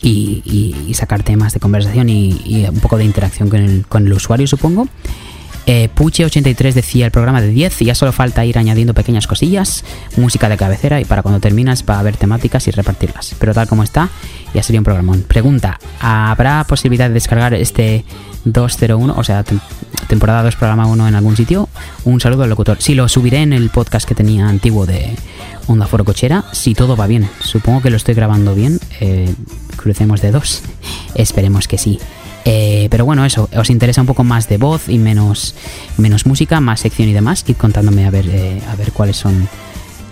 y, 0.03 0.43
y- 0.89 0.95
sacar 0.95 1.23
temas 1.23 1.55
de 1.55 1.61
conversación 1.61 2.09
y, 2.09 2.31
y 2.45 2.67
un 2.69 2.81
poco 2.81 2.99
de 2.99 3.05
interacción 3.05 3.49
con 3.49 3.61
el, 3.61 3.87
con 3.87 4.07
el 4.07 4.13
usuario, 4.13 4.47
supongo. 4.47 4.89
Eh, 5.67 5.89
Puche83 5.95 6.73
decía 6.73 7.05
el 7.07 7.13
programa 7.13 7.41
de 7.41 7.49
10 7.49 7.83
y 7.83 7.85
ya 7.85 7.95
solo 7.95 8.13
falta 8.13 8.45
ir 8.45 8.59
añadiendo 8.59 8.95
pequeñas 8.95 9.27
cosillas, 9.27 9.85
música 10.17 10.49
de 10.49 10.57
cabecera 10.57 11.01
y 11.01 11.05
para 11.05 11.23
cuando 11.23 11.39
terminas 11.41 11.85
va 11.89 11.97
a 11.97 12.01
haber 12.01 12.17
temáticas 12.17 12.67
y 12.67 12.71
repartirlas. 12.73 13.35
Pero 13.39 13.55
tal 13.55 13.69
como 13.69 13.83
está, 13.85 14.09
ya 14.55 14.63
sería 14.63 14.81
un 14.81 14.85
programón. 14.85 15.23
Pregunta, 15.23 15.79
¿habrá 16.01 16.65
posibilidad 16.65 17.09
de 17.09 17.15
descargar 17.15 17.55
este 17.55 18.05
201, 18.45 19.15
o 19.17 19.23
sea, 19.25 19.45
tem- 19.45 19.61
temporada 20.09 20.43
2, 20.43 20.57
programa 20.57 20.87
1 20.87 21.07
en 21.09 21.15
algún 21.15 21.37
sitio? 21.37 21.69
Un 22.05 22.21
saludo 22.21 22.43
al 22.45 22.51
locutor. 22.51 22.79
Sí, 22.81 22.95
lo 22.95 23.09
subiré 23.09 23.43
en 23.43 23.53
el 23.53 23.69
podcast 23.71 24.09
que 24.09 24.15
tenía 24.15 24.49
antiguo 24.49 24.87
de 24.87 25.15
Onda 25.69 25.87
Foro 25.87 26.05
Cochera, 26.05 26.45
si 26.53 26.75
todo 26.75 26.97
va 26.97 27.07
bien. 27.07 27.29
Supongo 27.41 27.83
que 27.83 27.91
lo 27.91 27.97
estoy 27.97 28.15
grabando 28.15 28.55
bien. 28.55 28.81
eh, 29.01 29.33
crucemos 29.77 30.21
dedos. 30.21 30.63
Esperemos 31.15 31.69
que 31.69 31.79
sí. 31.79 31.99
Eh, 32.45 32.89
pero 32.91 33.05
bueno, 33.05 33.25
eso, 33.25 33.49
os 33.55 33.71
interesa 33.71 34.01
un 34.01 34.07
poco 34.07 34.25
más 34.25 34.49
de 34.49 34.57
voz 34.57 34.89
y 34.89 34.99
menos, 34.99 35.55
menos 35.99 36.27
música, 36.27 36.61
más 36.61 36.81
sección 36.81 37.09
y 37.09 37.13
demás, 37.13 37.45
id 37.47 37.57
contándome 37.57 38.07
a 38.07 38.11
ver, 38.11 38.27
eh, 38.29 38.61
a 38.71 38.77
ver 38.77 38.93
cuáles 38.93 39.17
son 39.17 39.49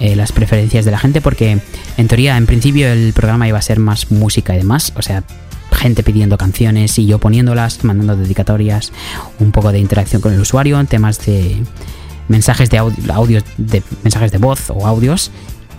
eh, 0.01 0.15
las 0.15 0.33
preferencias 0.33 0.85
de 0.85 0.91
la 0.91 0.99
gente, 0.99 1.21
porque 1.21 1.59
en 1.97 2.09
teoría, 2.09 2.37
en 2.37 2.47
principio, 2.47 2.89
el 2.89 3.13
programa 3.13 3.49
iba 3.49 3.59
a 3.59 3.63
ser 3.63 3.81
más 3.81 4.11
música 4.11 4.55
y 4.55 4.59
demás, 4.59 4.93
o 4.97 5.03
sea, 5.03 5.25
gente 5.73 6.03
pidiendo 6.03 6.37
canciones 6.37 6.99
y 6.99 7.07
yo 7.07 7.19
poniéndolas, 7.19 7.83
mandando 7.85 8.17
dedicatorias, 8.17 8.93
un 9.39 9.53
poco 9.53 9.73
de 9.73 9.79
interacción 9.79 10.21
con 10.21 10.33
el 10.33 10.41
usuario, 10.41 10.83
temas 10.85 11.25
de 11.25 11.63
mensajes 12.29 12.69
de 12.69 12.79
audio, 12.79 13.43
de 13.57 13.83
mensajes 14.03 14.33
de 14.33 14.39
voz 14.39 14.71
o 14.71 14.87
audios 14.87 15.31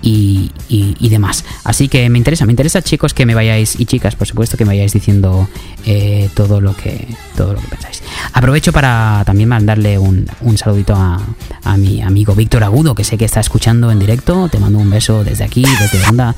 y, 0.01 0.51
y- 0.69 0.95
demás. 1.09 1.43
Así 1.63 1.87
que 1.87 2.09
me 2.09 2.17
interesa, 2.17 2.45
me 2.45 2.51
interesa 2.51 2.81
chicos 2.81 3.13
que 3.13 3.25
me 3.25 3.35
vayáis 3.35 3.79
y 3.79 3.85
chicas, 3.85 4.15
por 4.15 4.27
supuesto, 4.27 4.57
que 4.57 4.65
me 4.65 4.69
vayáis 4.69 4.93
diciendo 4.93 5.47
eh, 5.85 6.29
todo 6.35 6.61
lo 6.61 6.75
que 6.75 7.07
todo 7.35 7.53
lo 7.53 7.59
que 7.61 7.67
pensáis. 7.67 8.01
Aprovecho 8.33 8.71
para 8.71 9.23
también 9.25 9.49
mandarle 9.49 9.97
un, 9.97 10.27
un 10.41 10.57
saludito 10.57 10.95
a, 10.95 11.19
a 11.63 11.77
mi 11.77 12.01
amigo 12.01 12.35
Víctor 12.35 12.63
Agudo, 12.63 12.95
que 12.95 13.03
sé 13.03 13.17
que 13.17 13.25
está 13.25 13.39
escuchando 13.39 13.91
en 13.91 13.99
directo. 13.99 14.49
Te 14.49 14.59
mando 14.59 14.79
un 14.79 14.89
beso 14.89 15.23
desde 15.23 15.43
aquí, 15.43 15.63
desde 15.63 16.05
onda 16.07 16.35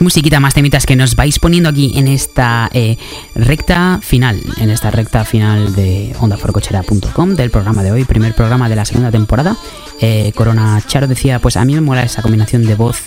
musiquita, 0.00 0.40
más 0.40 0.54
temitas 0.54 0.86
que 0.86 0.96
nos 0.96 1.16
vais 1.16 1.38
poniendo 1.38 1.68
aquí 1.68 1.92
en 1.96 2.08
esta 2.08 2.68
eh, 2.72 2.96
recta 3.34 4.00
final, 4.02 4.42
en 4.58 4.70
esta 4.70 4.90
recta 4.90 5.24
final 5.24 5.74
de 5.74 6.14
ondaforcochera.com 6.18 7.34
del 7.34 7.50
programa 7.50 7.82
de 7.82 7.92
hoy, 7.92 8.04
primer 8.04 8.34
programa 8.34 8.68
de 8.68 8.76
la 8.76 8.84
segunda 8.84 9.10
temporada. 9.10 9.56
Eh, 10.00 10.32
Corona 10.34 10.82
Charo 10.86 11.06
decía, 11.06 11.38
pues 11.40 11.56
a 11.56 11.64
mí 11.64 11.74
me 11.74 11.80
mola 11.80 12.02
esa 12.02 12.22
combinación 12.22 12.64
de 12.64 12.74
voz 12.74 13.02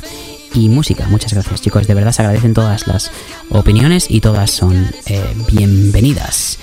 y 0.53 0.69
música. 0.69 1.07
Muchas 1.09 1.33
gracias 1.33 1.61
chicos, 1.61 1.87
de 1.87 1.93
verdad 1.93 2.11
se 2.11 2.21
agradecen 2.21 2.53
todas 2.53 2.87
las 2.87 3.11
opiniones 3.49 4.07
y 4.09 4.21
todas 4.21 4.51
son 4.51 4.91
eh, 5.05 5.23
bienvenidas. 5.51 6.59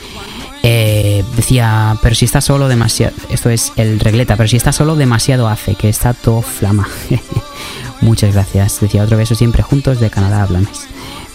Decía, 0.63 1.97
pero 2.03 2.17
si 2.17 2.25
está 2.25 2.41
solo 2.41 2.67
demasiado, 2.67 3.15
esto 3.31 3.51
es 3.51 3.73
el 3.77 4.01
regleta, 4.01 4.37
pero 4.37 4.49
si 4.49 4.57
está 4.57 4.73
solo 4.73 4.97
demasiado 4.97 5.47
hace, 5.47 5.77
que 5.77 5.89
está 5.89 6.13
todo 6.13 6.43
flama. 6.43 6.89
Muchas 8.01 8.35
gracias. 8.35 8.81
Decía 8.81 9.03
otro 9.03 9.17
beso 9.17 9.35
siempre 9.35 9.63
juntos 9.63 10.01
de 10.01 10.11
Canadá 10.11 10.43
a 10.43 10.47
Blanes. 10.47 10.87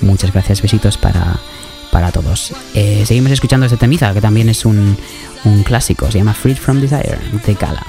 Muchas 0.01 0.31
gracias, 0.31 0.61
besitos 0.61 0.97
para, 0.97 1.39
para 1.91 2.11
todos. 2.11 2.53
Eh, 2.73 3.03
seguimos 3.05 3.31
escuchando 3.31 3.65
este 3.65 3.77
temiza, 3.77 4.13
que 4.13 4.21
también 4.21 4.49
es 4.49 4.65
un, 4.65 4.97
un 5.43 5.63
clásico, 5.63 6.09
se 6.11 6.19
llama 6.19 6.33
Freed 6.33 6.57
from 6.57 6.79
Desire, 6.79 7.19
de 7.45 7.53
Gala. 7.53 7.85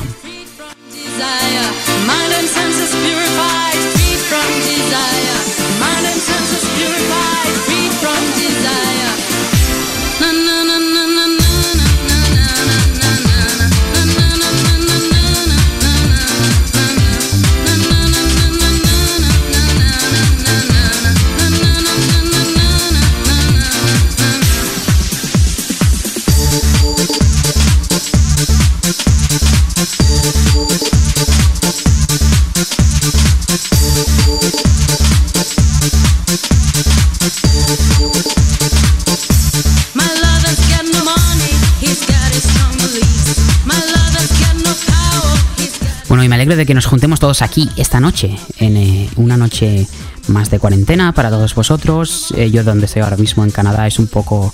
Bueno, 46.13 46.25
y 46.25 46.29
me 46.29 46.35
alegro 46.35 46.57
de 46.57 46.67
que 46.67 46.75
nos 46.75 46.85
juntemos 46.85 47.21
todos 47.21 47.41
aquí 47.41 47.71
esta 47.79 47.99
noche, 47.99 48.37
en 48.59 48.77
eh, 48.77 49.09
una 49.17 49.39
noche 49.39 49.87
más 50.29 50.51
de 50.51 50.59
cuarentena 50.59 51.13
para 51.13 51.31
todos 51.31 51.55
vosotros. 51.55 52.35
Eh, 52.37 52.51
yo 52.51 52.63
donde 52.65 52.85
estoy 52.85 53.01
ahora 53.01 53.17
mismo 53.17 53.45
en 53.45 53.51
Canadá 53.51 53.87
es 53.87 53.99
un 53.99 54.09
poco... 54.09 54.53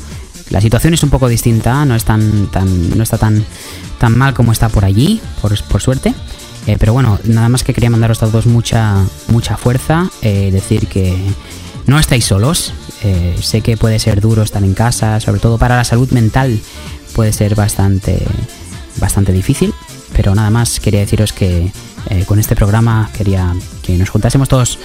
La 0.51 0.61
situación 0.61 0.95
es 0.95 1.03
un 1.03 1.11
poco 1.11 1.27
distinta, 1.27 1.85
no 1.85 1.97
es 1.97 2.05
tan, 2.05 2.47
tan, 2.53 2.97
no 2.97 3.03
está 3.03 3.19
tan, 3.19 3.45
tan 3.99 4.17
mal 4.17 4.35
como 4.35 4.53
está 4.53 4.69
por 4.69 4.85
allí, 4.85 5.21
por, 5.43 5.61
por 5.65 5.83
suerte. 5.83 6.15
Eh, 6.69 6.77
pero 6.79 6.93
bueno, 6.93 7.19
nada 7.25 7.49
más 7.49 7.65
que 7.65 7.75
quería 7.75 7.91
mandaros 7.91 8.23
a 8.23 8.27
todos 8.27 8.47
mucha, 8.47 8.95
mucha 9.27 9.57
fuerza, 9.57 10.09
decir 10.23 10.87
que 10.87 11.17
no 11.89 11.99
estáis 11.99 12.25
solos. 12.25 12.73
Sé 13.43 13.63
que 13.63 13.77
puede 13.77 13.99
ser 13.99 14.21
duro 14.21 14.45
estar 14.45 14.63
en 14.63 14.75
casa, 14.75 15.19
sobre 15.19 15.41
todo 15.41 15.59
para 15.59 15.75
la 15.75 15.83
salud 15.83 16.09
mental 16.13 16.61
puede 17.15 17.33
ser 17.33 17.57
bastante, 17.57 18.23
bastante 19.01 19.33
difícil. 19.33 19.75
Pero 20.15 20.35
nada 20.35 20.51
más 20.51 20.81
quería 20.81 21.01
deciros 21.01 21.33
que 21.33 21.71
eh, 22.11 22.25
con 22.27 22.39
este 22.39 22.55
programa 22.57 23.11
quería 23.17 23.55
que 23.83 23.97
nos 23.97 24.11
juntásemos 24.11 24.49
todos 24.49 24.79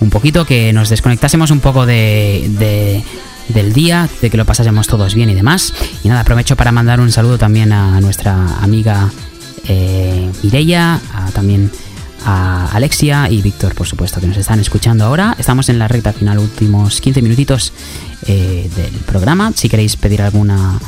un 0.00 0.10
poquito, 0.10 0.44
que 0.44 0.72
nos 0.72 0.88
desconectásemos 0.88 1.50
un 1.50 1.60
poco 1.60 1.86
de, 1.86 2.46
de- 2.58 3.04
del 3.48 3.72
día, 3.72 4.08
de 4.20 4.30
que 4.30 4.36
lo 4.36 4.44
pasásemos 4.44 4.86
todos 4.86 5.14
bien 5.14 5.28
y 5.30 5.34
demás. 5.34 5.72
Y 6.04 6.08
nada, 6.08 6.20
aprovecho 6.22 6.56
para 6.56 6.72
mandar 6.72 7.00
un 7.00 7.10
saludo 7.12 7.38
también 7.38 7.72
a 7.72 8.00
nuestra 8.00 8.58
amiga 8.60 9.10
eh, 9.68 10.30
Mireia, 10.42 11.00
también 11.34 11.70
a 12.24 12.66
Alexia 12.72 13.28
y 13.28 13.42
Víctor, 13.42 13.74
por 13.74 13.86
supuesto, 13.86 14.20
que 14.20 14.28
nos 14.28 14.36
están 14.36 14.60
escuchando 14.60 15.04
ahora. 15.04 15.34
Estamos 15.38 15.68
en 15.68 15.78
la 15.78 15.88
recta 15.88 16.12
final, 16.12 16.38
últimos 16.38 17.00
15 17.00 17.20
minutitos 17.20 17.72
eh, 18.26 18.70
del 18.76 18.92
programa. 19.06 19.52
Si 19.54 19.68
queréis 19.68 19.96
pedir 19.96 20.22
alguna 20.22 20.78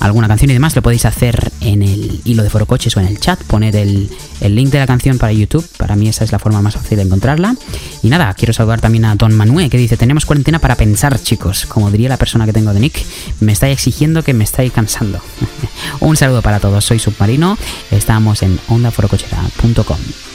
alguna 0.00 0.28
canción 0.28 0.50
y 0.50 0.54
demás, 0.54 0.74
lo 0.74 0.82
podéis 0.82 1.04
hacer 1.04 1.52
en 1.60 1.82
el 1.82 2.20
hilo 2.24 2.42
de 2.42 2.50
Foro 2.50 2.66
Coches 2.66 2.96
o 2.96 3.00
en 3.00 3.06
el 3.06 3.20
chat. 3.20 3.42
Poner 3.44 3.76
el, 3.76 4.10
el 4.40 4.54
link 4.54 4.70
de 4.70 4.78
la 4.78 4.86
canción 4.86 5.18
para 5.18 5.32
YouTube. 5.32 5.66
Para 5.76 5.96
mí 5.96 6.08
esa 6.08 6.24
es 6.24 6.32
la 6.32 6.38
forma 6.38 6.60
más 6.62 6.74
fácil 6.74 6.96
de 6.96 7.04
encontrarla. 7.04 7.56
Y 8.02 8.08
nada, 8.08 8.32
quiero 8.34 8.52
saludar 8.52 8.80
también 8.80 9.04
a 9.04 9.14
Don 9.14 9.34
Manuel, 9.34 9.70
que 9.70 9.78
dice, 9.78 9.96
tenemos 9.96 10.26
cuarentena 10.26 10.58
para 10.58 10.76
pensar, 10.76 11.18
chicos. 11.20 11.66
Como 11.66 11.90
diría 11.90 12.08
la 12.08 12.16
persona 12.16 12.46
que 12.46 12.52
tengo 12.52 12.72
de 12.72 12.80
Nick, 12.80 13.04
me 13.40 13.52
estáis 13.52 13.74
exigiendo 13.74 14.22
que 14.22 14.34
me 14.34 14.44
estáis 14.44 14.72
cansando. 14.72 15.20
Un 16.00 16.16
saludo 16.16 16.42
para 16.42 16.60
todos, 16.60 16.84
soy 16.84 16.98
Submarino. 16.98 17.56
Estamos 17.90 18.42
en 18.42 18.58
ondaforocochera.com. 18.68 20.31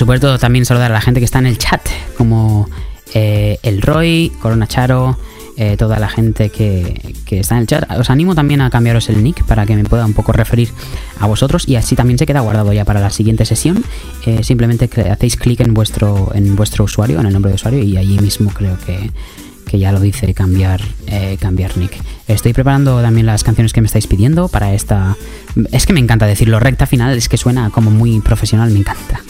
supuesto 0.00 0.38
también 0.38 0.64
saludar 0.64 0.90
a 0.90 0.94
la 0.94 1.00
gente 1.02 1.20
que 1.20 1.26
está 1.26 1.40
en 1.40 1.46
el 1.46 1.58
chat, 1.58 1.82
como 2.16 2.68
eh, 3.12 3.58
el 3.62 3.82
Roy, 3.82 4.32
Corona 4.40 4.66
Charo, 4.66 5.18
eh, 5.58 5.76
toda 5.76 5.98
la 5.98 6.08
gente 6.08 6.48
que, 6.48 7.14
que 7.26 7.40
está 7.40 7.56
en 7.56 7.60
el 7.60 7.66
chat. 7.66 7.84
Os 7.98 8.08
animo 8.08 8.34
también 8.34 8.62
a 8.62 8.70
cambiaros 8.70 9.10
el 9.10 9.22
nick 9.22 9.44
para 9.44 9.66
que 9.66 9.76
me 9.76 9.84
pueda 9.84 10.06
un 10.06 10.14
poco 10.14 10.32
referir 10.32 10.70
a 11.18 11.26
vosotros 11.26 11.68
y 11.68 11.76
así 11.76 11.96
también 11.96 12.18
se 12.18 12.24
queda 12.24 12.40
guardado 12.40 12.72
ya 12.72 12.86
para 12.86 12.98
la 12.98 13.10
siguiente 13.10 13.44
sesión. 13.44 13.84
Eh, 14.24 14.42
simplemente 14.42 14.88
hacéis 15.10 15.36
clic 15.36 15.60
en 15.60 15.74
vuestro, 15.74 16.30
en 16.34 16.56
vuestro 16.56 16.84
usuario, 16.84 17.20
en 17.20 17.26
el 17.26 17.34
nombre 17.34 17.50
de 17.50 17.56
usuario 17.56 17.82
y 17.82 17.98
allí 17.98 18.18
mismo 18.18 18.50
creo 18.54 18.78
que, 18.86 19.10
que 19.66 19.78
ya 19.78 19.92
lo 19.92 20.00
dice 20.00 20.32
cambiar, 20.32 20.80
eh, 21.08 21.36
cambiar 21.38 21.76
nick. 21.76 21.92
Estoy 22.26 22.54
preparando 22.54 23.02
también 23.02 23.26
las 23.26 23.44
canciones 23.44 23.74
que 23.74 23.82
me 23.82 23.86
estáis 23.86 24.06
pidiendo 24.06 24.48
para 24.48 24.72
esta... 24.72 25.14
Es 25.72 25.84
que 25.84 25.92
me 25.92 26.00
encanta 26.00 26.24
decirlo, 26.24 26.58
recta 26.58 26.86
final, 26.86 27.18
es 27.18 27.28
que 27.28 27.36
suena 27.36 27.68
como 27.68 27.90
muy 27.90 28.20
profesional, 28.20 28.70
me 28.70 28.78
encanta. 28.78 29.20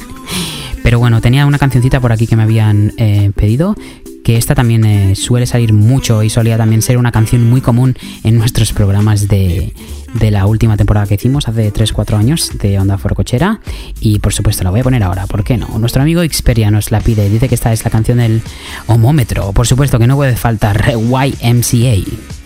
Pero 0.83 0.99
bueno, 0.99 1.21
tenía 1.21 1.47
una 1.47 1.59
cancioncita 1.59 2.01
por 2.01 2.13
aquí 2.13 2.27
que 2.27 2.37
me 2.37 2.43
habían 2.43 2.93
eh, 2.97 3.31
pedido, 3.35 3.77
que 4.25 4.37
esta 4.37 4.55
también 4.55 4.85
eh, 4.85 5.15
suele 5.17 5.47
salir 5.47 5.73
mucho 5.73 6.23
y 6.23 6.31
solía 6.31 6.57
también 6.57 6.83
ser 6.83 6.99
una 6.99 7.13
canción 7.13 7.49
muy 7.49 7.61
común 7.61 7.97
en 8.25 8.39
nuestros 8.39 8.73
programas 8.73 9.29
de, 9.29 9.73
de 10.15 10.31
la 10.31 10.47
última 10.47 10.77
temporada 10.77 11.07
que 11.07 11.15
hicimos 11.15 11.49
hace 11.49 11.73
3-4 11.73 12.17
años 12.17 12.51
de 12.59 12.79
Onda 12.79 12.99
Forcochera. 12.99 13.61
Y 14.01 14.19
por 14.19 14.33
supuesto 14.33 14.65
la 14.65 14.71
voy 14.71 14.81
a 14.81 14.85
poner 14.85 15.03
ahora, 15.03 15.27
¿por 15.27 15.45
qué 15.45 15.57
no? 15.57 15.79
Nuestro 15.79 16.03
amigo 16.03 16.23
Xperia 16.23 16.71
nos 16.71 16.91
la 16.91 17.01
pide, 17.01 17.29
dice 17.29 17.49
que 17.49 17.55
esta 17.55 17.73
es 17.73 17.85
la 17.85 17.91
canción 17.91 18.19
del 18.19 18.43
homómetro, 18.87 19.53
por 19.53 19.67
supuesto 19.67 19.99
que 19.99 20.07
no 20.07 20.17
puede 20.17 20.37
faltar 20.37 20.93
YMCA. 20.95 22.40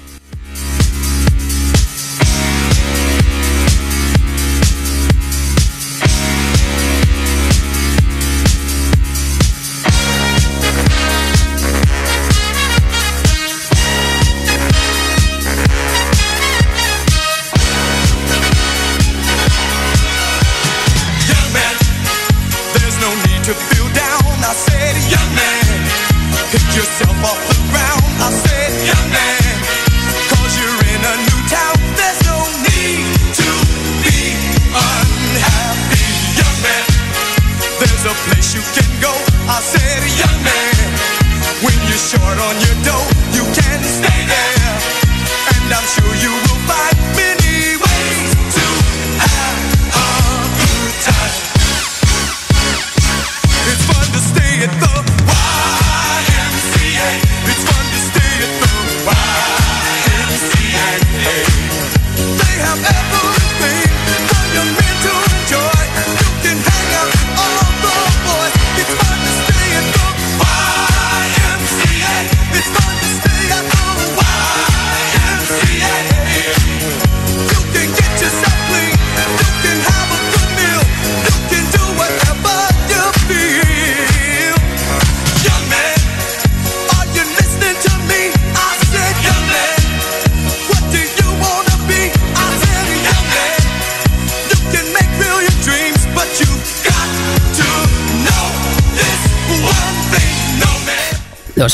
Short 42.15 42.39
on 42.39 42.55
your 42.63 42.77
dough, 42.87 43.04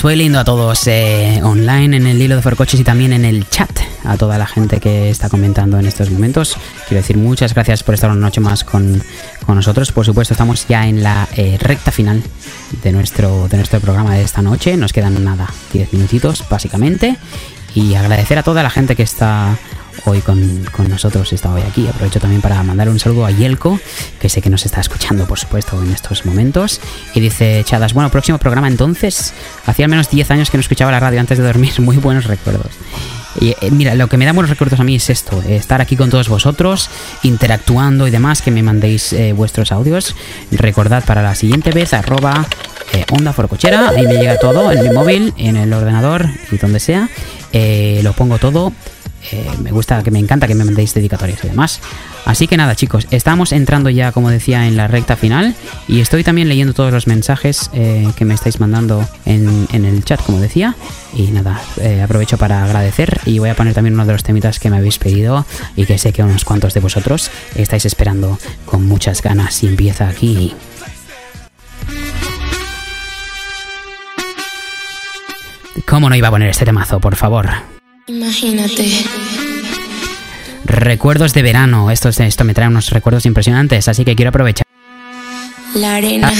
Os 0.01 0.05
voy 0.05 0.16
lindo 0.16 0.39
a 0.39 0.44
todos 0.44 0.86
eh, 0.86 1.40
online 1.43 1.94
en 1.94 2.06
el 2.06 2.22
hilo 2.22 2.35
de 2.35 2.40
Forcoches 2.40 2.81
y 2.81 2.85
también 2.85 3.12
en 3.12 3.27
el 3.27 3.47
chat, 3.51 3.70
a 4.02 4.16
toda 4.16 4.39
la 4.39 4.47
gente 4.47 4.81
que 4.81 5.10
está 5.10 5.28
comentando 5.28 5.78
en 5.78 5.85
estos 5.85 6.10
momentos. 6.10 6.56
Quiero 6.89 7.02
decir 7.02 7.18
muchas 7.18 7.52
gracias 7.52 7.82
por 7.82 7.94
estar 7.94 8.10
una 8.10 8.18
noche 8.18 8.40
más 8.40 8.64
con, 8.64 9.02
con 9.44 9.56
nosotros. 9.56 9.93
Por 9.93 10.06
supuesto, 10.06 10.32
estamos 10.32 10.66
ya 10.66 10.86
en 10.86 11.02
la 11.02 11.28
eh, 11.36 11.59
recta 11.60 11.93
final 11.93 12.22
de 12.82 12.93
nuestro, 12.93 13.47
de 13.48 13.59
nuestro 13.59 13.78
programa 13.81 14.14
de 14.14 14.22
esta 14.22 14.40
noche. 14.40 14.74
Nos 14.78 14.94
quedan 14.94 15.22
nada, 15.22 15.51
10 15.74 15.93
minutitos 15.93 16.44
básicamente. 16.48 17.18
Y 17.74 17.94
agradecer 17.94 18.39
a 18.39 18.43
toda 18.43 18.62
la 18.62 18.70
gente 18.70 18.97
que 18.97 19.02
está 19.02 19.59
hoy 20.05 20.20
con, 20.20 20.64
con 20.72 20.89
nosotros, 20.89 21.32
está 21.32 21.52
hoy 21.52 21.62
aquí. 21.62 21.86
Aprovecho 21.89 22.20
también 22.20 22.43
para 22.43 22.62
mandar 22.62 22.89
un 22.89 22.98
saludo 22.98 23.27
a 23.27 23.31
Yelko, 23.31 23.78
que 24.18 24.28
sé 24.28 24.40
que 24.43 24.51
nos 24.51 24.66
está 24.66 24.81
escuchando, 24.81 25.27
por 25.27 25.39
supuesto, 25.39 25.81
en 25.82 25.93
estos 25.93 26.27
momentos. 26.27 26.81
Y 27.14 27.20
dice 27.20 27.62
Chadas, 27.64 27.94
bueno, 27.94 28.10
próximo 28.10 28.39
programa 28.39 28.68
entonces. 28.68 29.32
Hacía 29.66 29.86
al 29.86 29.90
menos 29.90 30.10
10 30.10 30.31
años 30.31 30.51
que 30.51 30.56
no 30.56 30.60
escuchaba 30.60 30.90
la 30.90 31.01
radio 31.01 31.20
antes 31.20 31.39
de 31.39 31.44
dormir, 31.44 31.72
muy 31.81 31.97
buenos 31.97 32.24
recuerdos. 32.24 32.72
Y 33.39 33.51
eh, 33.51 33.70
mira, 33.70 33.94
lo 33.94 34.09
que 34.09 34.16
me 34.16 34.24
da 34.24 34.32
buenos 34.32 34.51
recuerdos 34.51 34.81
a 34.81 34.85
mí 34.85 34.97
es 34.97 35.09
esto, 35.10 35.40
eh, 35.47 35.56
estar 35.56 35.81
aquí 35.81 35.97
con 35.97 36.10
todos 36.10 36.28
vosotros, 36.28 36.90
interactuando 37.22 38.09
y 38.09 38.10
demás, 38.10 38.43
que 38.43 38.51
me 38.51 38.62
mandéis 38.62 39.12
eh, 39.12 39.32
vuestros 39.32 39.72
audios. 39.72 40.16
Recordad 40.51 41.05
para 41.05 41.22
la 41.22 41.35
siguiente 41.35 41.70
vez, 41.70 41.93
arroba 41.93 42.47
Onda 43.10 43.32
Forcochera, 43.32 43.90
ahí 43.90 44.05
me 44.05 44.14
llega 44.14 44.36
todo 44.39 44.72
en 44.72 44.82
mi 44.82 44.90
móvil, 44.90 45.32
en 45.36 45.56
el 45.56 45.72
ordenador 45.72 46.28
y 46.51 46.56
donde 46.56 46.81
sea. 46.81 47.09
Lo 48.02 48.12
pongo 48.14 48.39
todo. 48.39 48.72
Eh, 49.32 49.48
me 49.62 49.70
gusta, 49.70 50.02
que 50.02 50.10
me 50.10 50.18
encanta 50.18 50.47
que 50.47 50.55
me 50.55 50.64
mandéis 50.64 50.94
dedicatorias 50.94 51.44
y 51.44 51.48
demás. 51.48 51.80
Así 52.24 52.47
que 52.47 52.56
nada, 52.56 52.74
chicos, 52.74 53.06
estamos 53.10 53.52
entrando 53.52 53.90
ya, 53.90 54.12
como 54.12 54.30
decía, 54.30 54.66
en 54.66 54.76
la 54.76 54.88
recta 54.88 55.16
final. 55.16 55.55
Y 55.88 56.01
estoy 56.01 56.24
también 56.24 56.48
leyendo 56.48 56.74
todos 56.74 56.92
los 56.92 57.06
mensajes 57.06 57.70
eh, 57.72 58.09
que 58.16 58.24
me 58.24 58.34
estáis 58.34 58.60
mandando 58.60 59.06
en, 59.24 59.68
en 59.72 59.84
el 59.84 60.05
chat, 60.05 60.22
como 60.22 60.40
decía. 60.40 60.74
Y 61.14 61.28
nada, 61.28 61.60
eh, 61.80 62.02
aprovecho 62.02 62.38
para 62.38 62.64
agradecer. 62.64 63.20
Y 63.26 63.38
voy 63.38 63.51
a 63.51 63.55
poner 63.55 63.74
también 63.74 63.94
uno 63.94 64.06
de 64.06 64.12
los 64.12 64.22
temitas 64.22 64.59
que 64.59 64.70
me 64.70 64.78
habéis 64.78 64.98
pedido. 64.98 65.47
Y 65.76 65.86
que 65.86 65.98
sé 65.98 66.12
que 66.12 66.22
unos 66.22 66.44
cuantos 66.44 66.74
de 66.74 66.80
vosotros 66.80 67.30
estáis 67.55 67.84
esperando 67.84 68.38
con 68.64 68.86
muchas 68.86 69.22
ganas. 69.22 69.62
Y 69.62 69.68
empieza 69.68 70.09
aquí. 70.09 70.55
¿Cómo 75.86 76.09
no 76.09 76.16
iba 76.16 76.28
a 76.28 76.30
poner 76.30 76.51
este 76.51 76.64
temazo, 76.64 77.01
por 77.01 77.16
favor? 77.16 77.80
Imagínate. 78.11 79.05
Recuerdos 80.65 81.32
de 81.32 81.43
verano. 81.43 81.91
Esto, 81.93 82.09
esto 82.09 82.45
me 82.45 82.55
trae 82.55 82.66
unos 82.66 82.91
recuerdos 82.91 83.24
impresionantes, 83.24 83.87
así 83.87 84.05
que 84.05 84.16
quiero 84.16 84.31
aprovechar 84.31 84.66
La 85.74 85.95
arena. 85.95 86.32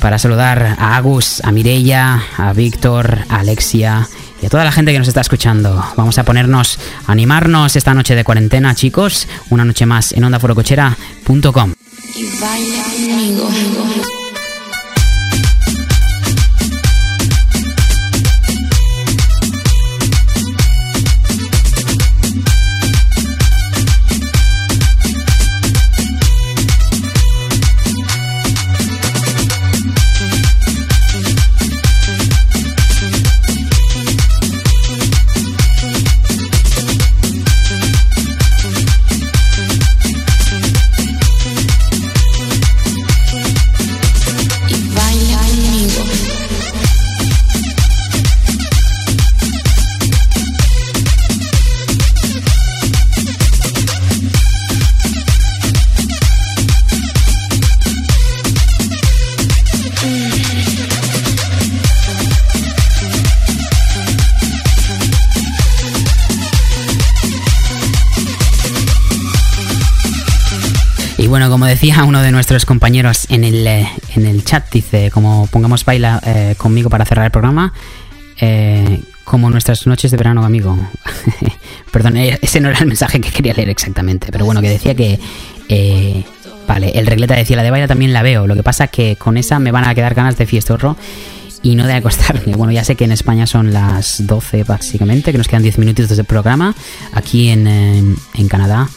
para 0.00 0.18
saludar 0.18 0.76
a 0.78 0.96
Agus, 0.96 1.40
a 1.44 1.52
Mirella, 1.52 2.22
a 2.36 2.52
Víctor, 2.52 3.18
a 3.28 3.40
Alexia 3.40 4.08
y 4.42 4.46
a 4.46 4.48
toda 4.48 4.64
la 4.64 4.72
gente 4.72 4.92
que 4.92 4.98
nos 4.98 5.06
está 5.06 5.20
escuchando. 5.20 5.84
Vamos 5.96 6.18
a 6.18 6.24
ponernos, 6.24 6.78
a 7.06 7.12
animarnos 7.12 7.76
esta 7.76 7.94
noche 7.94 8.16
de 8.16 8.24
cuarentena, 8.24 8.74
chicos. 8.74 9.28
Una 9.50 9.64
noche 9.64 9.86
más 9.86 10.10
en 10.12 10.24
ondaforocochera.com. 10.24 11.74
Y 12.16 12.40
baila 12.40 12.82
conmigo. 12.82 14.17
Como 71.58 71.66
decía 71.66 72.04
uno 72.04 72.22
de 72.22 72.30
nuestros 72.30 72.64
compañeros 72.64 73.26
en 73.30 73.42
el, 73.42 73.66
eh, 73.66 73.88
en 74.14 74.26
el 74.26 74.44
chat, 74.44 74.70
dice, 74.70 75.10
como 75.10 75.48
pongamos 75.48 75.84
baila 75.84 76.22
eh, 76.24 76.54
conmigo 76.56 76.88
para 76.88 77.04
cerrar 77.04 77.24
el 77.24 77.32
programa, 77.32 77.72
eh, 78.40 79.00
como 79.24 79.50
nuestras 79.50 79.84
noches 79.88 80.12
de 80.12 80.16
verano, 80.16 80.44
amigo. 80.44 80.78
Perdón, 81.90 82.16
eh, 82.16 82.38
ese 82.42 82.60
no 82.60 82.68
era 82.68 82.78
el 82.78 82.86
mensaje 82.86 83.20
que 83.20 83.30
quería 83.32 83.54
leer 83.54 83.70
exactamente, 83.70 84.28
pero 84.30 84.44
bueno, 84.44 84.62
que 84.62 84.68
decía 84.68 84.94
que... 84.94 85.18
vale, 86.68 86.90
el 86.94 87.08
regleta 87.08 87.34
decía, 87.34 87.56
la 87.56 87.64
de 87.64 87.72
baila 87.72 87.88
también 87.88 88.12
la 88.12 88.22
veo, 88.22 88.46
lo 88.46 88.54
que 88.54 88.62
pasa 88.62 88.86
que 88.86 89.16
con 89.16 89.36
esa 89.36 89.58
me 89.58 89.72
van 89.72 89.84
a 89.84 89.96
quedar 89.96 90.14
ganas 90.14 90.36
de 90.38 90.46
fiestorro 90.46 90.96
y 91.64 91.74
no 91.74 91.88
de 91.88 91.94
acostarme. 91.94 92.54
Bueno, 92.54 92.72
ya 92.72 92.84
sé 92.84 92.94
que 92.94 93.02
en 93.02 93.10
España 93.10 93.48
son 93.48 93.72
las 93.72 94.24
12 94.24 94.62
básicamente, 94.62 95.32
que 95.32 95.38
nos 95.38 95.48
quedan 95.48 95.64
10 95.64 95.78
minutitos 95.78 96.16
de 96.16 96.22
programa. 96.22 96.72
Aquí 97.14 97.48
en- 97.48 97.66
en 97.66 98.48
Canadá 98.48 98.88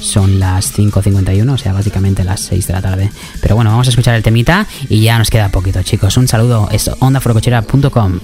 son 0.00 0.38
las 0.38 0.76
5.51, 0.78 1.52
o 1.52 1.58
sea, 1.58 1.72
básicamente 1.72 2.24
las 2.24 2.40
6 2.40 2.66
de 2.66 2.72
la 2.72 2.82
tarde. 2.82 3.10
Pero 3.40 3.56
bueno, 3.56 3.70
vamos 3.70 3.86
a 3.86 3.90
escuchar 3.90 4.14
el 4.14 4.22
temita 4.22 4.66
y 4.88 5.00
ya 5.00 5.18
nos 5.18 5.30
queda 5.30 5.50
poquito, 5.50 5.82
chicos. 5.82 6.16
Un 6.16 6.28
saludo, 6.28 6.68
es 6.70 6.90
ondaforocochera.com. 7.00 8.20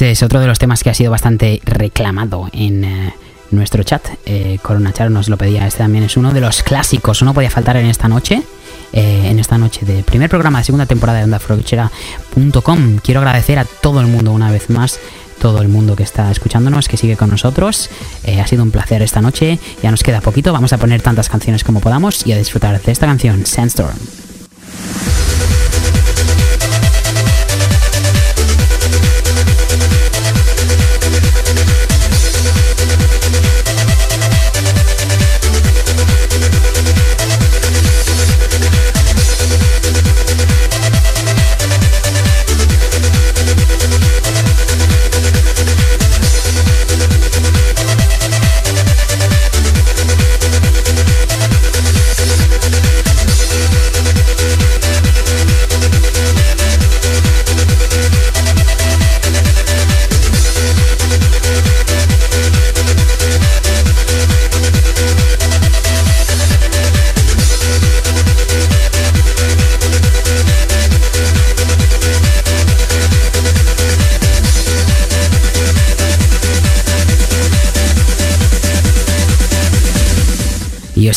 este 0.00 0.12
es 0.12 0.22
otro 0.22 0.40
de 0.40 0.46
los 0.46 0.58
temas 0.58 0.82
que 0.82 0.88
ha 0.88 0.94
sido 0.94 1.10
bastante 1.10 1.60
reclamado 1.62 2.48
en 2.54 2.84
eh, 2.84 3.14
nuestro 3.50 3.82
chat. 3.82 4.02
Eh, 4.24 4.58
Corona 4.62 4.94
Charo 4.94 5.10
nos 5.10 5.28
lo 5.28 5.36
pedía. 5.36 5.66
Este 5.66 5.80
también 5.80 6.04
es 6.04 6.16
uno 6.16 6.32
de 6.32 6.40
los 6.40 6.62
clásicos. 6.62 7.22
No 7.22 7.34
podía 7.34 7.50
faltar 7.50 7.76
en 7.76 7.84
esta 7.84 8.08
noche. 8.08 8.42
eh, 8.94 9.26
en 9.26 9.38
esta 9.38 9.58
noche 9.58 9.84
de 9.84 10.02
primer 10.02 10.30
programa 10.30 10.60
de 10.60 10.64
segunda 10.64 10.86
temporada 10.86 11.18
de 11.18 11.24
OndaFrochera.com. 11.24 13.00
Quiero 13.04 13.20
agradecer 13.20 13.58
a 13.58 13.66
todo 13.66 14.00
el 14.00 14.06
mundo 14.06 14.32
una 14.32 14.50
vez 14.50 14.70
más. 14.70 14.98
Todo 15.38 15.60
el 15.60 15.68
mundo 15.68 15.96
que 15.96 16.02
está 16.02 16.30
escuchándonos, 16.30 16.88
que 16.88 16.96
sigue 16.96 17.18
con 17.18 17.28
nosotros. 17.28 17.90
Ha 18.26 18.46
sido 18.46 18.62
un 18.62 18.70
placer 18.70 19.02
esta 19.02 19.20
noche. 19.20 19.58
Ya 19.82 19.90
nos 19.90 20.02
queda 20.02 20.22
poquito. 20.22 20.54
Vamos 20.54 20.72
a 20.72 20.78
poner 20.78 21.02
tantas 21.02 21.28
canciones 21.28 21.62
como 21.62 21.80
podamos 21.80 22.26
y 22.26 22.32
a 22.32 22.38
disfrutar 22.38 22.80
de 22.80 22.90
esta 22.90 23.04
canción, 23.04 23.44
Sandstorm. 23.44 23.98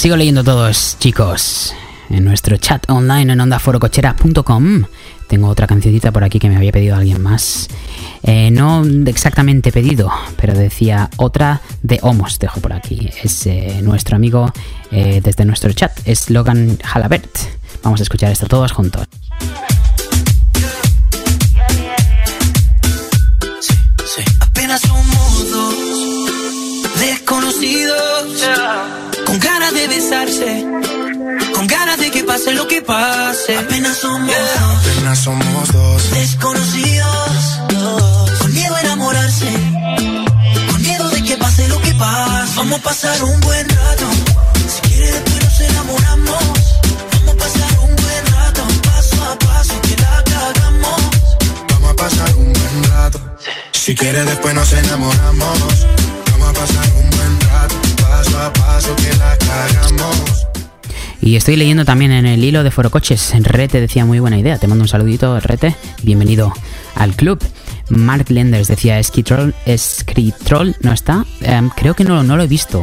Sigo 0.03 0.17
leyendo 0.17 0.43
todos, 0.43 0.97
chicos. 0.99 1.73
En 2.09 2.25
nuestro 2.25 2.57
chat 2.57 2.83
online 2.89 3.31
en 3.31 3.39
ondaforocochera.com 3.39 4.83
tengo 5.29 5.47
otra 5.47 5.65
cancioncita 5.65 6.11
por 6.11 6.25
aquí 6.25 6.39
que 6.39 6.49
me 6.49 6.57
había 6.57 6.73
pedido 6.73 6.97
alguien 6.97 7.21
más. 7.21 7.69
Eh, 8.21 8.51
no 8.51 8.83
exactamente 9.05 9.71
pedido, 9.71 10.11
pero 10.35 10.55
decía 10.55 11.09
otra 11.15 11.61
de 11.83 11.99
Homos, 12.01 12.37
dejo 12.37 12.59
por 12.59 12.73
aquí. 12.73 13.11
Es 13.23 13.47
eh, 13.47 13.79
nuestro 13.81 14.17
amigo 14.17 14.51
eh, 14.91 15.21
desde 15.23 15.45
nuestro 15.45 15.71
chat, 15.71 15.97
es 16.03 16.29
Logan 16.29 16.77
Halabert. 16.83 17.37
Vamos 17.81 18.01
a 18.01 18.03
escuchar 18.03 18.29
esto 18.29 18.45
todos 18.47 18.73
juntos. 18.73 19.07
Besarse, 30.13 30.65
con 31.55 31.67
ganas 31.67 31.97
de 31.97 32.11
que 32.11 32.23
pase 32.23 32.53
lo 32.53 32.67
que 32.67 32.81
pase. 32.81 33.57
Apenas 33.57 33.97
somos 33.97 34.27
dos, 34.27 34.87
Apenas 34.87 35.19
somos 35.19 35.71
dos. 35.71 36.11
desconocidos 36.11 37.59
con 38.39 38.53
miedo 38.53 38.75
a 38.75 38.81
enamorarse, 38.81 39.51
con 40.69 40.81
miedo 40.81 41.09
de 41.09 41.23
que 41.23 41.37
pase 41.37 41.67
lo 41.67 41.81
que 41.81 41.93
pase. 41.95 42.53
Vamos 42.57 42.79
a 42.79 42.83
pasar 42.83 43.23
un 43.23 43.39
buen 43.41 43.67
rato. 43.69 44.05
Si 44.67 44.81
quiere 44.89 45.11
después 45.11 45.43
nos 45.43 45.59
enamoramos. 45.61 46.43
Vamos 47.13 47.33
a 47.33 47.37
pasar 47.37 47.79
un 47.79 47.95
buen 47.95 48.25
rato, 48.33 48.61
paso 48.83 49.23
a 49.31 49.39
paso 49.39 49.81
que 49.81 49.95
la 50.01 50.23
cagamos. 50.23 51.01
Vamos 51.69 51.91
a 51.91 51.95
pasar 51.95 52.35
un 52.35 52.53
buen 52.53 52.83
rato. 52.91 53.19
Si 53.71 53.95
quieres 53.95 54.25
después 54.25 54.53
nos 54.53 54.71
enamoramos. 54.73 55.87
Vamos 56.31 56.49
a 56.49 56.53
pasar. 56.53 56.92
Y 61.21 61.37
estoy 61.37 61.55
leyendo 61.55 61.85
también 61.85 62.11
en 62.11 62.25
el 62.25 62.43
hilo 62.43 62.63
de 62.63 62.71
Forocoches. 62.71 63.33
Rete 63.43 63.79
decía 63.79 64.05
muy 64.05 64.19
buena 64.19 64.37
idea. 64.37 64.57
Te 64.57 64.67
mando 64.67 64.83
un 64.83 64.89
saludito, 64.89 65.39
Rete. 65.39 65.75
Bienvenido 66.01 66.53
al 66.95 67.15
club. 67.15 67.41
Mark 67.95 68.29
Lenders 68.29 68.67
decía 68.67 69.01
Skitroll, 69.01 69.53
Skitroll 69.77 70.75
no 70.81 70.91
está. 70.91 71.25
Em, 71.41 71.69
creo 71.69 71.93
que 71.95 72.03
no, 72.03 72.23
no 72.23 72.37
lo 72.37 72.43
he 72.43 72.47
visto. 72.47 72.81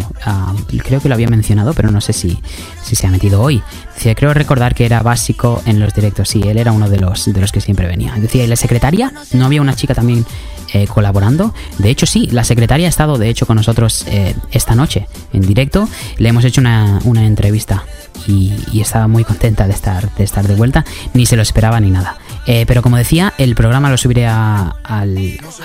Creo 0.84 1.00
que 1.00 1.08
lo 1.08 1.14
había 1.14 1.28
mencionado, 1.28 1.74
pero 1.74 1.90
no 1.90 2.00
sé 2.00 2.12
si, 2.12 2.38
si 2.82 2.96
se 2.96 3.06
ha 3.06 3.10
metido 3.10 3.42
hoy. 3.42 3.62
Decía, 3.94 4.14
creo 4.14 4.32
recordar 4.32 4.74
que 4.74 4.86
era 4.86 5.02
básico 5.02 5.62
en 5.66 5.80
los 5.80 5.92
directos. 5.94 6.28
Sí, 6.28 6.42
él 6.46 6.58
era 6.58 6.72
uno 6.72 6.88
de 6.88 6.98
los, 6.98 7.32
de 7.32 7.40
los 7.40 7.52
que 7.52 7.60
siempre 7.60 7.86
venía. 7.86 8.14
Decía, 8.16 8.44
¿y 8.44 8.46
la 8.46 8.56
secretaria? 8.56 9.12
¿No 9.32 9.44
había 9.44 9.60
una 9.60 9.74
chica 9.74 9.94
también 9.94 10.24
eh, 10.72 10.86
colaborando? 10.86 11.54
De 11.78 11.90
hecho, 11.90 12.06
sí, 12.06 12.28
la 12.30 12.44
secretaria 12.44 12.86
ha 12.86 12.90
estado, 12.90 13.18
de 13.18 13.28
hecho, 13.28 13.46
con 13.46 13.56
nosotros 13.56 14.04
eh, 14.08 14.34
esta 14.52 14.74
noche 14.74 15.06
en 15.32 15.42
directo. 15.42 15.88
Le 16.18 16.28
hemos 16.28 16.44
hecho 16.44 16.60
una, 16.60 17.00
una 17.04 17.26
entrevista 17.26 17.84
y, 18.26 18.54
y 18.72 18.80
estaba 18.80 19.08
muy 19.08 19.24
contenta 19.24 19.66
de 19.66 19.72
estar, 19.72 20.14
de 20.14 20.24
estar 20.24 20.46
de 20.46 20.54
vuelta. 20.54 20.84
Ni 21.14 21.26
se 21.26 21.36
lo 21.36 21.42
esperaba 21.42 21.80
ni 21.80 21.90
nada. 21.90 22.16
Eh, 22.46 22.64
pero 22.66 22.82
como 22.82 22.96
decía, 22.96 23.32
el 23.38 23.54
programa 23.54 23.90
lo 23.90 23.96
subiré 23.96 24.26
a, 24.26 24.74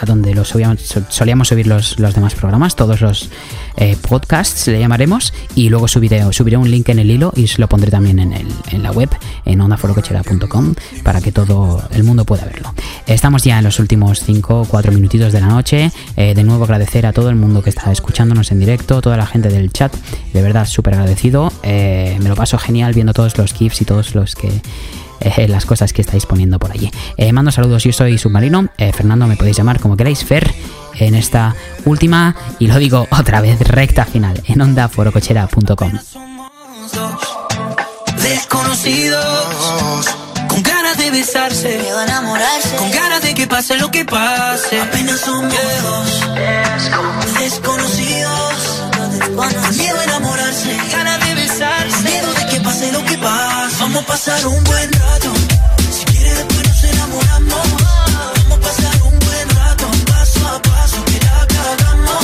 donde 0.06 0.36
lo 0.36 0.44
subíamos- 0.44 0.80
so- 0.82 1.04
solíamos 1.10 1.48
subir 1.48 1.68
los, 1.68 2.00
los 2.00 2.14
demás 2.14 2.36
programas, 2.36 2.76
todos 2.76 3.02
los 3.02 3.30
eh, 3.78 3.98
podcasts 4.08 4.68
le 4.68 4.80
llamaremos, 4.80 5.34
y 5.56 5.70
luego 5.70 5.88
subiré, 5.88 6.24
un 6.58 6.70
link 6.72 6.90
en 6.90 7.00
el 7.00 7.10
hilo 7.12 7.32
y 7.36 7.48
se 7.48 7.60
lo 7.60 7.68
pondré 7.68 7.92
también 7.92 8.20
en, 8.20 8.34
el, 8.34 8.48
en 8.72 8.84
la 8.84 8.92
web, 8.92 9.10
en 9.46 9.62
ondaforocochera.com, 9.62 10.76
para 11.04 11.22
que 11.22 11.32
todo 11.32 11.82
el 11.92 12.04
mundo 12.04 12.26
pueda 12.26 12.46
verlo. 12.46 12.74
Estamos 13.08 13.44
ya 13.44 13.58
en 13.58 13.64
los 13.64 13.80
últimos 13.80 14.20
5 14.22 14.62
o 14.62 14.66
4 14.66 14.92
minutitos 14.92 15.34
de 15.34 15.42
la 15.42 15.48
noche. 15.48 15.92
Eh, 16.18 16.34
de 16.36 16.44
nuevo 16.44 16.64
agradecer 16.66 17.06
a 17.06 17.14
todo 17.14 17.30
el 17.30 17.36
mundo 17.36 17.62
que 17.64 17.70
está 17.70 17.92
escuchándonos 17.92 18.52
en 18.52 18.60
directo, 18.60 19.02
toda 19.02 19.18
la 19.18 19.26
gente 19.26 19.50
del 19.50 19.72
chat, 19.72 19.94
de 20.34 20.42
verdad 20.42 20.66
súper 20.68 20.94
agradecido. 20.96 21.52
Me 21.64 22.20
lo 22.30 22.36
paso 22.36 22.58
genial 22.58 22.94
viendo 22.94 23.14
todos 23.14 23.38
los 23.38 23.54
GIFs 23.54 23.82
y 23.82 23.86
todos 23.86 24.14
los 24.16 24.36
que 24.36 24.52
eh, 25.20 25.48
las 25.48 25.66
cosas 25.66 25.94
que 25.94 26.02
estáis 26.02 26.26
poniendo 26.26 26.60
por 26.60 26.72
allí. 26.72 26.92
Eh, 27.18 27.32
mando 27.32 27.52
saludos, 27.52 27.84
yo 27.84 27.92
soy 27.94 28.18
Submarino. 28.18 28.70
Eh, 28.78 28.92
Fernando, 28.94 29.28
me 29.28 29.36
podéis 29.36 29.58
llamar 29.58 29.80
como 29.80 29.98
queráis. 29.98 30.24
Fer, 30.24 30.54
en 30.96 31.16
esta 31.16 31.56
última, 31.86 32.36
y 32.60 32.68
lo 32.68 32.78
digo 32.80 33.08
otra 33.12 33.42
vez, 33.42 33.60
recta 33.60 34.06
final, 34.06 34.42
en 34.48 34.62
ondaforocochera.com. 34.62 35.92
desconocidos 38.22 40.16
con 40.48 40.64
ganas 40.64 40.98
de 40.98 41.12
besarse. 41.12 41.78
Miedo 41.80 42.00
a 42.00 42.04
enamorarse. 42.04 42.76
Con 42.78 42.92
ganas 42.92 43.22
de 43.22 43.34
que 43.34 43.48
pase 43.48 43.78
lo 43.78 43.92
que 43.92 44.06
pase. 44.06 44.80
Apenas 44.80 45.20
somos 45.20 45.54
dos 45.84 46.22
desconocidos. 47.40 48.84
Con 49.36 49.78
miedo 49.78 50.00
a 50.00 50.04
enamorarse. 50.04 50.35
Pasar 54.08 54.48
un 54.48 54.64
buen 54.64 54.92
rato. 54.92 55.34
Si 55.92 56.06
quieres 56.06 56.38
después 56.38 56.68
nos 56.68 56.84
enamoramos. 56.84 57.68
Vamos 58.50 58.58
a 58.58 58.62
pasar 58.62 59.02
un 59.04 59.20
buen 59.20 59.50
rato. 59.50 59.86
Paso 60.08 60.48
a 60.48 60.62
paso 60.62 61.06
que 61.06 61.20
la 61.26 61.48
cagamos. 61.48 62.24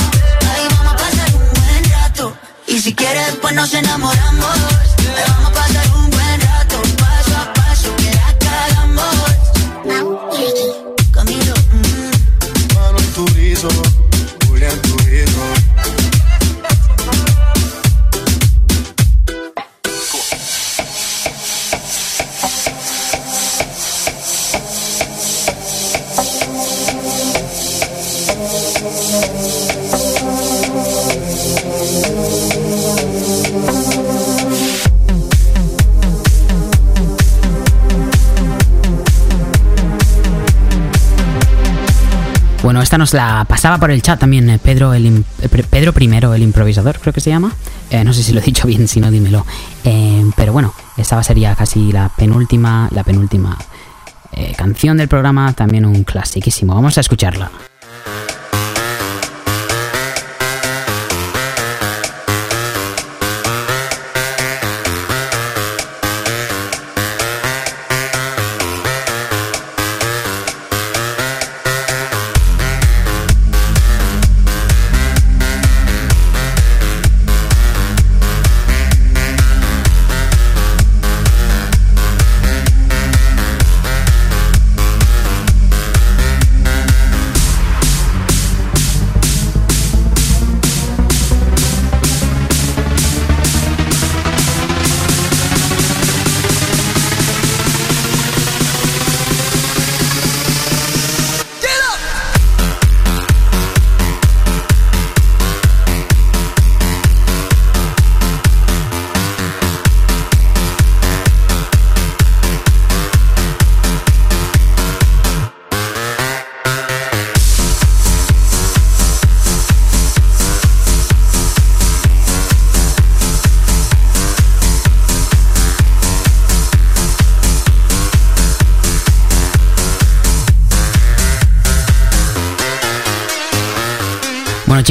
Ahí 0.52 0.66
vamos 0.70 0.92
a 0.92 0.96
pasar 0.96 1.34
un 1.34 1.48
buen 1.60 1.90
rato. 1.90 2.36
Y 2.66 2.80
si 2.80 2.94
quieres 2.94 3.26
después 3.26 3.54
nos 3.54 3.74
enamoramos. 3.74 4.56
Vamos 5.28 5.50
a 5.50 5.52
Bueno, 42.62 42.80
esta 42.80 42.96
nos 42.96 43.12
la 43.12 43.44
pasaba 43.48 43.78
por 43.78 43.90
el 43.90 44.02
chat 44.02 44.20
también 44.20 44.48
eh, 44.48 44.58
Pedro, 44.62 44.94
el 44.94 45.24
eh, 45.40 45.48
Pedro 45.48 45.92
primero, 45.92 46.32
el 46.32 46.42
improvisador, 46.42 47.00
creo 47.00 47.12
que 47.12 47.20
se 47.20 47.30
llama. 47.30 47.52
Eh, 47.90 48.04
no 48.04 48.12
sé 48.12 48.22
si 48.22 48.32
lo 48.32 48.40
he 48.40 48.42
dicho 48.42 48.68
bien, 48.68 48.86
si 48.86 49.00
no, 49.00 49.10
dímelo. 49.10 49.44
Pero 50.36 50.52
bueno, 50.52 50.72
esta 50.96 51.20
sería 51.24 51.56
casi 51.56 51.90
la 51.90 52.08
penúltima, 52.16 52.88
la 52.92 53.02
penúltima 53.02 53.58
canción 54.56 54.96
del 54.96 55.08
programa, 55.08 55.52
también 55.52 55.84
un 55.84 56.04
clasiquísimo. 56.04 56.74
Vamos 56.74 56.96
a 56.96 57.00
escucharla. 57.00 57.50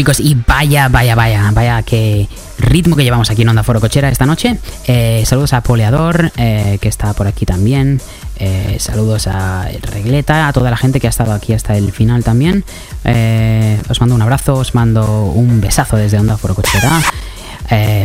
Chicos, 0.01 0.19
y 0.19 0.35
vaya, 0.47 0.89
vaya, 0.89 1.13
vaya, 1.13 1.51
vaya 1.53 1.83
que 1.83 2.27
ritmo 2.57 2.95
que 2.95 3.03
llevamos 3.03 3.29
aquí 3.29 3.43
en 3.43 3.49
Onda 3.49 3.61
Foro 3.61 3.79
Cochera 3.79 4.09
esta 4.09 4.25
noche. 4.25 4.57
Eh, 4.87 5.21
saludos 5.27 5.53
a 5.53 5.61
Poleador, 5.61 6.31
eh, 6.37 6.79
que 6.81 6.89
está 6.89 7.13
por 7.13 7.27
aquí 7.27 7.45
también. 7.45 8.01
Eh, 8.37 8.77
saludos 8.79 9.27
a 9.27 9.69
Regleta, 9.83 10.47
a 10.47 10.53
toda 10.53 10.71
la 10.71 10.77
gente 10.77 10.99
que 10.99 11.05
ha 11.05 11.11
estado 11.11 11.33
aquí 11.33 11.53
hasta 11.53 11.77
el 11.77 11.91
final 11.91 12.23
también. 12.23 12.65
Os 13.89 14.01
mando 14.01 14.15
un 14.15 14.23
abrazo, 14.23 14.55
os 14.55 14.73
mando 14.73 15.25
un 15.25 15.61
besazo 15.61 15.97
desde 15.97 16.17
Onda 16.17 16.35
Foro 16.35 16.55
Cochera. 16.55 16.99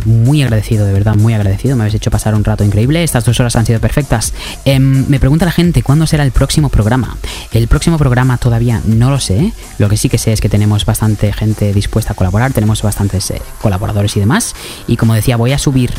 Muy 0.05 0.43
agradecido, 0.43 0.85
de 0.85 0.93
verdad, 0.93 1.15
muy 1.17 1.33
agradecido. 1.33 1.77
Me 1.77 1.85
habéis 1.85 1.95
hecho 1.95 2.11
pasar 2.11 2.35
un 2.35 2.45
rato 2.45 2.63
increíble. 2.63 3.03
Estas 3.03 3.25
dos 3.25 3.41
horas 3.41 3.57
han 3.57 3.65
sido 3.65 3.81
perfectas. 3.81 4.35
Em, 4.67 5.07
me 5.09 5.19
pregunta 5.19 5.47
la 5.47 5.51
gente 5.51 5.83
cuándo 5.83 6.07
será 6.07 6.25
el 6.25 6.31
próximo 6.31 6.69
programa. 6.69 7.17
El 7.57 7.69
próximo 7.69 7.97
programa 7.97 8.37
todavía 8.37 8.83
no 8.85 9.09
lo 9.09 9.19
sé. 9.19 9.51
Lo 9.79 9.89
que 9.89 9.97
sí 9.97 10.11
que 10.11 10.19
sé 10.19 10.31
es 10.31 10.43
que 10.43 10.51
tenemos 10.51 10.85
bastante 10.85 11.33
gente 11.33 11.73
dispuesta 11.73 12.13
a 12.13 12.15
colaborar. 12.15 12.53
Tenemos 12.53 12.83
bastantes 12.83 13.31
eh, 13.31 13.41
colaboradores 13.63 14.15
y 14.15 14.21
demás. 14.21 14.55
Y 14.87 14.99
como 14.99 15.15
decía, 15.15 15.39
voy 15.39 15.53
a 15.53 15.59
subir 15.59 15.95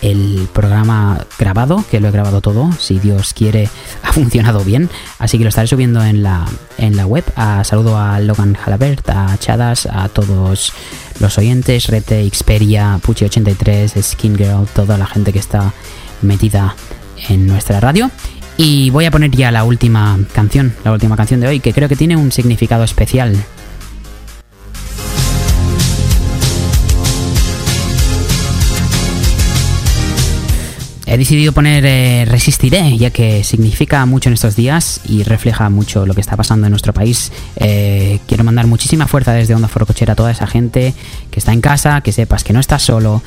el 0.00 0.48
programa 0.54 1.26
grabado, 1.38 1.84
que 1.90 2.00
lo 2.00 2.08
he 2.08 2.10
grabado 2.10 2.40
todo, 2.40 2.72
si 2.78 2.98
Dios 3.00 3.34
quiere, 3.34 3.68
ha 4.02 4.14
funcionado 4.14 4.64
bien, 4.64 4.88
así 5.18 5.36
que 5.36 5.44
lo 5.44 5.48
estaré 5.50 5.68
subiendo 5.68 6.02
en 6.02 6.22
la, 6.22 6.46
en 6.78 6.96
la 6.96 7.04
web. 7.04 7.24
Saludo 7.64 7.98
a 7.98 8.18
Logan 8.20 8.56
Halabert, 8.64 9.06
a 9.10 9.36
Chadas, 9.36 9.84
a 9.84 10.08
todos 10.08 10.72
los 11.20 11.36
oyentes, 11.36 11.86
Rete, 11.88 12.26
Xperia, 12.26 12.98
Puchi83, 13.02 14.02
Skin 14.02 14.38
Girl, 14.38 14.66
toda 14.74 14.96
la 14.96 15.06
gente 15.06 15.34
que 15.34 15.38
está 15.38 15.74
metida 16.22 16.76
en 17.28 17.46
nuestra 17.46 17.78
radio. 17.80 18.10
Y 18.56 18.90
voy 18.90 19.04
a 19.04 19.10
poner 19.10 19.30
ya 19.32 19.50
la 19.50 19.64
última 19.64 20.18
canción, 20.32 20.72
la 20.84 20.92
última 20.92 21.16
canción 21.16 21.40
de 21.40 21.48
hoy, 21.48 21.60
que 21.60 21.72
creo 21.72 21.88
que 21.88 21.96
tiene 21.96 22.16
un 22.16 22.30
significado 22.30 22.84
especial. 22.84 23.36
He 31.06 31.18
decidido 31.18 31.52
poner 31.52 31.84
eh, 31.86 32.24
Resistiré, 32.26 32.96
ya 32.96 33.10
que 33.10 33.44
significa 33.44 34.04
mucho 34.06 34.30
en 34.30 34.32
estos 34.32 34.56
días 34.56 35.00
y 35.06 35.22
refleja 35.22 35.68
mucho 35.68 36.06
lo 36.06 36.14
que 36.14 36.20
está 36.20 36.36
pasando 36.36 36.66
en 36.66 36.70
nuestro 36.70 36.92
país. 36.92 37.30
Eh, 37.56 38.18
quiero 38.26 38.42
mandar 38.42 38.66
muchísima 38.66 39.06
fuerza 39.06 39.32
desde 39.32 39.54
Onda 39.54 39.68
Foro 39.68 39.86
Cochera 39.86 40.14
a 40.14 40.16
toda 40.16 40.32
esa 40.32 40.46
gente 40.46 40.94
que 41.30 41.38
está 41.38 41.52
en 41.52 41.60
casa, 41.60 42.00
que 42.00 42.10
sepas 42.10 42.42
que 42.42 42.52
no 42.52 42.58
estás 42.58 42.82
solo, 42.82 43.22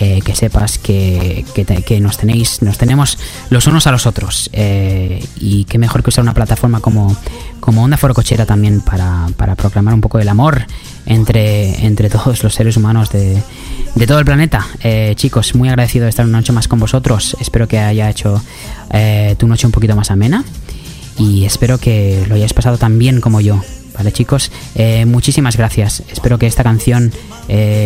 eh, 0.00 0.20
que 0.24 0.34
sepas 0.34 0.78
que, 0.78 1.44
que 1.54 2.00
nos 2.00 2.16
tenéis, 2.16 2.62
nos 2.62 2.78
tenemos 2.78 3.18
los 3.50 3.66
unos 3.66 3.86
a 3.86 3.92
los 3.92 4.06
otros. 4.06 4.48
eh, 4.52 5.24
y 5.38 5.64
qué 5.64 5.78
mejor 5.78 6.02
que 6.02 6.08
usar 6.08 6.22
una 6.22 6.34
plataforma 6.34 6.80
como, 6.80 7.16
como 7.60 7.84
Onda 7.84 7.96
Foro 7.96 8.14
Cochera 8.14 8.46
también 8.46 8.80
para, 8.80 9.28
para 9.36 9.54
proclamar 9.54 9.94
un 9.94 10.00
poco 10.00 10.18
el 10.18 10.28
amor 10.28 10.64
entre, 11.06 11.84
entre 11.84 12.08
todos 12.08 12.42
los 12.42 12.54
seres 12.54 12.76
humanos 12.76 13.10
de, 13.10 13.42
de 13.94 14.06
todo 14.06 14.18
el 14.18 14.24
planeta. 14.24 14.66
Eh, 14.82 15.12
chicos, 15.16 15.54
muy 15.54 15.68
agradecido 15.68 16.04
de 16.04 16.10
estar 16.10 16.24
una 16.24 16.38
noche 16.38 16.52
más 16.52 16.66
con 16.66 16.80
vosotros. 16.80 17.36
Espero 17.40 17.68
que 17.68 17.78
haya 17.78 18.08
hecho 18.08 18.42
eh, 18.90 19.34
tu 19.38 19.46
noche 19.46 19.66
un 19.66 19.72
poquito 19.72 19.94
más 19.96 20.10
amena. 20.10 20.44
Y 21.18 21.44
espero 21.44 21.78
que 21.78 22.24
lo 22.28 22.36
hayáis 22.36 22.54
pasado 22.54 22.78
tan 22.78 22.98
bien 22.98 23.20
como 23.20 23.40
yo. 23.40 23.62
Vale, 23.92 24.12
chicos, 24.12 24.50
muchísimas 25.04 25.58
gracias. 25.58 26.02
Espero 26.10 26.38
que 26.38 26.46
esta 26.46 26.62
canción 26.62 27.12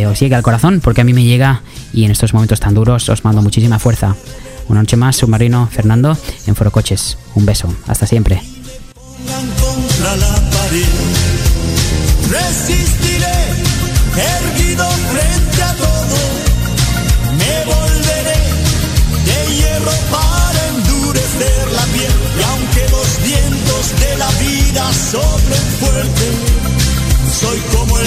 os 0.08 0.20
llegue 0.20 0.36
al 0.36 0.42
corazón, 0.42 0.80
porque 0.80 1.00
a 1.00 1.04
mí 1.04 1.12
me 1.12 1.24
llega 1.24 1.62
y 1.94 2.04
en 2.04 2.10
estos 2.10 2.34
momentos 2.34 2.60
tan 2.60 2.74
duros 2.74 3.08
os 3.08 3.24
mando 3.24 3.40
muchísima 3.40 3.78
fuerza. 3.78 4.16
Una 4.68 4.80
noche 4.80 4.96
más, 4.96 5.16
submarino 5.16 5.68
Fernando 5.70 6.16
en 6.46 6.56
Foro 6.56 6.70
Coches. 6.70 7.16
Un 7.34 7.46
beso, 7.46 7.74
hasta 7.86 8.06
siempre. 8.06 8.42
a 24.76 24.92
fuerte, 25.78 26.30
soy 27.40 27.58
como 27.76 27.98
el 27.98 28.06